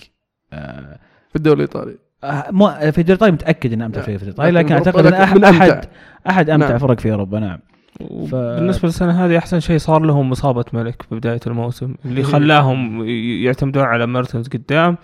في 1.30 1.36
الدوري 1.36 1.56
الإيطالي. 1.56 1.98
مو 2.52 2.68
في 2.70 2.82
الدوري 2.86 3.02
الايطالي 3.04 3.32
متأكد 3.32 3.74
انه 3.74 3.86
أمتع. 3.86 4.02
فريق 4.02 4.18
في 4.18 4.24
الدوري 4.30 4.52
لكن 4.52 4.74
أعتقد 4.74 5.06
إن 5.06 5.14
احد. 5.14 5.44
احد 5.44 5.86
أحد 6.30 6.50
أمتع 6.50 6.68
نعم. 6.70 6.78
فرق 6.78 7.00
في 7.00 7.12
أوروبا 7.12 7.40
نعم 7.40 7.60
ف- 8.28 8.36
بالنسبة 8.36 8.88
للسنة 8.88 9.26
هذه 9.26 9.38
أحسن 9.38 9.60
شيء 9.60 9.78
صار 9.78 10.02
لهم 10.02 10.32
إصابة 10.32 10.66
ملك 10.74 11.02
في 11.02 11.16
بدايه 11.16 11.40
الموسم 11.48 11.96
اللي. 12.06 12.24
خلاهم 12.34 13.04
يعتمدون 13.44 13.84
على 13.84 14.08
ميرتنز 14.08 14.48
قدام 14.48 14.98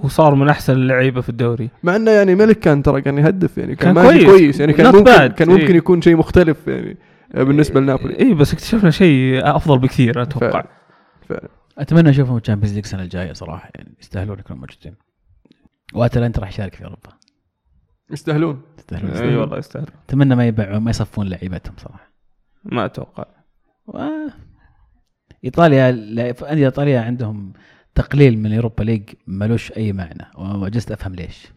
وصار 0.00 0.34
من 0.34 0.48
أحسن 0.48 0.72
اللعيبة 0.72 1.20
في 1.20 1.28
الدوري 1.28 1.70
مع 1.82 1.96
إنه 1.96 2.10
يعني 2.10 2.34
ميليك 2.34 2.58
كان 2.58 2.82
ترى 2.82 3.00
كان 3.00 3.18
يهدف 3.18 3.58
يعني 3.58 3.76
كان, 3.76 3.94
كان 3.94 4.04
ماشي 4.04 4.24
كويس. 4.24 4.30
كويس, 4.40 4.60
يعني 4.60 4.72
كان 4.72 4.86
ممكن 4.96 5.12
بعد. 5.12 5.32
كان 5.32 5.48
ممكن 5.50 5.66
إيه. 5.66 5.76
يكون 5.76 6.02
شيء 6.02 6.16
مختلف 6.16 6.66
يعني 6.68 6.96
بالنسبة 7.34 7.80
لنابولي 7.80 8.18
اي 8.18 8.34
بس 8.34 8.52
اكتشفنا 8.52 8.90
شيء 8.90 9.40
أفضل 9.56 9.78
بكثير 9.78 10.22
أتوقع 10.22 10.64
فعلا. 11.28 11.48
أتمنى 11.78 12.10
أشوفهم 12.10 12.38
Champions 12.38 12.74
League 12.74 12.84
السنة 12.84 13.02
الجاية 13.02 13.32
صراحة 13.32 13.70
يعني 13.74 13.94
يستاهلون 14.00 14.38
يكونوا 14.38 14.60
موجودين 14.60 14.94
واتلانتا 15.94 16.40
راح 16.40 16.48
يشارك 16.48 16.74
في 16.74 16.84
أوروبا. 16.84 17.10
يستاهلون. 18.10 18.62
يستاهلون. 18.78 19.10
إي 19.10 19.14
يستاهلون. 19.14 19.40
والله 19.40 19.58
يستاهل 19.58 19.86
أتمنى 20.08 20.34
ما 20.34 20.46
يبيعون 20.46 20.82
ما 20.82 20.90
يصفون 20.90 21.28
لعيبتهم 21.28 21.74
صراحة. 21.78 22.12
ما 22.64 22.84
أتوقع. 22.84 23.24
و... 23.86 23.98
إيطاليا 25.44 25.90
انديه 25.90 26.66
إيطاليا 26.66 27.00
عندهم 27.00 27.52
تقليل 27.94 28.38
من 28.38 28.46
ال 28.46 28.51
Europa 28.51 28.82
League 28.82 29.02
ملوش 29.26 29.72
أي 29.72 29.92
معنى 29.92 30.24
وجلست 30.38 30.92
أفهم 30.92 31.14
ليش. 31.14 31.52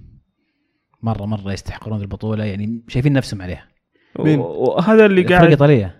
مره 1.01 1.25
مرة 1.25 1.53
يستحقرون 1.53 2.01
البطولة 2.01 2.43
يعني 2.43 2.83
شايفين 2.87 3.13
نفسهم 3.13 3.41
عليها. 3.41 3.67
وهذا 4.15 5.05
اللي 5.05 5.23
فرق 5.23 5.31
قاعد 5.31 5.49
إيطالية. 5.49 5.95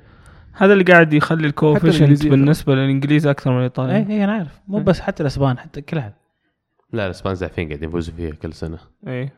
هذا 0.53 0.73
اللي 0.73 0.84
قاعد 0.84 1.14
يخلي 1.14 1.47
ال 1.47 1.51
coefficient 1.51 1.95
الإنجليزية 1.95 2.30
بالنسبة 2.30 2.76
للإنجليز 2.76 3.27
أكثر 3.27 3.51
من 3.51 3.56
اي 3.56 3.60
الايطالي 3.60 4.14
اي 4.14 4.23
أنا 4.23 4.31
عارف. 4.31 4.61
مو 4.68 4.77
إيه. 4.77 4.84
بس 4.84 4.99
حتى 4.99 5.23
الأسبان 5.23 5.57
حتى 5.57 5.81
كل 5.81 5.97
احد 5.97 6.14
لا 6.93 7.05
الاسبان 7.05 7.35
زعفين 7.35 7.67
قاعدين 7.67 7.89
يفوزوا 7.89 8.13
فيها 8.15 8.31
كل 8.31 8.53
سنة. 8.53 8.77
اي 9.07 9.29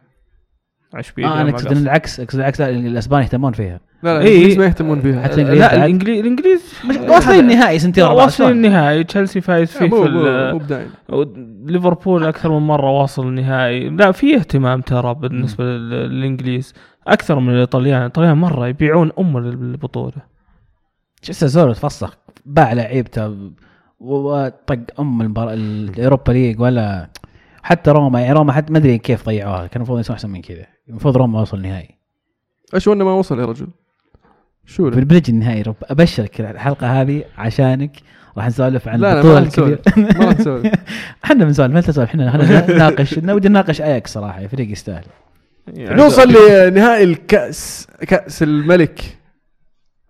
اشبيليا 0.93 1.29
آه 1.31 1.41
أنا 1.41 1.49
اقصد 1.49 1.71
العكس 1.71 2.19
أقصد 2.19 2.39
العكس 2.39 2.61
لا 2.61 2.69
الاسبان 2.69 3.21
يهتمون 3.21 3.53
فيها. 3.53 3.79
لا 4.03 4.13
لا 4.13 4.21
إيه. 4.21 4.27
الإنجليز 4.29 4.57
ما 4.57 4.65
يهتمون 4.65 5.01
فيها. 5.01 5.23
حتى 5.23 5.33
الإنجليز 5.33 5.59
لا. 5.59 5.75
الانجليز 5.75 6.19
الانجليز 6.19 6.73
واصلين 7.09 7.39
النهائي 7.39 7.79
سنتين 7.79 8.03
ورا 8.03 8.13
بعض 8.13 8.23
واصلين؟ 8.25 8.51
النهائي. 8.51 9.03
تشيلسي 9.03 9.41
فايز 9.41 9.71
فيه 9.71 9.85
آه، 9.85 10.51
مو 10.53 10.59
في 10.59 10.87
ليفربول 11.65 12.23
أكثر 12.25 12.51
من 12.59 12.67
مرة 12.67 12.89
واصل 13.01 13.27
النهائي. 13.27 13.89
لا 13.89 14.11
في 14.11 14.35
اهتمام 14.35 14.81
ترى 14.81 15.13
بالنسبة 15.13 15.63
لل- 15.63 15.89
للإنجليز. 15.89 16.73
أكثر 17.07 17.39
من 17.39 17.53
الإيطاليان. 17.53 17.97
الإيطاليان 17.97 18.37
مرة 18.37 18.67
يبيعون 18.67 19.11
أم 19.19 19.37
البطوله 19.37 20.31
شوف 21.21 21.33
ساسولو 21.33 21.73
تفسخ؟ 21.73 22.17
باع 22.45 22.73
لعيبته 22.73 23.51
وطق 23.99 24.79
أم 24.99 25.21
المبار... 25.21 25.53
ال 25.53 25.64
Europa 25.64 26.31
League 26.31 26.59
ولا 26.61 27.09
حتى 27.63 27.91
روما 27.91 28.21
يعني 28.21 28.33
روما 28.33 28.53
حتى 28.53 28.73
ما 28.73 28.79
أدري 28.79 28.97
كيف 28.97 29.25
ضيعوها 29.25 29.67
كان 29.67 29.75
المفروض 29.75 29.99
يسوون 29.99 30.15
أحسن 30.15 30.29
من 30.29 30.41
كذا. 30.41 30.65
المفروض 30.89 31.17
روما 31.17 31.41
وصل 31.41 31.57
النهائي. 31.57 31.97
إيش 32.73 32.87
وأنا 32.87 33.03
ما 33.03 33.13
وصل 33.13 33.39
يا 33.39 33.45
رجل؟ 33.45 33.67
شو؟ 34.65 34.89
بنجي 34.89 35.31
النهائي 35.31 35.61
رب 35.61 35.75
أبشرك 35.83 36.41
الحلقة 36.41 37.01
هذه 37.01 37.23
عشانك. 37.37 37.97
راح 38.37 38.47
نسولف 38.47 38.87
عن 38.87 38.99
لا 38.99 39.13
البطوله 39.13 39.39
ما 39.39 39.47
نسولف. 39.47 39.87
الكبيره 39.87 40.19
ما 40.19 40.25
راح 40.25 40.39
نسولف. 40.39 40.73
إحنا 41.25 41.45
بنسولف 41.45 41.73
ما 41.73 41.81
تسولف. 41.81 42.09
إحنا 42.09 42.29
إحنا 42.29 42.65
نناقش 42.75 43.17
ودي 43.17 43.49
نناقش 43.49 43.81
اياكس 43.81 44.13
صراحة 44.13 44.47
فريق 44.47 44.71
يستاهل. 44.71 45.03
يعني 45.67 46.01
نوصل 46.01 46.29
لنهائي 46.29 47.03
الكأس 47.03 47.87
كأس 48.07 48.43
الملك. 48.43 49.17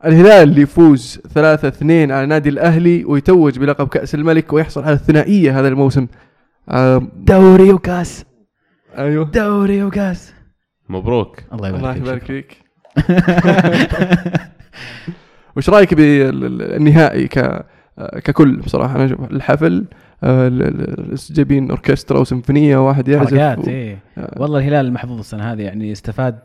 الهلال 0.06 0.50
اللي 0.50 0.62
يفوز 0.62 1.20
3 1.34 1.68
2 1.68 2.12
على 2.12 2.26
نادي 2.26 2.50
الأهلي 2.50 3.06
ويتوج 3.06 3.60
بلقب 3.60 3.88
كأس 3.88 4.16
الملك 4.16 4.54
ويحصل 4.54 4.84
على 4.84 4.94
الثنائية 4.94 5.60
هذا 5.60 5.68
الموسم. 5.68 6.08
دوري 7.16 7.74
وكاس. 7.74 8.26
أيوه. 8.98 9.26
دوري 9.32 9.84
وكاس. 9.84 10.34
مبروك. 10.90 11.40
الله 11.54 11.70
الله 11.70 11.80
يبارك 11.96 11.98
يبارك 11.98 12.24
فيك. 12.26 12.58
وش 15.58 15.70
رأيك 15.70 15.94
بالنهائي 15.94 17.28
ك 17.28 17.66
ككل 18.24 18.58
بصراحة؟ 18.58 18.96
أنا 18.96 19.04
الحفل 19.32 19.68
ال- 20.24 20.62
ال- 20.64 21.16
جايبين 21.32 21.70
أوركسترا 21.70 22.20
وسيمفونية 22.20 22.88
واحد 22.88 23.08
يعزف 23.08 23.30
حركات 23.30 23.68
و- 23.68 23.70
إيه. 23.70 24.00
آه، 24.18 24.34
والله 24.42 24.60
الهلال 24.60 24.86
المحظوظ 24.86 25.20
السنة 25.20 25.44
هذه 25.54 25.62
يعني 25.62 25.92
استفاد 25.92 26.40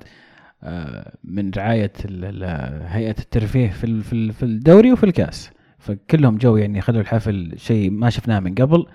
آه، 0.62 1.12
من 1.24 1.50
رعاية 1.56 1.92
ال- 2.04 2.24
ال- 2.44 2.82
هيئة 2.86 3.18
الترفيه 3.18 3.70
في 3.70 3.84
ال- 3.84 4.02
في 4.02 4.12
ال- 4.12 4.32
في 4.32 4.42
الدوري 4.42 4.92
وفي 4.92 5.04
الكاس. 5.04 5.50
فكلهم 5.78 6.36
جو 6.36 6.56
يعني 6.56 6.80
خلوا 6.80 7.00
الحفل 7.00 7.52
شيء 7.56 7.90
ما 7.90 8.10
شفناه 8.10 8.40
من 8.40 8.54
قبل. 8.54 8.86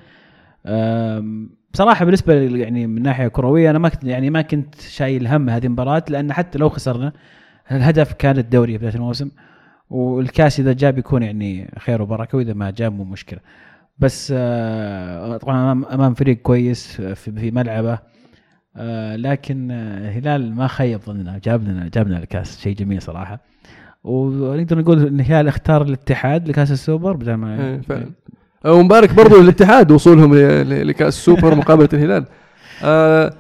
بصراحة 1.74 2.06
بالنسبة 2.06 2.34
يعني 2.34 2.88
من 2.88 3.02
ناحية 3.02 3.28
كروية 3.28 3.70
أنا 3.70 3.80
ما 3.80 3.90
كنت 3.90 4.04
يعني 4.04 4.30
ما 4.30 4.42
كنت 4.42 4.82
شايل 4.82 5.28
هم 5.28 5.50
هذه 5.50 5.66
المباراة 5.66 6.04
لأن 6.10 6.34
حتى 6.34 6.60
لو 6.60 6.70
خسرنا 6.70 7.14
الهدف 7.72 8.14
كان 8.14 8.38
الدوري 8.38 8.78
بداية 8.78 8.96
الموسم 8.96 9.32
والكاس 9.90 10.60
إذا 10.60 10.74
جاء 10.74 10.92
بيكون 10.92 11.24
يعني 11.24 11.72
خير 11.80 12.02
وبركة 12.02 12.38
وإذا 12.38 12.54
ما 12.54 12.72
جاء 12.72 12.90
مو 12.90 13.04
مشكلة. 13.04 13.40
بس 14.00 14.34
آه، 14.36 15.38
طبعا 15.38 15.72
امام 15.72 16.14
فريق 16.14 16.38
كويس 16.38 17.02
في 17.02 17.52
ملعبه 17.52 18.00
آه، 18.76 19.16
لكن 19.16 19.72
آه، 19.72 19.98
الهلال 19.98 20.56
ما 20.56 20.68
خيب 20.68 21.00
ظننا 21.00 21.40
جاب 21.44 21.64
لنا 21.64 21.90
جاب 21.94 22.08
لنا 22.08 22.18
الكاس 22.18 22.60
شيء 22.60 22.76
جميل 22.76 23.02
صراحة. 23.02 23.40
ونقدر 24.04 24.80
نقول 24.80 25.08
إن 25.08 25.20
الهلال 25.20 25.48
اختار 25.48 25.82
الاتحاد 25.82 26.48
لكاس 26.48 26.72
السوبر 26.72 27.16
بدل 27.16 27.34
ما 27.34 27.62
إيه، 27.62 27.82
فعلا 27.82 28.12
ومبارك 28.66 29.14
برضو 29.14 29.42
للاتحاد 29.42 29.92
وصولهم 29.92 30.36
لكأس 30.66 31.18
السوبر 31.18 31.56
مقابلة 31.56 31.90
الهلال. 31.94 32.26
آه 32.84 33.34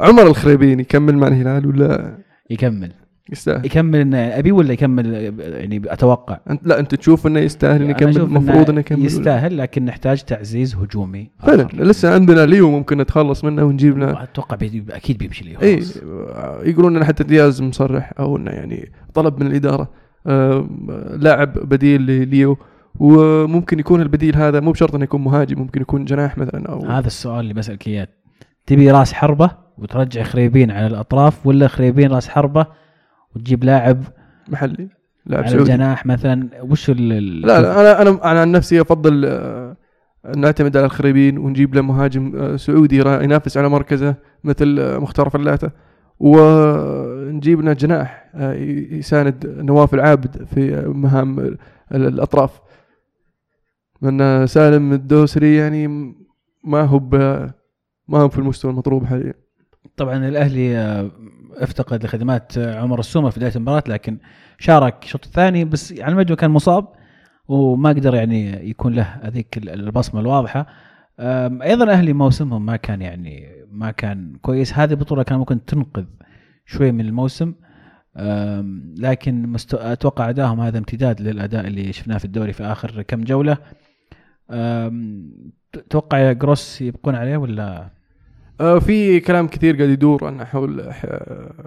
عمر 0.00 0.26
خريبين 0.26 0.80
يكمل 0.80 1.16
مع 1.16 1.26
الهلال 1.28 1.66
ولا 1.66 2.18
يكمل. 2.50 2.92
يستاهل؟ 3.32 3.66
يكمل 3.66 4.14
أبي 4.14 4.52
ولا 4.52 4.72
يكمل؟ 4.72 5.14
يعني 5.38 5.82
أتوقع. 5.86 6.38
أنت 6.50 6.66
لا 6.66 6.78
أنت 6.80 6.94
تشوف 6.94 7.26
إنه 7.26 7.40
يستاهل 7.40 7.82
إنه 7.82 7.90
يكمل؟ 7.90 8.16
المفروض 8.16 8.70
إنه 8.70 8.80
يكمل 8.80 8.98
ولا؟ 8.98 9.06
يستاهل 9.06 9.58
لكن 9.58 9.84
نحتاج 9.84 10.22
تعزيز 10.22 10.74
هجومي 10.74 11.30
فعلا. 11.38 11.68
لسه 11.72 12.14
عندنا 12.14 12.46
ليو 12.46 12.70
ممكن 12.70 12.98
نتخلص 12.98 13.44
منه 13.44 13.64
ونجيب 13.64 13.98
له. 13.98 14.22
أتوقع 14.22 14.56
بي- 14.56 14.84
أكيد 14.90 15.18
بيمشي 15.18 15.44
لي 15.44 15.56
اي. 15.62 15.82
يقولون 16.70 16.96
ان 16.96 17.04
حتى 17.04 17.24
دياز 17.24 17.62
مصرح 17.62 18.12
أو 18.18 18.36
إنه 18.36 18.50
يعني 18.50 18.92
طلب 19.14 19.40
من 19.40 19.46
الإدارة. 19.46 19.90
آه، 20.26 20.68
لاعب 21.18 21.52
بديل 21.52 22.02
لليو 22.02 22.58
وممكن 23.00 23.78
يكون 23.78 24.00
البديل 24.02 24.36
هذا 24.36 24.60
مو 24.60 24.72
بشرط 24.72 24.94
إنه 24.94 25.04
يكون 25.04 25.24
مهاجم 25.24 25.58
ممكن 25.58 25.80
يكون 25.80 26.04
جناح 26.04 26.38
مثلا 26.38 26.68
أو 26.68 26.86
هذا 26.86 27.06
السؤال 27.06 27.40
اللي 27.40 27.54
بسألك 27.54 27.88
إياه. 27.88 28.08
تبي 28.66 28.90
راس 28.90 29.12
حربة 29.12 29.50
وترجع 29.78 30.22
خريبين 30.22 30.70
على 30.70 30.86
الأطراف 30.86 31.46
ولا 31.46 31.68
خريبين 31.68 32.12
راس 32.12 32.28
حربة 32.28 32.66
وتجيب 33.36 33.64
لاعب 33.64 34.02
محلي 34.48 34.88
لاعب 35.26 35.42
على 35.44 35.52
سعودي. 35.52 35.72
الجناح 35.72 36.06
مثلا؟ 36.06 36.48
وش 36.62 36.90
ال 36.90 37.40
لا, 37.40 37.60
لا 37.60 37.80
أنا 37.80 38.02
أنا 38.02 38.30
أنا 38.32 38.40
عن 38.40 38.52
نفسي 38.52 38.80
أفضل 38.80 39.24
آه، 39.24 39.76
نعتمد 40.36 40.76
على 40.76 40.86
الخريبين 40.86 41.38
ونجيب 41.38 41.74
له 41.74 41.82
مهاجم 41.82 42.32
آه، 42.36 42.56
سعودي 42.56 42.96
ينافس 42.98 43.56
على 43.56 43.68
مركزه 43.68 44.14
مثل 44.44 44.76
آه، 44.80 44.98
مختار 44.98 45.30
فلاته. 45.30 45.70
ونجيب 46.20 47.60
لنا 47.60 47.72
جناح 47.72 48.24
يساند 48.90 49.54
نواف 49.58 49.94
العابد 49.94 50.44
في 50.54 50.82
مهام 50.88 51.38
ال- 51.38 51.58
الأطراف. 51.92 52.60
لأن 54.04 54.46
سالم 54.46 54.92
الدوسري 54.92 55.56
يعني 55.56 55.88
ما 56.64 56.80
هو 56.80 57.00
ما 58.08 58.18
هو 58.18 58.28
في 58.28 58.38
المستوى 58.38 58.70
المطلوب 58.70 59.04
حاليا. 59.04 59.34
طبعا 59.96 60.28
الأهلي 60.28 60.76
افتقد 61.52 62.04
لخدمات 62.04 62.58
عمر 62.58 63.00
السومة 63.00 63.30
في 63.30 63.40
بداية 63.40 63.52
المباراة 63.56 63.82
لكن 63.88 64.18
شارك 64.58 65.04
الشوط 65.04 65.24
الثاني 65.24 65.64
بس 65.64 65.92
على 66.00 66.12
المجد 66.12 66.32
كان 66.32 66.50
مصاب 66.50 66.88
وما 67.48 67.88
قدر 67.88 68.14
يعني 68.14 68.70
يكون 68.70 68.94
له 68.94 69.02
هذيك 69.02 69.58
ال- 69.58 69.68
البصمة 69.70 70.20
الواضحة. 70.20 70.66
أيضا 71.62 71.84
الأهلي 71.84 72.12
موسمهم 72.12 72.66
ما 72.66 72.76
كان 72.76 73.02
يعني 73.02 73.48
ما 73.70 73.90
كان 73.90 74.36
كويس. 74.42 74.74
هذه 74.74 74.90
البطوله 74.90 75.22
كان 75.22 75.38
ممكن 75.38 75.64
تنقذ 75.64 76.04
شوي 76.66 76.92
من 76.92 77.00
الموسم. 77.00 77.54
لكن 78.96 79.46
مستو... 79.48 79.76
أتوقع 79.76 80.28
ادائهم 80.28 80.60
هذا 80.60 80.78
امتداد 80.78 81.20
للأداء 81.20 81.66
اللي 81.66 81.92
شفناه 81.92 82.18
في 82.18 82.24
الدوري 82.24 82.52
في 82.52 82.62
آخر 82.62 83.02
كم 83.02 83.24
جولة. 83.24 83.58
تتوقع 85.72 86.32
جروس 86.32 86.80
يبقون 86.80 87.14
عليه 87.14 87.36
ولا؟ 87.36 87.90
آه، 88.60 88.78
في 88.78 89.20
كلام 89.20 89.48
كثير 89.48 89.76
قاعد 89.76 89.88
يدور 89.88 90.24
عن 90.24 90.44
حول 90.44 90.80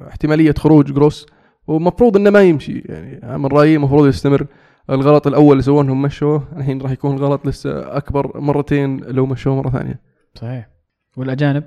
احتمالية 0.07 0.53
خروج 0.57 0.93
جروس 0.93 1.25
ومفروض 1.67 2.17
إنه 2.17 2.29
ما 2.29 2.41
يمشي. 2.41 2.79
يعني 2.79 3.37
من 3.37 3.45
رأيي 3.45 3.75
المفروض 3.75 4.07
يستمر. 4.07 4.47
الغلط 4.89 5.27
الأول 5.27 5.51
اللي 5.51 5.63
سووه 5.63 5.81
إنهم 5.81 6.01
مشوه 6.01 6.47
الحين 6.57 6.81
راح 6.81 6.91
يكون 6.91 7.15
الغلط 7.15 7.47
لسه 7.47 7.97
أكبر 7.97 8.41
مرتين 8.41 8.99
لو 8.99 9.25
مشوه 9.25 9.55
مرة 9.55 9.69
ثانية. 9.69 10.01
صحيح. 10.35 10.69
والأجانب؟ 11.17 11.63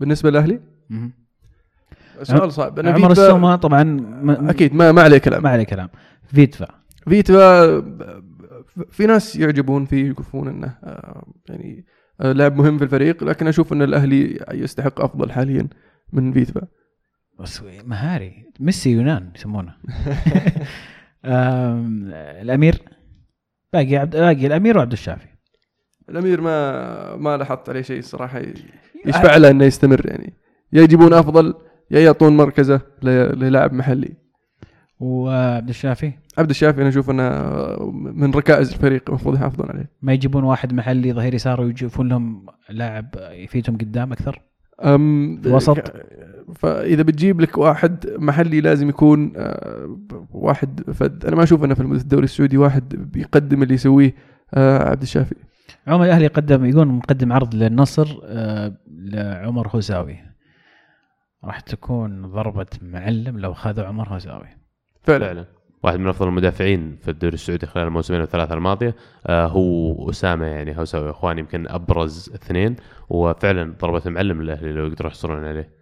بالنسبة 0.00 0.30
للاهلي. 0.30 0.60
سؤال 2.22 2.52
صعب. 2.52 2.78
أنا 2.78 2.90
عمر 2.90 3.12
السومة 3.12 3.56
طبعا 3.56 3.82
م... 3.82 4.30
أكيد 4.30 4.74
ما 4.74 4.92
ما 4.92 5.02
عليه 5.02 5.18
كلام. 5.18 5.42
ما 5.42 5.50
عليه 5.50 5.64
كلام. 5.64 5.88
فيتفا. 6.26 6.68
فيتفا 7.08 7.78
في 8.90 9.06
ناس 9.06 9.36
يعجبون 9.36 9.84
فيه 9.84 10.08
يقولون 10.08 10.48
إنه 10.48 10.78
آه، 10.84 11.32
يعني 11.48 11.86
آه، 12.20 12.32
لاعب 12.32 12.56
مهم 12.56 12.78
في 12.78 12.84
الفريق 12.84 13.24
لكن 13.24 13.46
أشوف 13.46 13.72
إن 13.72 13.82
الأهلي 13.82 14.44
يستحق 14.52 15.00
أفضل 15.00 15.32
حاليا 15.32 15.68
من 16.12 16.32
فيتفا 16.32 16.62
بس 17.40 17.62
مهاري. 17.84 18.44
ميسي 18.60 18.90
يونان 18.90 19.32
يسمونه. 19.36 19.74
الأمير 22.42 22.82
باقي 23.72 23.96
عبد 23.96 24.16
باقي 24.16 24.46
الأمير 24.46 24.78
وعبد 24.78 24.92
الشافي. 24.92 25.28
الأمير 26.08 26.40
ما 26.40 27.16
ما 27.16 27.36
لاحظت 27.36 27.68
عليه 27.68 27.82
شيء 27.82 27.98
الصراحة 27.98 28.42
يشفع 29.06 29.36
له 29.36 29.50
إنه 29.50 29.64
يستمر 29.64 30.06
يعني. 30.06 30.34
يا 30.72 30.82
يجيبون 30.82 31.12
أفضل 31.12 31.54
يا 31.90 32.00
يعطون 32.00 32.36
مركزة 32.36 32.80
للاعب 33.02 33.72
محلي. 33.72 34.14
وعبد 35.00 35.68
الشافي؟ 35.68 36.12
عبد 36.38 36.50
الشافي 36.50 36.80
أنا 36.80 36.88
أشوف 36.88 37.10
أنه 37.10 37.30
من 37.92 38.30
ركائز 38.30 38.72
الفريق 38.72 39.02
المفروض 39.08 39.34
يحافظون 39.34 39.70
عليه. 39.70 39.90
ما 40.02 40.12
يجيبون 40.12 40.44
واحد 40.44 40.72
محلي 40.74 41.12
ظهير 41.12 41.34
يسار 41.34 41.60
ويجيبون 41.60 42.08
لهم 42.08 42.46
لاعب 42.70 43.06
يفيدهم 43.30 43.76
قدام 43.78 44.12
أكثر؟ 44.12 44.40
أم؟ 44.84 45.40
ك- 45.44 46.06
فإذا 46.54 47.02
بتجيب 47.02 47.40
لك 47.40 47.58
واحد 47.58 48.06
محلي 48.18 48.60
لازم 48.60 48.88
يكون 48.88 49.32
آه، 49.36 49.98
واحد 50.30 50.90
فد. 50.92 51.24
أنا 51.24 51.36
ما 51.36 51.42
أشوف 51.42 51.64
أنه 51.64 51.74
في 51.74 51.80
الدوري 51.82 52.24
السعودي 52.24 52.56
واحد 52.58 52.88
بيقدم 53.12 53.62
اللي 53.62 53.74
يسويه 53.74 54.14
آه، 54.54 54.88
عبد 54.90 55.02
الشافي. 55.02 55.34
عمر 55.86 56.04
الاهلي 56.04 56.26
قدم 56.26 56.64
يقول 56.64 56.86
مقدم 56.88 57.32
عرض 57.32 57.54
للنصر 57.54 58.20
آه، 58.24 58.72
لعمر 58.90 59.68
هوساوي 59.68 60.16
راح 61.44 61.60
تكون 61.60 62.26
ضربة 62.26 62.66
معلم 62.82 63.38
لو 63.38 63.54
خذوا 63.54 63.84
عمر 63.86 64.08
هوساوي 64.08 64.46
فعلا. 65.02 65.26
فعلا. 65.26 65.44
واحد 65.82 65.98
من 65.98 66.08
أفضل 66.08 66.28
المدافعين 66.28 66.96
في 67.02 67.10
الدوري 67.10 67.34
السعودي 67.34 67.66
خلال 67.66 67.86
الموسمين 67.86 68.20
الثلاثة 68.20 68.54
الماضية. 68.54 68.94
آه 69.26 69.46
هو 69.46 70.10
أسامة 70.10 70.46
يعني 70.46 70.78
هوساوي 70.78 71.10
إخوان 71.10 71.38
يمكن 71.38 71.68
أبرز 71.68 72.30
اثنين 72.34 72.76
وفعلا 73.08 73.74
ضربة 73.80 74.10
معلم 74.10 74.42
للاهلي 74.42 74.72
لو 74.72 74.86
يقدروا 74.86 75.10
يحصلون 75.10 75.44
عليه. 75.44 75.80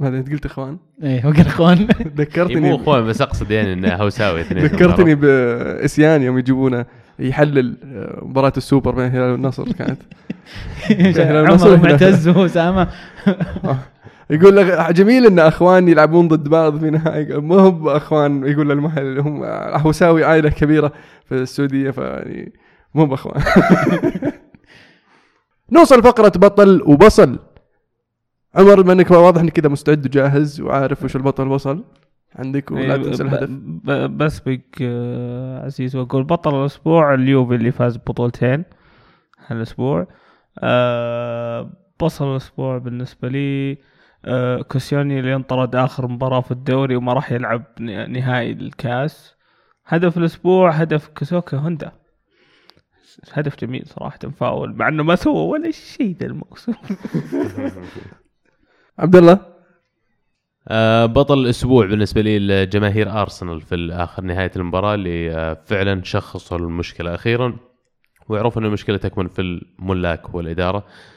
هذا 0.00 0.18
أنت 0.18 0.32
قلت 0.32 0.46
إخوان؟ 0.46 0.78
إيه 1.02 1.26
وقال 1.26 1.46
إخوان. 1.46 1.78
إيه، 2.00 2.04
مو 2.04 2.10
ذكرتني 2.16 2.74
إخوان 2.74 3.06
بس 3.06 3.22
أقصد 3.22 3.50
يعني 3.50 3.72
إنه 3.72 3.94
هوساوي 3.94 4.40
اثنين. 4.40 4.64
ذكرتني 4.64 5.14
بإسيان 5.14 6.22
يوم 6.22 6.38
يجيبونه 6.38 6.86
يحلل 7.18 7.76
آه، 7.84 8.24
مباراة 8.24 8.52
السوبر 8.56 8.94
بين 8.94 9.06
الهلال 9.06 9.32
والنصر 9.32 9.72
كانت. 9.72 10.02
عمر 11.50 11.76
معتز 11.76 12.28
واسامه 12.28 12.88
يقول 14.30 14.56
لك 14.56 14.92
جميل 14.92 15.26
إن 15.26 15.38
اخوان 15.38 15.88
يلعبون 15.88 16.28
ضد 16.28 16.48
بعض 16.48 16.78
في 16.78 16.90
نهائي. 16.90 17.24
ما 17.40 17.54
هو 17.60 17.70
بأخوان 17.70 18.46
يقول 18.46 18.72
المحل 18.72 19.18
هم 19.18 19.42
هوساوي 19.80 20.24
عائلة 20.24 20.50
كبيرة 20.50 20.92
في 21.24 21.34
السعودية 21.34 21.90
فيعني 21.90 22.52
مو 22.94 23.06
بأخوان. 23.06 23.42
نوصل 25.72 26.02
فقرة 26.02 26.32
بطل 26.36 26.82
وبصل. 26.86 27.38
عمر 28.54 28.82
بما 28.82 28.92
إنك 28.92 29.10
واضح 29.10 29.40
إنك 29.40 29.52
كذا 29.52 29.68
مستعد 29.68 30.06
وجاهز 30.06 30.60
وعارف 30.60 31.04
وش 31.04 31.16
البطل 31.16 31.48
وصل 31.48 31.84
عندك 32.36 32.70
ولا 32.70 32.94
إيه، 32.94 33.02
تنسى 33.02 33.22
الهدف؟ 33.22 33.48
ب- 33.50 34.18
بسبق 34.18 34.58
آه، 34.82 35.64
عزيز 35.64 35.96
وأقول 35.96 36.24
بطل 36.24 36.60
الأسبوع 36.60 37.14
اليوفي 37.14 37.54
اللي 37.54 37.72
فاز 37.72 37.96
ببطولتين 37.96 38.64
هالأسبوع. 39.46 40.06
آه، 40.58 41.70
بطل 42.00 42.30
الأسبوع 42.32 42.78
بالنسبة 42.78 43.28
لي 43.28 43.78
كوسيوني 44.68 45.20
اللي 45.20 45.34
انطرد 45.34 45.76
آخر 45.76 46.06
مباراة 46.06 46.40
في 46.40 46.50
الدوري 46.50 46.96
وما 46.96 47.12
راح 47.12 47.32
يلعب 47.32 47.64
نهائي 48.08 48.52
الكاس. 48.52 49.34
هدف 49.86 50.18
الأسبوع 50.18 50.70
هدف 50.70 51.08
كوسوكا 51.08 51.56
هوندا. 51.56 51.92
هدف 53.32 53.56
جميل 53.60 53.86
صراحة 53.86 54.18
فاول 54.18 54.74
مع 54.74 54.88
إنه 54.88 55.02
ما 55.02 55.14
سوى 55.14 55.48
ولا 55.48 55.70
شيء 55.70 56.16
ذا 56.20 56.26
الموسم. 56.26 56.72
عبد 58.98 59.16
الله؟ 59.16 59.54
آه، 60.68 61.06
بطل 61.06 61.38
الأسبوع 61.38 61.86
بالنسبة 61.86 62.20
لي 62.20 62.38
لجماهير 62.38 63.20
أرسنال 63.20 63.60
في 63.60 63.88
اخر 63.92 64.22
نهاية 64.22 64.50
المباراة 64.56 64.94
اللي 64.94 65.34
آه، 65.34 65.62
فعلا 65.66 66.02
شخصوا 66.02 66.58
المشكلة 66.58 67.14
أخيرا 67.14 67.56
وعرفوا 68.28 68.62
إن 68.62 68.66
المشكلة 68.66 68.96
تكمن 68.96 69.28
في 69.28 69.42
الملاك 69.42 70.34
والإدارة. 70.34 70.78
آه، 70.78 71.13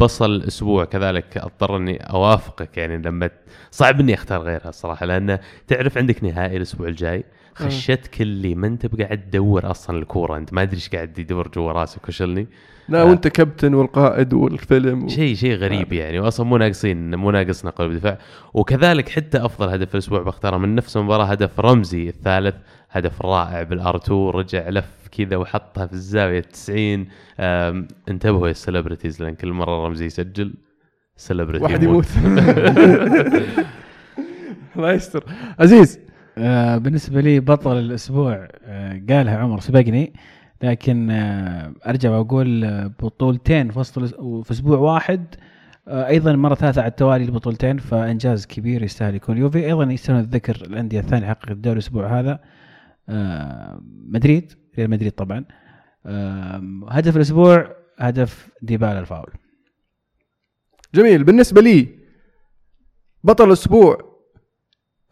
بصل 0.00 0.30
الأسبوع 0.30 0.84
كذلك. 0.84 1.38
أضطر 1.38 1.76
إني 1.76 1.96
أوافقك 1.96 2.76
يعني 2.76 2.96
لما 2.96 3.30
صعب 3.70 4.00
إني 4.00 4.14
أختار 4.14 4.42
غيرها 4.42 4.68
الصراحة 4.68 5.06
لأن 5.06 5.38
تعرف 5.66 5.98
عندك 5.98 6.24
نهائي 6.24 6.56
الأسبوع 6.56 6.88
الجاي. 6.88 7.24
خشتك 7.54 8.22
اللي 8.22 8.54
ما 8.54 8.66
أنت 8.66 8.86
بقاعد 8.86 9.18
تدور 9.30 9.70
أصلا 9.70 9.98
الكورة. 9.98 10.36
أنت 10.36 10.52
ما 10.52 10.62
أدري 10.62 10.76
إيش 10.76 10.88
قاعد 10.88 11.18
يدور 11.18 11.48
جوا 11.48 11.72
راسك 11.72 12.08
وشلني؟ 12.08 12.46
لا 12.88 13.02
آه. 13.02 13.04
وأنت 13.04 13.28
كابتن 13.28 13.74
والقائد 13.74 14.32
والفيلم 14.34 15.04
و... 15.04 15.08
شيء 15.08 15.34
شيء 15.34 15.54
غريب 15.54 15.92
يعني. 15.92 16.18
واصلا 16.20 16.46
مو 16.46 16.56
ناقصين 16.56 17.14
مو 17.14 17.30
ناقصنا 17.30 17.70
قلب 17.70 17.92
دفاع 17.92 18.18
وكذلك 18.54 19.08
حتى 19.08 19.44
أفضل 19.44 19.68
هدف 19.68 19.94
الأسبوع 19.94 20.22
بختاره 20.22 20.56
من 20.56 20.74
نفس 20.74 20.96
المباراه 20.96 21.24
هدف 21.24 21.60
رمزي 21.60 22.08
الثالث. 22.08 22.54
هدف 22.90 23.22
رائع 23.22 23.62
بال 23.62 23.85
R 23.85 23.96
2 23.96 24.28
رجع 24.30 24.68
لف 24.68 25.08
كذا 25.12 25.36
وحطها 25.36 25.86
في 25.86 25.92
الزاوية 25.92 26.40
90 26.40 27.06
آم، 27.40 27.88
انتبهوا 28.08 28.46
يا 28.46 28.50
ال 28.50 28.56
celebrities 28.56 29.22
لأن 29.22 29.34
كل 29.34 29.52
مرة 29.52 29.86
رمزي 29.86 30.06
يسجل 30.06 30.54
celebrity 31.16 31.64
واحد 31.64 31.82
يموت. 31.82 32.06
الله 34.76 34.92
يستر. 34.92 35.24
عزيز. 35.58 35.98
آه 36.38 36.78
بالنسبة 36.78 37.20
لي 37.20 37.40
بطل 37.40 37.78
الأسبوع 37.78 38.48
آه 38.64 39.02
قالها 39.10 39.38
عمر 39.38 39.60
سبقني 39.60 40.12
لكن 40.62 41.10
آه 41.10 41.72
أرجع 41.86 42.10
وأقول 42.10 42.64
آه 42.64 42.86
بطولتين 42.86 43.70
في 43.70 43.78
وسط 43.78 43.98
في 44.44 44.50
أسبوع 44.50 44.78
واحد 44.78 45.24
أيضا 45.88 46.32
مرة 46.32 46.54
ثالثة 46.54 46.80
على 46.82 46.88
التوالي 46.90 47.24
البطولتين 47.24 47.78
فإنجاز 47.78 48.46
كبير 48.46 48.82
يستاهل 48.82 49.14
يكون. 49.14 49.38
يوفي 49.38 49.66
أيضا 49.66 49.84
يستاهل 49.92 50.20
الذكر 50.20 50.56
الأندية 50.66 51.00
الثانية 51.00 51.26
حققت 51.26 51.50
الدوري 51.50 51.72
الأسبوع 51.78 52.20
هذا. 52.20 52.38
مدريد 54.08 54.52
ريال 54.78 54.90
مدريد 54.90 55.12
طبعا. 55.12 55.44
آه 56.06 56.62
هدف 56.88 57.16
الأسبوع 57.16 57.76
هدف 57.98 58.48
ديبالا 58.62 59.00
الفاول. 59.00 59.32
جميل. 60.94 61.24
بالنسبة 61.24 61.60
لي 61.60 61.88
بطل 63.24 63.48
الأسبوع 63.48 64.10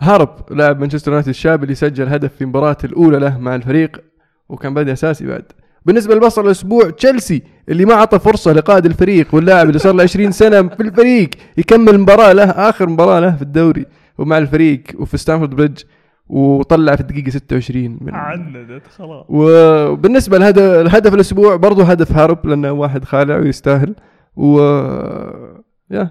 هاروب 0.00 0.52
لاعب 0.52 0.80
مانشستر 0.80 1.10
يونايتد 1.10 1.28
الشاب 1.28 1.62
اللي 1.62 1.74
سجل 1.74 2.08
هدف 2.08 2.34
في 2.36 2.44
مباراته 2.46 2.86
الأولى 2.86 3.18
له 3.18 3.38
مع 3.38 3.54
الفريق 3.54 4.04
وكان 4.48 4.74
بادئ 4.74 4.92
أساسي 4.92 5.26
بعد. 5.26 5.44
بالنسبة 5.84 6.14
لبطل 6.14 6.46
الأسبوع 6.46 6.90
تشيلسي 6.90 7.42
اللي 7.68 7.84
ما 7.84 7.94
أعطى 7.94 8.18
فرصة 8.18 8.52
لقائد 8.52 8.86
الفريق 8.86 9.34
واللاعب 9.34 9.68
اللي 9.68 9.78
صار 9.78 9.94
له 9.94 10.02
20 10.02 10.32
سنة 10.32 10.68
في 10.68 10.80
الفريق 10.82 11.30
يكمل 11.56 11.98
مباراة 11.98 12.32
له 12.32 12.50
آخر 12.50 12.88
مباراة 12.88 13.20
له 13.20 13.36
في 13.36 13.42
الدوري 13.42 13.86
ومع 14.18 14.38
الفريق 14.38 14.82
وفي 14.98 15.16
ستانفورد 15.16 15.50
بريدج. 15.54 15.82
وطلع 16.28 16.94
في 16.94 17.00
الدقيقة 17.00 17.30
26 17.30 17.98
من 18.00 18.14
عندت 18.14 18.86
خلاص. 18.86 19.24
وبالنسبة 19.28 20.38
لهدف 20.38 20.62
الهدف 20.62 21.14
الأسبوع 21.14 21.56
برضو 21.56 21.82
هدف 21.82 22.12
هاروب 22.12 22.46
لأنه 22.46 22.72
واحد 22.72 23.04
خالع 23.04 23.36
ويستاهل. 23.36 23.94
و 24.36 24.60
يا. 25.90 26.10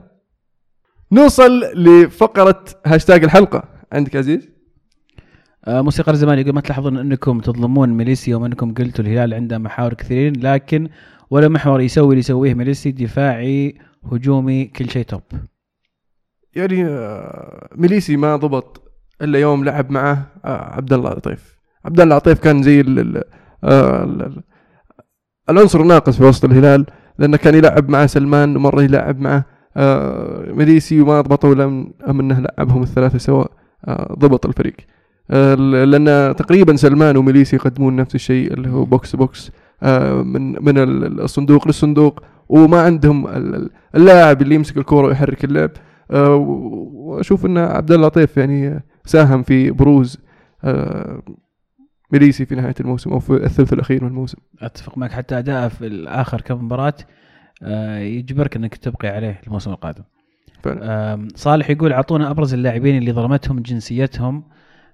نوصل 1.11 1.60
لفقرة 1.76 2.65
هاشتاج 2.85 3.23
الحلقة. 3.23 3.64
عندك 3.91 4.15
عزيز؟ 4.15 4.49
آه، 5.68 5.81
موسيقار 5.81 6.14
الزمان 6.15 6.39
يقول 6.39 6.53
ما 6.56 6.61
تلاحظون 6.61 6.98
أنكم 6.98 7.39
تظلمون 7.39 7.89
ميليسي 7.89 8.31
يوم 8.31 8.44
انكم 8.44 8.73
قلتوا 8.73 9.06
الهلال 9.06 9.34
عنده 9.34 9.57
محاور 9.57 9.94
كثيرين 9.94 10.34
لكن 10.41 10.89
ولا 11.30 11.48
محور 11.48 11.81
يسوي 11.81 12.07
اللي 12.07 12.19
يسويه 12.19 12.53
ميليسي 12.53 12.91
دفاعي 12.91 13.77
هجومي 14.11 14.65
كل 14.65 14.89
شيء 14.89 15.03
top 15.03 15.21
يعني 16.56 16.85
آه، 16.85 17.69
ميليسي 17.76 18.18
ما 18.18 18.35
ضبط 18.35 18.86
إلا 19.22 19.39
يوم 19.39 19.64
لعب 19.64 19.91
معه 19.91 20.27
آه، 20.45 20.73
عبد 20.76 20.94
الله 20.94 21.10
عطيف 21.10 21.57
عبد 21.85 21.99
الله 22.02 22.15
عطيف 22.15 22.39
كان 22.39 22.64
زي 22.64 22.81
ال 22.81 23.23
آه، 23.64 24.03
ال- 24.03 24.22
ال- 24.22 24.44
العنصر 25.49 25.81
الناقص 25.81 26.18
في 26.18 26.23
وسط 26.23 26.45
الهلال 26.45 26.85
لأنه 27.19 27.38
كان 27.38 27.56
يلعب 27.56 27.89
مع 27.89 28.06
سلمان 28.06 28.56
ومرة 28.56 28.81
يلعب 28.81 29.19
مع 29.19 29.44
آه، 29.77 30.52
ميليسي 30.52 31.02
وما 31.02 31.22
ضبطوا 31.22 31.56
لم 31.56 31.94
أنه 32.10 32.39
لعبهم 32.39 32.84
الثلاثة 32.84 33.18
سوا 33.18 33.45
آه، 33.88 34.15
ضبط 34.19 34.45
الفريق. 34.45 34.76
لأن 35.30 36.35
تقريبا 36.35 36.76
سلمان 36.76 37.18
وميليسي 37.18 37.56
يقدمون 37.56 37.95
نفس 37.95 38.15
الشيء 38.15 38.53
اللي 38.53 38.69
هو 38.69 38.85
box 38.85 39.15
to 39.15 39.30
box 39.30 39.51
من 40.23 40.64
من 40.65 40.77
ال- 40.77 41.22
الصندوق 41.22 41.68
للصندوق 41.68 42.23
وما 42.49 42.81
عندهم 42.81 43.27
ال- 43.27 43.56
ال- 43.56 43.69
اللاعب 43.95 44.41
اللي 44.41 44.56
يمسك 44.56 44.77
الكورة 44.77 45.07
ويحرك 45.07 45.44
اللعب. 45.44 45.69
وأشوف 46.11 47.45
إن 47.45 47.57
عبد 47.57 47.91
الله 47.91 48.07
عطيف 48.07 48.38
يعني 48.38 48.84
ساهم 49.07 49.43
في 49.43 49.71
بروز 49.71 50.17
آه، 50.63 51.21
ميليسي 52.11 52.45
في 52.45 52.55
نهاية 52.55 52.75
الموسم 52.79 53.11
أو 53.11 53.19
في 53.19 53.34
الثلث 53.34 53.73
الأخير 53.73 54.03
من 54.03 54.09
الموسم. 54.09 54.38
أتفق 54.61 54.97
معك. 54.97 55.11
حتى 55.11 55.39
اداءه 55.39 55.67
في 55.67 55.88
الآخر 55.88 56.41
كم 56.41 56.65
مباراة 56.65 56.93
آه، 57.63 57.99
يجبرك 57.99 58.55
إنك 58.55 58.75
تبقي 58.75 59.07
عليه 59.07 59.41
الموسم 59.47 59.71
القادم. 59.71 60.03
فعلا. 60.63 61.13
آم، 61.13 61.27
صالح 61.35 61.69
يقول 61.69 61.93
أعطونا 61.93 62.31
أبرز 62.31 62.53
اللاعبين 62.53 62.97
اللي 62.97 63.11
ظلمتهم 63.13 63.59
جنسيتهم. 63.59 64.43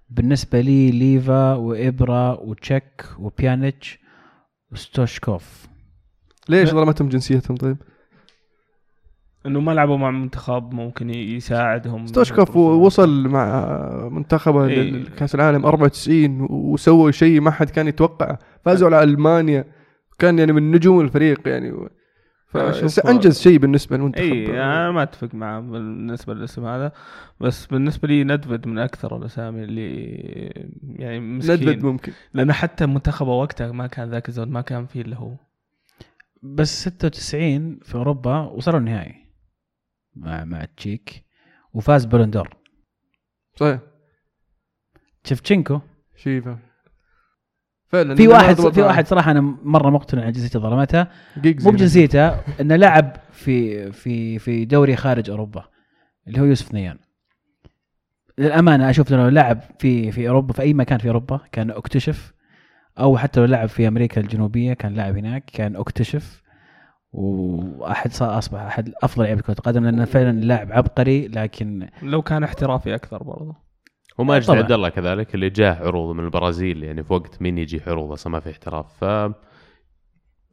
بالنسبة 0.10 0.62
لي 0.62 0.92
ليفا 0.92 1.54
وإبرا 1.54 2.34
وتشيك 2.40 3.06
وبيانيتش 3.20 4.00
وستويتشكوف. 4.72 5.68
ليش 6.50 6.70
ظلمتهم 6.70 7.10
جنسيتهم 7.10 7.58
طيب؟ 7.58 7.78
إنه 9.46 9.60
ما 9.60 9.72
لعبوا 9.72 9.98
مع 9.98 10.12
منتخب 10.12 10.74
ممكن 10.74 11.10
يساعدهم 11.10 12.08
ستويتشكوف 12.08 12.56
وصل 12.56 13.28
مع 13.28 13.78
منتخبه 14.12 14.66
إيه. 14.66 14.92
لكأس 14.92 15.36
العالم 15.36 15.66
94 15.66 16.48
وسووا 16.50 17.12
شيء 17.12 17.42
ما 17.42 17.52
حد 17.52 17.70
كان 17.70 17.88
يتوقعه. 17.88 18.40
فازوا 18.66 18.88
على 18.88 19.04
ألمانيا. 19.04 19.66
كان 20.20 20.40
يعني 20.40 20.54
من 20.54 20.72
نجوم 20.72 21.02
الفريق 21.02 21.48
يعني. 21.48 21.74
فانجز 22.48 23.40
شيء 23.40 23.58
بالنسبة 23.58 23.98
للمنتخب. 23.98 24.24
اي 24.24 24.64
أنا 24.64 24.92
ما 24.92 25.04
أتفق 25.04 25.36
معه 25.36 25.60
بالنسبة 25.60 26.34
للاسم 26.34 26.66
هذا. 26.66 26.92
بس 27.42 27.66
بالنسبة 27.66 28.08
لي 28.08 28.24
ندفد 28.24 28.68
من 28.68 28.80
أكثر 28.80 29.18
الأسامي 29.18 29.64
اللي 29.64 30.06
يعني 30.96 31.20
مسكين. 31.20 31.70
ندفد 31.70 31.86
ممكن. 31.86 32.12
لأنه 32.34 32.54
حتى 32.54 32.86
منتخبه 32.86 33.32
وقتها 33.32 33.72
ما 33.72 33.88
كان 33.88 34.10
ذاك 34.10 34.30
الزود 34.30 34.48
ما 34.48 34.62
كان 34.62 34.86
فيه 34.86 35.02
اللي 35.02 35.16
هو. 35.16 35.32
بس 36.44 36.84
96 36.84 37.80
في 37.84 37.96
أوروبا 37.96 38.40
وصلوا 38.40 38.80
النهائي. 38.80 39.23
مع 40.16 40.44
مع 40.44 40.66
تشيك. 40.78 41.26
وفاز 41.74 42.06
بلندور 42.06 42.58
صحيح. 43.56 43.80
تشفتشينكو 45.24 45.82
شيء 46.16 46.42
فعلا. 47.88 48.16
في 48.16 48.28
واحد 48.28 48.56
في. 48.56 48.82
واحد 48.82 49.08
صراحة 49.08 49.32
أنا 49.32 49.42
مرة 49.64 49.90
مقتنع 49.90 50.26
عن 50.26 50.32
جنسيته 50.32 50.60
ظلمتها 50.60 51.04
مو 51.38 51.42
يعني. 51.44 51.54
بجنسيته 51.54 52.30
إنه 52.62 52.76
لعب 52.76 53.18
في 53.32 53.92
في 53.92 54.40
في 54.40 54.66
دوري 54.66 54.96
خارج 54.96 55.30
أوروبا 55.30 55.66
اللي 56.28 56.42
هو 56.42 56.46
يوسف 56.46 56.74
نيان. 56.74 57.00
للأمانة 58.38 58.90
أشوف 58.90 59.12
لو 59.12 59.28
لعب 59.28 59.62
في 59.80 60.12
في 60.12 60.28
أوروبا 60.30 60.54
في 60.54 60.62
أي 60.62 60.74
مكان 60.74 61.00
في 61.00 61.08
أوروبا 61.08 61.40
كان 61.52 61.72
أكتشف. 61.72 62.34
أو 63.00 63.18
حتى 63.18 63.40
لو 63.40 63.46
لعب 63.46 63.70
في 63.70 63.88
أمريكا 63.88 64.22
الجنوبية 64.22 64.74
كان 64.74 64.94
لاعب 64.94 65.18
هناك 65.18 65.46
كان 65.46 65.76
أكتشف. 65.76 66.43
وأحد 67.14 68.12
صار 68.12 68.38
أصبح 68.38 68.60
أحد 68.62 68.94
أفضل 69.04 69.24
لعيبة 69.24 69.42
كرة 69.42 69.54
القدم 69.60 69.84
لأنه 69.84 70.06
فعلا 70.06 70.40
لاعب 70.40 70.72
عبقري 70.72 71.28
لكن 71.28 71.90
لو 72.02 72.22
كان 72.22 72.44
احترافي 72.44 72.96
أكثر 72.96 73.24
برضه 73.24 73.56
وماجد 74.18 74.46
طبعاً. 74.46 74.60
عبد 74.60 74.72
الله 74.72 74.90
كذلك 74.90 75.36
اللي 75.36 75.50
جاه 75.50 75.74
عروض 75.74 76.16
من 76.16 76.24
البرازيل 76.24 76.84
يعني 76.84 77.04
في 77.04 77.14
وقت 77.14 77.42
مين 77.42 77.58
يجي 77.58 77.82
عروض 77.88 78.12
أصلا 78.12 78.34
ما 78.34 78.40
في 78.40 78.50
احتراف 78.50 79.04
ف 79.04 79.32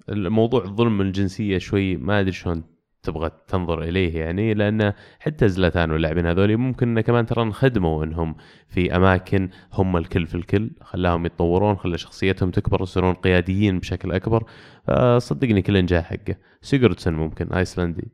الموضوع 0.08 0.64
ظلم 0.64 1.00
الجنسية 1.00 1.58
شوي 1.58 1.96
ما 1.96 2.20
أدري 2.20 2.32
شلون 2.32 2.64
تبغى 3.02 3.30
تنظر 3.48 3.82
إليه 3.82 4.20
يعني 4.20 4.54
لأن 4.54 4.92
حتى 5.20 5.48
زلتان 5.48 5.90
واللاعبين 5.90 6.26
هذول 6.26 6.56
ممكن 6.56 6.88
إنه 6.88 7.00
كمان 7.00 7.26
ترى 7.26 7.42
انخدموا 7.42 8.04
إنهم 8.04 8.34
في 8.68 8.96
أماكن 8.96 9.48
هم 9.72 9.96
الكل 9.96 10.26
في 10.26 10.34
الكل 10.34 10.70
خلاهم 10.80 11.26
يتطورون 11.26 11.76
خلى 11.76 11.98
شخصيتهم 11.98 12.50
تكبر 12.50 12.82
يصيرون 12.82 13.14
قياديين 13.14 13.78
بشكل 13.78 14.12
أكبر. 14.12 14.44
فصدقني 14.86 15.62
كل 15.62 15.82
نجاح 15.82 16.04
حقه. 16.04 16.36
سيجوردسون 16.62 17.14
ممكن 17.14 17.52
آيسلندي. 17.52 18.08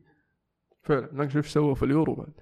فعلا. 0.82 1.08
نشوف 1.12 1.36
إيش 1.44 1.52
سووا 1.52 1.74
في 1.74 1.84
اليورو 1.84 2.14
بعد. 2.14 2.32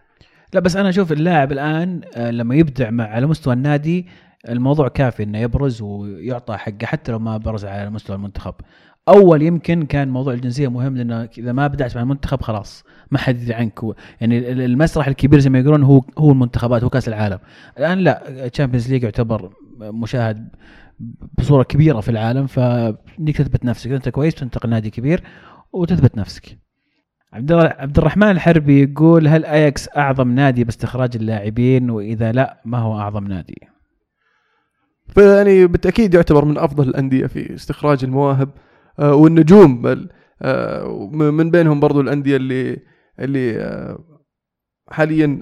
لا 0.54 0.60
بس 0.60 0.76
أنا 0.76 0.88
أشوف 0.88 1.12
اللاعب 1.12 1.52
الآن 1.52 2.00
آه، 2.16 2.30
لما 2.30 2.54
يبدع 2.54 2.90
مع 2.90 3.04
على 3.04 3.26
مستوى 3.26 3.54
النادي 3.54 4.06
الموضوع 4.48 4.88
كافي 4.88 5.22
إنه 5.22 5.38
يبرز 5.38 5.82
ويعطى 5.82 6.56
حقه 6.56 6.86
حتى 6.86 7.12
لو 7.12 7.18
ما 7.18 7.36
برز 7.36 7.64
على 7.64 7.90
مستوى 7.90 8.16
المنتخب. 8.16 8.54
أول 9.08 9.42
يمكن 9.42 9.86
كان 9.86 10.08
موضوع 10.08 10.34
الجنسية 10.34 10.68
مهم 10.68 10.96
لأنه 10.96 11.28
إذا 11.38 11.52
ما 11.52 11.66
بدعت 11.66 11.96
مع 11.96 12.02
المنتخب 12.02 12.42
خلاص 12.42 12.84
ما 13.10 13.18
حد 13.18 13.42
يدري 13.42 13.54
عنك. 13.54 13.80
يعني 14.20 14.38
ال- 14.52 14.60
المسرح 14.60 15.06
الكبير 15.06 15.38
زي 15.40 15.50
ما 15.50 15.58
يقولون 15.58 15.82
هو 15.82 16.02
هو 16.18 16.32
المنتخبات 16.32 16.82
هو 16.84 16.90
كأس 16.90 17.08
العالم. 17.08 17.38
الآن 17.78 17.98
لا 17.98 18.48
Champions 18.48 18.92
League 18.92 19.02
يعتبر 19.02 19.52
مشاهد 19.80 20.48
بصورة 21.38 21.62
كبيرة 21.62 22.00
في 22.00 22.08
العالم 22.10 22.46
فإنك 22.46 23.36
تثبت 23.36 23.64
نفسك. 23.64 23.86
إذا 23.86 23.96
أنت 23.96 24.08
كويس 24.08 24.34
تنتقل 24.34 24.70
نادي 24.70 24.90
كبير 24.90 25.22
وتثبت 25.72 26.16
نفسك. 26.16 26.58
عبد 27.32 27.52
عبد 27.52 27.98
الرحمن 27.98 28.30
الحربي 28.30 28.82
يقول 28.82 29.28
هل 29.28 29.44
اياكس 29.44 29.88
أعظم 29.96 30.28
نادي 30.28 30.64
باستخراج 30.64 31.16
اللاعبين؟ 31.16 31.90
وإذا 31.90 32.32
لا 32.32 32.60
ما 32.64 32.78
هو 32.78 32.98
أعظم 32.98 33.26
نادي؟ 33.26 33.60
فيعني 35.08 35.66
بالتأكيد 35.66 36.14
يعتبر 36.14 36.44
من 36.44 36.58
أفضل 36.58 36.88
الأندية 36.88 37.26
في 37.26 37.54
استخراج 37.54 38.04
المواهب. 38.04 38.48
والنجوم 38.98 39.82
بل 39.82 40.08
آه، 40.42 41.08
من 41.12 41.50
بينهم 41.50 41.80
برضو 41.80 42.00
الأندية 42.00 42.36
اللي 42.36 42.76
اللي 43.20 43.60
آه، 43.60 43.98
حاليا 44.90 45.40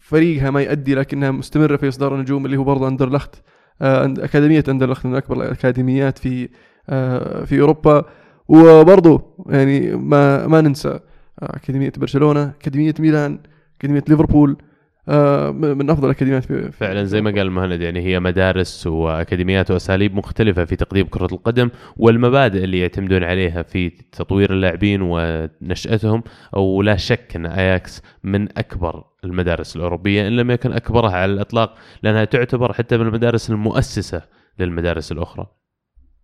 فريقها 0.00 0.50
ما 0.50 0.62
يؤدي 0.62 0.94
لكنها 0.94 1.30
مستمرة 1.30 1.76
في 1.76 1.88
إصدار 1.88 2.14
النجوم 2.14 2.46
اللي 2.46 2.56
هو 2.56 2.64
برضو 2.64 2.88
أندرلخت 2.88 3.42
آه، 3.82 4.04
أكاديمية 4.18 4.64
أندرلخت 4.68 5.06
من 5.06 5.14
أكبر 5.14 5.36
الأكاديميات 5.36 6.18
في 6.18 6.48
آه، 6.88 7.44
في 7.44 7.60
أوروبا. 7.60 8.04
وبرضو 8.48 9.20
يعني 9.46 9.96
ما 9.96 10.46
ما 10.46 10.60
ننسى 10.60 10.88
آه، 10.88 11.00
أكاديمية 11.42 11.92
برشلونة 11.96 12.42
أكاديمية 12.60 12.94
ميلان 12.98 13.38
أكاديمية 13.78 14.04
ليفربول. 14.08 14.56
آه، 14.60 14.69
من 15.06 15.90
أفضل 15.90 16.04
الأكاديميات 16.04 16.44
فعلا 16.72 17.04
زي 17.04 17.20
ما 17.20 17.30
قال 17.30 17.40
المهند 17.40 17.80
يعني 17.80 18.00
هي 18.00 18.20
مدارس 18.20 18.86
وأكاديميات 18.86 19.70
وأساليب 19.70 20.14
مختلفة 20.14 20.64
في 20.64 20.76
تقديم 20.76 21.06
كرة 21.06 21.28
القدم 21.32 21.70
والمبادئ 21.96 22.64
اللي 22.64 22.80
يعتمدون 22.80 23.24
عليها 23.24 23.62
في 23.62 23.90
تطوير 23.90 24.52
اللاعبين 24.52 25.00
ونشأتهم 25.02 26.22
أو 26.56 26.82
لا 26.82 26.96
شك 26.96 27.36
أن 27.36 27.46
أياكس 27.46 28.02
من 28.24 28.58
أكبر 28.58 29.04
المدارس 29.24 29.76
الأوروبية 29.76 30.28
إن 30.28 30.36
لم 30.36 30.50
يكن 30.50 30.72
أكبرها 30.72 31.16
على 31.16 31.32
الإطلاق 31.32 31.74
لأنها 32.02 32.24
تعتبر 32.24 32.72
حتى 32.72 32.98
من 32.98 33.06
المدارس 33.06 33.50
المؤسسة 33.50 34.22
للمدارس 34.58 35.12
الأخرى. 35.12 35.46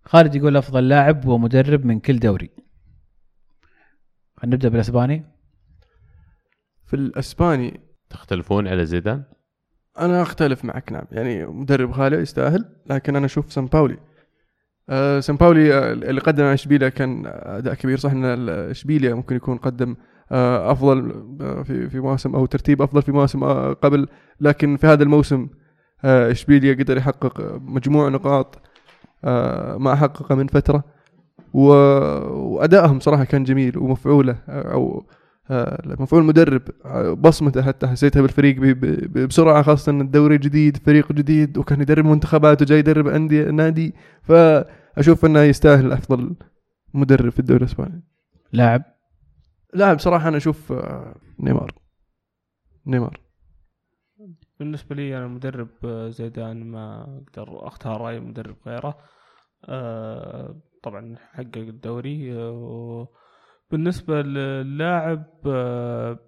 خالد 0.04 0.34
يقول 0.34 0.56
أفضل 0.56 0.88
لاعب 0.88 1.26
ومدرب 1.26 1.84
من 1.84 2.00
كل 2.00 2.18
دوري. 2.18 2.50
نبدأ 4.44 4.68
بالأسباني. 4.68 5.24
في 6.86 6.96
الأسباني 6.96 7.80
تختلفون 8.16 8.68
على 8.68 8.86
زيدان؟ 8.86 9.22
أنا 9.98 10.22
أختلف 10.22 10.64
معك 10.64 10.92
نعم 10.92 11.04
يعني 11.12 11.46
مدرب 11.46 11.92
خالع 11.92 12.18
يستاهل 12.18 12.64
لكن 12.86 13.16
أنا 13.16 13.26
أشوف 13.26 13.52
سان 13.52 13.66
باولي 13.66 13.96
آه 14.88 15.20
سان 15.20 15.36
باولي 15.36 15.74
آه، 15.74 15.92
اللي 15.92 16.20
قدم 16.20 16.44
مع 16.44 16.54
إشبيليا 16.54 16.88
كان 16.88 17.22
أداء 17.26 17.74
كبير 17.74 17.98
صح 17.98 18.10
إن 18.10 18.48
إشبيليا 18.48 19.14
ممكن 19.14 19.36
يكون 19.36 19.56
قدم 19.56 19.96
آه 20.32 20.72
أفضل 20.72 21.24
آه، 21.40 21.62
في 21.62 21.88
في 21.88 22.00
مواسم 22.00 22.34
أو 22.34 22.46
ترتيب 22.46 22.82
أفضل 22.82 23.02
في 23.02 23.12
مواسم 23.12 23.44
آه 23.44 23.72
قبل 23.72 24.08
لكن 24.40 24.76
في 24.76 24.86
هذا 24.86 25.02
الموسم 25.02 25.48
آه 26.04 26.30
إشبيليا 26.30 26.74
قدر 26.74 26.96
يحقق 26.96 27.58
مجموع 27.60 28.08
نقاط 28.08 28.62
ما 29.78 29.94
حققه 29.94 30.34
من 30.34 30.46
فترة. 30.46 30.84
وأدائهم 31.52 33.00
صراحة 33.00 33.24
كان 33.24 33.44
جميل 33.44 33.78
ومفعوله 33.78 34.36
أو 34.48 35.06
مفعول 36.00 36.22
المدرب 36.22 36.62
آه، 36.84 37.12
بصمته 37.12 37.62
حتى 37.62 37.86
حسيتها 37.86 38.22
بالفريق 38.22 38.56
ب- 38.56 38.64
ب- 38.64 39.12
ب- 39.12 39.28
بسرعة 39.28 39.62
خاصة 39.62 39.90
إن 39.92 40.00
الدوري 40.00 40.38
جديد 40.38 40.76
فريق 40.76 41.12
جديد 41.12 41.58
وكان 41.58 41.80
يدرب 41.80 42.04
منتخبات 42.04 42.62
وجاي 42.62 42.78
يدرب 42.78 43.06
أندية 43.06 43.50
نادي. 43.50 43.94
فأشوف 44.22 45.24
إنه 45.24 45.40
يستاهل 45.40 45.92
أفضل 45.92 46.36
مدرب 46.94 47.28
في 47.32 47.38
الدوري 47.38 47.64
الإسباني. 47.64 48.02
لاعب؟ 48.52 48.82
لاعب 49.74 49.98
صراحة 49.98 50.28
أنا 50.28 50.36
أشوف 50.36 50.72
آه، 50.72 51.14
نيمار. 51.40 51.74
نيمار. 52.86 53.20
بالنسبة 54.60 54.96
لي 54.96 55.18
أنا 55.18 55.26
مدرب 55.26 55.68
آه، 55.84 56.08
زيدان 56.08 56.64
ما 56.64 57.02
أقدر 57.02 57.66
أختار 57.66 58.08
أي 58.08 58.20
مدرب 58.20 58.56
غيره. 58.66 58.96
آه، 59.64 60.60
طبعا 60.82 61.16
حقق 61.32 61.56
الدوري 61.56 62.32
آه، 62.38 63.08
بالنسبة 63.70 64.22
للاعب 64.22 65.26
آه، 65.46 66.18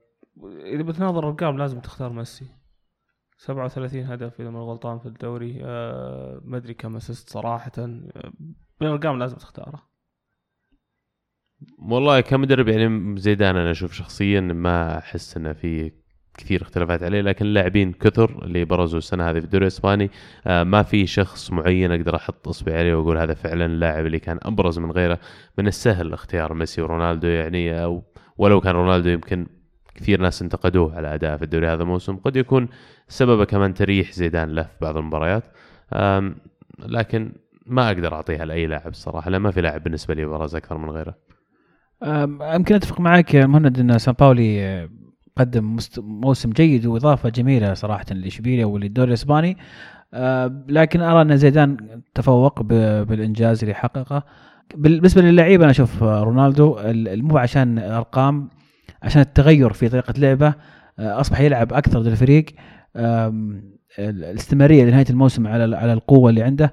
إذا 0.64 0.82
بتناظر 0.82 1.28
أرقام 1.28 1.58
لازم 1.58 1.80
تختار 1.80 2.12
ميسي. 2.12 2.46
37 3.36 4.04
هدف 4.04 4.40
إذا 4.40 4.50
ما 4.50 4.60
غلطان 4.60 4.98
في 4.98 5.06
الدوري 5.06 5.60
آه، 5.64 6.40
ما 6.44 6.56
أدري 6.56 6.74
كم 6.74 6.96
أسست 6.96 7.30
صراحة 7.30 7.72
آه، 7.78 8.32
بالأرقام 8.80 9.18
لازم 9.18 9.36
تختاره. 9.36 9.88
والله 11.78 12.20
كمدرب 12.20 12.68
يعني 12.68 13.20
زيدان 13.20 13.56
أنا 13.56 13.70
أشوف 13.70 13.92
شخصيا 13.92 14.40
ما 14.40 14.98
أحس 14.98 15.36
إنه 15.36 15.52
في 15.52 15.92
كثير 16.38 16.62
اختلافات 16.62 17.02
عليه 17.02 17.20
لكن 17.20 17.46
اللاعبين 17.46 17.92
كثر 17.92 18.44
اللي 18.44 18.64
برزوا 18.64 18.98
السنة 18.98 19.30
هذه 19.30 19.38
في 19.38 19.44
الدوري 19.44 19.62
الإسباني 19.62 20.10
آه، 20.46 20.62
ما 20.62 20.82
في 20.82 21.06
شخص 21.06 21.50
معين 21.52 21.92
أقدر 21.92 22.16
أحط 22.16 22.48
إصبعي 22.48 22.78
عليه 22.78 22.94
وأقول 22.94 23.18
هذا 23.18 23.34
فعلا 23.34 23.66
اللاعب 23.66 24.06
اللي 24.06 24.18
كان 24.18 24.38
أبرز 24.42 24.78
من 24.78 24.90
غيره 24.90 25.18
من 25.58 25.66
السهل 25.66 26.12
اختيار 26.12 26.54
ميسي 26.54 26.82
ورونالدو 26.82 27.28
يعني 27.28 27.84
أو 27.84 28.02
ولو 28.38 28.60
كان 28.60 28.74
رونالدو 28.74 29.08
يمكن 29.08 29.46
كثير 29.94 30.20
ناس 30.20 30.42
انتقدوه 30.42 30.96
على 30.96 31.14
اداءه 31.14 31.36
في 31.36 31.42
الدوري 31.42 31.68
هذا 31.68 31.82
الموسم. 31.82 32.16
قد 32.16 32.36
يكون 32.36 32.68
سببه 33.08 33.44
كمان 33.44 33.74
تريح 33.74 34.12
زيدان 34.12 34.54
له 34.54 34.62
في 34.62 34.76
بعض 34.80 34.96
المباريات 34.96 35.44
لكن 36.78 37.32
ما 37.66 37.88
أقدر 37.88 38.14
أعطيها 38.14 38.44
لأي 38.44 38.66
لاعب 38.66 38.90
الصراحة 38.90 39.30
لأن 39.30 39.40
ما 39.40 39.50
في 39.50 39.60
لاعب 39.60 39.82
بالنسبة 39.82 40.14
لي 40.14 40.24
برز 40.24 40.56
أكثر 40.56 40.78
من 40.78 40.90
غيره. 40.90 41.14
يمكن 42.54 42.74
أتفق 42.74 43.00
معك 43.00 43.36
مهند 43.36 43.78
إن 43.78 43.98
سان 43.98 44.14
باولي 44.18 44.88
قدم 45.38 45.76
موسم 45.98 46.50
جيد 46.50 46.86
وإضافة 46.86 47.28
جميلة 47.28 47.74
صراحة 47.74 48.04
لاشبيليا 48.10 48.66
وللدوري 48.66 49.08
الإسباني. 49.08 49.56
آه، 50.14 50.64
لكن 50.68 51.00
أرى 51.00 51.22
أن 51.22 51.36
زيدان 51.36 51.76
تفوق 52.14 52.62
بالإنجاز 52.62 53.62
اللي 53.62 53.74
حققه. 53.74 54.22
بالنسبة 54.74 55.22
للعيبة 55.22 55.64
أنا 55.64 55.70
أشوف 55.70 56.02
رونالدو 56.02 56.78
ال- 57.08 57.24
مو 57.24 57.38
عشان 57.38 57.78
أرقام 57.78 58.48
عشان 59.02 59.20
التغير 59.22 59.72
في 59.72 59.88
طريقة 59.88 60.14
لعبه 60.18 60.54
آه، 60.98 61.20
أصبح 61.20 61.40
يلعب 61.40 61.72
أكثر 61.72 62.02
ال- 63.98 64.24
الاستمرارية 64.24 64.84
لنهاية 64.84 65.06
الموسم 65.10 65.46
على 65.46 65.76
على 65.76 65.92
القوة 65.92 66.30
اللي 66.30 66.42
عنده. 66.42 66.72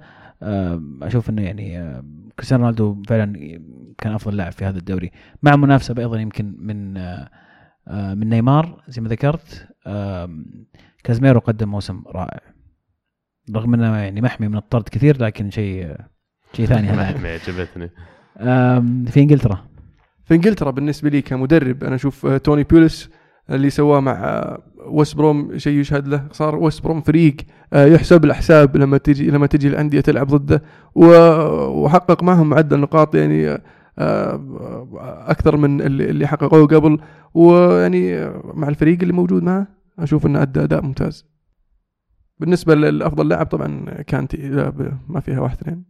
أشوف 1.01 1.29
إنه 1.29 1.41
يعني 1.41 2.01
كريستيانو 2.39 2.63
رونالدو 2.63 3.03
فعلا 3.07 3.33
كان 3.97 4.13
أفضل 4.13 4.37
لاعب 4.37 4.51
في 4.51 4.65
هذا 4.65 4.77
الدوري. 4.77 5.11
مع 5.43 5.55
منافسة 5.55 5.95
أيضا 5.97 6.19
يمكن 6.19 6.55
من 6.59 6.97
آه، 6.97 7.29
من 7.91 8.29
نيمار 8.29 8.83
زي 8.87 9.01
ما 9.01 9.09
ذكرت. 9.09 9.67
آم، 9.87 10.45
كازميرو 11.03 11.39
قدم 11.39 11.69
موسم 11.69 12.03
رائع. 12.07 12.39
رغم 13.55 13.73
إنه 13.73 13.97
يعني 13.97 14.21
محمي 14.21 14.47
من 14.47 14.57
الطرد 14.57 14.89
كثير 14.89 15.23
لكن 15.23 15.49
شيء 15.49 15.95
شيء 16.53 16.65
ثاني 16.65 16.87
هذا. 16.87 17.17
ما 17.23 17.29
عجبتني. 17.29 17.89
آم، 18.37 19.05
في 19.05 19.19
إنجلترا. 19.19 19.65
في 20.25 20.35
إنجلترا 20.35 20.71
بالنسبة 20.71 21.09
لي 21.09 21.21
كمدرب 21.21 21.83
أنا 21.83 21.95
أشوف 21.95 22.25
آه، 22.25 22.37
توني 22.37 22.63
بيوليس 22.63 23.09
اللي 23.49 23.69
سواه 23.69 23.99
مع 23.99 24.11
آه، 24.23 24.63
ويست 24.87 25.15
بروم 25.15 25.57
شيء 25.57 25.79
يشهد 25.79 26.07
له. 26.07 26.27
صار 26.31 26.55
ويست 26.55 26.83
بروم 26.83 27.01
فريق 27.01 27.35
آه، 27.73 27.85
يحسب 27.85 28.25
الأحساب 28.25 28.77
لما 28.77 28.97
تجي 28.97 29.31
لما 29.31 29.47
تجي 29.47 29.67
الأندية 29.67 30.01
تلعب 30.01 30.27
ضده 30.27 30.63
وحقق 30.95 32.23
معهم 32.23 32.49
معدل 32.49 32.79
نقاط. 32.79 33.15
يعني 33.15 33.49
آه، 33.49 33.53
آه، 33.53 33.61
أكثر 35.29 35.57
من 35.57 35.81
اللي 35.81 36.27
حققوه 36.27 36.67
قبل. 36.67 36.99
ويعني 37.33 38.15
آه، 38.17 38.51
مع 38.55 38.67
الفريق 38.67 39.01
اللي 39.01 39.13
موجود 39.13 39.43
معه 39.43 39.67
أشوف 39.99 40.25
إنه 40.25 40.41
أدى 40.41 40.63
أداء 40.63 40.81
ممتاز. 40.81 41.25
بالنسبة 42.39 42.75
للافضل 42.75 43.27
لاعب 43.29 43.45
طبعا 43.45 44.01
كانتي 44.01 44.49
ما 45.07 45.19
فيها 45.19 45.39
واحد 45.39 45.57
اثنين. 45.61 45.85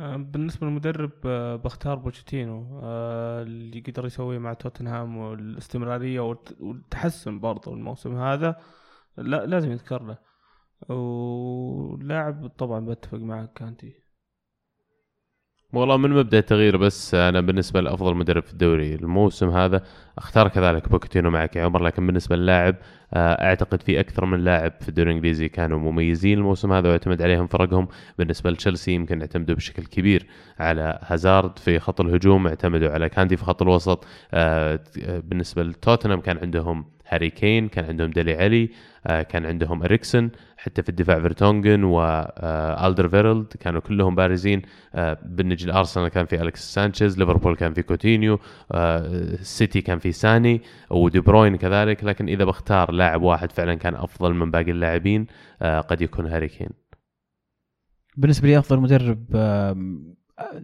آه، 0.00 0.16
بالنسبة 0.16 0.66
للمدرب 0.66 1.10
آه، 1.26 1.56
بختار 1.56 1.94
بوتشيتينو 1.94 2.80
آه، 2.82 3.42
اللي 3.42 3.80
قدر 3.80 4.06
يسويه 4.06 4.38
مع 4.38 4.52
توتنهام 4.52 5.16
والاستمرارية 5.16 6.20
والت- 6.20 6.60
والتحسن 6.60 7.40
برضه 7.40 7.72
الموسم 7.74 8.16
هذا 8.16 8.56
لا 9.16 9.46
لازم 9.46 9.70
يذكر 9.72 10.02
له. 10.02 10.18
ولاعب 10.94 12.46
طبعا 12.46 12.80
بتفق 12.86 13.18
معك 13.18 13.52
كانتي. 13.52 14.07
والله 15.72 15.96
من 15.96 16.10
مبدأ 16.10 16.38
التغيير 16.38 16.76
بس 16.76 17.14
أنا 17.14 17.40
بالنسبة 17.40 17.80
لأفضل 17.80 18.14
مدرب 18.14 18.42
في 18.42 18.52
الدوري 18.52 18.94
الموسم 18.94 19.48
هذا 19.48 19.82
أختار 20.18 20.48
كذلك 20.48 20.88
بوكيتينو 20.88 21.30
معك 21.30 21.56
يا 21.56 21.64
عمر 21.64 21.82
لكن 21.82 22.06
بالنسبة 22.06 22.36
للاعب 22.36 22.76
آه، 23.14 23.44
أعتقد 23.48 23.82
في 23.82 24.00
أكثر 24.00 24.24
من 24.24 24.44
لاعب 24.44 24.72
في 24.80 24.88
الدوري 24.88 25.10
الإنجليزي 25.10 25.48
كانوا 25.48 25.78
مميزين 25.78 26.38
الموسم 26.38 26.72
هذا 26.72 26.88
واعتمد 26.88 27.22
عليهم 27.22 27.46
فرقهم. 27.46 27.88
بالنسبة 28.18 28.50
لتشيلسي 28.50 28.92
يمكن 28.92 29.20
اعتمدوا 29.20 29.54
بشكل 29.56 29.84
كبير 29.84 30.26
على 30.58 30.98
هازارد 31.02 31.58
في 31.58 31.78
خط 31.78 32.00
الهجوم 32.00 32.46
اعتمدوا 32.46 32.90
على 32.90 33.08
كاندي 33.08 33.36
في 33.36 33.44
خط 33.44 33.62
الوسط 33.62 34.04
آه، 34.32 34.80
بالنسبة 35.24 35.62
لتوتنهام 35.62 36.20
كان 36.20 36.38
عندهم 36.38 36.84
هاري 37.08 37.30
كين 37.30 37.68
كان 37.68 37.84
عندهم 37.84 38.10
ديلي 38.10 38.34
علي 38.34 38.70
آه، 39.06 39.22
كان 39.22 39.46
عندهم 39.46 39.82
اريكسن 39.82 40.30
حتى 40.56 40.82
في 40.82 40.88
الدفاع 40.88 41.20
فيرتونجن 41.20 41.84
والدر 41.84 43.08
فيرلد 43.08 43.46
كانوا 43.60 43.80
كلهم 43.80 44.14
بارزين 44.14 44.62
آه، 44.94 45.18
بالنجي 45.24 45.64
الارسنال 45.64 46.08
كان 46.08 46.26
في 46.26 46.42
الكس 46.42 46.74
سانشيز 46.74 47.18
ليفربول 47.18 47.56
كان 47.56 47.72
في 47.74 47.82
كوتينيو 47.82 48.38
آه، 48.72 48.98
السيتي 49.40 49.80
كان 49.80 49.98
في 49.98 50.12
ساني 50.12 50.62
ودي 50.90 51.20
بروين 51.20 51.56
كذلك 51.56 52.04
لكن 52.04 52.28
إذا 52.28 52.44
بختار 52.44 52.92
لاعب 52.92 53.22
واحد 53.22 53.52
فعلا 53.52 53.74
كان 53.74 53.94
أفضل 53.94 54.34
من 54.34 54.50
باقي 54.50 54.70
اللاعبين 54.70 55.26
آه، 55.62 55.80
قد 55.80 56.02
يكون 56.02 56.26
هاري 56.26 56.48
كين. 56.48 56.70
بالنسبة 58.16 58.48
لي 58.48 58.58
أفضل 58.58 58.80
مدرب 58.80 59.24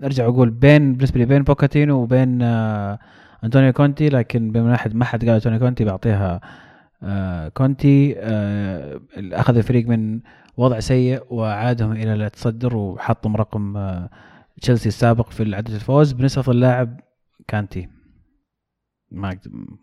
أرجع 0.05 0.25
أقول 0.25 0.51
بين 0.51 0.93
بالنسبة 0.93 1.19
لي 1.19 1.25
بين 1.25 1.43
بوتشيتينو 1.43 2.03
وبين 2.03 2.43
آه، 2.43 2.99
أنطونيو 3.45 3.73
كونتي 3.73 4.09
لكن 4.09 4.53
بما 4.53 4.75
احد 4.75 4.95
ما 4.95 5.05
حد 5.05 5.25
قال 5.25 5.35
أنطونيو 5.35 5.59
كونتي 5.59 5.85
بعطيها 5.85 6.41
آه، 7.03 7.49
كونتي 7.49 8.15
آه، 8.19 9.01
أخذ 9.17 9.57
الفريق 9.57 9.89
من 9.89 10.21
وضع 10.57 10.81
سيء 10.81 11.35
وعادهم 11.35 11.93
إلى 11.93 12.15
التصدر 12.15 12.77
وحطهم 12.77 13.37
رقم 13.37 13.77
آه، 13.77 14.11
تشيلسي 14.63 14.89
السابق 14.89 15.31
في 15.31 15.55
عدد 15.55 15.71
الفوز. 15.71 16.13
بالنسبة 16.13 16.41
لافضل 16.41 16.61
لاعب 16.61 17.01
كانتي. 17.49 17.89
ما 19.11 19.39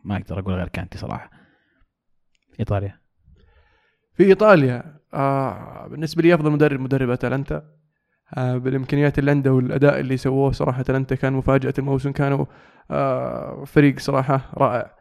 ما 0.06 0.18
أقدر 0.18 0.40
أقول 0.40 0.54
غير 0.54 0.68
كانتي 0.68 0.98
صراحة. 0.98 1.32
إيطاليا. 2.60 3.00
في 4.14 4.24
إيطاليا 4.24 5.00
آه 5.14 5.88
بالنسبة 5.88 6.22
لي 6.22 6.34
أفضل 6.34 6.52
مدرب 6.52 6.80
مدرب 6.80 7.10
أتلانتا. 7.10 7.81
بالإمكانيات 8.38 9.20
اللي 9.20 9.32
عنده 9.32 9.54
والأداء 9.54 10.00
اللي 10.00 10.18
سووه 10.18 10.52
صراحة 10.52 10.82
اتلانتا 10.82 11.16
كان 11.16 11.34
مفاجأة 11.34 11.74
الموسم 11.80 12.12
كانوا 12.12 12.46
آه 12.92 13.64
فريق 13.66 14.00
صراحة 14.00 14.52
رائع. 14.58 14.96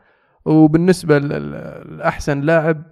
وبالنسبة 0.45 1.19
لأحسن 1.19 2.41
لاعب 2.41 2.83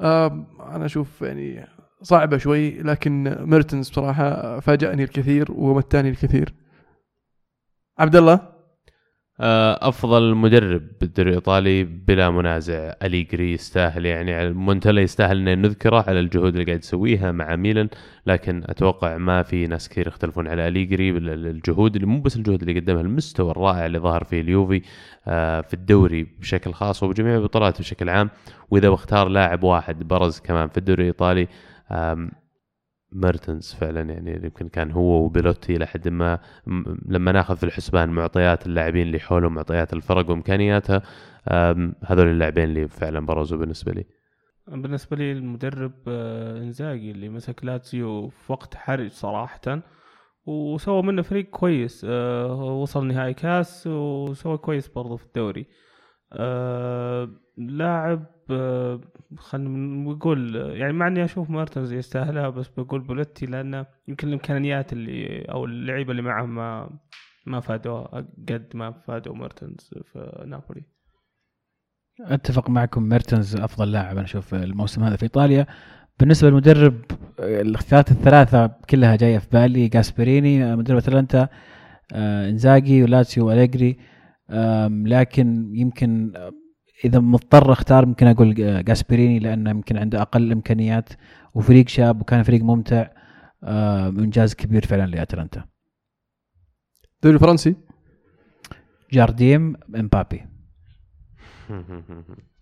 آه 0.00 0.46
أنا 0.74 0.84
أشوف 0.84 1.22
يعني 1.22 1.66
صعبة 2.02 2.36
شوي 2.36 2.70
لكن 2.82 3.36
ميرتنز 3.40 3.90
بصراحه 3.90 4.60
فاجأني 4.60 5.04
الكثير 5.04 5.52
ومتاني 5.52 6.08
الكثير. 6.08 6.54
عبد 7.98 8.16
الله؟ 8.16 8.34
آه، 8.34 8.57
أفضل 9.40 10.34
مدرب 10.34 10.82
بالدوري 11.00 11.30
الإيطالي 11.30 11.84
بلا 11.84 12.30
منازع. 12.30 12.92
أليجري 13.02 13.52
يستاهل 13.52 14.06
يعني 14.06 14.52
مونتلا 14.52 15.00
يستاهل 15.00 15.48
ان 15.48 15.62
نذكره 15.62 16.04
على 16.08 16.20
الجهود 16.20 16.52
اللي 16.52 16.64
قاعد 16.64 16.78
يسويها 16.78 17.32
مع 17.32 17.56
ميلان 17.56 17.88
لكن 18.26 18.62
أتوقع 18.66 19.16
ما 19.16 19.42
في 19.42 19.66
ناس 19.66 19.88
كثير 19.88 20.06
يختلفون 20.08 20.48
على 20.48 20.68
أليجري 20.68 21.12
بالجهود 21.12 21.94
اللي 21.94 22.06
مو 22.06 22.20
بس 22.20 22.36
الجهود 22.36 22.62
اللي 22.62 22.80
قدمها 22.80 23.00
المستوى 23.00 23.50
الرائع 23.50 23.86
اللي 23.86 23.98
ظهر 23.98 24.24
فيه 24.24 24.40
اليوفي 24.40 24.82
آه، 25.28 25.60
في 25.60 25.74
الدوري 25.74 26.26
بشكل 26.40 26.72
خاص 26.72 27.02
وبجميع 27.02 27.36
البطولات 27.36 27.78
بشكل 27.80 28.08
عام. 28.08 28.30
وإذا 28.70 28.88
بختار 28.88 29.28
لاعب 29.28 29.62
واحد 29.62 30.08
برز 30.08 30.38
كمان 30.38 30.68
في 30.68 30.78
الدوري 30.78 31.02
الإيطالي 31.02 31.48
ميرتنز 33.12 33.72
فعلا 33.72 34.00
يعني 34.00 34.40
يمكن 34.44 34.68
كان 34.68 34.90
هو 34.90 35.24
وبيلوتي 35.24 35.78
لحد 35.78 36.08
ما 36.08 36.38
لما 37.06 37.32
ناخذ 37.32 37.56
في 37.56 37.64
الحسبان 37.64 38.08
معطيات 38.08 38.66
اللاعبين 38.66 39.06
اللي 39.06 39.18
حولهم 39.20 39.54
معطيات 39.54 39.92
الفرق 39.92 40.30
وامكانياتها 40.30 41.02
هذول 42.04 42.26
اللاعبين 42.26 42.64
اللي 42.64 42.88
فعلا 42.88 43.26
برزوا 43.26 43.58
بالنسبة 43.58 43.92
لي. 43.92 44.04
بالنسبة 44.66 45.16
لي 45.16 45.32
المدرب 45.32 45.92
آه، 46.08 46.58
إنزاجي 46.58 47.10
اللي 47.10 47.28
مسك 47.28 47.64
لاتسيو 47.64 48.28
في 48.28 48.52
وقت 48.52 48.74
حرج 48.74 49.10
صراحة 49.10 49.82
وسوى 50.46 51.02
منه 51.02 51.22
فريق 51.22 51.50
كويس 51.50 52.06
آه، 52.08 52.62
وصل 52.62 53.06
نهائي 53.06 53.34
كاس 53.34 53.86
وسوى 53.86 54.58
كويس 54.58 54.88
برضه 54.88 55.16
في 55.16 55.24
الدوري. 55.24 55.66
آه، 56.32 57.28
لاعب 57.58 58.26
آه، 58.50 59.00
خلينا 59.36 59.68
نقول 60.10 60.56
يعني 60.56 60.92
مع 60.92 61.06
إني 61.06 61.24
أشوف 61.24 61.50
مارتنز 61.50 61.92
يستاهلها 61.92 62.48
بس 62.48 62.68
بقول 62.68 63.00
بوليتي 63.00 63.46
لأنه 63.46 63.86
يمكن 64.08 64.28
الإمكانيات 64.28 64.92
اللي 64.92 65.42
أو 65.42 65.64
اللعيبة 65.64 66.10
اللي 66.10 66.22
معه 66.22 66.44
ما 66.44 66.98
ما 67.46 67.60
فادوا 67.60 68.20
قد 68.48 68.66
ما 68.74 68.90
فادوا 68.90 69.34
مارتنز 69.34 69.90
في 70.12 70.44
نابولي. 70.46 70.82
أتفق 72.20 72.70
معكم 72.70 73.02
ميرتنز 73.02 73.56
أفضل 73.56 73.92
لاعب 73.92 74.16
أنا 74.16 74.24
أشوف 74.24 74.54
الموسم 74.54 75.04
هذا 75.04 75.16
في 75.16 75.22
إيطاليا. 75.22 75.66
بالنسبة 76.20 76.48
للمدرب 76.48 76.94
الاختيارات 77.40 78.10
الثلاثة 78.10 78.66
كلها 78.66 79.16
جاية 79.16 79.38
في 79.38 79.48
بالي. 79.52 79.88
جاسبريني 79.88 80.64
آه، 80.64 80.74
مدرب 80.74 80.96
أتلانتا 80.96 81.48
آه، 82.12 82.50
إنزاجي 82.50 83.02
ولاتسيو 83.02 83.46
واليجري 83.46 83.98
لكن 85.04 85.70
يمكن 85.74 86.32
إذا 87.04 87.18
مضطر 87.18 87.72
أختار 87.72 88.02
يمكن 88.02 88.26
أقول 88.26 88.54
جاسبريني 88.84 89.38
لأنه 89.38 89.70
يمكن 89.70 89.96
عنده 89.96 90.22
أقل 90.22 90.52
إمكانيات 90.52 91.08
وفريق 91.54 91.88
شاب 91.88 92.20
وكان 92.20 92.42
فريق 92.42 92.62
ممتع 92.62 93.06
آه، 93.62 94.08
إنجاز 94.08 94.54
كبير 94.54 94.86
فعلا 94.86 95.06
لأتلانتا. 95.06 95.64
الدوري 97.14 97.34
الفرنسي؟ 97.34 97.76
جارديم 99.12 99.76
إمبابي. 99.96 100.46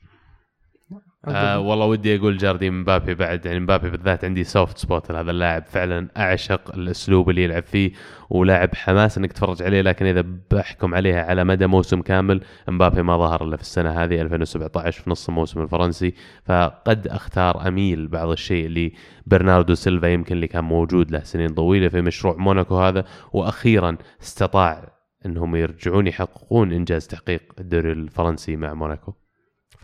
آه 1.29 1.59
والله 1.59 1.87
ودي 1.87 2.17
أقول 2.17 2.37
جارديم 2.37 2.71
مبابي 2.71 3.15
بعد 3.15 3.47
يعني 3.47 3.61
مبابي 3.61 3.91
بالذات 3.91 4.25
عندي 4.25 4.45
soft 4.45 4.79
spot 4.79 5.13
لهذا 5.13 5.31
اللاعب. 5.31 5.65
فعلا 5.67 6.09
أعشق 6.17 6.75
الأسلوب 6.75 7.31
اللي 7.31 7.45
يلعب 7.45 7.63
فيه 7.63 7.93
ولاعب 8.31 8.75
حماس 8.75 9.19
إنك 9.19 9.33
تتفرج 9.33 9.63
عليه 9.63 9.81
لكن 9.81 10.07
إذا 10.07 10.25
بحكم 10.51 10.95
عليها 10.95 11.23
على 11.23 11.45
مدى 11.45 11.67
موسم 11.67 12.03
كامل 12.03 12.41
مبابي 12.69 13.03
ما 13.03 13.17
ظهر 13.17 13.45
إلا 13.45 13.57
في 13.57 13.63
السنة 13.63 13.91
هذه 13.91 14.21
2017 14.21 15.03
في 15.03 15.11
نص 15.11 15.29
الموسم 15.29 15.63
الفرنسي. 15.63 16.15
فقد 16.45 17.09
أختار 17.09 17.69
أميل 17.69 18.09
بعض 18.09 18.29
الشيء 18.29 18.93
لبرناردو 19.27 19.75
سيلفا 19.75 20.07
يمكن 20.07 20.35
اللي 20.35 20.49
كان 20.49 20.65
موجود 20.65 21.11
له 21.11 21.21
سنين 21.23 21.49
طويلة 21.49 21.89
في 21.89 22.01
مشروع 22.01 22.37
موناكو 22.37 22.77
هذا. 22.79 23.05
وأخيرا 23.33 23.97
استطاع 24.23 24.93
إنهم 25.27 25.57
يرجعون 25.57 26.07
يحققون 26.07 26.73
إنجاز 26.73 27.07
تحقيق 27.07 27.43
الدوري 27.59 27.93
الفرنسي 27.93 28.57
مع 28.57 28.75
موناكو. 28.75 29.26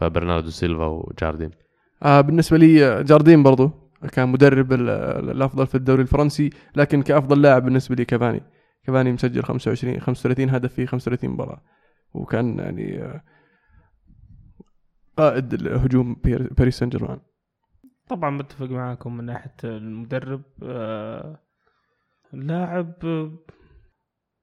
فبرناردو 0.07 0.51
سيلفا 0.51 0.85
وجاردين. 0.87 1.51
آه 2.03 2.21
بالنسبة 2.21 2.59
لي 2.59 2.87
آه، 2.87 3.03
جاردين 3.03 3.43
برضو 3.43 3.71
كان 4.13 4.29
مدرب 4.29 4.73
ال- 4.73 4.91
ال- 4.91 5.31
الأفضل 5.31 5.67
في 5.67 5.75
الدوري 5.75 6.03
الفرنسي 6.03 6.51
لكن 6.77 7.03
كأفضل 7.03 7.43
لاعب 7.43 7.65
بالنسبة 7.65 7.95
لي 7.95 8.05
كافاني. 8.05 8.41
كافاني 8.85 9.13
مسجل 9.13 9.43
25 9.43 10.01
35 10.01 10.51
هدف 10.51 10.73
في 10.75 10.87
35 10.87 11.31
مباراة. 11.31 11.61
وكان 12.15 12.59
يعني 12.59 13.03
آه، 13.03 13.23
قائد 15.17 15.55
الهجوم 15.55 16.17
بير- 16.25 16.53
باريس 16.53 16.79
سان 16.79 16.89
جيرمان 16.89 17.21
طبعا 18.09 18.31
متفق 18.31 18.67
معاكم 18.71 19.17
من 19.17 19.25
ناحية 19.25 19.55
المدرب 19.65 20.43
آه، 20.63 21.39
اللاعب 22.35 22.93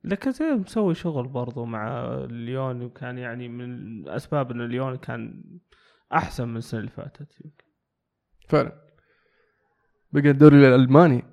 لاكازيت 0.03 0.59
مسوي 0.59 0.95
شغل 0.95 1.27
برضو 1.27 1.65
مع 1.65 2.13
ليون 2.29 2.81
وكان 2.81 3.17
يعني 3.17 3.47
من 3.49 4.09
أسباب 4.09 4.51
إن 4.51 4.61
ليون 4.67 4.95
كان 4.95 5.43
أحسن 6.13 6.47
من 6.47 6.57
السنة 6.57 6.79
اللي 6.79 6.91
فاتت 6.91 7.27
فعلا. 8.47 8.71
بقى 10.11 10.29
الدوري 10.29 10.67
الألماني. 10.67 11.23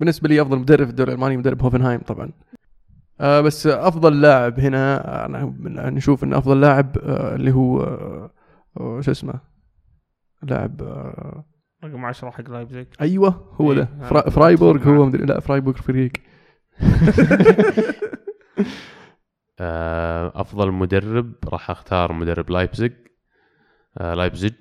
بالنسبة 0.00 0.28
لي 0.28 0.42
أفضل 0.42 0.58
مدرب 0.58 0.84
في 0.84 0.90
الدوري 0.90 1.10
الألماني 1.12 1.36
مدرب 1.36 1.62
هوفنهايم 1.62 2.00
طبعا. 2.00 2.32
آه 3.20 3.40
بس 3.40 3.66
أفضل 3.66 4.20
لاعب 4.20 4.60
هنا 4.60 5.24
أنا 5.26 5.44
من- 5.44 5.94
نشوف 5.94 6.24
إن 6.24 6.34
أفضل 6.34 6.60
لاعب 6.60 6.98
آه 6.98 7.34
اللي 7.34 7.52
هو 7.52 7.80
آه 7.82 8.30
آه، 8.80 9.00
شو 9.00 9.10
اسمه؟ 9.10 9.40
لاعب 10.42 10.82
آه 10.82 11.44
رقم 11.84 12.04
10 12.04 12.30
حق 12.30 12.50
لايبزيج. 12.50 12.86
أيوه 13.00 13.54
هو 13.60 13.72
إيه، 13.72 13.78
ده. 13.78 13.88
أنا 13.92 14.06
فرا 14.08 14.30
فرايبورغ 14.30 14.88
هو. 14.88 15.06
مدري 15.06 15.24
لا 15.26 15.40
فرايبورغ 15.40 15.76
فريق. 15.76 16.12
أفضل 20.34 20.70
مدرب 20.72 21.34
راح 21.48 21.70
أختار 21.70 22.12
مدرب 22.12 22.50
لايبزيج 22.50 22.92
آه، 23.98 24.14
لايبزيج 24.14 24.54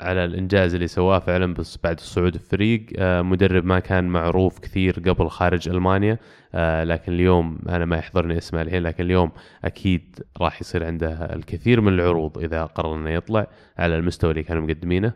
على 0.00 0.24
الإنجاز 0.24 0.74
اللي 0.74 0.86
سواه 0.86 1.18
فعلا 1.18 1.54
بس 1.54 1.78
بعد 1.84 1.98
الصعود 1.98 2.34
الفريق. 2.34 2.86
آه، 2.98 3.22
مدرب 3.22 3.64
ما 3.64 3.78
كان 3.78 4.08
معروف 4.08 4.58
كثير 4.58 4.94
قبل 5.06 5.28
خارج 5.28 5.68
ألمانيا. 5.68 6.18
آه، 6.54 6.84
لكن 6.84 7.12
اليوم 7.12 7.58
أنا 7.68 7.84
ما 7.84 7.96
يحضرني 7.96 8.38
اسمه 8.38 8.62
الحين 8.62 8.82
لكن 8.82 9.04
اليوم 9.04 9.30
أكيد 9.64 10.24
راح 10.40 10.60
يصير 10.60 10.86
عنده 10.86 11.34
الكثير 11.34 11.80
من 11.80 11.92
العروض 11.92 12.38
إذا 12.38 12.64
قرر 12.64 12.96
إنه 12.96 13.10
يطلع 13.10 13.46
على 13.78 13.96
المستوى 13.96 14.30
اللي 14.30 14.42
كانوا 14.42 14.62
مقدمينه. 14.62 15.12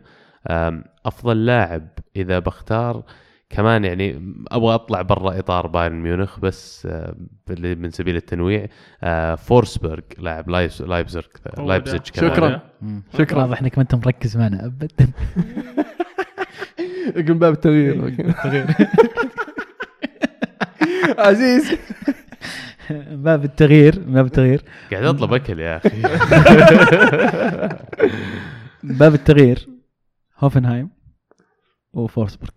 أفضل 1.05 1.45
لاعب 1.45 1.87
إذا 2.15 2.39
بختار 2.39 3.03
كمان 3.53 3.85
يعني 3.85 4.35
أبغى 4.51 4.75
أطلع 4.75 5.01
برا 5.01 5.39
إطار 5.39 5.67
بايرن 5.67 5.95
ميونخ 5.95 6.39
بس 6.39 6.85
آه، 6.91 7.15
من 7.59 7.91
سبيل 7.91 8.15
التنويع 8.15 8.65
آه، 9.03 9.35
فورسبرغ 9.35 9.99
لاعب 10.19 10.49
لايبز- 10.49 10.81
لايبزيج 10.81 11.23
هو 11.59 11.67
لايبزيج 11.67 11.99
ده. 11.99 12.05
كمان. 12.15 12.31
شكراً. 12.33 12.61
شكراً. 13.17 13.37
واضح 13.43 13.61
إنك 13.61 13.77
ما 13.77 13.81
أنت 13.81 13.95
مركز 13.95 14.37
معنا 14.37 14.65
ابدا. 14.65 14.87
يقول 17.15 17.33
باب 17.37 17.53
التغيير. 17.53 18.13
عزيز. 21.17 21.71
باب 23.25 23.43
التغيير 23.45 23.99
باب 23.99 24.25
التغيير. 24.25 24.61
قاعد 24.91 25.03
أطلب 25.03 25.33
أكل 25.33 25.59
يا 25.59 25.77
أخي. 25.77 26.01
باب 28.83 29.13
التغيير 29.13 29.67
هوفنهايم 30.39 30.89
وفورسبورغ 31.93 32.51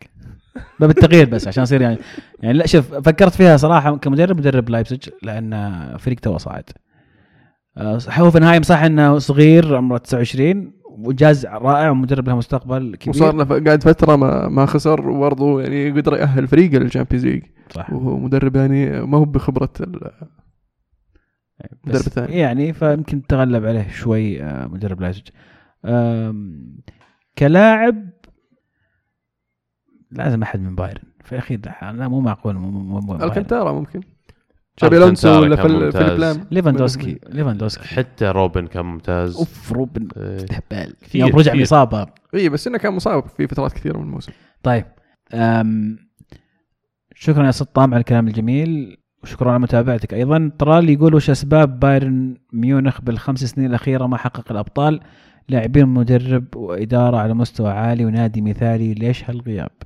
باب 0.81 0.91
التغيير 0.91 1.29
بس 1.29 1.49
عشان 1.49 1.63
يصير 1.63 1.81
يعني 1.83 1.99
يعني 2.41 2.59
لا 2.59 2.67
شوف 2.67 2.95
فكرت 2.95 3.35
فيها 3.35 3.57
صراحة 3.57 3.97
كمدرب 3.97 4.37
مدرب 4.39 4.71
لايبزيج 4.71 5.09
لأن 5.23 5.81
فريق 5.99 6.21
تو 6.21 6.39
صاعد. 6.39 6.65
آه، 7.77 7.99
هوفنهايم 8.11 8.63
صح 8.63 8.83
إنه 8.83 9.19
صغير 9.19 9.77
عمره 9.77 9.99
29 9.99 10.73
وجاز 10.99 11.47
رائع 11.47 11.91
ومدرب 11.91 12.29
له 12.29 12.37
مستقبل 12.37 12.97
كبير. 13.01 13.09
وصار 13.17 13.35
له 13.35 13.45
قاعد 13.65 13.83
فترة 13.83 14.17
ما 14.17 14.49
ما 14.49 14.67
خسر 14.67 15.09
وبرضه 15.09 15.61
يعني 15.63 15.91
قدر 15.91 16.15
يأهل 16.17 16.47
فريقه 16.49 16.79
لل 16.79 16.88
Champions 16.88 17.27
League. 17.27 17.43
صح. 17.71 17.93
وهو 17.93 18.19
مدرب 18.19 18.57
يعني 18.57 19.01
ما 19.07 19.19
هو 19.19 19.25
بخبرة 19.25 19.73
ال- 19.81 20.11
المدرب 21.85 22.07
الثاني. 22.07 22.39
يعني 22.39 22.73
فيمكن 22.73 23.27
تغلب 23.27 23.65
عليه 23.67 23.89
شوي 23.89 24.43
آه، 24.43 24.67
مدرب 24.67 25.01
لايبزيج. 25.01 25.27
آم، 25.85 26.77
كلاعب 27.39 28.11
لازم 30.11 30.43
أحد 30.43 30.61
من 30.61 30.75
بايرن. 30.75 31.03
في 31.25 31.33
الأخير 31.33 31.61
لا 31.83 32.09
مو 32.09 32.21
معقول 32.21 32.55
مو- 32.55 32.71
مو- 32.71 33.01
مو. 33.01 33.15
ألكنتارا 33.15 33.73
ممكن. 33.73 34.01
شابي 34.77 34.97
ألونسو 34.97 35.41
ولا. 35.41 35.57
فيليب 35.57 35.97
لام 36.19 36.47
ليفاندوسكي 36.51 37.19
ليفاندوسكي. 37.29 37.85
حتى 37.85 38.25
روبن 38.27 38.67
كان 38.67 38.85
ممتاز. 38.85 39.37
أوف 39.37 39.73
روبن 39.73 40.09
إيه. 40.17 40.37
استهبال 40.37 40.95
كثير- 41.03 41.21
يوم 41.21 41.37
رجع. 41.39 41.55
من 41.55 41.63
اصابه 41.63 42.07
اي 42.35 42.49
بس 42.49 42.67
إنه 42.67 42.79
كان 42.79 42.93
مصاب 42.93 43.27
في 43.29 43.47
فترات 43.47 43.73
كثيرة 43.73 43.99
من 43.99 44.05
الموسم. 44.05 44.33
طيب 44.63 44.85
أم 45.35 45.99
شكرا 47.15 47.47
يا 47.47 47.51
سطام 47.51 47.95
على 47.95 48.01
الكلام 48.01 48.29
الجميل. 48.29 48.97
وشكرا 49.23 49.51
على 49.51 49.59
متابعتك 49.59 50.15
أيضا. 50.15 50.51
طرال 50.59 50.91
يقول 50.91 51.15
وش 51.15 51.31
أسباب 51.31 51.81
بايرن 51.81 52.35
ميونخ 52.53 53.01
بالخمس 53.01 53.45
سنين 53.45 53.67
الأخيرة 53.71 54.07
ما 54.07 54.17
حقق 54.17 54.53
الأبطال؟ 54.53 55.01
لاعبين 55.49 55.87
مدرب 55.89 56.57
وإدارة 56.57 57.17
على 57.17 57.35
مستوى 57.35 57.71
عالي 57.71 58.05
ونادي 58.05 58.41
مثالي. 58.41 58.95
ليش 58.95 59.31
هالغياب؟ 59.31 59.71
ال- 59.71 59.71
ال- 59.71 59.86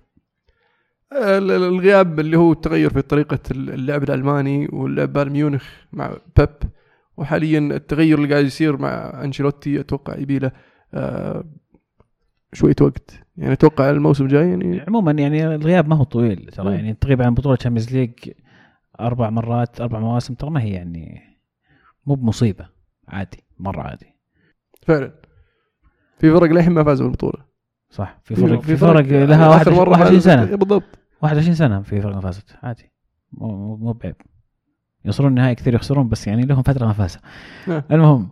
الغياب 1.12 2.20
اللي 2.20 2.36
هو 2.36 2.52
التغير 2.52 2.90
في 2.92 3.02
طريقة 3.02 3.38
اللعب 3.50 4.02
الألماني 4.02 4.68
واللعب 4.72 5.12
بايرن 5.12 5.32
ميونخ 5.32 5.64
مع 5.92 6.16
بيب. 6.38 6.48
وحاليا 7.16 7.58
التغير 7.58 8.18
اللي 8.18 8.32
قاعد 8.32 8.44
يصير 8.44 8.76
مع 8.76 9.20
أنشيلوتي 9.24 9.80
أتوقع 9.80 10.16
يبي 10.18 10.38
له 10.38 10.50
آه، 10.94 11.44
شوية 12.52 12.74
وقت. 12.80 13.10
يعني 13.36 13.52
أتوقع 13.52 13.90
الموسم 13.90 14.24
الجاي 14.24 14.48
يعني 14.50 14.80
عموما 14.80 15.12
يعني 15.12 15.54
الغياب 15.54 15.88
ما 15.88 15.96
هو 15.96 16.04
طويل 16.04 16.50
ترى. 16.52 16.74
يعني 16.74 16.94
تغيب 16.94 17.22
عن 17.22 17.34
بطولة 17.34 17.56
Champions 17.56 17.92
League 17.96 18.12
أربع 19.00 19.30
مرات 19.30 19.80
أربع 19.80 19.98
مواسم 19.98 20.34
ترى 20.34 20.50
ما 20.50 20.62
هي 20.62 20.70
يعني 20.70 21.20
مو 22.06 22.14
بمصيبة. 22.14 22.68
عادي 23.08 23.44
مرة 23.58 23.82
عادي. 23.82 24.06
فعلا. 24.86 25.12
في 26.18 26.30
فرق 26.32 26.50
للحين 26.50 26.72
ما 26.72 26.84
فازوا 26.84 27.06
بالبطولة. 27.06 27.44
صح. 27.90 28.20
في 28.24 28.34
فرق 28.34 28.60
في 28.60 28.76
فرق 28.76 28.92
فرق 29.02 29.06
لها 29.06 29.18
يعني 29.20 29.56
آخر 29.62 29.72
21 29.72 30.20
فازت- 30.20 30.24
سنة. 30.24 30.56
بالضبط. 30.56 30.98
21 31.22 31.54
سنة 31.54 31.82
في 31.82 32.00
فرق 32.00 32.14
ما 32.14 32.20
فازت. 32.20 32.56
عادي. 32.62 32.90
مو 33.32 33.76
مو 33.76 33.92
بعيب. 33.92 34.16
يوصلون 35.04 35.28
النهائي 35.30 35.54
كثير 35.54 35.74
يخسرون 35.74 36.08
بس 36.08 36.26
يعني 36.26 36.42
لهم 36.42 36.62
فترة 36.62 36.86
ما 36.86 36.92
فازوا. 36.92 37.20
نعم. 37.68 37.82
المهم 37.90 38.28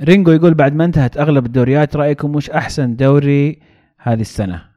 رينجو 0.00 0.32
يقول 0.32 0.54
بعد 0.54 0.74
ما 0.74 0.84
انتهت 0.84 1.16
أغلب 1.16 1.46
الدوريات 1.46 1.96
رأيكم 1.96 2.36
وش 2.36 2.50
أحسن 2.50 2.96
دوري 2.96 3.62
هذه 3.98 4.20
السنة؟ 4.20 4.70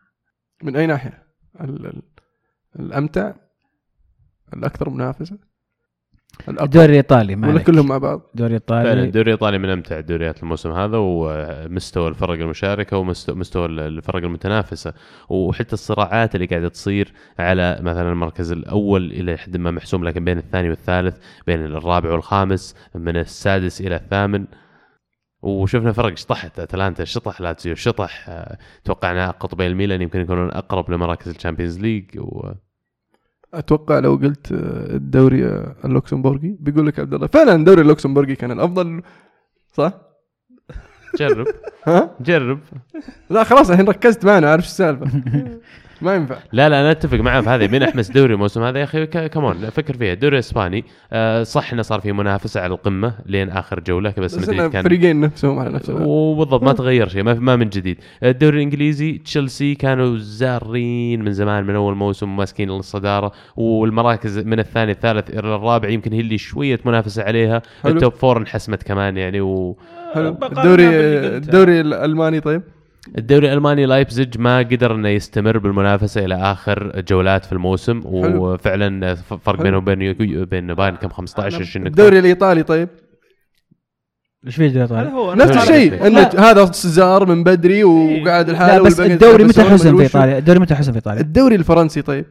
من 0.63 0.75
أي 0.75 0.85
ناحية؟ 0.87 1.23
ال- 1.61 1.85
ال- 1.85 2.01
الأمتع 2.79 3.33
الأكثر 4.53 4.89
منافسة؟ 4.89 5.37
الدوري 6.47 6.85
الإيطالي 6.85 7.35
ولا. 7.35 7.59
كلهم 7.59 7.87
مع 7.87 7.97
بعض. 7.97 8.21
الدوري 8.33 8.59
فعلا 8.67 8.81
الايطالي 8.81 9.07
الدوري 9.07 9.25
الإيطالي 9.25 9.57
من 9.57 9.69
أمتع 9.69 9.99
الدوريات 9.99 10.43
الموسم 10.43 10.71
هذا 10.71 10.97
ومستوى 10.97 12.07
الفرق 12.07 12.39
المشاركة 12.39 12.97
ومستوى 12.97 13.35
مستوى 13.35 13.65
الفرق 13.65 14.23
المتنافسة. 14.23 14.93
وحتى 15.29 15.73
الصراعات 15.73 16.35
اللي 16.35 16.45
قاعدة 16.45 16.67
تصير 16.67 17.13
على 17.39 17.77
مثلا 17.81 18.11
المركز 18.11 18.51
الأول 18.51 19.11
إلى 19.11 19.37
حد 19.37 19.57
ما 19.57 19.71
محسوم 19.71 20.03
لكن 20.03 20.25
بين 20.25 20.37
الثاني 20.37 20.69
والثالث 20.69 21.17
بين 21.47 21.65
الرابع 21.65 22.11
والخامس 22.11 22.75
من 22.95 23.17
السادس 23.17 23.81
إلى 23.81 23.95
الثامن. 23.95 24.45
وشفنا 25.41 25.91
فرق 25.91 26.17
شطحت 26.17 26.59
أتلانتا 26.59 27.03
شطح 27.03 27.41
لاتسيو 27.41 27.75
شطح. 27.75 28.25
آه، 28.29 28.57
توقعنا 28.83 29.31
قطبي 29.31 29.67
الميلان 29.67 30.01
يمكن 30.01 30.21
يكونون 30.21 30.51
أقرب 30.51 30.91
لمراكز 30.91 31.27
ال 31.29 31.34
Champions 31.34 31.79
League 31.79 32.05
و... 32.17 32.51
أتوقع 33.53 33.99
لو 33.99 34.15
قلت 34.15 34.51
آه، 34.51 34.95
الدوري 34.95 35.45
آه، 35.45 35.75
اللوكسمبورغي 35.85 36.57
بيقول 36.59 36.87
لك 36.87 36.99
عبد 36.99 37.13
الله 37.13 37.27
فعلا 37.27 37.55
الدوري 37.55 37.81
اللوكسمبورغي 37.81 38.35
كان 38.35 38.51
الأفضل 38.51 39.01
صح؟ 39.73 39.93
جرب 41.19 41.47
ها؟ 41.87 42.15
جرب 42.21 42.59
لا 43.29 43.43
خلاص 43.43 43.69
الحين 43.69 43.87
ركزت 43.87 44.25
معنا 44.25 44.51
عارف 44.51 44.63
إيش 44.63 44.71
السالفة 44.71 45.07
ما 46.03 46.15
ينفع. 46.15 46.35
لا 46.51 46.69
لا 46.69 46.81
أنا 46.81 46.91
أتفق 46.91 47.17
معاه 47.17 47.41
في 47.41 47.49
هذه. 47.49 47.67
مين 47.67 47.83
أحمس 47.83 48.11
دوري 48.11 48.33
الموسم 48.33 48.63
هذا 48.63 48.79
يا 48.79 48.83
أخي 48.83 49.05
ك- 49.05 49.27
كمان 49.27 49.69
فكر 49.69 49.97
فيها. 49.97 50.13
الدوري 50.13 50.33
الاسباني 50.35 50.85
آه، 51.13 51.43
صح 51.43 51.73
إنه 51.73 51.81
صار 51.81 51.99
في 51.99 52.11
منافسة 52.11 52.61
على 52.61 52.73
القمة 52.73 53.13
لين 53.25 53.49
آخر 53.49 53.79
جولة 53.79 54.13
بس, 54.17 54.35
بس 54.35 54.49
مدريد 54.49 54.71
كان 54.71 54.83
فريقين 54.83 55.19
نفسهم 55.21 55.59
على 55.59 55.69
نفس 55.69 55.89
الوقت. 55.89 56.03
وبالضبط 56.07 56.63
ما 56.63 56.73
تغير 56.73 57.07
شيء 57.07 57.23
ما, 57.23 57.33
ما 57.33 57.55
من 57.55 57.69
جديد. 57.69 57.97
الدوري 58.23 58.57
الإنجليزي 58.57 59.11
تشيلسي 59.17 59.75
كانوا 59.75 60.17
بارزين 60.17 61.23
من 61.23 61.31
زمان 61.33 61.63
من 61.63 61.75
أول 61.75 61.95
موسم 61.95 62.35
ماسكين 62.35 62.69
الصدارة. 62.69 63.31
والمراكز 63.55 64.39
من 64.39 64.59
الثاني 64.59 64.91
الثالث 64.91 65.29
إلى 65.29 65.39
الرابع 65.55 65.89
يمكن 65.89 66.13
هي 66.13 66.19
اللي 66.19 66.37
شوية 66.37 66.79
منافسة 66.85 67.23
عليها. 67.23 67.61
حلو. 67.83 67.93
ال 67.93 67.98
top 67.98 68.13
four 68.13 68.37
انحسمت 68.37 68.83
كمان 68.83 69.17
يعني 69.17 69.41
و 69.41 69.77
الدوري. 70.15 70.87
الدوري 71.37 71.81
الألماني 71.81 72.39
طيب؟ 72.39 72.61
الدوري 73.17 73.47
الألماني 73.47 73.85
لايبزيج 73.85 74.37
ما 74.37 74.57
قدر 74.57 74.95
إنه 74.95 75.09
يستمر 75.09 75.57
بالمنافسة 75.57 76.25
إلى 76.25 76.35
آخر 76.35 77.01
جولات 77.01 77.45
في 77.45 77.51
الموسم 77.53 78.01
حلو. 78.01 78.53
وفعلا 78.53 79.15
فرق. 79.15 79.61
بينه 79.61 79.77
وبين 79.77 80.13
بين 80.43 80.73
بايرن 80.73 80.95
كم 80.95 81.09
15 81.09 81.59
20 81.59 81.85
نقطة 81.85 81.89
الدوري 81.91 82.19
الإيطالي 82.19 82.63
طيب 82.63 82.89
إيش 84.45 84.55
في 84.55 84.65
الدوري 84.65 84.85
الايطالي؟ 85.01 85.45
نفس 85.45 85.57
الشيء. 85.57 86.07
انه 86.07 86.19
هذا 86.21 86.71
زار 86.73 87.25
من 87.25 87.43
بدري 87.43 87.83
وقاعد 87.83 88.49
الحاله 88.49 88.77
لا 88.77 88.83
بس 88.83 88.99
الدوري 88.99 89.43
متى 89.43 89.63
حسم 89.63 89.97
في. 89.97 90.03
إيطاليا؟ 90.03 90.37
الدوري 90.37 90.59
متى 90.59 90.75
حسم 90.75 90.91
في 90.91 90.97
إيطاليا؟ 90.97 91.21
الدوري 91.21 91.55
الفرنسي 91.55 92.01
طيب 92.01 92.25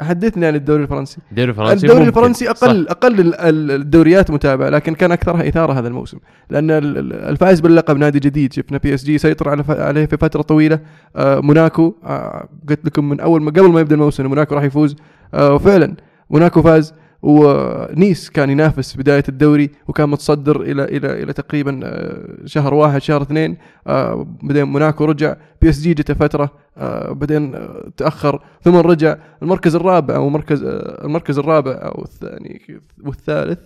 حدثني 0.00 0.46
عن 0.46 0.54
الدوري 0.54 0.82
الفرنسي 0.82 1.18
الدوري 1.30 1.50
الفرنسي 1.50 1.74
الدوري 1.86 1.98
ممكن. 2.04 2.08
الفرنسي 2.08 2.44
صح. 2.44 2.50
أقل 2.50 2.88
أقل 2.88 3.20
ال- 3.20 3.34
ال- 3.34 3.70
الدوريات 3.70 4.30
متابعة 4.30 4.68
لكن 4.68 4.94
كان 4.94 5.12
أكثرها 5.12 5.48
إثارة 5.48 5.72
هذا 5.72 5.88
الموسم 5.88 6.18
لأن 6.50 6.70
ال- 6.70 6.98
ال- 6.98 7.12
الفائز 7.12 7.60
باللقب 7.60 7.96
نادي 7.96 8.18
جديد 8.18 8.52
شفنا 8.52 8.78
PSG 8.78 9.18
سيطر 9.18 9.62
عليه 9.70 10.06
في 10.06 10.16
فترة 10.16 10.42
طويلة 10.42 10.78
آه 11.16 11.40
موناكو 11.40 11.94
آه 12.04 12.48
قلت 12.68 12.84
لكم 12.84 13.08
من 13.08 13.20
أول 13.20 13.42
ما 13.42 13.50
قبل 13.50 13.68
ما 13.72 13.80
يبدأ 13.80 13.94
الموسم 13.94 14.26
موناكو 14.26 14.54
راح 14.54 14.62
يفوز 14.64 14.96
آه 15.34 15.54
وفعلا 15.54 15.94
موناكو 16.30 16.62
فاز 16.62 16.94
ونيس 17.22 18.30
كان 18.30 18.50
ينافس 18.50 18.92
في 18.92 18.98
بداية 18.98 19.24
الدوري 19.28 19.70
وكان 19.88 20.08
متصدر 20.08 20.60
إلى 20.60 20.84
إلى 20.84 21.22
إلى 21.22 21.32
تقريبا 21.32 21.80
آه، 21.84 22.46
شهر 22.46 22.74
واحد 22.74 23.02
شهر 23.02 23.22
اثنين. 23.22 23.56
آه، 23.86 24.26
بعدين 24.42 24.64
موناكو 24.64 25.04
رجع 25.04 25.36
PSG 25.62 25.94
جته 25.94 26.14
فترة 26.14 26.50
آه، 26.76 27.12
بعدين 27.12 27.54
تأخر 27.96 28.42
ثم 28.62 28.76
رجع. 28.76 29.16
المركز 29.42 29.74
الرابع 29.76 30.16
أو 30.16 30.28
مركز 30.28 30.62
المركز 31.04 31.38
الرابع 31.38 31.72
أو 31.72 32.02
الثاني 32.02 32.80
والثالث 33.04 33.58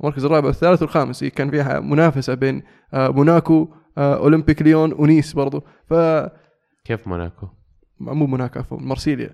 المركز 0.00 0.24
الرابع 0.24 0.46
والثالث 0.46 0.82
والخامس 0.82 1.22
إيه، 1.22 1.30
كان 1.30 1.50
فيها 1.50 1.80
منافسة 1.80 2.34
بين 2.34 2.62
موناكو 2.94 3.68
أولمبيك 3.98 4.62
ليون 4.62 4.92
ونيس 4.92 5.32
برضو. 5.32 5.64
ف 5.86 5.94
كيف 6.84 7.08
موناكو؟ 7.08 7.46
مو 8.00 8.26
موناكو 8.26 8.58
عفوا 8.58 8.78
مرسيليا 8.80 9.30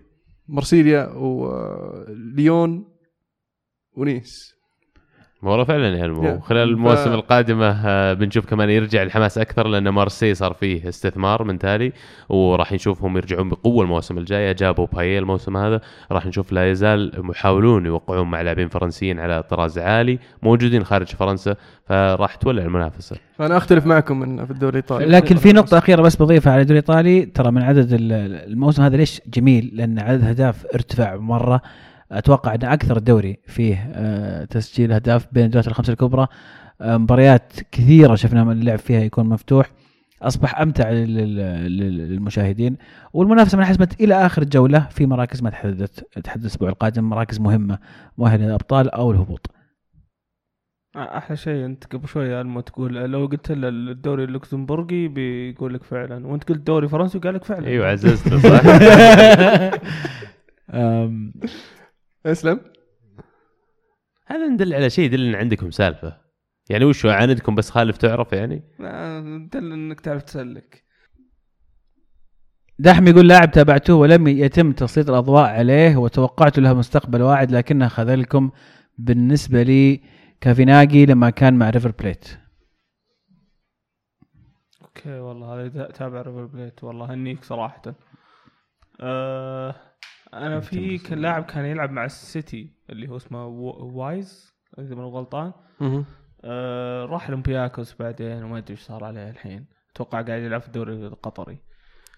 مرسيليا 0.48 1.12
وليون 1.14 2.95
ونيس. 3.96 4.56
والله 5.42 5.64
فعلا 5.64 5.88
يعني 5.96 6.14
Yeah. 6.38 6.42
خلال 6.42 6.68
المواسم 6.68 7.10
ف- 7.10 7.14
القادمة 7.14 7.66
آه، 7.86 8.12
بنشوف 8.12 8.46
كمان 8.46 8.70
يرجع 8.70 9.02
الحماس 9.02 9.38
أكثر 9.38 9.68
لأن 9.68 9.88
مارسي 9.88 10.34
صار 10.34 10.52
فيه 10.52 10.88
استثمار 10.88 11.44
من 11.44 11.58
تالي 11.58 11.92
وراح 12.28 12.72
نشوفهم 12.72 13.16
يرجعون 13.16 13.48
بقوة 13.48 13.84
المواسم 13.84 14.18
الجايه 14.18 14.52
جابوا 14.52 14.86
باييه 14.86 15.18
الموسم 15.18 15.56
هذا 15.56 15.80
راح 16.12 16.26
نشوف 16.26 16.52
لا 16.52 16.70
يزال 16.70 17.12
محاولون 17.16 17.86
يوقعون 17.86 18.30
مع 18.30 18.40
لاعبين 18.40 18.68
فرنسيين 18.68 19.18
على 19.20 19.42
طراز 19.42 19.78
عالي 19.78 20.18
موجودين 20.42 20.84
خارج 20.84 21.06
فرنسا 21.06 21.56
فراح 21.84 22.34
تولع 22.34 22.62
المنافسة. 22.62 23.16
فأنا 23.38 23.56
أختلف 23.56 23.86
معكم 23.86 24.18
من 24.20 24.44
في 24.44 24.50
الدوري 24.50 24.70
الإيطالي. 24.78 25.04
لكن 25.06 25.36
في 25.36 25.52
نقطة 25.52 25.78
أخيرة 25.78 26.02
بس 26.02 26.16
بضيفها 26.22 26.52
على 26.52 26.62
الدوري 26.62 26.78
الإيطالي 26.78 27.24
ترى 27.26 27.50
من 27.50 27.62
عدد 27.62 27.92
ال- 27.92 28.12
الموسم 28.52 28.82
هذا 28.82 28.96
ليش 28.96 29.20
جميل؟ 29.26 29.70
لأن 29.74 29.98
عدد 29.98 30.24
أهداف 30.24 30.66
ارتفع 30.74 31.16
مرة. 31.16 31.60
أتوقع 32.12 32.54
أن 32.54 32.64
أكثر 32.64 32.96
الدوري 32.96 33.36
فيه 33.46 33.90
آه، 33.94 34.44
تسجيل 34.44 34.92
أهداف 34.92 35.28
بين 35.32 35.44
الدوريات 35.44 35.68
الخمسة 35.68 35.92
الكبرى. 35.92 36.26
آه، 36.80 36.96
مباريات 36.96 37.52
كثيرة 37.72 38.14
شفنا 38.14 38.44
من 38.44 38.52
اللعب 38.52 38.78
فيها 38.78 39.00
يكون 39.00 39.26
مفتوح. 39.28 39.70
أصبح 40.22 40.60
أمتع 40.60 40.90
لل- 40.90 41.14
لل- 41.66 42.08
للمشاهدين. 42.08 42.76
والمنافسة 43.12 43.58
من 43.58 43.64
حسمت 43.64 44.00
إلى 44.00 44.14
آخر 44.26 44.44
جولة 44.44 44.80
في 44.90 45.06
مراكز 45.06 45.42
ما 45.42 45.50
تحددت 45.50 46.18
تحدد 46.24 46.40
الأسبوع 46.40 46.68
القادم 46.68 47.04
مراكز 47.04 47.40
مهمة 47.40 47.78
مؤهله 48.18 48.46
للأبطال 48.46 48.90
أو 48.90 49.10
الهبوط. 49.12 49.50
أحلى 50.96 51.36
شيء 51.36 51.64
أنت 51.64 51.84
قبل 51.94 52.08
شوي 52.08 52.40
الما 52.40 52.60
تقول 52.60 52.94
لو 52.94 53.26
قلت 53.26 53.52
له 53.52 53.68
الدوري 53.68 54.24
اللوكسمبورغي 54.24 55.08
بيقول 55.08 55.74
لك 55.74 55.82
فعلا 55.82 56.26
وأنت 56.26 56.48
قلت 56.48 56.58
دوري 56.58 56.88
فرنسي 56.88 57.18
قال 57.18 57.34
لك 57.34 57.44
فعلا. 57.44 57.66
أيوه 57.66 57.86
عززته 57.86 58.38
صح. 58.38 58.60
أسلم. 62.26 62.60
هذا 64.26 64.46
يدل 64.46 64.74
على 64.74 64.90
شيء 64.90 65.04
يدل 65.04 65.28
إن 65.28 65.34
عندكم 65.34 65.70
سالفة. 65.70 66.26
يعني 66.70 66.84
وش 66.84 67.06
عاندكم 67.06 67.54
بس 67.54 67.70
خالف 67.70 67.96
تعرف 67.96 68.32
يعني؟ 68.32 68.62
دل 69.52 69.72
إنك 69.72 70.00
تعرف 70.00 70.22
تسلك 70.22 70.84
دحم 72.78 73.08
يقول 73.08 73.28
لاعب 73.28 73.50
تابعته 73.50 73.94
ولم 73.94 74.28
يتم 74.28 74.72
تسليط 74.72 75.10
الأضواء 75.10 75.44
عليه 75.50 75.96
وتوقعت 75.96 76.58
له 76.58 76.74
مستقبل 76.74 77.22
واعد 77.22 77.50
لكنه 77.50 77.88
خذلكم 77.88 78.50
بالنسبة 78.98 79.62
لي 79.62 80.00
كافيناجي 80.40 81.06
لما 81.06 81.30
كان 81.30 81.54
مع 81.54 81.70
ريفر 81.70 81.90
بليت. 81.90 82.28
أوكي 84.82 85.20
والله 85.20 85.64
هذا 85.64 85.90
تابع 85.90 86.22
ريفر 86.22 86.46
بليت 86.46 86.84
والله 86.84 87.14
هنيك 87.14 87.44
صراحة. 87.44 87.82
آه 89.00 89.74
أنا 90.34 90.60
في 90.60 90.98
كان 90.98 91.18
لاعب 91.18 91.44
كان 91.44 91.64
يلعب 91.64 91.90
مع 91.90 92.04
السيتي 92.04 92.70
اللي 92.90 93.08
هو 93.08 93.16
اسمه 93.16 93.46
وايز 93.46 94.54
إذا 94.78 94.94
ماني 94.94 95.10
غلطان. 95.10 95.52
آه 96.44 97.04
راح 97.04 97.28
أولمبياكوس 97.28 97.96
بعدين 98.00 98.44
وما 98.44 98.58
أدري 98.58 98.70
إيش 98.70 98.80
صار 98.80 99.04
عليه 99.04 99.30
الحين. 99.30 99.66
أتوقع 99.94 100.22
قاعد 100.22 100.42
يلعب 100.42 100.60
في 100.60 100.66
الدوري 100.66 101.06
القطري. 101.06 101.58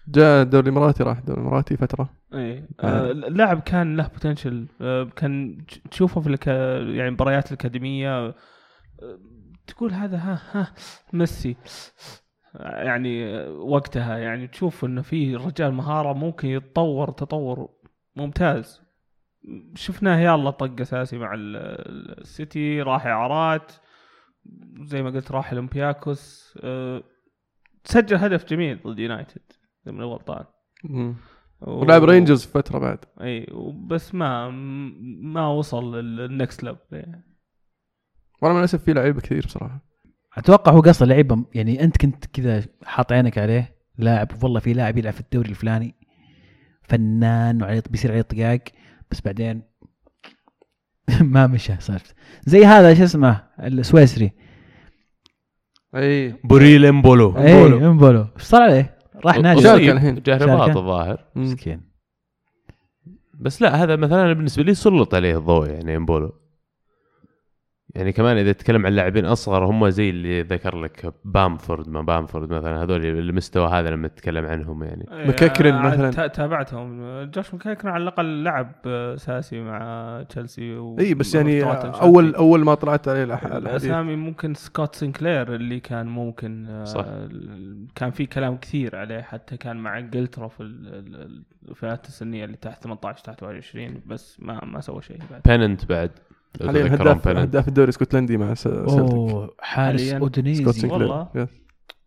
جاء 0.07 0.41
الدوري 0.43 0.69
الإماراتي 0.69 1.03
راح 1.03 1.17
الدوري 1.17 1.41
الإماراتي 1.41 1.77
فترة. 1.77 2.09
اي 2.33 2.67
آه 2.79 3.11
اللاعب 3.11 3.61
كان 3.61 3.95
له 3.97 4.07
بوتنشل 4.07 4.67
آه 4.81 5.03
كان 5.15 5.65
تش- 5.67 5.79
تشوفه 5.91 6.21
في 6.21 6.29
الك... 6.29 6.47
يعني 6.97 7.11
مباريات 7.11 7.47
الأكاديمية. 7.51 8.25
آه 8.27 8.35
تقول 9.67 9.93
هذا 9.93 10.17
ها 10.17 10.39
ها 10.51 10.73
ميسي. 11.13 11.55
يعني 12.59 13.35
آه، 13.35 13.51
وقتها 13.51 14.17
يعني 14.17 14.47
تشوف 14.47 14.85
إنه 14.85 15.01
في 15.01 15.35
رجال 15.35 15.73
مهارة 15.73 16.13
ممكن 16.13 16.47
يتطور 16.47 17.11
تطور 17.11 17.69
ممتاز. 18.19 18.81
شفناه 19.75 20.19
يلا 20.19 20.49
طق 20.49 20.81
أساسي 20.81 21.17
مع 21.17 21.33
ال- 21.33 21.55
ال- 21.55 22.21
السيتي 22.21 22.81
راح 22.81 23.05
اعارات 23.05 23.71
زي 24.81 25.03
ما 25.03 25.09
قلت 25.09 25.31
راح 25.31 25.51
أولمبياكوس. 25.51 26.53
أه 26.63 27.03
سجل 27.83 28.15
هدف 28.15 28.45
جميل 28.45 28.79
ضد 28.87 28.99
يونايتد 28.99 29.41
إذا 29.83 29.91
ماني 29.91 30.05
غلطان. 30.05 30.45
ولعب 31.61 32.03
رينجرز 32.03 32.45
في 32.45 32.51
فترة 32.51 32.79
بعد. 32.79 32.99
إي 33.21 33.47
بس 33.87 34.15
ما 34.15 34.49
ما 35.21 35.47
وصل 35.47 35.95
لل 35.95 36.18
next 36.18 36.63
level 36.63 37.21
وأنا 38.41 38.53
من 38.53 38.59
الأسف 38.59 38.83
في 38.83 38.93
لعيبة 38.93 39.21
كثير 39.21 39.45
بصراحة. 39.45 39.85
أتوقع 40.37 40.71
هو 40.71 40.79
قصد 40.79 41.07
لعيبة 41.07 41.45
يعني 41.53 41.83
أنت 41.83 41.97
كنت 41.97 42.25
كذا 42.25 42.63
حاط 42.83 43.11
عينك 43.11 43.37
عليه 43.37 43.75
لاعب 43.97 44.43
والله 44.43 44.59
في 44.59 44.73
لاعب 44.73 44.97
يلعب 44.97 45.13
في 45.13 45.19
الدوري 45.19 45.49
الفلاني. 45.49 45.95
فنان 46.89 47.63
وعليه 47.63 47.83
بيصير 47.89 48.11
عليه 48.11 48.21
طقاق 48.21 48.59
بس 49.11 49.21
بعدين 49.21 49.61
ما 51.33 51.47
مشى 51.47 51.75
سالفته 51.79 52.13
زي 52.45 52.65
هذا 52.65 52.93
شو 52.93 53.03
اسمه؟ 53.03 53.43
السويسري. 53.59 54.31
أي. 55.95 56.35
بوريل 56.43 56.85
إمبولو. 56.85 57.37
اي 57.37 57.87
إمبولو. 57.87 58.25
إيش 58.37 58.43
صار 58.43 58.61
عليه؟ 58.61 58.97
راح 59.25 59.37
نادي 59.37 59.61
شارك 59.61 59.89
الحين. 59.89 60.15
جاه 60.15 60.37
شارك. 60.37 60.49
رباط 60.49 60.77
الظاهر. 60.77 61.25
مسكين. 61.35 61.81
بس 63.33 63.61
لا 63.61 63.83
هذا 63.83 63.95
مثلا 63.95 64.33
بالنسبة 64.33 64.63
لي 64.63 64.73
سلط 64.73 65.15
عليه 65.15 65.37
الضوء 65.37 65.69
يعني 65.69 65.97
إمبولو. 65.97 66.33
يعني 67.95 68.11
كمان 68.11 68.37
إذا 68.37 68.51
تتكلم 68.51 68.85
عن 68.85 68.93
لاعبين 68.93 69.25
أصغر 69.25 69.65
هم 69.65 69.89
زي 69.89 70.09
اللي 70.09 70.41
ذكر 70.41 70.77
لك 70.81 71.13
بامفورد 71.25 71.89
ما 71.89 72.01
بامفورد 72.01 72.49
مثلا 72.53 72.83
هذول 72.83 73.05
المستوى 73.05 73.67
هذا 73.67 73.89
لما 73.89 74.07
تتكلم 74.07 74.45
عنهم 74.45 74.83
يعني 74.83 75.05
مكاكرين 75.11 75.73
آه، 75.75 75.87
مثلاً. 75.87 76.11
تا- 76.11 76.27
تابعتهم 76.27 77.01
جوش 77.23 77.53
مكاكرين 77.53 77.93
على 77.93 78.03
الأقل 78.03 78.43
لعب 78.43 78.71
أساسي 78.87 79.61
مع 79.61 80.23
تشيلسي 80.29 80.75
و... 80.75 80.99
إي 80.99 81.13
بس 81.13 81.35
يعني 81.35 81.63
اول. 81.63 82.35
أول 82.35 82.63
ما 82.63 82.73
طلعت 82.73 83.07
عليه 83.07 83.23
الاسامي 83.57 84.15
ممكن 84.15 84.53
سكوت 84.53 84.95
سنكلير 84.95 85.55
اللي 85.55 85.79
كان 85.79 86.07
ممكن 86.07 86.65
آه، 86.69 86.83
صح. 86.83 87.05
كان 87.95 88.11
في 88.11 88.25
كلام 88.25 88.57
كثير 88.57 88.95
عليه 88.95 89.21
حتى 89.21 89.57
كان 89.57 89.77
مع 89.77 89.99
إنجلترا 89.99 90.47
في 90.47 90.63
ال- 90.63 90.87
ال- 91.15 91.43
الفئات 91.69 92.07
السنية 92.07 92.45
اللي 92.45 92.57
تحت 92.57 92.83
18 92.83 93.23
تحت 93.25 93.43
21 93.43 94.01
بس 94.05 94.37
ما 94.41 94.65
ما 94.65 94.81
سوى 94.81 95.01
شيء 95.01 95.17
بعد 95.31 95.41
بيننت 95.45 95.85
بعد 95.85 96.11
حاليا 96.65 96.95
هداف 96.95 97.27
هداف 97.27 97.67
الدوري 97.67 97.83
الاسكتلندي 97.83 98.37
مع 98.37 98.53
س- 98.53 98.63
سلتك 98.63 98.89
اوه 99.13 99.55
حارس 99.59 100.01
سنكلير 100.01 100.93
والله. 100.93 101.47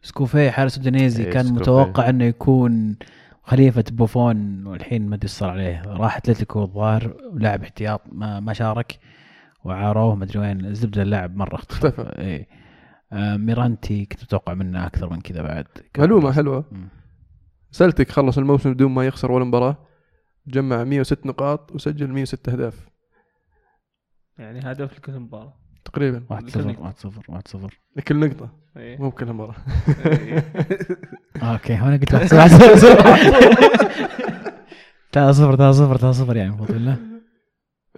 سكوفي 0.03 0.51
حارس 0.51 0.77
أودينيزي 0.79 1.25
إيه، 1.25 1.31
كان 1.31 1.45
سكوفي. 1.45 1.61
متوقع 1.61 2.09
إنه 2.09 2.25
يكون 2.25 2.97
خليفة 3.43 3.85
بوفون 3.93 4.67
والحين 4.67 5.09
ما 5.09 5.15
أدري 5.15 5.25
إيش 5.25 5.31
صار 5.33 5.51
عليه. 5.51 5.83
راح 5.87 6.17
أتلتيكو 6.17 6.63
الظاهر 6.63 7.17
ولعب 7.33 7.63
احتياط 7.63 8.03
ما 8.13 8.41
ما 8.41 8.53
شارك 8.53 8.99
وعاروه 9.65 10.15
ما 10.15 10.25
أدري 10.25 10.39
وين. 10.39 10.65
الزبدة 10.67 11.03
اللاعب 11.03 11.37
مرة 11.37 11.55
اختفى. 11.55 12.13
إيه. 12.19 12.49
آه 13.13 13.37
ميرانتي 13.37 14.05
كنت 14.05 14.23
متوقع 14.23 14.55
منه 14.55 14.87
أكثر 14.87 15.11
من 15.11 15.21
كذا 15.21 15.43
بعد. 15.43 15.67
معلومة 15.99 16.33
حلوة. 16.33 16.65
مم. 16.73 16.89
سلتك 17.71 18.11
خلص 18.11 18.39
الموسم 18.39 18.73
بدون 18.75 18.91
ما 18.93 19.07
يخسر 19.07 19.33
ولا 19.33 19.45
مباراة 19.45 19.77
جمع 20.47 20.85
106 20.85 21.27
نقاط 21.27 21.73
وسجل 21.75 22.09
106 22.13 22.53
أهداف. 22.53 22.89
يعني 24.39 24.61
هدف 24.61 24.99
لكل 24.99 25.13
مباراة. 25.13 25.59
تقريبا. 25.85 26.25
1 26.31 26.49
0 26.49 26.81
1 26.81 26.99
0 26.99 27.23
1 27.29 27.49
0 27.49 27.79
لكل 27.97 28.17
نقطة. 28.17 28.59
إيه. 28.77 28.99
مو 28.99 29.11
بكل 29.11 29.33
مباراة. 29.33 29.55
أوكي 31.43 31.73
وأنا 31.73 31.97
قلت 31.97 32.15
1 32.15 32.27
0 32.27 32.49
3 35.13 35.33
0 35.33 35.57
3 35.57 35.73
0 35.73 35.97
3 35.97 36.13
0 36.13 36.37
يعني 36.37 36.49
المفروض 36.49 36.71
ولا 36.71 36.97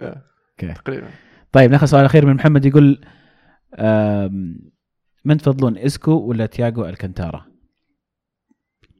أوكي. 0.01 0.73
تقريبا. 0.73 1.07
طيب 1.51 1.71
ناخذ 1.71 1.85
سؤال 1.85 2.05
أخير 2.05 2.25
من 2.25 2.33
محمد 2.33 2.65
يقول 2.65 3.05
من 5.25 5.37
تفضلون 5.37 5.77
إسكو 5.77 6.11
ولا 6.11 6.45
تياجو 6.45 6.85
الكنتارا؟ 6.85 7.45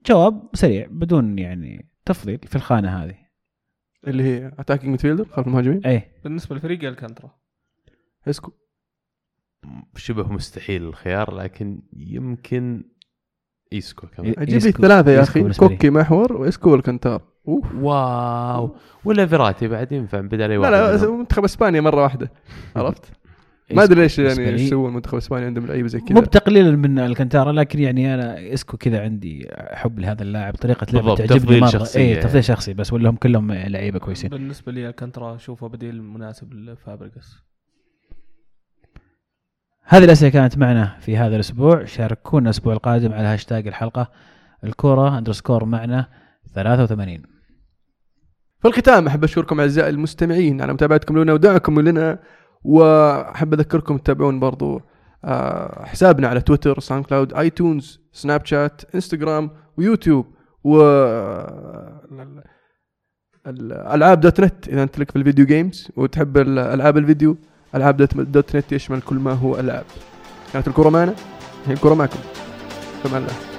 جواب 0.06 0.49
سريع 0.53 0.88
بدون 0.90 1.40
يعني 1.40 1.90
تفضيل 2.06 2.40
في 2.48 2.56
الخانة 2.56 3.03
هذه. 3.03 3.25
اللي 4.07 4.23
هي 4.23 4.52
attacking 4.60 4.92
midfielder 4.92 5.26
خلف 5.26 5.48
المهاجمين. 5.48 5.82
إيه. 5.86 6.11
بالنسبة 6.23 6.56
لفريق 6.56 6.84
الكانترا. 6.84 7.32
اسكو. 8.27 8.52
شبه 9.95 10.34
مستحيل 10.34 10.84
الخيار 10.84 11.36
لكن 11.36 11.82
يمكن 11.94 12.84
إيسكو 13.73 14.07
كمان. 14.07 14.34
أجيب 14.38 14.61
لي 14.61 14.72
ثلاثة 14.72 15.11
يا 15.11 15.22
أخي. 15.22 15.53
كوكي 15.53 15.90
محور 15.90 16.34
وإسكو 16.34 16.72
والكنتار 16.72 17.22
أوف. 17.48 17.76
واو. 17.76 18.76
ولا 19.06 19.26
فيراتي 19.26 19.68
بعد 19.68 19.91
ينفع 19.91 20.22
بدل 20.22 20.41
أي 20.52 20.57
لا 20.57 20.57
واحد 20.57 20.72
لا 20.73 20.98
منهم. 20.98 21.19
منتخب 21.19 21.44
إسبانيا 21.44 21.82
مرة 21.82 22.03
واحدة. 22.03 22.32
عرفت؟ 22.76 23.11
ما 23.72 23.84
أدري 23.84 24.02
ليش 24.02 24.20
يعني 24.20 24.50
إيش 24.50 24.62
يسوون 24.62 24.94
منتخب 24.94 25.18
إسبانيا 25.18 25.46
عندهم 25.46 25.66
لعيبة 25.66 25.88
زي 25.88 26.00
مو 26.00 26.06
كذا 26.06 26.20
بتقليلا 26.20 26.72
من 26.72 27.00
الكنتارا 27.00 27.52
لكن 27.52 27.80
يعني 27.80 28.14
أنا 28.14 28.54
إسكو 28.54 28.78
كذا 28.78 29.02
عندي 29.02 29.50
حب 29.56 30.00
لهذا 30.00 30.24
اللاعب 30.24 30.56
طريقة 30.56 30.88
لعبه 30.94 31.16
تعجبني 31.16 31.40
تفضيل 31.40 31.60
مرة. 31.60 31.70
شخصي 31.70 32.00
اي 32.00 32.10
يعني. 32.10 32.22
تفضيل 32.22 32.44
شخصي 32.44 32.74
بس 32.74 32.94
ولا 32.94 33.10
هم 33.10 33.16
كلهم 33.16 33.52
لعيبة 33.52 34.00
كويسين. 34.00 34.30
بالنسبة 34.30 34.72
لي 34.72 34.88
ألكانترا 34.88 35.36
أشوفه 35.36 35.68
بديل 35.68 36.04
مناسب 36.04 36.54
لفابريجاس 36.54 37.36
هذه 39.84 40.04
الأسئلة 40.04 40.32
كانت 40.32 40.58
معنا 40.58 40.98
في 41.00 41.18
هذا 41.18 41.36
الأسبوع. 41.36 41.86
شاركونا 41.86 42.46
الأسبوع 42.46 42.74
القادم 42.74 43.14
على 43.14 43.28
هاشتاج 43.28 43.68
الحلقة. 43.68 44.12
الكورة 44.64 45.18
underscore 45.18 45.66
معنا 45.66 46.10
83 46.56 47.22
في 48.62 48.68
الختام 48.68 49.08
أحب 49.08 49.24
أشكركم 49.24 49.60
أعزائي 49.60 49.90
المستمعين. 49.90 50.62
على 50.62 50.74
متابعتكم 50.74 51.18
لنا 51.18 51.34
ودعمكم 51.34 51.80
لنا. 51.80 52.20
وأحب 52.66 53.54
أذكركم 53.54 53.98
تتابعون 53.98 54.40
برضو 54.40 54.82
آه، 55.26 55.86
حسابنا 55.86 56.28
على 56.28 56.42
تويتر 56.42 56.80
ساوند 56.80 57.06
كلاود 57.06 57.34
اي 57.34 57.50
تونز 57.50 58.00
سناب 58.14 58.46
شات 58.46 58.82
إنستغرام 58.96 59.50
ويوتيوب 59.78 60.26
و 60.64 60.82
ال- 63.48 63.74
ألعاب 63.74 64.20
dot 64.20 64.42
net 64.42 64.68
إذا 64.68 64.84
أنت 64.84 65.00
لك 65.00 65.12
في 65.12 65.16
ال 65.16 65.21
video 65.21 65.46
games 65.46 65.92
وتحب 65.96 66.38
ال- 66.38 66.60
ألعاب 66.60 66.98
الفيديو 66.98 67.38
ألعاب 67.76 67.98
dot, 67.98 68.56
net 68.56 68.72
يشمل 68.72 69.02
كل 69.02 69.16
ما 69.16 69.32
هو 69.34 69.60
ألعاب. 69.60 69.86
كانت 70.54 70.68
الكرة 70.68 70.90
معنا 70.90 71.14
الكرة 71.70 71.94
معكم. 71.94 72.20
فمان 73.04 73.22
الله 73.22 73.55